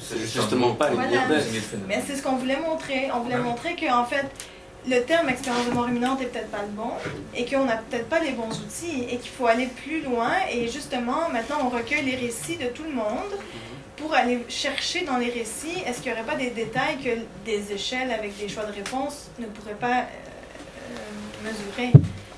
c'est 0.01 0.19
justement 0.19 0.75
pas 0.75 0.89
une 0.89 0.95
Voilà. 0.95 1.21
Mais 1.87 2.01
c'est 2.05 2.15
ce 2.15 2.21
qu'on 2.23 2.35
voulait 2.35 2.59
montrer. 2.59 3.09
On 3.13 3.19
voulait 3.21 3.37
montrer 3.37 3.75
qu'en 3.75 4.05
fait, 4.05 4.25
le 4.87 5.01
terme 5.01 5.29
expérience 5.29 5.65
de 5.65 5.71
mort 5.71 5.89
imminente 5.89 6.21
est 6.21 6.25
peut-être 6.25 6.49
pas 6.49 6.61
le 6.61 6.69
bon 6.69 6.91
et 7.35 7.45
qu'on 7.45 7.65
n'a 7.65 7.77
peut-être 7.77 8.07
pas 8.07 8.19
les 8.19 8.31
bons 8.31 8.49
outils 8.49 9.03
et 9.09 9.17
qu'il 9.17 9.31
faut 9.31 9.47
aller 9.47 9.67
plus 9.67 10.01
loin. 10.01 10.31
Et 10.51 10.67
justement, 10.67 11.29
maintenant, 11.31 11.57
on 11.65 11.69
recueille 11.69 12.03
les 12.03 12.15
récits 12.15 12.57
de 12.57 12.67
tout 12.67 12.83
le 12.83 12.93
monde 12.93 13.33
pour 13.99 14.13
aller 14.13 14.45
chercher 14.47 15.01
dans 15.01 15.17
les 15.17 15.29
récits, 15.29 15.83
est-ce 15.85 16.01
qu'il 16.01 16.11
n'y 16.11 16.17
aurait 16.17 16.27
pas 16.27 16.35
des 16.35 16.51
détails 16.51 16.97
que 16.97 17.09
des 17.45 17.73
échelles 17.73 18.11
avec 18.11 18.37
des 18.37 18.47
choix 18.47 18.63
de 18.63 18.71
réponse 18.71 19.29
ne 19.39 19.45
pourraient 19.45 19.73
pas 19.73 20.01
euh, 20.01 21.43
mesurer? 21.43 21.91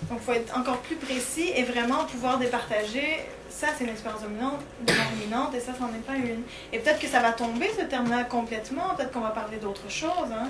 Donc, 0.09 0.19
il 0.21 0.25
faut 0.25 0.33
être 0.33 0.57
encore 0.57 0.79
plus 0.79 0.95
précis 0.95 1.51
et 1.55 1.63
vraiment 1.63 2.05
pouvoir 2.05 2.37
départager. 2.39 3.19
Ça, 3.49 3.67
c'est 3.77 3.83
une 3.83 3.91
expérience 3.91 4.21
dominante, 4.21 5.55
et 5.55 5.59
ça, 5.59 5.73
c'en 5.77 5.87
est 5.89 6.05
pas 6.05 6.15
une. 6.15 6.41
Et 6.73 6.79
peut-être 6.79 6.99
que 6.99 7.07
ça 7.07 7.19
va 7.19 7.31
tomber, 7.31 7.69
ce 7.77 7.85
terme-là, 7.85 8.23
complètement. 8.23 8.95
Peut-être 8.97 9.11
qu'on 9.11 9.19
va 9.19 9.29
parler 9.29 9.57
d'autre 9.57 9.89
chose. 9.89 10.31
Hein. 10.33 10.49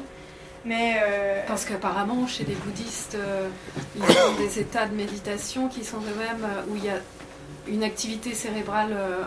Mais. 0.66 1.00
euh, 1.04 1.42
Parce 1.48 1.66
qu'apparemment, 1.66 2.28
chez 2.28 2.44
les 2.44 2.56
bouddhistes, 2.56 3.16
euh, 3.16 3.48
ils 3.96 4.04
ont 4.04 4.38
des 4.38 4.60
états 4.60 4.86
de 4.88 4.96
méditation 4.96 5.68
qui 5.68 5.84
sont 5.84 6.00
de 6.00 6.06
même 6.08 6.44
euh, 6.44 6.64
où 6.70 6.76
il 6.76 6.86
y 6.86 6.90
a 6.90 7.00
une 7.68 7.84
activité 7.84 8.34
cérébrale 8.34 8.92
euh, 8.92 9.24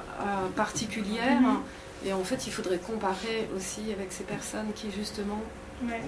particulière. 0.56 1.40
Mhm. 1.40 1.60
Et 2.06 2.12
en 2.12 2.22
fait, 2.24 2.46
il 2.46 2.52
faudrait 2.52 2.78
comparer 2.78 3.48
aussi 3.56 3.80
avec 3.92 4.12
ces 4.12 4.24
personnes 4.24 4.72
qui, 4.74 4.88
justement. 4.90 5.40
Ouais. 5.84 6.00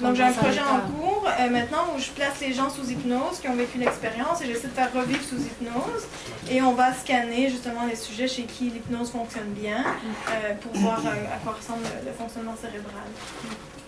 Donc 0.00 0.14
j'ai 0.14 0.22
un 0.22 0.32
projet 0.32 0.60
en 0.60 0.80
cours 0.92 1.26
euh, 1.26 1.50
maintenant 1.50 1.86
où 1.94 1.98
je 1.98 2.10
place 2.10 2.38
les 2.40 2.52
gens 2.52 2.70
sous 2.70 2.88
hypnose 2.88 3.40
qui 3.40 3.48
ont 3.48 3.56
vécu 3.56 3.78
l'expérience 3.78 4.40
et 4.42 4.46
j'essaie 4.46 4.68
de 4.68 4.72
faire 4.72 4.92
revivre 4.92 5.22
sous 5.22 5.36
hypnose 5.36 6.04
et 6.50 6.62
on 6.62 6.72
va 6.74 6.94
scanner 6.94 7.48
justement 7.48 7.84
les 7.86 7.96
sujets 7.96 8.28
chez 8.28 8.44
qui 8.44 8.64
l'hypnose 8.70 9.10
fonctionne 9.10 9.48
bien 9.48 9.84
euh, 9.84 10.54
pour 10.60 10.72
voir 10.80 11.00
euh, 11.04 11.34
à 11.34 11.38
quoi 11.42 11.54
ressemble 11.54 11.82
le, 11.82 12.10
le 12.10 12.16
fonctionnement 12.16 12.54
cérébral. 12.60 13.08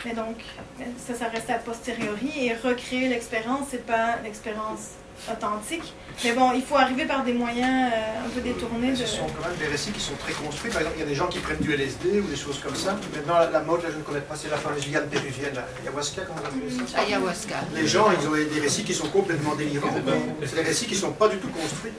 Mais 0.04 0.14
donc, 0.14 0.36
ça, 1.06 1.14
ça 1.14 1.26
reste 1.28 1.50
a 1.50 1.58
posteriori. 1.58 2.46
Et 2.46 2.54
recréer 2.54 3.08
l'expérience, 3.08 3.66
c'est 3.70 3.84
pas 3.84 4.16
l'expérience 4.24 4.92
authentique. 5.30 5.92
Mais 6.24 6.32
bon, 6.32 6.52
il 6.52 6.62
faut 6.62 6.76
arriver 6.76 7.06
par 7.06 7.24
des 7.24 7.32
moyens 7.32 7.90
euh, 7.92 8.26
un 8.26 8.28
peu 8.28 8.40
détournés. 8.40 8.92
De... 8.92 8.96
Ce 8.96 9.06
sont 9.06 9.26
quand 9.26 9.48
même 9.48 9.56
des 9.58 9.66
récits 9.66 9.90
qui 9.92 10.00
sont 10.00 10.14
très 10.16 10.32
construits. 10.32 10.70
Par 10.70 10.80
exemple, 10.82 10.98
il 10.98 11.00
y 11.00 11.06
a 11.06 11.08
des 11.08 11.14
gens 11.14 11.26
qui 11.28 11.38
prennent 11.38 11.58
du 11.58 11.72
LSD 11.72 12.20
ou 12.20 12.26
des 12.26 12.36
choses 12.36 12.58
comme 12.60 12.74
ça. 12.76 12.96
Maintenant, 13.14 13.38
la, 13.38 13.50
la 13.50 13.60
mode, 13.60 13.82
là, 13.82 13.88
je 13.92 13.96
ne 13.98 14.02
connais 14.02 14.20
pas, 14.20 14.36
c'est 14.36 14.50
la 14.50 14.56
fameuse 14.58 14.86
liane 14.90 15.08
péruvienne, 15.08 15.54
la 15.54 15.66
ayahuasca, 15.82 16.22
comment 16.22 16.40
on 16.42 16.46
appelle 16.46 16.88
ça 16.88 17.00
Ayahuasca. 17.00 17.56
Les 17.74 17.86
gens, 17.86 18.06
ils 18.20 18.28
ont 18.28 18.32
des 18.32 18.60
récits 18.60 18.84
qui 18.84 18.94
sont 18.94 19.08
complètement 19.08 19.54
délirants. 19.56 19.88
C'est 20.44 20.54
des 20.56 20.62
récits 20.62 20.86
qui 20.86 20.94
ne 20.94 21.00
sont 21.00 21.12
pas 21.12 21.28
du 21.28 21.38
tout 21.38 21.48
construits. 21.48 21.92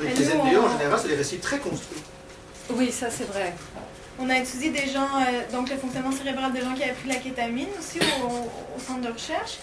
Les, 0.00 0.06
Et 0.06 0.14
les 0.14 0.24
NDE, 0.26 0.58
en 0.64 0.78
général, 0.78 0.98
c'est 1.00 1.08
des 1.08 1.16
récits 1.16 1.38
très 1.38 1.58
construits. 1.58 2.02
Oui, 2.70 2.90
ça 2.92 3.08
c'est 3.10 3.24
vrai. 3.28 3.54
On 4.18 4.28
a 4.28 4.38
étudié 4.38 4.70
des 4.70 4.86
gens, 4.90 5.08
euh, 5.18 5.52
donc 5.52 5.70
le 5.70 5.76
fonctionnement 5.76 6.12
cérébral 6.12 6.52
des 6.52 6.60
gens 6.60 6.74
qui 6.74 6.82
avaient 6.82 6.92
pris 6.92 7.08
de 7.08 7.14
la 7.14 7.20
kétamine 7.20 7.68
aussi 7.78 7.98
au, 8.22 8.26
au- 8.26 8.50
au 8.76 8.78
centre 8.78 9.00
de 9.00 9.08
recherche. 9.12 9.58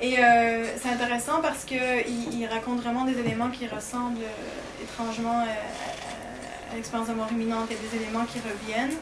Et 0.00 0.18
euh, 0.18 0.64
c'est 0.80 0.88
intéressant 0.88 1.40
parce 1.40 1.64
qu'ils 1.64 1.78
ils 2.32 2.46
racontent 2.46 2.80
vraiment 2.82 3.04
des 3.04 3.18
éléments 3.18 3.50
qui 3.50 3.66
ressemblent 3.68 4.18
euh, 4.22 4.82
étrangement 4.84 5.40
euh, 5.42 5.44
à, 5.44 6.72
à 6.72 6.76
l'expérience 6.76 7.08
de 7.08 7.14
mort 7.14 7.28
imminente. 7.30 7.68
Il 7.70 7.76
a 7.76 7.80
des 7.90 8.02
éléments 8.02 8.24
qui 8.24 8.38
reviennent. 8.40 8.96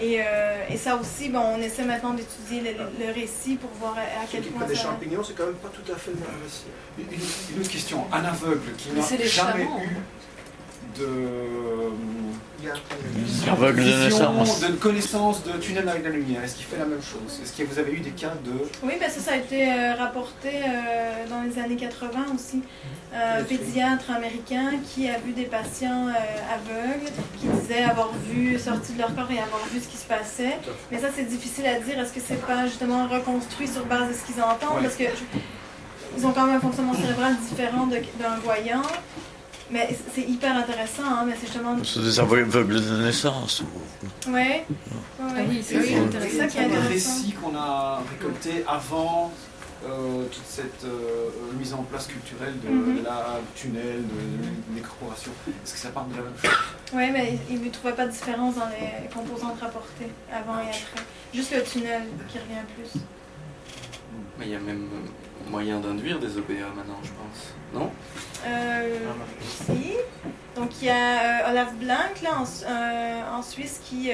Et, 0.00 0.20
euh, 0.22 0.62
et 0.70 0.76
ça 0.76 0.96
aussi, 0.96 1.28
bon, 1.28 1.40
on 1.40 1.58
essaie 1.60 1.84
maintenant 1.84 2.14
d'étudier 2.14 2.60
le, 2.62 3.04
le 3.06 3.12
récit 3.12 3.56
pour 3.56 3.70
voir 3.80 3.96
à, 3.98 4.22
à 4.22 4.26
quel 4.30 4.42
Qui 4.42 4.50
point 4.50 4.64
des 4.66 4.74
ça... 4.76 4.82
champignons, 4.84 5.22
c'est 5.24 5.34
quand 5.34 5.46
même 5.46 5.54
pas 5.56 5.68
tout 5.68 5.92
à 5.92 5.96
fait 5.96 6.12
le 6.12 6.18
même 6.18 6.40
récit. 6.42 6.64
Une, 6.98 7.54
une 7.56 7.60
autre 7.62 7.70
question. 7.70 8.06
Un 8.12 8.24
aveugle 8.24 8.72
qui 8.78 8.90
n'a 8.90 9.02
jamais 9.02 9.26
chamans. 9.28 9.80
eu 9.82 9.96
de 10.98 11.06
de 12.60 13.20
vision, 13.20 13.54
de 13.54 14.76
connaissance 14.76 15.44
de 15.44 15.52
tunnel 15.58 15.88
avec 15.88 16.02
la 16.04 16.10
lumière, 16.10 16.42
est-ce 16.42 16.56
qu'il 16.56 16.64
fait 16.66 16.76
la 16.78 16.84
même 16.86 17.00
chose? 17.02 17.40
Est-ce 17.42 17.52
que 17.52 17.62
vous 17.66 17.78
avez 17.78 17.92
eu 17.92 18.00
des 18.00 18.10
cas 18.10 18.32
de 18.44 18.50
Oui, 18.82 18.94
ben 19.00 19.08
ça, 19.08 19.20
ça 19.20 19.32
a 19.32 19.36
été 19.36 19.70
euh, 19.70 19.94
rapporté 19.94 20.48
euh, 20.48 21.26
dans 21.30 21.42
les 21.42 21.56
années 21.62 21.76
80 21.76 22.10
aussi. 22.34 22.62
Euh, 23.14 23.40
un 23.40 23.44
pédiatre 23.44 24.10
américain 24.10 24.72
qui 24.92 25.08
a 25.08 25.18
vu 25.18 25.32
des 25.32 25.44
patients 25.44 26.08
euh, 26.08 26.54
aveugles 26.54 27.10
qui 27.40 27.46
disaient 27.46 27.84
avoir 27.84 28.10
vu 28.28 28.58
sorti 28.58 28.92
de 28.94 28.98
leur 28.98 29.14
corps 29.14 29.30
et 29.30 29.38
avoir 29.38 29.64
vu 29.72 29.80
ce 29.80 29.86
qui 29.88 29.96
se 29.96 30.06
passait. 30.06 30.58
Mais 30.90 30.98
ça, 30.98 31.08
c'est 31.14 31.24
difficile 31.28 31.66
à 31.66 31.78
dire. 31.78 31.98
Est-ce 32.00 32.12
que 32.12 32.20
c'est 32.26 32.44
pas 32.44 32.66
justement 32.66 33.06
reconstruit 33.06 33.68
sur 33.68 33.84
base 33.86 34.08
de 34.08 34.14
ce 34.14 34.24
qu'ils 34.26 34.42
entendent? 34.42 34.76
Ouais. 34.78 34.82
Parce 34.82 34.96
que 34.96 35.04
je- 35.04 35.38
ils 36.18 36.26
ont 36.26 36.32
quand 36.32 36.46
même 36.46 36.56
un 36.56 36.60
fonctionnement 36.60 36.94
cérébral 36.94 37.34
différent 37.48 37.86
d'un 37.86 38.36
voyant. 38.42 38.82
Mais 39.70 39.88
c'est 40.14 40.22
hyper 40.22 40.56
intéressant, 40.56 41.02
hein, 41.04 41.24
mais 41.26 41.34
c'est 41.38 41.46
justement... 41.46 41.76
C'est 41.84 42.00
des 42.00 42.18
aveugles 42.20 42.50
de 42.80 43.02
naissance. 43.04 43.62
Ouais. 44.26 44.32
Ouais. 44.32 44.64
Ah 45.20 45.24
oui, 45.48 45.60
c'est 45.62 45.76
Oui, 45.76 45.82
ça 45.82 45.88
qui 45.88 45.94
est 45.94 45.98
un 45.98 46.04
intéressant. 46.66 46.88
récit 46.88 47.32
qu'on 47.32 47.54
a 47.54 48.00
récolté 48.10 48.64
avant 48.66 49.30
euh, 49.86 50.24
toute 50.32 50.46
cette 50.46 50.84
euh, 50.84 51.28
mise 51.58 51.72
en 51.74 51.82
place 51.82 52.06
culturelle 52.06 52.54
de, 52.64 52.68
Mhm. 52.68 52.98
de 53.00 53.04
la 53.04 53.40
tunnel, 53.54 54.02
de, 54.02 54.42
de 54.42 54.74
l'incorporation 54.76 55.30
Est-ce 55.48 55.74
que 55.74 55.78
ça 55.78 55.90
parle 55.90 56.10
de 56.12 56.16
la 56.16 56.22
même 56.22 56.32
chose? 56.42 56.50
Oui, 56.94 57.10
mais 57.12 57.38
il 57.50 57.62
ne 57.62 57.68
trouvait 57.70 57.92
pas 57.94 58.06
de 58.06 58.10
différence 58.10 58.54
dans 58.56 58.68
les 58.68 59.08
composantes 59.14 59.60
rapportées 59.60 60.10
avant 60.32 60.58
et 60.60 60.68
après. 60.70 61.04
Juste 61.34 61.54
le 61.54 61.62
tunnel 61.62 62.02
qui 62.28 62.38
revient 62.38 62.64
plus. 62.74 63.00
Mais 64.38 64.46
il 64.46 64.52
y 64.52 64.56
a 64.56 64.60
même 64.60 64.88
moyen 65.50 65.78
d'induire 65.78 66.18
des 66.18 66.36
OBA 66.38 66.54
maintenant, 66.74 66.98
je 67.02 67.10
pense. 67.10 67.52
Non? 67.74 67.90
Euh, 68.46 68.98
si. 69.40 69.92
Donc 70.56 70.70
il 70.82 70.86
y 70.88 70.90
a 70.90 70.94
euh, 71.46 71.50
Olaf 71.50 71.72
Blank 71.74 72.20
là, 72.22 72.30
en, 72.40 72.44
euh, 72.44 73.38
en 73.38 73.42
Suisse 73.42 73.80
qui 73.84 74.10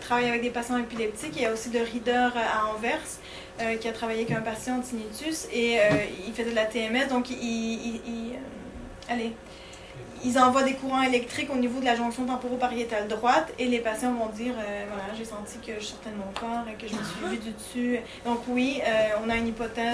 travaille 0.00 0.28
avec 0.28 0.42
des 0.42 0.50
patients 0.50 0.78
épileptiques. 0.78 1.32
Il 1.36 1.42
y 1.42 1.46
a 1.46 1.52
aussi 1.52 1.70
de 1.70 1.78
Rieder 1.78 2.12
à 2.36 2.66
Anvers 2.74 3.00
euh, 3.60 3.76
qui 3.76 3.88
a 3.88 3.92
travaillé 3.92 4.22
avec 4.24 4.36
un 4.36 4.40
patient 4.40 4.80
tinnitus 4.80 5.46
et 5.52 5.78
euh, 5.80 5.82
il 6.26 6.32
faisait 6.32 6.50
de 6.50 6.54
la 6.54 6.66
TMS. 6.66 7.08
Donc 7.08 7.30
il, 7.30 7.36
il- 7.42 8.00
il- 8.06 8.32
euh, 8.34 9.12
allez, 9.12 9.32
ils 10.24 10.38
envoient 10.38 10.62
des 10.62 10.74
courants 10.74 11.02
électriques 11.02 11.50
au 11.52 11.56
niveau 11.56 11.80
de 11.80 11.84
la 11.84 11.96
jonction 11.96 12.24
temporopariétale 12.24 13.08
droite 13.08 13.52
et 13.58 13.66
les 13.66 13.80
patients 13.80 14.12
vont 14.14 14.28
dire 14.28 14.54
voilà 14.54 15.12
j'ai 15.18 15.24
senti 15.24 15.58
que 15.58 15.78
je 15.78 15.84
sortais 15.84 16.10
de 16.10 16.16
mon 16.16 16.32
corps 16.38 16.64
et 16.70 16.74
que 16.80 16.88
je 16.88 16.94
me 16.96 17.02
suis 17.04 17.26
vue 17.30 17.36
du 17.38 17.50
dessus. 17.50 18.00
Donc 18.24 18.40
oui, 18.48 18.80
on 19.24 19.28
a 19.28 19.36
une 19.36 19.48
hypothèse 19.48 19.92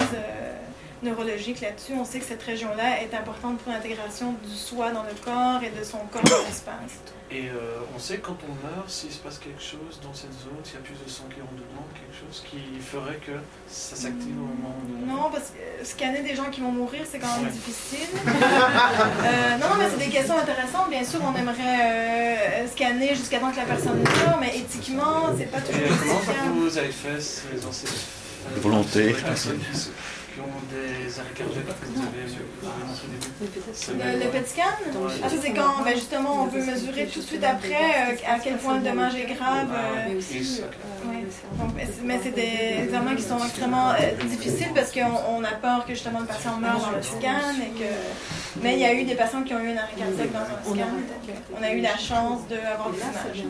neurologique 1.03 1.61
là-dessus. 1.61 1.93
On 1.99 2.05
sait 2.05 2.19
que 2.19 2.25
cette 2.25 2.43
région-là 2.43 3.01
est 3.01 3.13
importante 3.15 3.57
pour 3.59 3.71
l'intégration 3.71 4.33
du 4.43 4.55
soi 4.55 4.91
dans 4.91 5.03
le 5.03 5.13
corps 5.23 5.61
et 5.63 5.69
de 5.77 5.83
son 5.83 5.97
corps 6.11 6.23
dans 6.23 6.45
l'espace. 6.47 6.99
Et 7.33 7.47
euh, 7.47 7.79
on 7.95 7.99
sait 7.99 8.17
quand 8.17 8.35
on 8.43 8.51
meurt, 8.67 8.89
s'il 8.89 9.09
se 9.09 9.19
passe 9.19 9.37
quelque 9.39 9.61
chose 9.61 10.01
dans 10.03 10.13
cette 10.13 10.33
zone, 10.33 10.59
s'il 10.65 10.73
y 10.73 10.77
a 10.77 10.81
plus 10.81 10.95
de 11.01 11.09
sang 11.09 11.23
qui 11.33 11.39
rentre 11.39 11.53
dedans, 11.53 11.87
quelque 11.95 12.13
chose 12.19 12.43
qui 12.45 12.59
ferait 12.81 13.19
que 13.25 13.31
ça 13.69 13.95
s'active 13.95 14.35
au 14.35 14.51
moment 14.51 14.75
de... 14.83 15.05
Non, 15.09 15.29
parce 15.31 15.51
que 15.51 15.59
euh, 15.59 15.85
scanner 15.85 16.23
des 16.23 16.35
gens 16.35 16.49
qui 16.51 16.59
vont 16.59 16.73
mourir, 16.73 17.03
c'est 17.09 17.19
quand 17.19 17.33
même 17.37 17.45
Ouais. 17.45 17.51
difficile. 17.51 18.09
Euh, 18.27 19.57
non, 19.59 19.67
mais 19.79 19.85
c'est 19.89 20.05
des 20.05 20.11
questions 20.11 20.37
intéressantes. 20.37 20.89
Bien 20.89 21.05
sûr, 21.05 21.19
on 21.23 21.33
aimerait 21.39 22.63
euh, 22.65 22.67
scanner 22.67 23.15
jusqu'à 23.15 23.39
temps 23.39 23.51
que 23.51 23.57
la 23.57 23.63
personne 23.65 23.99
meure, 24.03 24.37
mais 24.41 24.57
éthiquement, 24.57 25.31
c'est 25.37 25.45
pas 25.45 25.59
Et 25.59 25.61
toujours 25.61 25.97
comment 25.99 26.13
justifiable. 26.19 26.51
vous 26.57 26.77
avez 26.77 26.91
fait 26.91 27.21
ces 27.21 27.43
Volonté. 28.57 29.15
Ont 30.39 30.45
des 30.71 31.19
arrêts 31.19 31.29
cardiaques 31.35 31.65
que 31.65 31.85
vous 31.87 31.99
avez, 32.01 32.23
vous 32.25 32.67
avez 32.67 32.83
montré 32.87 33.05
au 33.05 33.11
début 33.11 33.61
C'est 33.73 33.91
Le, 33.93 34.23
le 34.23 34.31
PET 34.31 34.47
scan, 34.47 34.63
ah, 34.63 35.29
ça, 35.29 35.35
c'est 35.41 35.51
quand 35.51 35.83
ben, 35.83 35.93
justement 35.93 36.43
on 36.43 36.45
veut 36.47 36.63
mesurer 36.63 37.05
tout 37.07 37.19
de 37.19 37.25
suite 37.25 37.43
après 37.43 38.13
euh, 38.13 38.15
à 38.33 38.39
quel 38.39 38.57
point 38.57 38.77
le 38.77 38.83
dommage 38.83 39.15
est 39.15 39.25
grave. 39.33 39.67
euh, 39.71 40.05
Mais 40.07 40.15
aussi, 40.15 40.61
ouais. 40.61 41.25
Donc, 41.59 41.71
mais 42.05 42.19
c'est- 42.23 42.31
des 42.31 42.83
examens 42.85 43.15
qui 43.15 43.23
sont 43.23 43.37
extrêmement 43.43 43.91
euh, 43.91 43.95
difficiles 44.29 44.69
parce 44.73 44.91
qu'on 44.91 45.11
on 45.29 45.43
a 45.43 45.51
peur 45.51 45.85
que 45.85 45.93
justement 45.93 46.21
le 46.21 46.25
patient 46.25 46.57
meure 46.57 46.79
dans 46.79 46.91
le 46.95 47.03
scan 47.03 47.51
et 47.61 47.77
que. 47.79 47.89
Mais 48.63 48.73
il 48.75 48.79
y 48.79 48.85
a 48.85 48.93
eu 48.93 49.03
des 49.03 49.15
patients 49.15 49.43
qui 49.43 49.53
ont 49.53 49.59
eu 49.59 49.71
un 49.71 49.77
arrêt 49.77 49.93
cardiaque 49.97 50.31
dans 50.31 50.39
un 50.39 50.63
scan. 50.63 50.75
donc, 50.75 51.35
on 51.59 51.61
a 51.61 51.71
eu 51.73 51.81
la 51.81 51.97
chance 51.97 52.47
d'avoir 52.47 52.89
des 52.89 52.99
images. 52.99 53.35
Ju- 53.35 53.43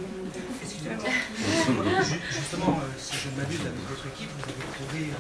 Justement, 2.32 2.80
euh, 2.82 2.88
si 2.98 3.14
je 3.16 3.30
ne 3.30 3.36
m'abuse, 3.40 3.60
avec 3.62 3.88
votre 3.88 4.06
équipe, 4.08 4.30
vous 4.36 4.44
avez 4.44 4.66
trouvé 4.76 5.12
euh, 5.12 5.16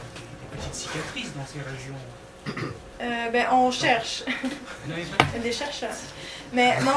petites 0.61 0.75
cicatrices 0.75 1.33
dans 1.35 1.45
ces 1.45 1.59
régions. 1.59 2.65
Euh, 3.01 3.29
ben, 3.31 3.45
on 3.51 3.71
cherche. 3.71 4.23
Non, 4.87 4.95
mais- 4.95 5.03
Il 5.33 5.37
y 5.37 5.41
a 5.41 5.43
des 5.43 5.51
chercheurs. 5.51 5.89
Mais 6.53 6.73
non, 6.81 6.91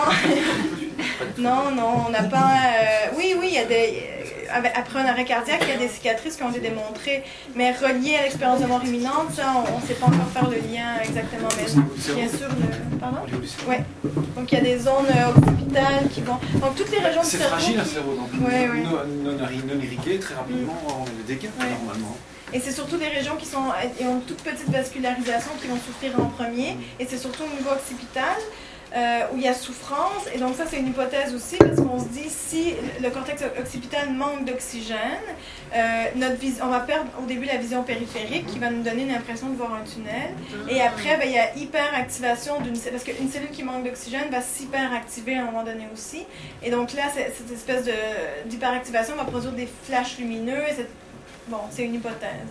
non, 1.38 1.70
non, 1.70 2.04
on 2.06 2.10
n'a 2.10 2.24
pas. 2.24 2.50
euh, 2.56 3.14
oui, 3.16 3.34
oui, 3.38 3.48
il 3.50 3.54
y 3.54 3.58
a 3.58 3.64
des. 3.64 4.02
euh, 4.50 4.68
Après 4.74 4.98
un 5.00 5.06
arrêt 5.06 5.24
cardiaque, 5.24 5.60
il 5.62 5.68
y 5.68 5.72
a 5.72 5.76
des 5.76 5.88
cicatrices 5.88 6.36
qui 6.36 6.42
ont 6.42 6.50
été 6.50 6.60
démontrées, 6.60 7.22
mais 7.54 7.70
reliées 7.72 8.16
à 8.16 8.22
l'expérience 8.24 8.60
de 8.60 8.66
mort 8.66 8.84
imminente, 8.84 9.32
ça, 9.34 9.54
on 9.72 9.80
ne 9.80 9.86
sait 9.86 9.94
pas 9.94 10.06
encore 10.06 10.28
faire 10.32 10.48
le 10.50 10.56
lien 10.56 10.98
exactement. 11.04 11.48
Mais 11.56 12.14
bien 12.14 12.28
sûr, 12.28 12.48
le. 12.48 12.98
Pardon? 12.98 13.18
Oui. 13.68 13.76
Donc 14.36 14.50
il 14.50 14.58
y 14.58 14.60
a 14.60 14.64
des 14.64 14.78
zones 14.78 15.06
euh, 15.14 15.30
occipitales 15.38 16.08
qui 16.12 16.20
vont. 16.22 16.38
Donc 16.60 16.74
toutes 16.76 16.90
les 16.90 16.98
régions 16.98 17.22
du 17.22 17.28
C'est 17.28 17.38
fragile 17.38 17.78
un 17.78 17.84
qui- 17.84 17.90
cerveau, 17.90 18.14
donc 18.16 18.28
Ouais, 18.46 18.68
ouais. 18.68 18.80
non, 18.82 19.30
non, 19.30 19.38
non 19.38 19.80
irrigué, 19.82 20.18
très 20.18 20.34
rapidement, 20.34 20.76
on 20.88 21.04
a 21.04 21.10
des 21.26 21.34
dégâts 21.34 21.50
Ouais. 21.60 21.66
normalement. 21.80 22.16
Et 22.54 22.60
c'est 22.60 22.72
surtout 22.72 22.96
des 22.96 23.08
régions 23.08 23.36
qui 23.36 23.46
sont, 23.46 23.64
qui 23.98 24.04
ont 24.04 24.14
une 24.14 24.22
toute 24.22 24.42
petite 24.42 24.70
vascularisation 24.70 25.50
qui 25.60 25.66
vont 25.66 25.76
souffrir 25.76 26.18
en 26.20 26.26
premier. 26.26 26.76
Et 27.00 27.04
c'est 27.06 27.18
surtout 27.18 27.42
au 27.42 27.48
niveau 27.56 27.70
occipital 27.70 28.36
euh, 28.96 29.22
où 29.32 29.38
il 29.38 29.42
y 29.42 29.48
a 29.48 29.54
souffrance. 29.54 30.22
Et 30.32 30.38
donc 30.38 30.54
ça, 30.56 30.62
c'est 30.70 30.76
une 30.78 30.86
hypothèse 30.86 31.34
aussi 31.34 31.56
parce 31.56 31.76
qu'on 31.80 31.98
se 31.98 32.06
dit 32.10 32.28
si 32.28 32.74
le 33.02 33.10
cortex 33.10 33.42
occipital 33.58 34.12
manque 34.12 34.44
d'oxygène, 34.44 34.98
euh, 35.74 36.04
on 36.62 36.68
va 36.68 36.78
perdre 36.78 37.10
au 37.20 37.26
début 37.26 37.44
la 37.46 37.56
vision 37.56 37.82
périphérique 37.82 38.46
qui 38.46 38.60
va 38.60 38.70
nous 38.70 38.84
donner 38.84 39.02
une 39.02 39.14
impression 39.14 39.48
de 39.48 39.56
voir 39.56 39.74
un 39.74 39.82
tunnel. 39.82 40.30
Et 40.68 40.80
après, 40.80 41.16
ben, 41.16 41.24
il 41.26 41.32
y 41.34 41.38
a 41.40 41.56
hyperactivation. 41.56 42.54
Parce 42.92 43.02
qu'une 43.02 43.30
cellule 43.32 43.50
qui 43.50 43.64
manque 43.64 43.82
d'oxygène 43.84 44.30
va 44.30 44.40
s'hyperactiver 44.40 45.36
à 45.38 45.42
un 45.42 45.46
moment 45.46 45.64
donné 45.64 45.88
aussi. 45.92 46.22
Et 46.62 46.70
donc 46.70 46.92
là, 46.92 47.02
cette 47.12 47.50
espèce 47.52 47.84
d'hyperactivation 48.46 49.16
va 49.16 49.24
produire 49.24 49.52
des 49.52 49.68
flashs 49.84 50.18
lumineux. 50.18 50.62
Et 50.70 50.74
c'est- 50.76 50.88
bon, 51.48 51.60
c'est 51.70 51.84
une 51.84 51.94
hypothèse 51.94 52.48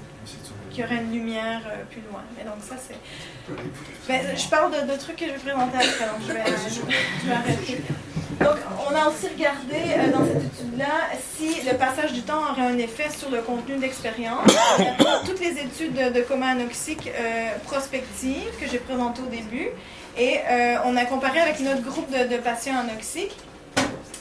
qu'il 0.70 0.82
y 0.82 0.86
aurait 0.86 0.98
une 0.98 1.12
lumière 1.12 1.62
euh, 1.68 1.84
plus 1.90 2.02
loin. 2.10 2.22
Mais 2.38 2.44
donc 2.44 2.56
ça, 2.62 2.76
c'est... 2.78 2.96
Ben, 4.08 4.36
je 4.36 4.48
parle 4.48 4.72
de, 4.72 4.92
de 4.92 4.98
trucs 4.98 5.18
que 5.18 5.26
je 5.26 5.32
vais 5.32 5.52
présenter 5.52 5.78
après, 5.78 6.06
donc 6.08 6.22
je 6.28 6.34
vais, 6.34 6.44
je 7.22 7.28
vais 7.28 7.34
arrêter. 7.34 7.82
Donc, 8.40 8.58
on 8.90 8.96
a 8.96 9.08
aussi 9.08 9.28
regardé 9.28 9.76
euh, 9.76 10.12
dans 10.12 10.26
cette 10.26 10.44
étude-là 10.44 11.10
si 11.36 11.62
le 11.70 11.78
passage 11.78 12.14
du 12.14 12.22
temps 12.22 12.42
aurait 12.52 12.68
un 12.68 12.78
effet 12.78 13.10
sur 13.10 13.30
le 13.30 13.42
contenu 13.42 13.76
de 13.76 13.82
l'expérience. 13.82 14.42
Il 14.80 14.84
y 15.04 15.08
a 15.08 15.20
toutes 15.26 15.40
les 15.40 15.60
études 15.62 15.94
de, 15.94 16.12
de 16.18 16.22
coma 16.24 16.48
anoxique 16.48 17.10
euh, 17.16 17.50
prospectives 17.66 18.52
que 18.60 18.68
j'ai 18.70 18.80
présentées 18.80 19.22
au 19.22 19.30
début. 19.30 19.70
Et 20.18 20.40
euh, 20.50 20.78
on 20.86 20.96
a 20.96 21.06
comparé 21.06 21.40
avec 21.40 21.60
notre 21.60 21.82
groupe 21.82 22.10
de, 22.12 22.36
de 22.36 22.42
patients 22.42 22.78
anoxiques. 22.78 23.36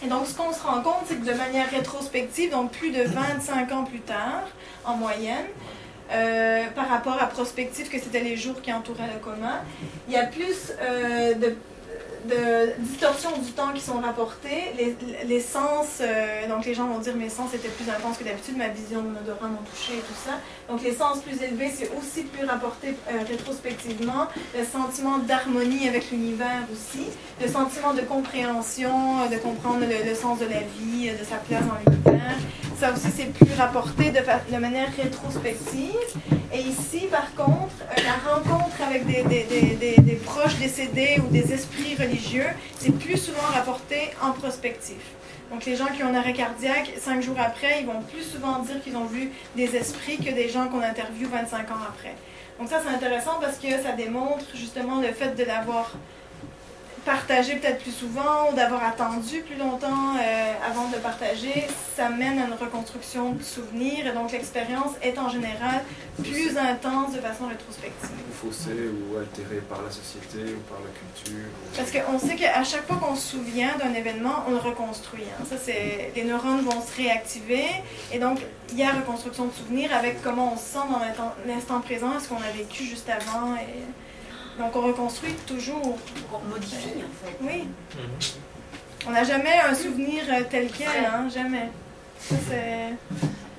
Et 0.05 0.09
donc, 0.09 0.27
ce 0.27 0.35
qu'on 0.35 0.53
se 0.53 0.63
rend 0.63 0.81
compte, 0.83 1.05
c'est 1.07 1.17
que 1.17 1.27
de 1.27 1.35
manière 1.35 1.71
rétrospective, 1.71 2.51
donc 2.51 2.73
plus 2.73 2.91
de 2.91 3.03
25 3.03 3.73
ans 3.73 3.85
plus 3.85 4.01
tard, 4.01 4.45
en 4.85 4.97
moyenne, 4.97 5.47
euh, 6.13 6.65
par 6.75 6.89
rapport 6.89 7.17
à 7.21 7.27
prospective, 7.27 7.89
que 7.89 7.99
c'était 7.99 8.21
les 8.21 8.37
jours 8.37 8.61
qui 8.61 8.73
entouraient 8.73 9.11
le 9.15 9.19
coma, 9.19 9.63
il 10.09 10.15
y 10.15 10.17
a 10.17 10.27
plus 10.27 10.73
euh, 10.83 11.35
de, 11.35 11.55
distorsions 12.79 13.37
du 13.39 13.51
temps 13.53 13.73
qui 13.75 13.81
sont 13.81 13.99
rapportées. 13.99 14.75
Les, 15.27 15.41
sens, 15.41 16.01
euh, 16.01 16.47
donc 16.49 16.67
les 16.67 16.75
gens 16.75 16.87
vont 16.87 16.99
dire 16.99 17.17
mes 17.17 17.31
sens 17.31 17.55
étaient 17.55 17.69
plus 17.69 17.89
intenses 17.89 18.19
que 18.19 18.25
d'habitude, 18.25 18.59
ma 18.59 18.69
vision, 18.69 19.03
mon 19.03 19.19
odorat, 19.19 19.49
mon 19.49 19.63
toucher 19.75 19.95
et 19.95 20.03
tout 20.03 20.21
ça. 20.23 20.33
Donc 20.69 20.83
les 20.83 20.95
sens 20.95 21.21
plus 21.21 21.43
élevés, 21.43 21.73
c'est 21.75 21.91
aussi 21.99 22.25
plus 22.25 22.47
rapporté 22.47 22.95
rétrospectivement. 23.27 24.29
Le 24.57 24.65
sentiment 24.65 25.19
d'harmonie 25.19 25.89
avec 25.89 26.11
l'univers 26.11 26.63
aussi. 26.71 27.07
Le 27.41 27.49
sentiment 27.49 27.95
de 27.95 28.03
compréhension, 28.03 29.29
de 29.31 29.37
comprendre 29.39 29.81
le, 29.81 30.15
sens 30.15 30.39
de 30.39 30.45
la 30.45 30.61
vie, 30.61 31.11
de 31.11 31.25
sa 31.25 31.37
place 31.37 31.63
dans 31.67 31.91
l'univers. 31.91 32.37
Ça 32.83 32.91
aussi, 32.93 33.13
c'est 33.17 33.33
plus 33.33 33.55
rapporté 33.57 34.11
de, 34.11 34.57
manière 34.59 34.89
rétrospective. 35.01 35.95
Et 36.53 36.59
ici, 36.63 37.07
par 37.09 37.33
contre, 37.37 37.77
euh, 37.83 38.03
la 38.03 38.35
rencontre 38.35 38.75
avec 38.85 39.07
des- 39.07 39.23
des 40.03 40.15
proches 40.17 40.57
décédés 40.57 41.21
ou 41.25 41.31
des 41.31 41.53
esprits 41.53 41.95
religieux, 41.95 42.49
c'est 42.81 42.91
plus 42.99 43.17
souvent 43.19 43.47
rapporté 43.55 44.11
en 44.21 44.33
prospectif. 44.33 44.97
Donc, 45.53 45.65
les 45.65 45.77
gens 45.77 45.87
qui 45.95 46.03
ont 46.03 46.09
un 46.09 46.17
arrêt 46.17 46.33
cardiaque, 46.33 46.91
cinq 47.01 47.23
jours 47.23 47.39
après, 47.39 47.83
ils 47.83 47.87
vont 47.87 48.03
plus 48.03 48.25
souvent 48.25 48.59
dire 48.59 48.83
qu'ils 48.83 48.97
ont 48.97 49.05
vu 49.05 49.31
des 49.55 49.77
esprits 49.77 50.17
que 50.17 50.33
des 50.33 50.49
gens 50.49 50.67
qu'on 50.67 50.83
interviewe 50.83 51.29
25 51.29 51.71
ans 51.71 51.85
après. 51.89 52.17
Donc, 52.59 52.69
ça, 52.69 52.81
c'est 52.85 52.93
intéressant 52.93 53.39
parce 53.41 53.59
que 53.59 53.71
ça 53.81 53.93
démontre 53.97 54.47
justement 54.57 55.01
le 55.01 55.13
fait 55.13 55.37
de 55.37 55.45
l'avoir 55.45 55.93
partagé 57.05 57.57
peut-être 57.57 57.83
plus 57.83 57.93
souvent 57.93 58.51
ou 58.51 58.55
d'avoir 58.55 58.85
attendu 58.85 59.41
plus 59.43 59.57
longtemps 59.57 60.17
euh, 60.19 60.53
avant 60.69 60.89
de 60.89 60.95
le 60.97 61.01
partager, 61.01 61.67
ça 61.97 62.09
mène 62.09 62.39
à 62.39 62.47
une 62.47 62.55
reconstruction 62.55 63.33
du 63.33 63.43
souvenir 63.45 64.07
et 64.07 64.13
donc 64.13 64.31
l'expérience 64.33 64.93
est 65.03 65.19
en 65.19 65.29
général 65.29 65.83
plus 66.23 66.57
intense 66.57 67.13
de 67.15 67.21
façon 67.21 67.47
rétrospective. 67.49 68.09
Ou 68.31 68.47
faussé 68.47 68.71
ou 68.73 69.17
altéré 69.19 69.57
par 69.69 69.83
la 69.83 69.91
société 69.91 70.55
ou 70.55 70.61
par 70.71 70.79
la 70.81 70.91
culture. 70.91 71.45
ou- 71.49 71.77
Parce 71.77 71.91
qu'on 71.91 72.19
sait 72.19 72.37
qu'à 72.37 72.63
chaque 72.65 72.87
fois 72.87 72.97
qu'on 72.97 73.17
se 73.17 73.33
souvient 73.37 73.77
d'un 73.79 73.95
événement, 73.95 74.45
on 74.47 74.53
le 74.53 74.59
reconstruit. 74.59 75.25
hein. 75.39 75.45
Ça, 75.49 75.57
c'est 75.63 76.13
les 76.15 76.25
neurones 76.25 76.61
vont 76.63 76.81
se 76.81 76.97
réactiver 76.97 77.65
et 78.13 78.19
donc 78.19 78.39
il 78.71 78.79
y 78.79 78.85
a 78.85 78.93
reconstruction 78.93 79.47
de 79.47 79.53
souvenirs 79.53 79.95
avec 79.95 80.23
comment 80.23 80.53
on 80.55 80.57
se 80.57 80.65
sent 80.65 80.87
dans 80.91 80.99
l'instant- 81.01 81.35
l'instant 81.47 81.81
présent, 81.81 82.19
ce 82.21 82.29
qu'on 82.29 82.37
a 82.37 82.51
vécu 82.57 82.85
juste 82.85 83.09
avant. 83.11 83.57
Et... 83.57 83.83
Donc 84.59 84.77
on 84.77 84.81
reconstruit 84.83 85.35
toujours. 85.47 85.99
On 86.33 86.49
modifie 86.49 86.99
en 86.99 87.27
fait. 87.27 87.37
Oui. 87.41 87.65
On 89.07 89.11
n'a 89.11 89.25
jamais 89.25 89.59
un 89.69 89.75
souvenir 89.75 90.23
euh, 90.31 90.43
tel 90.49 90.69
quel, 90.71 91.05
hein, 91.05 91.29
jamais. 91.29 91.71
Ça, 92.19 92.37
c'est... 92.49 92.95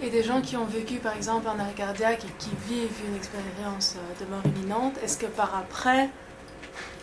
Et 0.05 0.09
des 0.09 0.23
gens 0.23 0.41
qui 0.41 0.57
ont 0.57 0.65
vécu 0.65 0.95
par 0.95 1.15
exemple 1.15 1.47
un 1.47 1.59
arrêt 1.59 1.73
cardiaque 1.73 2.25
et 2.25 2.31
qui 2.37 2.49
vivent 2.67 3.01
une 3.07 3.15
expérience 3.15 3.95
euh, 3.97 4.23
de 4.23 4.29
mort 4.29 4.41
imminente, 4.45 4.93
est-ce 5.03 5.17
que 5.17 5.25
par 5.25 5.55
après, 5.55 6.09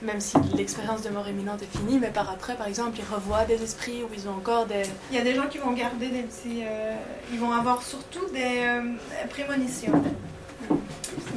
même 0.02 0.20
si 0.20 0.36
l'expérience 0.54 1.02
de 1.02 1.10
mort 1.10 1.28
imminente 1.28 1.62
est 1.62 1.78
finie, 1.78 1.98
mais 1.98 2.08
par 2.10 2.30
après 2.30 2.54
par 2.54 2.66
exemple 2.66 2.98
ils 2.98 3.14
revoient 3.14 3.44
des 3.44 3.62
esprits 3.62 4.02
ou 4.02 4.08
ils 4.14 4.28
ont 4.28 4.32
encore 4.32 4.66
des... 4.66 4.82
Il 5.10 5.16
y 5.16 5.20
a 5.20 5.24
des 5.24 5.34
gens 5.34 5.46
qui 5.48 5.58
vont 5.58 5.72
garder 5.72 6.08
des 6.08 6.22
petits. 6.22 6.62
euh, 6.62 6.94
ils 7.32 7.38
vont 7.38 7.52
avoir 7.52 7.82
surtout 7.82 8.26
des 8.32 8.60
euh, 8.64 8.82
prémonitions. 9.30 10.02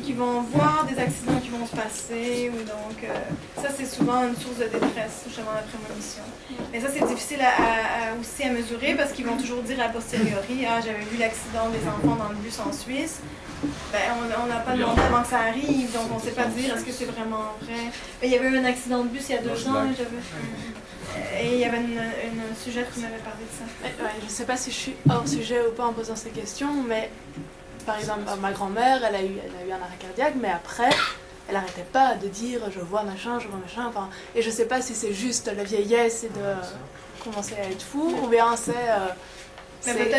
Qui 0.04 0.14
vont 0.14 0.42
voir 0.42 0.86
des 0.86 1.00
accidents 1.00 1.40
qui 1.42 1.50
vont 1.50 1.66
se 1.66 1.76
passer. 1.76 2.52
Ou 2.54 2.58
donc, 2.64 2.98
euh, 3.04 3.62
ça, 3.62 3.70
c'est 3.76 3.86
souvent 3.86 4.28
une 4.28 4.36
source 4.36 4.58
de 4.58 4.66
détresse, 4.66 5.24
justement, 5.28 5.52
la 5.56 5.62
prémonition. 5.62 6.24
Mais 6.72 6.82
ça, 6.82 6.88
c'est 6.94 7.06
difficile 7.08 7.40
à, 7.42 7.48
à- 7.50 8.12
à- 8.12 8.20
aussi 8.20 8.44
à 8.44 8.52
mesurer 8.52 8.96
parce 8.96 9.12
qu'ils 9.14 9.26
vont 9.26 9.38
toujours 9.38 9.62
dire 9.64 9.80
a 9.82 9.90
posteriori 9.90 10.66
Ah, 10.68 10.80
j'avais 10.84 11.06
vu 11.06 11.18
l'accident 11.18 11.70
des 11.70 11.88
enfants 11.88 12.16
dans 12.18 12.30
le 12.30 12.36
bus 12.36 12.60
en 12.60 12.72
Suisse. 12.74 13.20
Ben, 13.94 14.00
on 14.44 14.48
n'a 14.48 14.58
pas 14.58 14.76
demandé 14.76 15.02
avant 15.02 15.22
que 15.24 15.30
ça 15.30 15.40
arrive, 15.40 15.90
donc 15.94 16.12
on 16.12 16.18
ne 16.18 16.22
sait 16.22 16.32
pas 16.32 16.46
dire 16.46 16.76
est-ce 16.76 16.84
que 16.84 16.92
c'est 16.92 17.06
vraiment 17.06 17.54
vrai? 17.62 17.80
Mais 18.22 18.28
il 18.28 18.34
y 18.34 18.36
avait 18.36 18.50
eu 18.50 18.58
un 18.58 18.66
accident 18.66 19.04
de 19.04 19.08
bus 19.08 19.24
il 19.30 19.36
y 19.36 19.38
a 19.38 19.42
deux 19.42 19.68
ans 19.70 19.86
et 19.86 19.96
j'avais. 19.96 21.42
Et 21.42 21.54
il 21.54 21.60
y 21.60 21.64
avait 21.66 21.78
une, 21.78 21.94
une 21.94 22.56
sujet 22.62 22.86
qui 22.94 23.00
m'avait 23.00 23.18
parlé 23.24 23.44
de 23.46 23.56
ça. 23.58 23.64
Ouais, 23.84 24.06
ouais, 24.06 24.12
je 24.20 24.26
ne 24.26 24.30
sais 24.30 24.44
pas 24.46 24.58
si 24.58 24.70
je 24.72 24.76
suis 24.76 24.96
hors 25.10 25.26
sujet 25.26 25.62
ou 25.66 25.72
pas 25.72 25.86
en 25.86 25.94
posant 25.94 26.16
ces 26.18 26.32
questions, 26.32 26.74
mais 26.86 27.10
par 27.86 27.98
exemple, 28.00 28.22
ma 28.42 28.52
grand-mère, 28.52 29.04
elle, 29.04 29.16
a 29.16 29.22
eu- 29.24 29.38
elle 29.44 29.64
a 29.64 29.70
eu 29.70 29.72
un 29.72 29.84
arrêt 29.84 29.98
cardiaque, 30.00 30.34
mais 30.42 30.50
après, 30.50 30.90
elle 31.48 31.56
n'arrêtait 31.56 31.86
pas 31.92 32.16
de 32.16 32.28
dire 32.28 32.62
je 32.74 32.80
vois 32.80 33.04
machin, 33.04 33.40
je 33.40 33.48
vois 33.48 33.60
machin. 33.60 33.86
Enfin, 33.88 34.10
et 34.36 34.42
je 34.42 34.50
ne 34.50 34.54
sais 34.54 34.66
pas 34.66 34.82
si 34.82 34.94
c'est 34.96 35.14
juste 35.14 35.52
la 35.56 35.64
vieillesse 35.64 36.24
et 36.24 36.30
de 36.30 37.24
commencer 37.24 37.56
à 37.56 37.66
être 37.70 37.84
fou, 37.84 38.14
ou 38.24 38.28
bien 38.28 38.56
c'est 38.56 38.72
euh, 38.90 39.08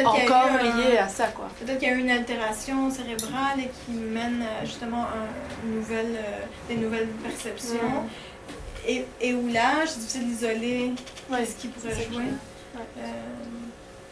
encore 0.04 0.48
un- 0.60 0.62
lié 0.62 0.98
à 0.98 1.08
ça. 1.08 1.28
quoi. 1.28 1.48
Peut-être 1.58 1.78
qu'il 1.78 1.88
y 1.88 1.90
a 1.90 1.94
eu 1.94 2.00
une 2.00 2.10
altération 2.10 2.90
cérébrale 2.90 3.60
et 3.60 3.70
qui 3.84 3.92
mène 3.92 4.42
euh, 4.42 4.64
justement 4.66 5.02
à 5.02 5.64
une 5.64 5.76
nouvelle, 5.76 6.16
euh, 6.16 6.40
des 6.68 6.76
nouvelles 6.76 7.08
perceptions. 7.22 8.04
Et, 8.86 9.06
et 9.22 9.32
où 9.32 9.48
l'âge, 9.48 9.88
c'est 9.88 9.98
difficile 10.00 10.28
d'isoler 10.28 10.92
Ouais, 11.30 11.46
ce 11.46 11.54
qui 11.60 11.68
pourrait 11.68 11.94
jouer. 11.94 12.24
ouais. 12.74 12.82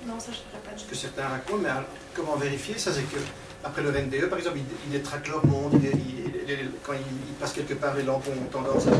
Non, 0.07 0.19
ça 0.19 0.33
je 0.33 0.39
ne 0.39 0.63
pas 0.63 0.77
Ce 0.77 0.85
que 0.85 0.95
certains 0.95 1.29
racontent, 1.29 1.59
mais 1.63 1.69
alors, 1.69 1.85
comment 2.15 2.37
vérifier? 2.37 2.77
Ça 2.79 2.93
C'est 2.93 3.03
que 3.03 3.19
après 3.65 3.83
le 3.83 3.91
RNDE, 3.91 4.29
par 4.29 4.39
exemple, 4.39 4.59
ils, 4.59 4.65
ils 4.87 4.93
détraquent 4.93 5.29
leur 5.29 5.45
monde, 5.47 5.75
ils- 5.83 5.89
ils- 5.89 6.51
ils- 6.51 6.71
quand 6.83 6.93
ils, 6.95 6.99
ils 7.01 7.35
passent 7.39 7.53
quelque 7.53 7.75
part, 7.75 7.95
les 7.95 8.03
lampes 8.03 8.27
ont 8.29 8.45
tendance 8.51 8.87
à. 8.89 8.91
Non, 8.91 8.99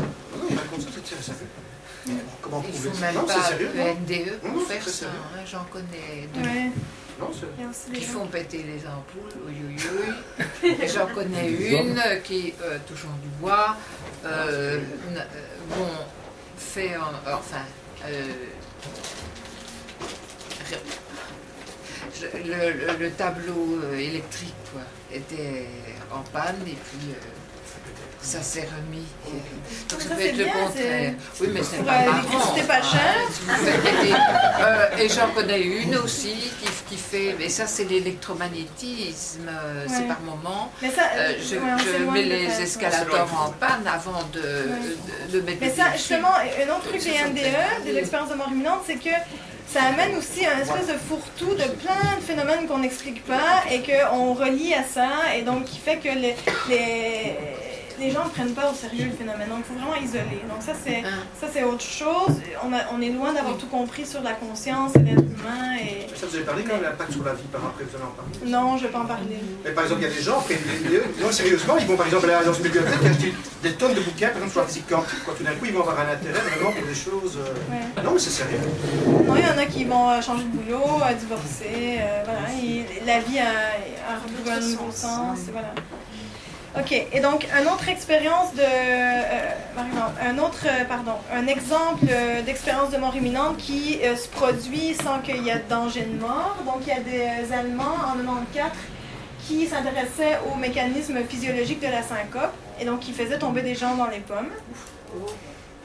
ils 0.49 0.57
racontent 0.57 0.81
ça, 0.81 0.87
c'est 1.03 1.21
ça 1.23 1.33
fait. 1.33 1.45
Comment 2.41 2.61
prouver 2.61 2.89
ça 2.93 2.99
même 3.01 3.15
Non, 3.15 3.23
pas 3.25 3.33
c'est 3.33 3.49
sérieux. 3.51 3.69
non 3.75 3.83
ENDE 3.83 4.39
Non, 4.43 4.51
pour 4.53 4.63
faire 4.67 4.87
ça. 4.89 5.05
hein. 5.07 5.39
J'en 5.49 5.63
connais 5.65 6.27
deux. 6.33 6.41
Ouais. 6.41 6.71
Non, 7.19 7.29
qui 7.93 8.01
font 8.03 8.25
péter 8.27 8.63
les 8.63 8.79
ampoules, 8.87 9.39
oui, 9.47 9.53
oui, 9.67 9.75
oui. 10.63 10.75
Et 10.81 10.87
j'en 10.87 11.05
connais 11.07 11.49
une 11.51 12.01
qui, 12.23 12.53
euh, 12.63 12.77
touchant 12.87 13.15
du 13.21 13.29
bois, 13.39 13.77
euh, 14.25 14.79
n- 14.79 15.17
euh, 15.17 15.41
bon, 15.69 15.87
fait, 16.57 16.97
en- 16.97 17.31
enfin, 17.31 17.61
euh, 18.05 18.23
je- 22.19 22.37
le, 22.37 22.71
le- 22.93 22.97
le 22.99 23.11
tableau 23.11 23.79
euh, 23.83 23.97
électrique, 23.97 24.53
quoi, 24.71 24.81
était 25.11 25.67
en 26.11 26.21
panne 26.31 26.57
et 26.67 26.71
puis 26.75 27.09
euh, 27.11 27.15
ça 28.21 28.41
s'est 28.41 28.61
remis. 28.77 29.05
Donc 29.89 30.01
Ça, 30.01 30.15
peut 30.15 30.21
être 30.21 30.37
le 30.37 30.45
contraire. 30.45 31.13
Oui, 31.41 31.47
mais 31.53 31.61
c'est 31.61 31.83
pas 31.83 32.03
euh, 32.03 32.05
marrant. 32.11 32.55
pas 32.67 32.79
péter- 33.81 34.13
euh, 34.61 34.97
et 34.97 35.09
j'en 35.09 35.27
connais 35.31 35.61
une 35.61 35.95
aussi 35.97 36.33
qui, 36.61 36.69
qui 36.89 36.97
fait, 36.97 37.35
mais 37.37 37.49
ça 37.49 37.67
c'est 37.67 37.83
l'électromagnétisme, 37.83 39.49
c'est 39.87 40.07
par 40.07 40.21
moment. 40.21 40.71
Mais 40.81 40.89
ça, 40.91 41.01
Euh, 41.15 41.33
je 41.37 41.55
ouais, 41.55 42.11
mets 42.11 42.23
de 42.23 42.29
les 42.29 42.47
faire, 42.47 42.57
ouais. 42.57 42.63
escalators 42.63 43.45
en 43.47 43.51
panne 43.51 43.85
avant 43.87 44.23
de, 44.31 44.39
de, 44.39 45.37
de 45.39 45.41
mettre 45.45 45.57
Mais 45.61 45.69
ça, 45.69 45.85
dessus. 45.89 45.97
justement, 45.97 46.33
un 46.33 46.69
autre 46.75 46.87
truc 46.87 47.03
des 47.03 47.11
MDE, 47.11 47.83
des 47.85 47.97
expériences 47.97 48.29
de 48.29 48.35
mort 48.35 48.49
imminente, 48.51 48.81
c'est 48.87 48.95
que 48.95 49.09
ça 49.73 49.85
amène 49.85 50.15
aussi 50.15 50.45
un 50.45 50.59
espèce 50.59 50.85
de 50.85 50.99
fourre-tout 50.99 51.55
de 51.55 51.67
plein 51.81 52.15
de 52.17 52.21
phénomènes 52.21 52.67
qu'on 52.67 52.77
n'explique 52.77 53.25
pas 53.25 53.63
et 53.71 53.81
qu'on 53.81 54.35
relie 54.35 54.71
à 54.75 54.83
ça, 54.83 55.35
et 55.35 55.41
donc 55.41 55.65
qui 55.65 55.79
fait 55.79 55.97
que 55.97 56.09
les, 56.09 56.35
les, 56.69 57.35
les 57.99 58.11
gens 58.11 58.25
ne 58.25 58.29
prennent 58.29 58.53
pas 58.53 58.71
au 58.71 58.73
sérieux 58.73 59.05
le 59.05 59.11
phénomène. 59.15 59.47
Donc, 59.49 59.59
il 59.59 59.65
faut 59.65 59.79
vraiment 59.79 59.95
isoler. 59.95 60.41
Donc, 60.49 60.61
ça, 60.61 60.73
c'est 60.83 61.03
ça 61.39 61.47
c'est 61.51 61.63
autre 61.63 61.81
chose. 61.83 62.35
On, 62.65 62.73
a- 62.73 62.85
on 62.93 63.01
est 63.01 63.09
loin 63.09 63.33
d'avoir 63.33 63.57
tout 63.57 63.67
compris 63.67 64.05
sur 64.05 64.21
la 64.21 64.33
conscience 64.33 64.95
et 64.95 64.99
l'être 64.99 65.19
humain. 65.23 65.77
Et... 65.81 66.07
Ça, 66.15 66.25
vous 66.27 66.35
avez 66.35 66.45
parlé 66.45 66.63
quand 66.63 66.73
même 66.73 66.79
de 66.79 66.85
l'impact 66.85 67.11
sur 67.13 67.23
la 67.23 67.33
vie 67.33 67.43
par 67.51 67.61
après, 67.65 67.83
vous 67.83 67.95
allez 67.95 68.05
en 68.05 68.15
parler. 68.15 68.31
Non, 68.45 68.77
je 68.77 68.83
ne 68.83 68.87
vais 68.87 68.93
pas 68.93 68.99
en 68.99 69.05
parler. 69.05 69.37
Mais 69.63 69.71
par 69.71 69.83
exemple, 69.85 70.01
il 70.01 70.07
y 70.09 70.11
a 70.11 70.15
des 70.15 70.21
gens, 70.21 70.39
vidéo, 70.47 71.01
non, 71.21 71.31
sérieusement, 71.31 71.75
ils 71.79 71.85
vont 71.87 71.97
par 71.97 72.05
exemple 72.07 72.29
aller 72.29 72.45
dans 72.45 72.53
une 72.53 72.63
bibliothèque 72.63 72.99
et 73.03 73.07
acheter 73.07 73.33
des 73.63 73.73
tonnes 73.73 73.93
de 73.93 74.01
bouquins, 74.01 74.27
par 74.27 74.37
exemple 74.37 74.51
sur 74.51 74.61
la 74.61 74.67
physique 74.67 74.87
quantique. 74.89 75.23
Quoi. 75.25 75.33
Tout 75.37 75.43
d'un 75.43 75.53
coup, 75.55 75.65
ils 75.65 75.73
vont 75.73 75.81
avoir 75.81 75.99
un 75.99 76.11
intérêt 76.13 76.39
vraiment 76.49 76.71
pour 76.71 76.85
des 76.87 76.95
choses. 76.95 77.37
euh, 77.37 77.53
Ouais. 77.71 78.03
Non, 78.03 78.11
mais 78.13 78.19
c'est 78.19 78.29
sérieux. 78.29 78.59
Non, 79.27 79.35
il 79.35 79.41
y 79.43 79.47
en 79.49 79.57
a 79.57 79.65
qui 79.65 79.83
vont 79.85 80.09
euh, 80.09 80.21
changer 80.21 80.43
de 80.43 80.49
boulot, 80.49 80.83
euh, 81.01 81.13
divorcer, 81.13 81.99
euh, 82.01 82.23
voilà. 82.25 82.41
et 82.61 83.05
la 83.05 83.19
vie 83.19 83.39
a, 83.39 83.47
a 84.11 84.19
retrouvé 84.19 84.51
un 84.51 84.59
nouveau 84.59 84.91
sens, 84.91 85.37
et 85.47 85.51
voilà. 85.51 85.73
Ok, 86.75 86.91
et 86.91 87.19
donc, 87.19 87.47
une 87.59 87.67
autre 87.67 87.87
expérience 87.87 88.53
de. 88.55 88.61
euh, 88.61 89.49
un 90.21 90.37
autre, 90.39 90.65
euh, 90.65 90.85
pardon, 90.85 91.13
un 91.31 91.45
exemple 91.45 92.05
euh, 92.09 92.41
d'expérience 92.41 92.89
de 92.89 92.97
mort 92.97 93.15
imminente 93.15 93.57
qui 93.57 93.99
euh, 94.03 94.15
se 94.15 94.27
produit 94.27 94.95
sans 94.95 95.19
qu'il 95.19 95.43
y 95.43 95.49
ait 95.49 95.59
de 95.59 95.69
danger 95.69 96.01
de 96.01 96.19
mort. 96.19 96.57
Donc, 96.65 96.81
il 96.81 96.87
y 96.87 96.91
a 96.91 96.99
des 96.99 97.53
Allemands 97.53 97.97
en 98.07 98.15
94 98.17 98.71
qui 99.45 99.67
s'intéressaient 99.67 100.39
aux 100.51 100.55
mécanismes 100.55 101.23
physiologiques 101.25 101.81
de 101.81 101.91
la 101.91 102.01
syncope 102.01 102.53
et 102.79 102.85
donc 102.85 103.01
qui 103.01 103.11
faisaient 103.11 103.37
tomber 103.37 103.61
des 103.61 103.75
gens 103.75 103.95
dans 103.95 104.07
les 104.07 104.19
pommes. 104.19 104.49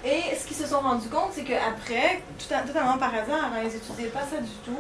Et 0.04 0.22
ce 0.40 0.46
qu'ils 0.46 0.56
se 0.56 0.66
sont 0.66 0.80
rendus 0.80 1.08
compte, 1.08 1.32
c'est 1.32 1.42
qu'après, 1.42 2.22
totalement 2.48 2.96
par 2.98 3.12
hasard, 3.12 3.50
hein, 3.52 3.60
ils 3.62 3.72
n'étudiaient 3.72 4.12
pas 4.12 4.20
ça 4.20 4.40
du 4.40 4.52
tout, 4.64 4.78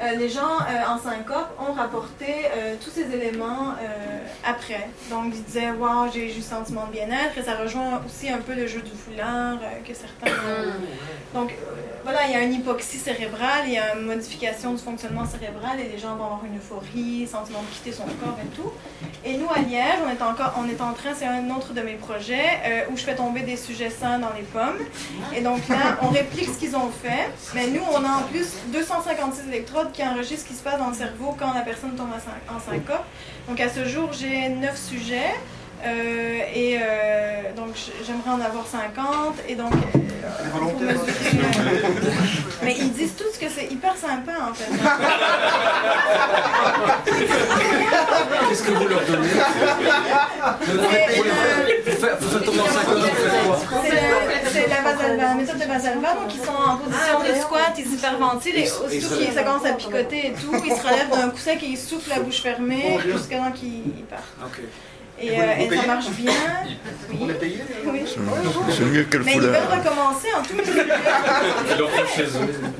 euh, 0.00 0.16
les 0.16 0.30
gens 0.30 0.40
euh, 0.40 0.88
en 0.88 0.98
syncope 0.98 1.50
ont 1.58 1.72
rapporté 1.72 2.26
euh, 2.56 2.74
tous 2.82 2.90
ces 2.90 3.14
éléments 3.14 3.74
après. 4.44 4.88
Donc, 5.10 5.32
ils 5.34 5.42
disaient 5.42 5.70
Waouh, 5.70 6.10
j'ai 6.12 6.32
eu 6.32 6.36
le 6.36 6.42
sentiment 6.42 6.86
de 6.86 6.92
bien-être. 6.92 7.36
Et 7.38 7.42
ça 7.42 7.56
rejoint 7.56 8.00
aussi 8.04 8.30
un 8.30 8.38
peu 8.38 8.54
le 8.54 8.66
jeu 8.66 8.80
du 8.80 8.90
foulard 8.90 9.58
que 9.86 9.92
certains. 9.94 10.36
Donc, 11.34 11.54
voilà, 12.02 12.26
il 12.26 12.32
y 12.32 12.34
a 12.34 12.40
une 12.40 12.54
hypoxie 12.54 12.98
cérébrale, 12.98 13.64
il 13.66 13.74
y 13.74 13.78
a 13.78 13.94
une 13.94 14.06
modification 14.06 14.72
du 14.72 14.82
fonctionnement 14.82 15.26
cérébral 15.26 15.78
et 15.78 15.88
les 15.88 15.98
gens 15.98 16.16
vont 16.16 16.24
avoir 16.24 16.40
une 16.44 16.56
euphorie, 16.56 17.26
sentiment 17.26 17.60
de 17.60 17.74
quitter 17.74 17.92
son 17.92 18.04
corps 18.04 18.38
et 18.42 18.56
tout. 18.56 18.72
Et 19.24 19.36
nous, 19.36 19.48
à 19.54 19.58
Liège, 19.58 19.98
on 20.04 20.08
est, 20.08 20.22
encore, 20.22 20.54
on 20.58 20.68
est 20.68 20.80
en 20.80 20.94
train, 20.94 21.10
c'est 21.14 21.26
un 21.26 21.50
autre 21.50 21.74
de 21.74 21.82
mes 21.82 21.94
projets, 21.94 22.86
où 22.90 22.96
je 22.96 23.02
fais 23.02 23.14
tomber 23.14 23.40
des 23.40 23.56
sujets 23.56 23.90
sains 23.90 24.18
dans 24.18 24.32
les 24.34 24.42
pommes. 24.42 24.78
Et 25.36 25.42
donc 25.42 25.68
là, 25.68 25.98
on 26.02 26.08
réplique 26.08 26.48
ce 26.48 26.58
qu'ils 26.58 26.74
ont 26.74 26.90
fait, 26.90 27.28
mais 27.54 27.66
nous, 27.66 27.82
on 27.92 28.02
a 28.04 28.08
en 28.08 28.22
plus 28.22 28.48
256 28.72 29.48
électrodes 29.48 29.89
qui 29.92 30.02
enregistrent 30.02 30.44
ce 30.44 30.48
qui 30.48 30.54
se 30.54 30.62
passe 30.62 30.78
dans 30.78 30.88
le 30.88 30.94
cerveau 30.94 31.34
quand 31.38 31.52
la 31.54 31.60
personne 31.62 31.94
tombe 31.96 32.08
en 32.10 32.18
syn- 32.18 32.56
en 32.56 32.60
syncope. 32.60 33.04
Donc 33.48 33.60
à 33.60 33.68
ce 33.68 33.84
jour, 33.86 34.10
j'ai 34.12 34.48
9 34.48 34.76
sujets. 34.76 35.34
euh, 35.82 36.40
et 36.54 36.76
euh, 36.78 37.52
donc 37.56 37.68
j'aimerais 38.06 38.30
en 38.30 38.40
avoir 38.44 38.66
50 38.66 39.36
et 39.48 39.54
donc 39.54 39.72
euh, 39.72 39.78
faut 40.52 40.78
mesurer, 40.78 40.92
euh, 40.92 42.10
mais 42.62 42.76
ils 42.78 42.92
disent 42.92 43.14
tous 43.16 43.38
que 43.38 43.46
c'est 43.50 43.64
hyper 43.72 43.96
sympa 43.96 44.32
en 44.50 44.52
fait 44.52 44.70
Qu'est-ce 48.48 48.62
que 48.62 48.72
vous 48.72 48.88
leur 48.88 49.00
donnez? 49.06 49.28
Vous 52.20 52.28
faites 52.28 52.44
tomber 52.44 52.60
en 52.60 52.66
50, 52.66 52.96
vous 52.98 53.06
faites 53.06 53.46
quoi? 53.68 53.82
C'est 53.82 53.94
la- 53.94 54.00
C'est 54.52 54.68
la 55.16 55.34
méthode 55.34 55.58
de 55.58 55.64
Vasalva, 55.64 56.14
donc 56.14 56.34
ils 56.34 56.40
sont 56.40 56.52
en 56.52 56.76
position 56.76 57.20
de 57.20 57.40
squat, 57.40 57.72
ils 57.78 57.92
hyperventilent 57.94 58.56
et 58.58 58.62
aussitôt 58.64 59.16
qu'ils 59.16 59.32
ça 59.32 59.42
commence 59.42 59.66
à 59.66 59.72
picoter 59.72 60.26
et 60.28 60.32
tout, 60.32 60.52
ils 60.64 60.72
se 60.74 60.82
relèvent 60.82 61.10
d'un 61.10 61.30
coussin 61.30 61.52
et 61.52 61.64
ils 61.66 61.78
soufflent 61.78 62.10
la 62.10 62.20
bouche 62.20 62.42
fermée 62.42 62.98
jusqu'à 63.06 63.38
temps 63.38 63.52
qu'ils 63.52 63.86
ils 63.98 64.04
partent. 64.04 64.24
Et, 65.22 65.38
euh, 65.38 65.44
et 65.58 65.76
ça 65.76 65.86
marche 65.86 66.08
bien. 66.10 66.32
On 67.20 67.28
est 67.28 67.34
payé 67.34 67.62
Oui. 67.84 68.04
C'est 68.70 68.84
mieux 68.84 69.04
que 69.04 69.18
le 69.18 69.24
Mais 69.24 69.34
ils 69.34 69.40
veulent 69.40 69.54
recommencer 69.70 70.28
en 70.34 70.42
tout. 70.42 70.54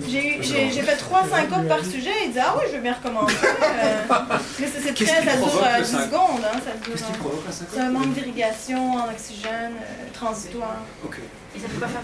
J'ai 0.08 0.82
fait 0.82 0.96
3 0.96 1.24
syncopes 1.28 1.68
par 1.68 1.84
sujet 1.84 2.10
et 2.10 2.24
ils 2.24 2.28
disaient 2.28 2.40
Ah 2.42 2.54
oui, 2.56 2.64
je 2.70 2.76
veux 2.76 2.82
bien 2.82 2.94
recommencer. 2.94 3.34
Euh, 3.44 4.14
mais 4.58 4.68
c'est 4.72 4.94
très, 4.94 5.04
ça 5.06 5.20
dure 5.36 5.46
provoque 5.46 5.62
euh, 5.66 5.78
le 5.78 5.84
10 5.84 5.90
syncope 5.90 6.06
secondes. 6.06 6.44
Hein, 6.44 6.58
ça 6.64 6.72
dure, 6.82 6.94
euh, 6.94 7.52
C'est 7.74 7.80
un 7.80 7.90
manque 7.90 8.12
d'irrigation 8.14 8.94
en 8.94 9.10
oxygène 9.10 9.74
euh, 9.76 10.08
transitoire. 10.14 10.78
Ok. 11.04 11.18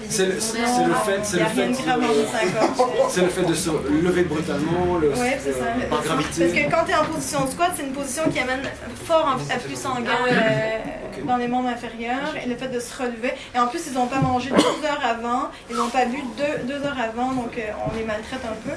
C'est 0.09 0.27
le, 0.27 0.33
le 0.33 0.39
fait, 0.41 1.21
c'est 1.23 1.37
le 1.37 1.43
a 1.43 1.47
rien 1.49 1.55
fait, 1.55 1.69
de 1.69 1.73
grave 1.87 2.01
dans 2.01 2.09
les 2.09 2.27
syncopes. 2.27 2.89
c'est 3.11 3.21
le 3.23 3.29
fait 3.29 3.43
de 3.43 3.55
se 3.55 3.71
lever 4.03 4.23
brutalement, 4.25 4.99
le, 5.01 5.11
Oui, 5.11 5.29
c'est 5.43 5.53
ça. 5.53 5.59
euh, 5.67 5.89
par 5.89 6.03
Parce 6.03 6.05
gravité. 6.07 6.49
que 6.65 6.71
quand 6.71 6.85
tu 6.85 6.91
es 6.91 6.95
en 6.97 7.05
position 7.05 7.45
de 7.45 7.51
squat, 7.51 7.71
c'est 7.77 7.85
une 7.85 7.93
position 7.93 8.23
qui 8.31 8.39
amène 8.41 8.63
fort 9.07 9.25
en 9.27 9.55
afflux 9.55 9.77
sanguin 9.77 10.11
euh, 10.29 10.79
dans 11.25 11.37
les 11.37 11.47
membres 11.49 11.69
inférieurs 11.69 12.35
et 12.45 12.49
le 12.49 12.57
fait 12.57 12.69
de 12.69 12.81
se 12.81 12.97
relever. 13.01 13.33
Et 13.55 13.59
en 13.59 13.69
plus, 13.69 13.81
ils 13.87 13.93
n'ont 13.95 14.07
pas 14.09 14.21
mangé 14.21 14.51
deux 14.51 14.57
heures 14.87 15.05
avant, 15.05 15.49
ils 15.71 15.77
n'ont 15.77 15.89
pas 15.91 16.05
bu 16.07 16.19
deux, 16.37 16.65
deux 16.75 16.85
heures 16.85 16.99
avant, 17.01 17.33
donc 17.33 17.57
euh, 17.57 17.71
on 17.91 17.97
les 17.97 18.05
maltraite 18.05 18.41
un 18.45 18.57
peu. 18.69 18.75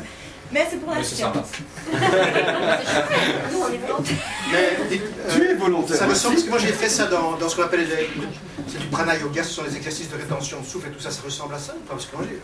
Mais 0.52 0.66
c'est 0.70 0.78
pour 0.78 0.92
la. 0.94 1.00
Nous, 1.00 1.06
on 3.62 3.74
est 3.74 3.78
volontaires. 3.88 4.16
Mais, 4.52 4.70
dites, 4.90 5.04
Tu 5.34 5.42
euh, 5.42 5.52
es 5.52 5.54
volontaire. 5.56 5.98
Ça 5.98 6.06
ressemble, 6.08 6.36
parce 6.36 6.46
que 6.46 6.50
moi 6.52 6.60
j'ai 6.60 6.68
fait 6.74 6.90
ça 6.90 7.06
dans, 7.06 7.34
dans 7.38 7.50
ce 7.50 7.56
qu'on 7.56 7.64
appelle 7.64 7.88
les, 7.88 8.10
c'est 8.72 8.80
du 8.80 8.88
prana 8.88 9.16
yoga, 9.18 9.44
ce 9.44 9.50
sont 9.54 9.64
les 9.64 9.76
exercices 9.76 10.10
de 10.10 10.16
rétention 10.18 10.60
de 10.62 10.66
souffle 10.66 10.88
et 10.88 10.92
tout 10.92 11.00
ça, 11.00 11.12
ça 11.12 11.22
ressemble 11.24 11.54
à 11.56 11.60
ça 11.60 11.74
ou 11.76 11.80
pas 11.88 11.94
Parce 11.94 12.06
que 12.06 12.16
moi 12.16 12.26
j'ai. 12.30 12.40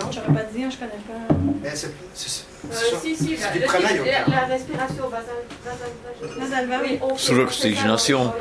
Non 0.00 0.10
J'aurais 0.10 0.26
pas 0.34 0.44
dit, 0.52 0.64
hein, 0.64 0.68
je 0.70 0.76
connais 0.76 0.90
pas. 1.06 1.34
Mais 1.62 1.70
c'est. 1.74 1.92
c'est- 2.14 2.28
c'est- 2.28 2.42
Euh, 2.68 2.74
c'est- 2.74 3.00
si, 3.00 3.16
si, 3.16 3.36
c'est 3.36 3.44
la, 3.44 3.50
du 3.52 3.60
prana 3.60 3.92
yoga. 3.92 4.10
la- 4.26 4.34
la 4.34 4.44
respiration 4.46 5.08
vasal, 5.08 5.42
vasal, 5.64 6.38
Vasalva, 6.38 6.76
oui. 6.82 6.98
Sous 7.16 7.34
l'oxygénation. 7.34 8.32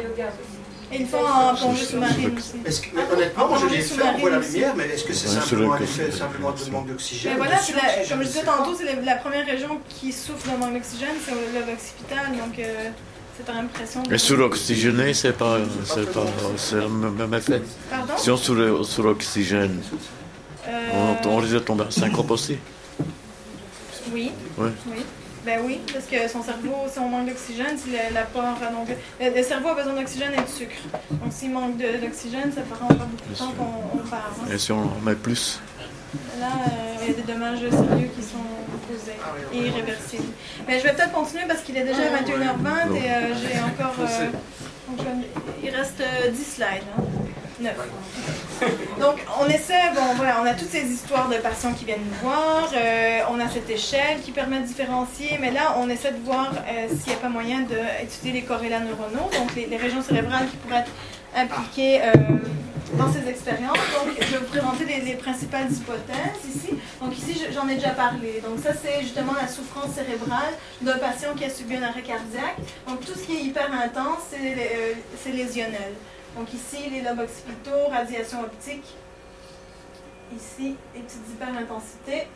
Et 0.91 0.97
ils 1.01 1.07
font 1.07 1.25
en 1.25 1.55
plongée 1.55 1.83
sous-marine 1.85 2.37
aussi. 2.37 2.53
Est-ce 2.63 2.81
que, 2.81 2.87
mais 2.95 3.01
honnêtement, 3.11 3.47
moi 3.47 3.57
je 3.59 3.65
l'ai 3.73 3.81
fait, 3.81 4.01
on 4.03 4.17
voit 4.19 4.29
la 4.29 4.39
lumière, 4.39 4.73
mais 4.75 4.85
est-ce 4.85 5.03
que 5.03 5.13
c'est 5.13 5.27
Ouais, 5.27 5.41
simplement 5.41 5.73
un 5.73 5.79
effet 5.81 6.11
simplement 6.11 6.51
de 6.51 6.71
manque 6.71 6.87
d'oxygène 6.87 7.33
Mais 7.33 7.37
voilà, 7.37 7.57
c'est 7.57 7.73
la- 7.73 7.81
comme 7.81 8.19
je 8.19 8.23
je 8.23 8.27
disais 8.27 8.39
sais 8.39 8.45
pas. 8.45 8.57
tantôt, 8.57 8.75
c'est 8.77 8.85
la, 8.85 9.01
la 9.01 9.15
première 9.15 9.45
région 9.45 9.79
qui 9.89 10.11
souffre 10.13 10.47
d'un 10.47 10.57
manque 10.57 10.73
d'oxygène, 10.73 11.15
c'est 11.25 11.31
le 11.31 11.59
lobe 11.59 11.69
occipital, 11.73 12.25
donc 12.37 12.59
euh, 12.59 12.89
c'est 13.37 13.45
par 13.45 13.57
impression. 13.57 14.03
L'oxygéné, 14.37 15.13
c'est 15.13 15.33
pas, 15.33 15.57
c'est 15.85 16.11
pas, 16.11 16.25
c'est 16.57 16.75
le 16.75 16.87
même 16.89 17.33
effet. 17.33 17.61
Pardon 17.89 18.13
Si 18.17 18.29
on 18.31 18.37
l'oxygène, 19.03 19.81
Euh, 20.67 21.15
on, 21.23 21.27
on 21.29 21.37
risque 21.37 21.53
de 21.53 21.59
tomber 21.59 21.83
à 21.83 21.91
syncope 21.91 22.31
aussi. 22.31 22.57
Oui. 24.11 24.31
Ouais. 24.57 24.69
Oui. 24.87 25.03
Ben 25.45 25.59
oui, 25.63 25.79
parce 25.93 26.05
que 26.05 26.27
son 26.27 26.41
cerveau, 26.41 26.73
si 26.91 26.97
on 26.97 27.07
manque 27.07 27.27
d'oxygène, 27.27 27.77
si 27.77 27.91
le- 27.91 28.13
l'apport. 28.15 28.55
Donc, 28.73 28.87
le, 29.21 29.35
le 29.37 29.43
cerveau 29.43 29.69
a 29.69 29.75
besoin 29.75 29.93
d'oxygène 29.93 30.33
et 30.33 30.41
de 30.41 30.47
sucre. 30.47 30.73
Donc, 31.11 31.31
s'il 31.31 31.51
manque 31.51 31.77
d'oxygène, 31.77 32.51
ça 32.51 32.61
prend 32.61 32.85
encore 32.85 33.05
beaucoup 33.05 33.29
de 33.31 33.37
temps 33.37 33.53
qu'on 33.55 33.99
on 33.99 34.09
parle. 34.09 34.21
hein. 34.41 34.51
Et 34.51 34.57
si 34.57 34.71
on 34.71 34.79
en 34.81 34.99
met 35.05 35.13
plus? 35.13 35.59
Là, 36.39 36.47
euh, 36.47 36.95
il 37.03 37.07
y 37.11 37.13
a 37.13 37.15
des 37.15 37.31
dommages 37.33 37.59
sérieux 37.59 38.09
qui 38.15 38.23
sont 38.23 38.45
causés 38.87 39.17
et 39.53 39.67
irréversibles. 39.67 40.31
Mais 40.67 40.79
je 40.79 40.83
vais 40.83 40.93
peut-être 40.93 41.11
continuer 41.13 41.43
parce 41.47 41.61
qu'il 41.61 41.77
est 41.77 41.83
déjà 41.83 42.01
21h20 42.01 42.95
et 42.95 43.09
euh, 43.09 43.33
j'ai 43.35 43.59
encore. 43.83 43.95
euh, 43.99 44.25
donc, 44.87 44.99
je 44.99 45.03
vais- 45.03 45.27
il 45.63 45.75
reste 45.75 46.01
euh, 46.01 46.29
10 46.31 46.43
slides. 46.55 46.67
Hein. 46.97 47.03
9. 47.61 47.73
Donc, 48.99 49.15
on 49.41 49.47
essaie, 49.47 49.89
bon, 49.95 50.13
voilà, 50.17 50.41
on 50.41 50.45
a 50.45 50.53
toutes 50.53 50.69
ces 50.69 50.83
histoires 50.91 51.29
de 51.29 51.35
patients 51.37 51.71
qui 51.73 51.85
viennent 51.85 52.01
nous 52.05 52.27
voir, 52.29 52.69
euh, 52.75 53.19
on 53.31 53.39
a 53.39 53.47
cette 53.49 53.69
échelle 53.69 54.19
qui 54.23 54.31
permet 54.31 54.59
de 54.59 54.65
différencier, 54.65 55.37
mais 55.39 55.51
là, 55.51 55.75
on 55.77 55.89
essaie 55.89 56.11
de 56.11 56.19
voir 56.23 56.51
euh, 56.51 56.87
s'il 56.89 57.07
n'y 57.13 57.13
a 57.13 57.21
pas 57.21 57.29
moyen 57.29 57.61
d'étudier 57.61 58.33
les 58.33 58.41
corrélats 58.41 58.81
neuronaux, 58.81 59.29
donc 59.39 59.55
les, 59.55 59.67
les 59.67 59.77
régions 59.77 60.01
cérébrales 60.01 60.47
qui 60.49 60.57
pourraient 60.57 60.81
être 60.81 60.91
impliquées 61.35 62.01
euh, 62.01 62.13
dans 62.93 63.11
ces 63.11 63.27
expériences. 63.27 63.77
Donc, 63.77 64.15
je 64.19 64.25
vais 64.31 64.37
vous 64.37 64.45
présenter 64.45 64.85
les, 64.85 65.01
les 65.01 65.15
principales 65.15 65.71
hypothèses 65.71 66.45
ici. 66.55 66.69
Donc, 67.01 67.17
ici, 67.17 67.33
je- 67.47 67.53
j'en 67.53 67.67
ai 67.67 67.75
déjà 67.75 67.89
parlé. 67.91 68.41
Donc, 68.43 68.59
ça, 68.63 68.71
c'est 68.73 69.01
justement 69.01 69.33
la 69.33 69.47
souffrance 69.47 69.91
cérébrale 69.95 70.53
d'un 70.81 70.97
patient 70.97 71.33
qui 71.35 71.45
a 71.45 71.49
subi 71.49 71.75
un 71.77 71.83
arrêt 71.83 72.03
cardiaque. 72.03 72.57
Donc, 72.87 73.01
tout 73.05 73.13
ce 73.13 73.23
qui 73.25 73.35
est 73.37 73.41
hyper 73.41 73.69
intense, 73.73 74.19
c'est 74.31 74.37
euh, 74.39 75.31
lésionnel. 75.33 75.93
Donc 76.37 76.53
ici, 76.53 76.89
les 76.91 77.01
lobes 77.01 77.19
occipitaux, 77.21 77.87
radiation 77.89 78.41
optique. 78.41 78.83
Ici, 80.35 80.75
les 80.93 81.01
petites 81.01 81.27
hyperintensités 81.31 82.27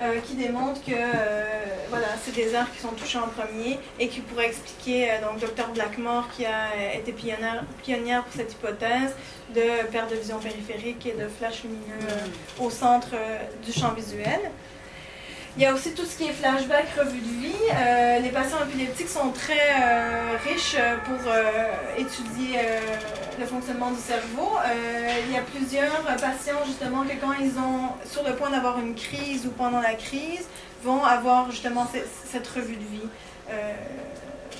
euh, 0.00 0.18
qui 0.20 0.34
démontrent 0.34 0.82
que 0.84 0.92
euh, 0.92 1.44
voilà, 1.90 2.08
c'est 2.22 2.34
des 2.34 2.54
arts 2.54 2.70
qui 2.72 2.80
sont 2.80 2.92
touchés 2.92 3.18
en 3.18 3.28
premier 3.28 3.78
et 3.98 4.08
qui 4.08 4.20
pourraient 4.20 4.46
expliquer, 4.46 5.10
euh, 5.10 5.20
donc 5.20 5.38
Dr 5.40 5.68
Blackmore 5.74 6.28
qui 6.34 6.44
a 6.44 6.94
été 6.94 7.12
pionnière, 7.12 7.64
pionnière 7.82 8.24
pour 8.24 8.32
cette 8.32 8.52
hypothèse 8.52 9.14
de 9.54 9.86
perte 9.90 10.10
de 10.10 10.16
vision 10.16 10.38
périphérique 10.38 11.06
et 11.06 11.12
de 11.12 11.28
flash 11.28 11.62
lumineux 11.62 12.08
euh, 12.10 12.64
au 12.64 12.70
centre 12.70 13.10
du 13.64 13.72
champ 13.72 13.92
visuel. 13.92 14.40
Il 15.56 15.62
y 15.62 15.66
a 15.66 15.74
aussi 15.74 15.92
tout 15.92 16.06
ce 16.06 16.16
qui 16.16 16.24
est 16.24 16.32
flashback, 16.32 16.86
revue 16.98 17.18
de 17.20 17.24
vie. 17.46 17.52
Euh, 17.74 18.18
les 18.20 18.30
patients 18.30 18.56
épileptiques 18.66 19.08
sont 19.10 19.30
très 19.32 19.52
euh, 19.82 20.36
riches 20.46 20.76
euh, 20.78 20.96
pour 21.04 21.18
étudier 21.98 22.58
le 23.38 23.44
fonctionnement 23.44 23.90
du 23.90 24.00
cerveau. 24.00 24.56
Il 25.26 25.32
y 25.32 25.36
a 25.36 25.42
plusieurs 25.42 26.00
patients 26.16 26.64
justement 26.66 27.02
que 27.04 27.14
quand 27.20 27.32
ils 27.38 27.58
ont 27.58 27.90
sur 28.10 28.22
le 28.26 28.34
point 28.34 28.48
d'avoir 28.50 28.78
une 28.80 28.94
crise 28.94 29.44
ou 29.46 29.50
pendant 29.50 29.80
la 29.82 29.92
crise, 29.94 30.46
vont 30.82 31.04
avoir 31.04 31.50
justement 31.50 31.86
ce- 31.92 31.98
cette 32.30 32.48
revue 32.48 32.76
de 32.76 32.84
vie. 32.84 33.08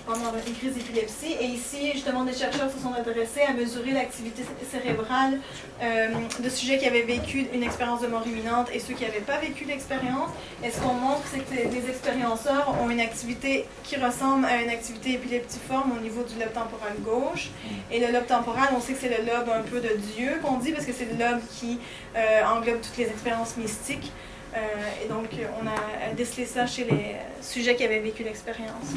Pendant 0.06 0.32
une 0.46 0.54
crise 0.54 0.74
d'épilepsie. 0.74 1.34
Et 1.40 1.46
ici, 1.46 1.92
justement, 1.92 2.24
des 2.24 2.32
chercheurs 2.32 2.70
se 2.70 2.78
sont 2.78 2.92
intéressés 2.92 3.42
à 3.48 3.52
mesurer 3.52 3.92
l'activité 3.92 4.42
cérébrale 4.70 5.38
euh, 5.82 6.08
de 6.38 6.48
sujets 6.48 6.78
qui 6.78 6.86
avaient 6.86 7.02
vécu 7.02 7.46
une 7.52 7.62
expérience 7.62 8.00
de 8.00 8.06
mort 8.06 8.26
imminente 8.26 8.68
et 8.72 8.78
ceux 8.78 8.94
qui 8.94 9.04
n'avaient 9.04 9.20
pas 9.20 9.38
vécu 9.38 9.64
l'expérience. 9.64 10.30
Et 10.64 10.70
ce 10.70 10.80
qu'on 10.80 10.94
montre, 10.94 11.22
c'est 11.30 11.40
que 11.40 11.54
les 11.54 11.88
expérienceurs 11.88 12.74
ont 12.82 12.90
une 12.90 13.00
activité 13.00 13.66
qui 13.84 13.96
ressemble 13.96 14.46
à 14.46 14.62
une 14.62 14.70
activité 14.70 15.12
épileptiforme 15.14 15.92
au 15.98 16.00
niveau 16.00 16.22
du 16.22 16.38
lobe 16.38 16.52
temporal 16.52 16.94
gauche? 17.00 17.50
Et 17.90 18.00
le 18.00 18.12
lobe 18.12 18.26
temporal, 18.26 18.68
on 18.76 18.80
sait 18.80 18.94
que 18.94 19.00
c'est 19.00 19.16
le 19.16 19.24
lobe 19.24 19.48
un 19.48 19.62
peu 19.62 19.80
de 19.80 19.96
Dieu 20.14 20.40
qu'on 20.42 20.58
dit, 20.58 20.72
parce 20.72 20.86
que 20.86 20.92
c'est 20.92 21.06
le 21.06 21.18
lobe 21.18 21.40
qui 21.58 21.78
euh, 22.16 22.42
englobe 22.44 22.80
toutes 22.80 22.96
les 22.98 23.06
expériences 23.06 23.56
mystiques. 23.56 24.12
Euh, 24.54 24.58
et 25.02 25.08
donc, 25.08 25.28
on 25.62 25.66
a 25.66 26.12
décelé 26.14 26.44
ça 26.44 26.66
chez 26.66 26.84
les 26.84 27.16
sujets 27.40 27.74
qui 27.74 27.84
avaient 27.84 28.00
vécu 28.00 28.22
l'expérience. 28.22 28.92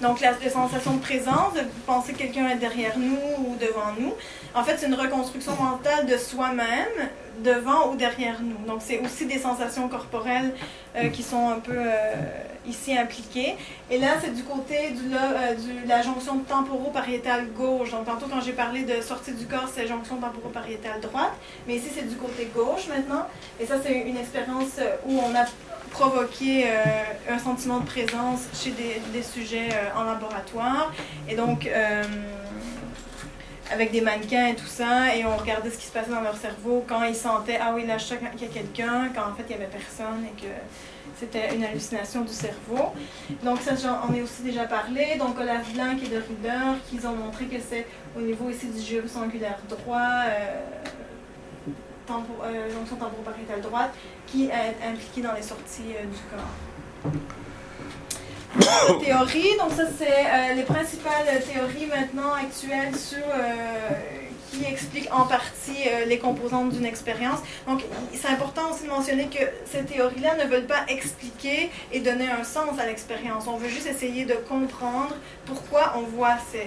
Donc, 0.00 0.20
la, 0.20 0.34
sensation 0.50 0.94
de 0.94 1.00
présence, 1.00 1.54
de 1.54 1.62
penser 1.86 2.12
que 2.12 2.18
quelqu'un 2.18 2.48
est 2.48 2.56
derrière 2.56 2.98
nous 2.98 3.18
ou 3.38 3.56
devant 3.56 3.92
nous, 3.98 4.12
en 4.54 4.62
fait, 4.64 4.76
c'est 4.78 4.86
une 4.86 4.94
reconstruction 4.94 5.52
mentale 5.60 6.06
de 6.06 6.16
soi-même, 6.16 7.08
devant 7.42 7.90
ou 7.90 7.96
derrière 7.96 8.40
nous. 8.42 8.66
Donc, 8.66 8.80
c'est 8.84 9.00
aussi 9.00 9.26
des 9.26 9.38
sensations 9.38 9.88
corporelles 9.88 10.54
euh, 10.96 11.08
qui 11.08 11.22
sont 11.22 11.48
un 11.48 11.58
peu 11.58 11.72
euh, 11.76 12.12
ici 12.66 12.96
impliquées. 12.96 13.56
Et 13.90 13.98
là, 13.98 14.08
c'est 14.22 14.34
du 14.34 14.42
côté 14.44 14.90
lo- 15.10 15.16
euh, 15.16 15.54
de 15.54 15.88
la 15.88 16.02
jonction 16.02 16.38
temporopariétale 16.38 17.48
gauche. 17.56 17.90
Donc, 17.90 18.06
tantôt, 18.06 18.26
quand 18.30 18.40
j'ai 18.40 18.52
parlé 18.52 18.82
de 18.82 19.00
sortie 19.02 19.32
du 19.32 19.46
corps, 19.46 19.68
c'est 19.74 19.86
jonction 19.86 20.16
temporopariétale 20.16 21.00
droite. 21.00 21.32
Mais 21.66 21.76
ici, 21.76 21.88
c'est 21.94 22.08
du 22.08 22.16
côté 22.16 22.48
gauche 22.54 22.86
maintenant. 22.88 23.26
Et 23.58 23.66
ça, 23.66 23.76
c'est 23.82 23.92
une 23.92 24.16
expérience 24.16 24.78
où 25.06 25.18
on 25.18 25.34
a 25.34 25.44
provoquer 25.94 26.64
euh, 26.66 26.84
un 27.30 27.38
sentiment 27.38 27.78
de 27.78 27.86
présence 27.86 28.40
chez 28.52 28.72
des, 28.72 29.22
sujets 29.22 29.68
euh, 29.72 29.98
en 29.98 30.04
laboratoire. 30.04 30.92
Et 31.28 31.36
donc, 31.36 31.66
euh, 31.66 32.02
avec 33.70 33.92
des 33.92 34.00
mannequins 34.00 34.48
et 34.48 34.56
tout 34.56 34.66
ça, 34.66 35.14
et 35.16 35.24
on 35.24 35.36
regardait 35.36 35.70
ce 35.70 35.78
qui 35.78 35.86
se 35.86 35.92
passait 35.92 36.10
dans 36.10 36.20
leur 36.20 36.36
cerveau 36.36 36.84
quand 36.86 37.04
ils 37.04 37.14
sentaient, 37.14 37.58
ah 37.62 37.72
oui, 37.74 37.86
là, 37.86 37.96
je 37.96 38.04
sens 38.04 38.18
qu'il 38.18 38.48
y 38.48 38.50
a 38.50 38.52
quelqu'un, 38.52 39.10
quand 39.14 39.22
en 39.30 39.34
fait, 39.36 39.44
il 39.48 39.56
n'y 39.56 39.62
avait 39.62 39.70
personne 39.70 40.26
et 40.26 40.40
que 40.40 40.52
c'était 41.16 41.54
une 41.54 41.64
hallucination 41.64 42.22
du 42.22 42.32
cerveau. 42.32 42.92
Donc 43.44 43.60
ça, 43.60 43.74
j'en 43.76 44.12
ai 44.12 44.20
aussi 44.20 44.42
déjà 44.42 44.64
parlé. 44.64 45.16
Donc 45.18 45.38
Olaf 45.38 45.72
Blanc 45.72 45.96
et 46.02 46.08
de 46.08 46.16
Ruder, 46.16 46.80
qui 46.90 47.06
ont 47.06 47.14
montré 47.14 47.44
que 47.44 47.56
c'est 47.66 47.86
au 48.18 48.20
niveau 48.20 48.50
ici 48.50 48.66
du 48.66 48.80
gyrus 48.80 49.14
angulaire 49.16 49.60
droit, 49.68 50.24
tempo, 52.06 52.32
euh, 52.42 52.72
jonction 52.72 52.96
temporopariétale 52.96 53.60
droite, 53.60 53.94
qui 54.26 54.46
est 54.46 54.76
impliquée 54.86 55.22
dans 55.22 55.32
les 55.32 55.42
sorties 55.42 55.94
euh, 55.96 56.04
du 56.04 56.18
corps. 56.30 57.10
Théorie, 59.04 59.56
donc 59.58 59.72
ça 59.72 59.84
c'est 59.98 60.06
euh, 60.06 60.54
les 60.54 60.62
principales 60.62 61.42
théories 61.52 61.86
maintenant 61.86 62.32
actuelles 62.32 62.94
sur 62.94 63.18
euh, 63.18 63.90
qui 64.52 64.64
expliquent 64.64 65.12
en 65.12 65.26
partie 65.26 65.88
euh, 65.88 66.04
les 66.04 66.18
composantes 66.18 66.70
d'une 66.70 66.84
expérience. 66.84 67.40
Donc 67.66 67.82
c'est 68.12 68.28
important 68.28 68.70
aussi 68.72 68.84
de 68.84 68.88
mentionner 68.88 69.26
que 69.26 69.42
ces 69.66 69.84
théories-là 69.84 70.36
ne 70.36 70.48
veulent 70.48 70.66
pas 70.66 70.84
expliquer 70.88 71.70
et 71.92 72.00
donner 72.00 72.28
un 72.30 72.44
sens 72.44 72.78
à 72.78 72.86
l'expérience. 72.86 73.46
On 73.48 73.56
veut 73.56 73.68
juste 73.68 73.88
essayer 73.88 74.24
de 74.24 74.34
comprendre 74.34 75.16
pourquoi 75.46 75.94
on 75.96 76.02
voit 76.02 76.36
ces 76.52 76.64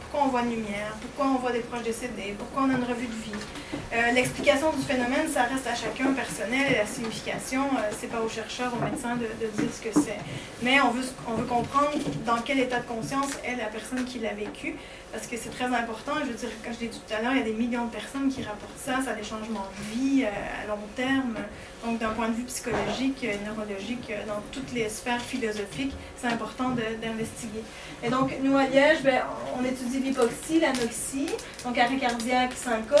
pourquoi 0.00 0.28
on 0.28 0.30
voit 0.30 0.42
une 0.42 0.50
lumière, 0.50 0.96
pourquoi 1.02 1.32
on 1.34 1.38
voit 1.38 1.52
des 1.52 1.60
proches 1.60 1.82
décédés, 1.82 2.34
pourquoi 2.38 2.62
on 2.62 2.70
a 2.70 2.78
une 2.78 2.84
revue 2.84 3.06
de 3.06 3.12
vie. 3.12 3.40
Euh, 3.94 4.10
L'explication 4.12 4.72
du 4.72 4.82
phénomène, 4.82 5.28
ça 5.32 5.44
reste 5.44 5.68
à 5.68 5.74
chacun 5.74 6.12
personnel 6.14 6.72
et 6.72 6.78
la 6.78 6.86
signification, 6.86 7.62
euh, 7.62 7.92
c'est 7.96 8.08
pas 8.08 8.20
aux 8.20 8.28
chercheurs, 8.28 8.72
aux 8.74 8.84
médecins 8.84 9.14
de, 9.14 9.26
dire 9.62 9.70
ce 9.72 9.80
que 9.80 10.00
c'est. 10.00 10.18
Mais 10.62 10.80
on 10.80 10.90
veut, 10.90 11.04
on 11.28 11.34
veut 11.34 11.46
comprendre 11.46 11.92
dans 12.26 12.38
quel 12.44 12.58
état 12.58 12.80
de 12.80 12.86
conscience 12.86 13.30
est 13.44 13.54
la 13.54 13.66
personne 13.66 14.04
qui 14.04 14.18
l'a 14.18 14.34
vécu, 14.34 14.74
parce 15.14 15.28
que 15.28 15.36
c'est 15.36 15.50
très 15.50 15.66
important. 15.66 16.12
Je 16.20 16.32
veux 16.32 16.34
dire, 16.34 16.48
comme 16.64 16.74
je 16.74 16.80
l'ai 16.80 16.88
dit 16.88 16.98
tout 16.98 17.14
à 17.14 17.22
l'heure, 17.22 17.32
il 17.32 17.38
y 17.38 17.42
a 17.42 17.44
des 17.44 17.52
millions 17.52 17.86
de 17.86 17.92
personnes 17.92 18.28
qui 18.28 18.42
rapportent 18.42 18.76
ça, 18.76 18.98
ça 19.04 19.12
a 19.12 19.14
des 19.14 19.22
changements 19.22 19.66
de 19.78 19.96
vie 19.96 20.24
euh, 20.24 20.64
à 20.64 20.66
long 20.66 20.82
terme. 20.96 21.36
Donc, 21.84 21.98
d'un 21.98 22.10
point 22.10 22.28
de 22.28 22.34
vue 22.34 22.44
psychologique, 22.44 23.24
euh, 23.24 23.34
neurologique, 23.46 24.10
euh, 24.10 24.26
dans 24.26 24.42
toutes 24.50 24.72
les 24.72 24.88
sphères 24.88 25.20
philosophiques, 25.20 25.92
c'est 26.16 26.28
important 26.28 26.70
d'investiguer. 26.70 27.62
Et 28.02 28.08
donc, 28.08 28.34
nous, 28.42 28.56
à 28.56 28.64
Liège, 28.64 29.02
ben, 29.04 29.22
on 29.58 29.64
étudie 29.64 30.00
l'hypoxie, 30.00 30.60
l'anoxie, 30.60 31.30
donc 31.62 31.78
arrêt 31.78 31.96
cardiaque, 31.96 32.54
syncope, 32.54 32.98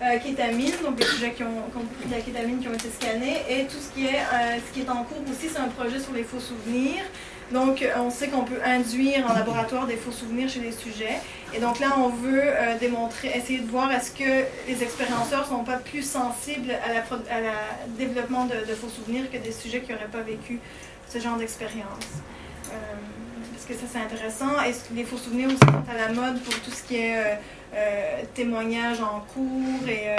euh, 0.00 0.18
kétamine, 0.18 0.72
donc 0.82 0.96
des 0.96 1.04
sujets 1.04 1.32
qui 1.32 1.42
ont, 1.42 1.62
pris 1.98 2.08
de 2.08 2.14
la 2.14 2.20
kétamine 2.20 2.60
qui 2.60 2.68
ont 2.68 2.74
été 2.74 2.88
scannés, 2.88 3.42
et 3.48 3.66
tout 3.66 3.78
ce 3.78 3.92
qui 3.92 4.06
est, 4.06 4.20
ce 4.66 4.72
qui 4.72 4.80
est 4.80 4.88
en 4.88 5.02
cours 5.02 5.22
aussi, 5.28 5.48
c'est 5.52 5.58
un 5.58 5.68
projet 5.68 5.98
sur 5.98 6.12
les 6.12 6.22
faux 6.22 6.40
souvenirs. 6.40 7.04
Donc, 7.52 7.82
euh, 7.82 7.92
on 7.96 8.10
sait 8.10 8.28
qu'on 8.28 8.44
peut 8.44 8.60
induire 8.64 9.28
en 9.28 9.34
laboratoire 9.34 9.86
des 9.86 9.96
faux 9.96 10.12
souvenirs 10.12 10.48
chez 10.48 10.60
les 10.60 10.72
sujets. 10.72 11.18
Et 11.52 11.58
donc 11.58 11.80
là, 11.80 11.96
on 11.98 12.08
veut 12.08 12.42
euh, 12.44 12.78
démontrer, 12.78 13.32
essayer 13.34 13.58
de 13.58 13.68
voir 13.68 13.90
est-ce 13.90 14.12
que 14.12 14.44
les 14.68 14.82
expérienceurs 14.82 15.46
sont 15.46 15.64
pas 15.64 15.78
plus 15.78 16.02
sensibles 16.02 16.70
à 16.70 17.40
la, 17.40 17.52
développement 17.98 18.46
de, 18.46 18.74
faux 18.74 18.88
souvenirs 18.88 19.30
que 19.30 19.38
des 19.38 19.50
sujets 19.50 19.80
qui 19.80 19.92
n'auraient 19.92 20.04
pas 20.04 20.22
vécu 20.22 20.60
ce 21.08 21.18
genre 21.18 21.36
d'expérience. 21.36 22.06
Euh, 22.72 22.76
parce 23.52 23.64
que 23.66 23.74
ça, 23.74 23.92
c'est 23.92 23.98
intéressant. 23.98 24.62
Et 24.62 24.94
les 24.94 25.04
faux 25.04 25.16
souvenirs 25.16 25.48
aussi 25.48 25.58
sont 25.58 25.90
à 25.90 25.96
la 25.96 26.12
mode 26.12 26.40
pour 26.42 26.54
tout 26.60 26.70
ce 26.70 26.84
qui 26.84 26.96
est 26.96 27.16
euh, 27.74 28.22
témoignages 28.34 29.00
en 29.00 29.24
cours 29.34 29.88
et 29.88 30.14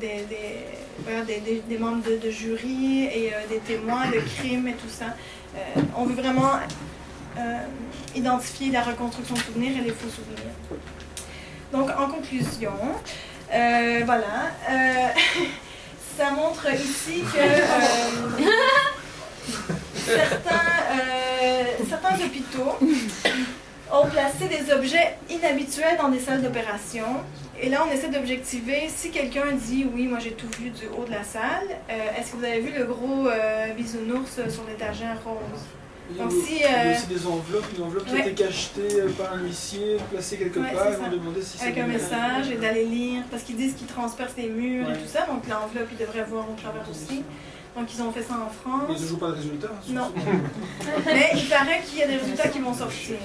des, 0.00 1.78
membres 1.78 2.02
de, 2.02 2.16
de 2.16 2.30
jury 2.30 3.04
et 3.04 3.32
des 3.48 3.58
témoins 3.58 4.06
de 4.06 4.18
crimes 4.18 4.66
et 4.66 4.74
tout 4.74 4.88
ça. 4.88 5.14
Euh, 5.56 5.80
on 5.96 6.04
veut 6.04 6.14
vraiment 6.14 6.52
euh, 7.38 7.58
identifier 8.14 8.70
la 8.70 8.82
reconstruction 8.82 9.34
de 9.34 9.40
souvenirs 9.40 9.78
et 9.78 9.80
les 9.84 9.90
faux 9.90 10.08
souvenirs. 10.08 10.52
Donc, 11.72 11.90
en 11.98 12.08
conclusion, 12.08 12.72
euh, 13.52 14.02
voilà, 14.04 14.50
ça 16.18 16.30
montre 16.30 16.66
ici 16.72 17.22
que 17.22 17.38
certains, 19.94 20.60
certains 21.88 22.24
hôpitaux 22.24 22.78
ont 23.92 24.06
placé 24.06 24.48
des 24.48 24.72
objets 24.72 25.16
inhabituels 25.30 25.96
dans 25.98 26.08
des 26.08 26.20
salles 26.20 26.42
d'opération. 26.42 27.06
Et 27.60 27.68
là, 27.70 27.84
on 27.88 27.92
essaie 27.92 28.08
d'objectiver 28.08 28.82
si 28.88 29.10
quelqu'un 29.10 29.52
dit 29.52 29.86
oui, 29.94 30.06
moi 30.06 30.18
j'ai 30.18 30.32
tout 30.32 30.48
vu 30.60 30.70
du 30.70 30.86
haut 30.88 31.04
de 31.04 31.10
la 31.10 31.24
salle. 31.24 31.68
euh, 31.90 31.94
Est-ce 32.18 32.32
que 32.32 32.36
vous 32.36 32.44
avez 32.44 32.60
vu 32.60 32.72
le 32.76 32.84
gros 32.84 33.26
euh, 33.28 33.72
bisounours 33.74 34.32
sur 34.50 34.64
l'étagère 34.68 35.16
rose? 35.24 35.62
Il 36.10 36.16
y 36.16 36.20
a 36.20 36.22
Donc, 36.22 36.32
des- 36.32 36.40
si, 36.42 36.54
il 36.56 36.60
y 36.60 36.64
a 36.64 36.84
euh, 36.86 36.94
aussi 36.94 37.06
des 37.06 37.26
enveloppes, 37.26 37.66
une 37.76 37.82
enveloppe 37.84 38.06
qui 38.06 38.14
a 38.14 38.18
été 38.26 38.32
cachetée 38.44 39.00
euh, 39.00 39.08
par 39.18 39.32
un 39.32 39.40
huissier, 39.42 39.96
placée 40.10 40.36
quelque 40.36 40.60
Ouais, 40.60 40.70
part, 40.72 40.86
ils 40.90 40.96
vont 40.98 41.04
ça. 41.04 41.10
demander 41.10 41.42
si 41.42 41.58
c'est 41.58 41.64
Avec 41.64 41.78
un 41.78 41.86
message 41.86 42.50
et 42.52 42.56
d'aller 42.56 42.84
lire, 42.84 43.22
parce 43.30 43.42
qu'ils 43.42 43.56
disent 43.56 43.74
qu'ils 43.74 43.88
transpercent 43.88 44.36
les 44.36 44.48
murs 44.48 44.88
et 44.90 44.94
tout 44.98 45.08
ça, 45.08 45.26
donc 45.26 45.48
l'enveloppe, 45.48 45.88
ils 45.92 45.98
devraient 45.98 46.22
voir 46.24 46.44
au 46.48 46.54
travers 46.60 46.84
aussi. 46.88 47.22
Donc 47.76 47.92
ils 47.92 48.00
ont 48.02 48.12
fait 48.12 48.22
ça 48.22 48.34
en 48.34 48.48
France. 48.50 48.84
Il 48.88 48.94
n'y 48.94 49.00
a 49.00 49.02
toujours 49.02 49.18
pas 49.18 49.28
de 49.30 49.36
résultat 49.36 49.68
hein, 49.72 49.88
Non. 49.88 50.12
Mais 51.06 51.30
il 51.34 51.48
paraît 51.48 51.82
qu'il 51.84 51.98
y 51.98 52.02
a 52.02 52.06
des 52.06 52.16
résultats 52.16 52.48
qui 52.48 52.58
vont 52.60 52.72
sortir. 52.72 53.16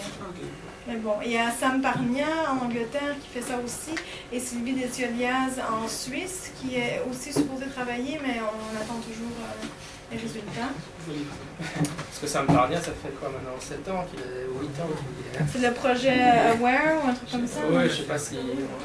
Mais 0.88 0.95
bon, 0.95 1.14
il 1.24 1.32
y 1.32 1.38
a 1.38 1.52
Sam 1.52 1.82
Parnia 1.82 2.26
en 2.49 2.66
Angleterre 2.66 3.16
qui 3.22 3.40
fait 3.40 3.45
ça 3.45 3.60
aussi, 3.64 3.91
et 4.32 4.40
Sylvie 4.40 4.74
Desioliaz 4.74 5.62
en 5.72 5.88
Suisse 5.88 6.52
qui 6.60 6.76
est 6.76 7.02
aussi 7.10 7.32
supposée 7.32 7.68
travailler, 7.68 8.20
mais 8.26 8.40
on 8.41 8.76
attend 8.82 8.99
toujours 8.99 9.36
euh, 9.41 9.66
les 10.12 10.18
résultats. 10.18 10.70
Parce 11.08 12.20
que 12.20 12.40
me 12.41 12.48
parle 12.48 12.74
ça 12.74 12.91
fait 12.91 13.14
quoi 13.20 13.30
maintenant 13.30 13.60
7 13.60 13.90
ans 13.90 14.06
qu'il 14.10 14.20
est, 14.22 14.48
ou 14.48 14.60
8 14.62 14.68
ans 14.82 14.88
qu'il 14.88 15.40
est? 15.40 15.45
C'est 15.52 15.68
le 15.68 15.74
projet 15.74 16.20
Aware 16.20 17.06
ou 17.06 17.10
un 17.10 17.14
truc 17.14 17.32
comme 17.32 17.48
ça? 17.48 17.60
Ouais, 17.68 17.88
je 17.88 17.95
sais 17.98 18.03
pas 18.03 18.18
si, 18.18 18.38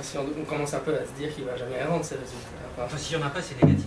si 0.03 0.19
on, 0.19 0.27
on 0.39 0.45
commence 0.45 0.75
un 0.75 0.81
peu 0.81 0.95
à 0.95 1.05
se 1.05 1.13
dire 1.19 1.35
qu'il 1.35 1.45
va 1.45 1.57
jamais 1.57 1.83
rendre 1.83 2.05
ces 2.05 2.17
résultats. 2.17 2.85
Enfin, 2.85 2.99
s'il 2.99 3.17
n'y 3.17 3.25
en 3.25 3.27
a 3.27 3.31
pas, 3.31 3.41
c'est 3.41 3.61
négatif. 3.65 3.87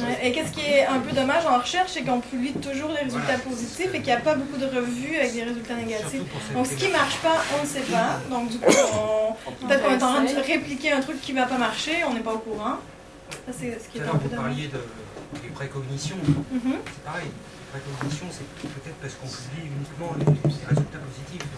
Ouais, 0.00 0.18
Et 0.28 0.32
qu'est-ce 0.32 0.52
qui 0.52 0.60
est 0.60 0.84
un 0.86 0.98
peu 1.00 1.12
dommage 1.14 1.46
en 1.46 1.58
recherche, 1.58 1.92
c'est 1.94 2.02
qu'on 2.02 2.20
publie 2.20 2.52
toujours 2.54 2.90
les 2.90 3.00
résultats 3.04 3.38
positifs 3.38 3.88
et 3.88 3.98
qu'il 3.98 4.04
n'y 4.06 4.12
a 4.12 4.20
pas 4.20 4.34
beaucoup 4.34 4.58
de 4.58 4.66
revues 4.66 5.16
avec 5.16 5.32
des 5.32 5.44
résultats 5.44 5.74
négatifs. 5.74 6.20
Donc 6.52 6.66
ce 6.66 6.74
qui 6.74 6.86
ne 6.88 6.92
marche 6.92 7.16
pas, 7.18 7.42
on 7.58 7.62
ne 7.62 7.66
sait 7.68 7.80
pas. 7.80 8.20
Donc 8.30 8.50
du 8.50 8.58
coup, 8.58 8.70
on- 8.70 9.32
peut-être 9.66 9.82
qu'on 9.82 9.90
est 9.92 10.02
en 10.02 10.12
train 10.12 10.24
de 10.24 10.40
répliquer 10.46 10.92
un 10.92 11.00
truc 11.00 11.20
qui 11.22 11.32
ne 11.32 11.40
va 11.40 11.46
pas 11.46 11.58
marcher, 11.58 12.04
on 12.08 12.12
n'est 12.14 12.20
pas 12.20 12.34
au 12.34 12.38
courant. 12.38 12.76
Ça, 13.46 13.52
c'est 13.58 13.78
ce 13.82 13.88
qui 13.88 13.98
est 13.98 14.02
un 14.02 14.12
peu 14.12 14.18
vous 14.18 14.28
dommage. 14.28 14.44
parliez 14.44 14.68
de, 14.68 14.80
des 15.42 15.48
précognitions. 15.54 16.16
Mhm. 16.52 16.74
C'est 16.84 17.04
pareil. 17.04 17.28
Les 17.74 17.80
précognitions, 17.80 18.26
c'est 18.30 18.68
peut-être 18.68 18.96
parce 19.00 19.14
qu'on 19.14 19.26
publie 19.28 19.72
uniquement 19.72 20.12
les, 20.18 20.24
les 20.26 20.66
résultats 20.68 20.98
positifs. 20.98 21.48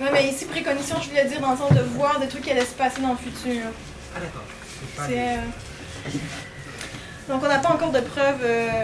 Ouais, 0.00 0.10
mais 0.12 0.28
ici, 0.28 0.44
préconition, 0.44 0.96
je 1.00 1.08
voulais 1.08 1.24
dire 1.24 1.40
dans 1.40 1.52
le 1.52 1.56
sens 1.56 1.72
de 1.72 1.80
voir 1.96 2.20
des 2.20 2.28
trucs 2.28 2.42
qui 2.42 2.50
allaient 2.50 2.66
se 2.66 2.74
passer 2.74 3.00
dans 3.00 3.12
le 3.12 3.16
futur. 3.16 3.62
Ah 4.14 4.20
d'accord. 4.20 4.42
C'est 5.06 5.18
euh, 5.18 5.36
Donc, 7.28 7.42
on 7.44 7.48
n'a 7.48 7.58
pas 7.58 7.70
encore 7.70 7.92
de 7.92 8.00
preuves 8.00 8.42
euh, 8.44 8.78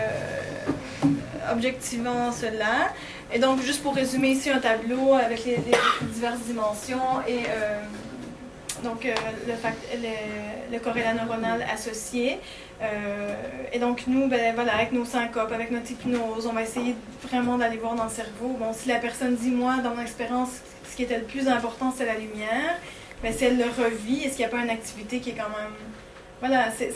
objectivant 1.52 2.32
cela. 2.32 2.92
Et 3.32 3.38
donc, 3.38 3.60
juste 3.62 3.82
pour 3.82 3.94
résumer 3.94 4.28
ici 4.30 4.50
un 4.50 4.58
tableau 4.60 5.14
avec 5.14 5.44
les, 5.44 5.56
les 5.56 6.06
diverses 6.12 6.40
dimensions 6.40 7.20
et 7.26 7.40
euh, 7.48 7.80
donc 8.84 9.04
euh, 9.04 9.12
le, 9.48 9.54
fact- 9.54 9.88
le, 9.94 10.72
le 10.72 10.78
corrélat 10.78 11.14
neuronal 11.14 11.64
associé. 11.72 12.38
Euh, 12.82 13.34
et 13.72 13.78
donc, 13.78 14.04
nous, 14.06 14.28
ben, 14.28 14.54
voilà, 14.54 14.74
avec 14.74 14.92
nos 14.92 15.04
syncopes, 15.04 15.50
avec 15.52 15.70
notre 15.70 15.90
hypnose, 15.90 16.46
on 16.46 16.52
va 16.52 16.62
essayer 16.62 16.94
vraiment 17.28 17.56
d'aller 17.58 17.78
voir 17.78 17.94
dans 17.94 18.04
le 18.04 18.10
cerveau. 18.10 18.54
Bon, 18.58 18.72
si 18.72 18.88
la 18.88 18.96
personne 18.96 19.34
dit, 19.34 19.50
moi, 19.50 19.76
dans 19.82 19.94
mon 19.94 20.02
expérience, 20.02 20.50
ce 20.88 20.94
qui 20.94 21.02
était 21.02 21.18
le 21.18 21.24
plus 21.24 21.48
important, 21.48 21.92
c'est 21.96 22.04
la 22.06 22.14
lumière, 22.14 22.76
mais 23.22 23.32
si 23.32 23.44
elle 23.44 23.58
le 23.58 23.64
revit, 23.64 24.24
est-ce 24.24 24.36
qu'il 24.36 24.46
n'y 24.46 24.52
a 24.52 24.56
pas 24.56 24.62
une 24.62 24.70
activité 24.70 25.20
qui 25.20 25.30
est 25.30 25.34
quand 25.34 25.48
même. 25.48 25.72
Voilà, 26.40 26.66
c'est- 26.76 26.92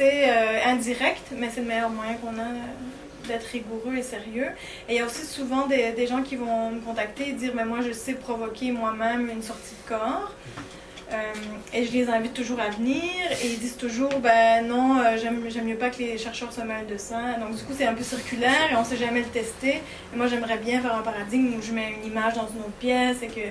euh, 0.00 0.58
indirect, 0.66 1.28
mais 1.36 1.50
c'est 1.52 1.60
le 1.60 1.66
meilleur 1.66 1.90
moyen 1.90 2.14
qu'on 2.14 2.38
a 2.38 3.26
d'être 3.26 3.44
rigoureux 3.46 3.96
et 3.96 4.02
sérieux. 4.02 4.48
Et 4.88 4.94
il 4.94 4.96
y 4.96 5.00
a 5.00 5.06
aussi 5.06 5.24
souvent 5.24 5.66
des, 5.66 5.92
des 5.92 6.06
gens 6.06 6.22
qui 6.22 6.36
vont 6.36 6.70
me 6.70 6.80
contacter 6.80 7.30
et 7.30 7.32
dire 7.32 7.52
Mais 7.54 7.64
moi, 7.64 7.78
je 7.86 7.92
sais 7.92 8.12
provoquer 8.14 8.70
moi-même 8.70 9.30
une 9.30 9.42
sortie 9.42 9.74
de 9.84 9.88
corps. 9.88 10.32
Euh, 11.12 11.16
et 11.74 11.84
je 11.84 11.92
les 11.92 12.08
invite 12.08 12.32
toujours 12.32 12.60
à 12.60 12.70
venir 12.70 13.02
et 13.42 13.46
ils 13.46 13.58
disent 13.58 13.76
toujours 13.76 14.08
ben 14.20 14.66
non 14.66 14.98
euh, 15.00 15.18
j'aime 15.18 15.38
mieux 15.66 15.76
pas 15.76 15.90
que 15.90 15.98
les 15.98 16.16
chercheurs 16.16 16.50
se 16.50 16.62
mêlent 16.62 16.86
de 16.86 16.96
ça 16.96 17.34
donc 17.38 17.54
du 17.54 17.62
coup 17.62 17.74
c'est 17.76 17.84
un 17.86 17.92
peu 17.92 18.02
circulaire 18.02 18.72
et 18.72 18.74
on 18.74 18.84
sait 18.84 18.96
jamais 18.96 19.20
le 19.20 19.26
tester 19.26 19.82
moi 20.16 20.28
j'aimerais 20.28 20.56
bien 20.56 20.80
faire 20.80 20.94
un 20.96 21.02
paradigme 21.02 21.58
où 21.58 21.62
je 21.62 21.72
mets 21.72 21.92
une 22.02 22.06
image 22.10 22.32
dans 22.34 22.48
une 22.48 22.60
autre 22.60 22.78
pièce 22.80 23.18
et 23.22 23.26
que 23.26 23.42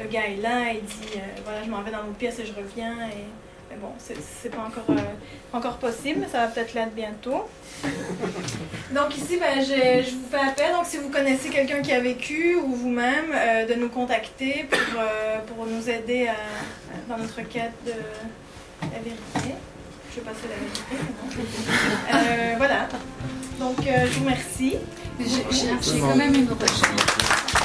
le 0.00 0.08
gars 0.08 0.26
est 0.26 0.40
là 0.40 0.72
il 0.72 0.82
dit 0.84 1.16
euh, 1.16 1.20
voilà 1.44 1.62
je 1.64 1.70
m'en 1.70 1.82
vais 1.82 1.90
dans 1.90 1.98
l'autre 2.02 2.14
pièce 2.18 2.38
et 2.38 2.46
je 2.46 2.52
reviens 2.54 2.92
et 3.08 3.24
mais 3.70 3.76
bon 3.80 3.88
c'est 3.98 4.16
c'est 4.42 4.48
pas 4.50 4.62
encore 4.66 4.84
euh, 4.90 5.00
encore 5.52 5.76
possible 5.78 6.20
mais 6.20 6.28
ça 6.28 6.38
va 6.38 6.46
peut-être 6.48 6.74
l'être 6.74 6.94
bientôt 6.94 7.44
donc 8.94 9.16
ici, 9.16 9.38
ben, 9.40 9.60
je, 9.60 10.04
je 10.08 10.10
vous 10.14 10.28
fais 10.30 10.38
appel. 10.38 10.70
Donc 10.72 10.86
si 10.86 10.98
vous 10.98 11.08
connaissez 11.08 11.48
quelqu'un 11.48 11.82
qui 11.82 11.90
a 11.90 11.98
vécu 11.98 12.54
ou 12.54 12.76
vous-même, 12.76 13.32
euh, 13.34 13.66
de 13.66 13.74
nous 13.74 13.88
contacter 13.88 14.66
pour, 14.70 15.00
euh, 15.00 15.38
pour 15.48 15.66
nous 15.66 15.90
aider 15.90 16.28
à- 16.28 16.34
dans 17.08 17.18
notre 17.20 17.40
quête 17.42 17.72
de 17.84 17.90
la 18.82 18.98
vérité. 19.00 19.56
je 20.14 20.20
vais 20.20 20.26
passer 20.26 20.46
la 20.48 20.56
vérité. 20.56 20.82
Euh, 22.14 22.54
voilà. 22.58 22.88
Donc, 23.58 23.78
euh, 23.86 24.06
je 24.06 24.18
vous 24.18 24.24
remercie. 24.26 24.76
J'ai 25.18 25.98
quand 26.00 26.14
même 26.16 26.34
une 26.34 26.48
recherche. 26.50 27.61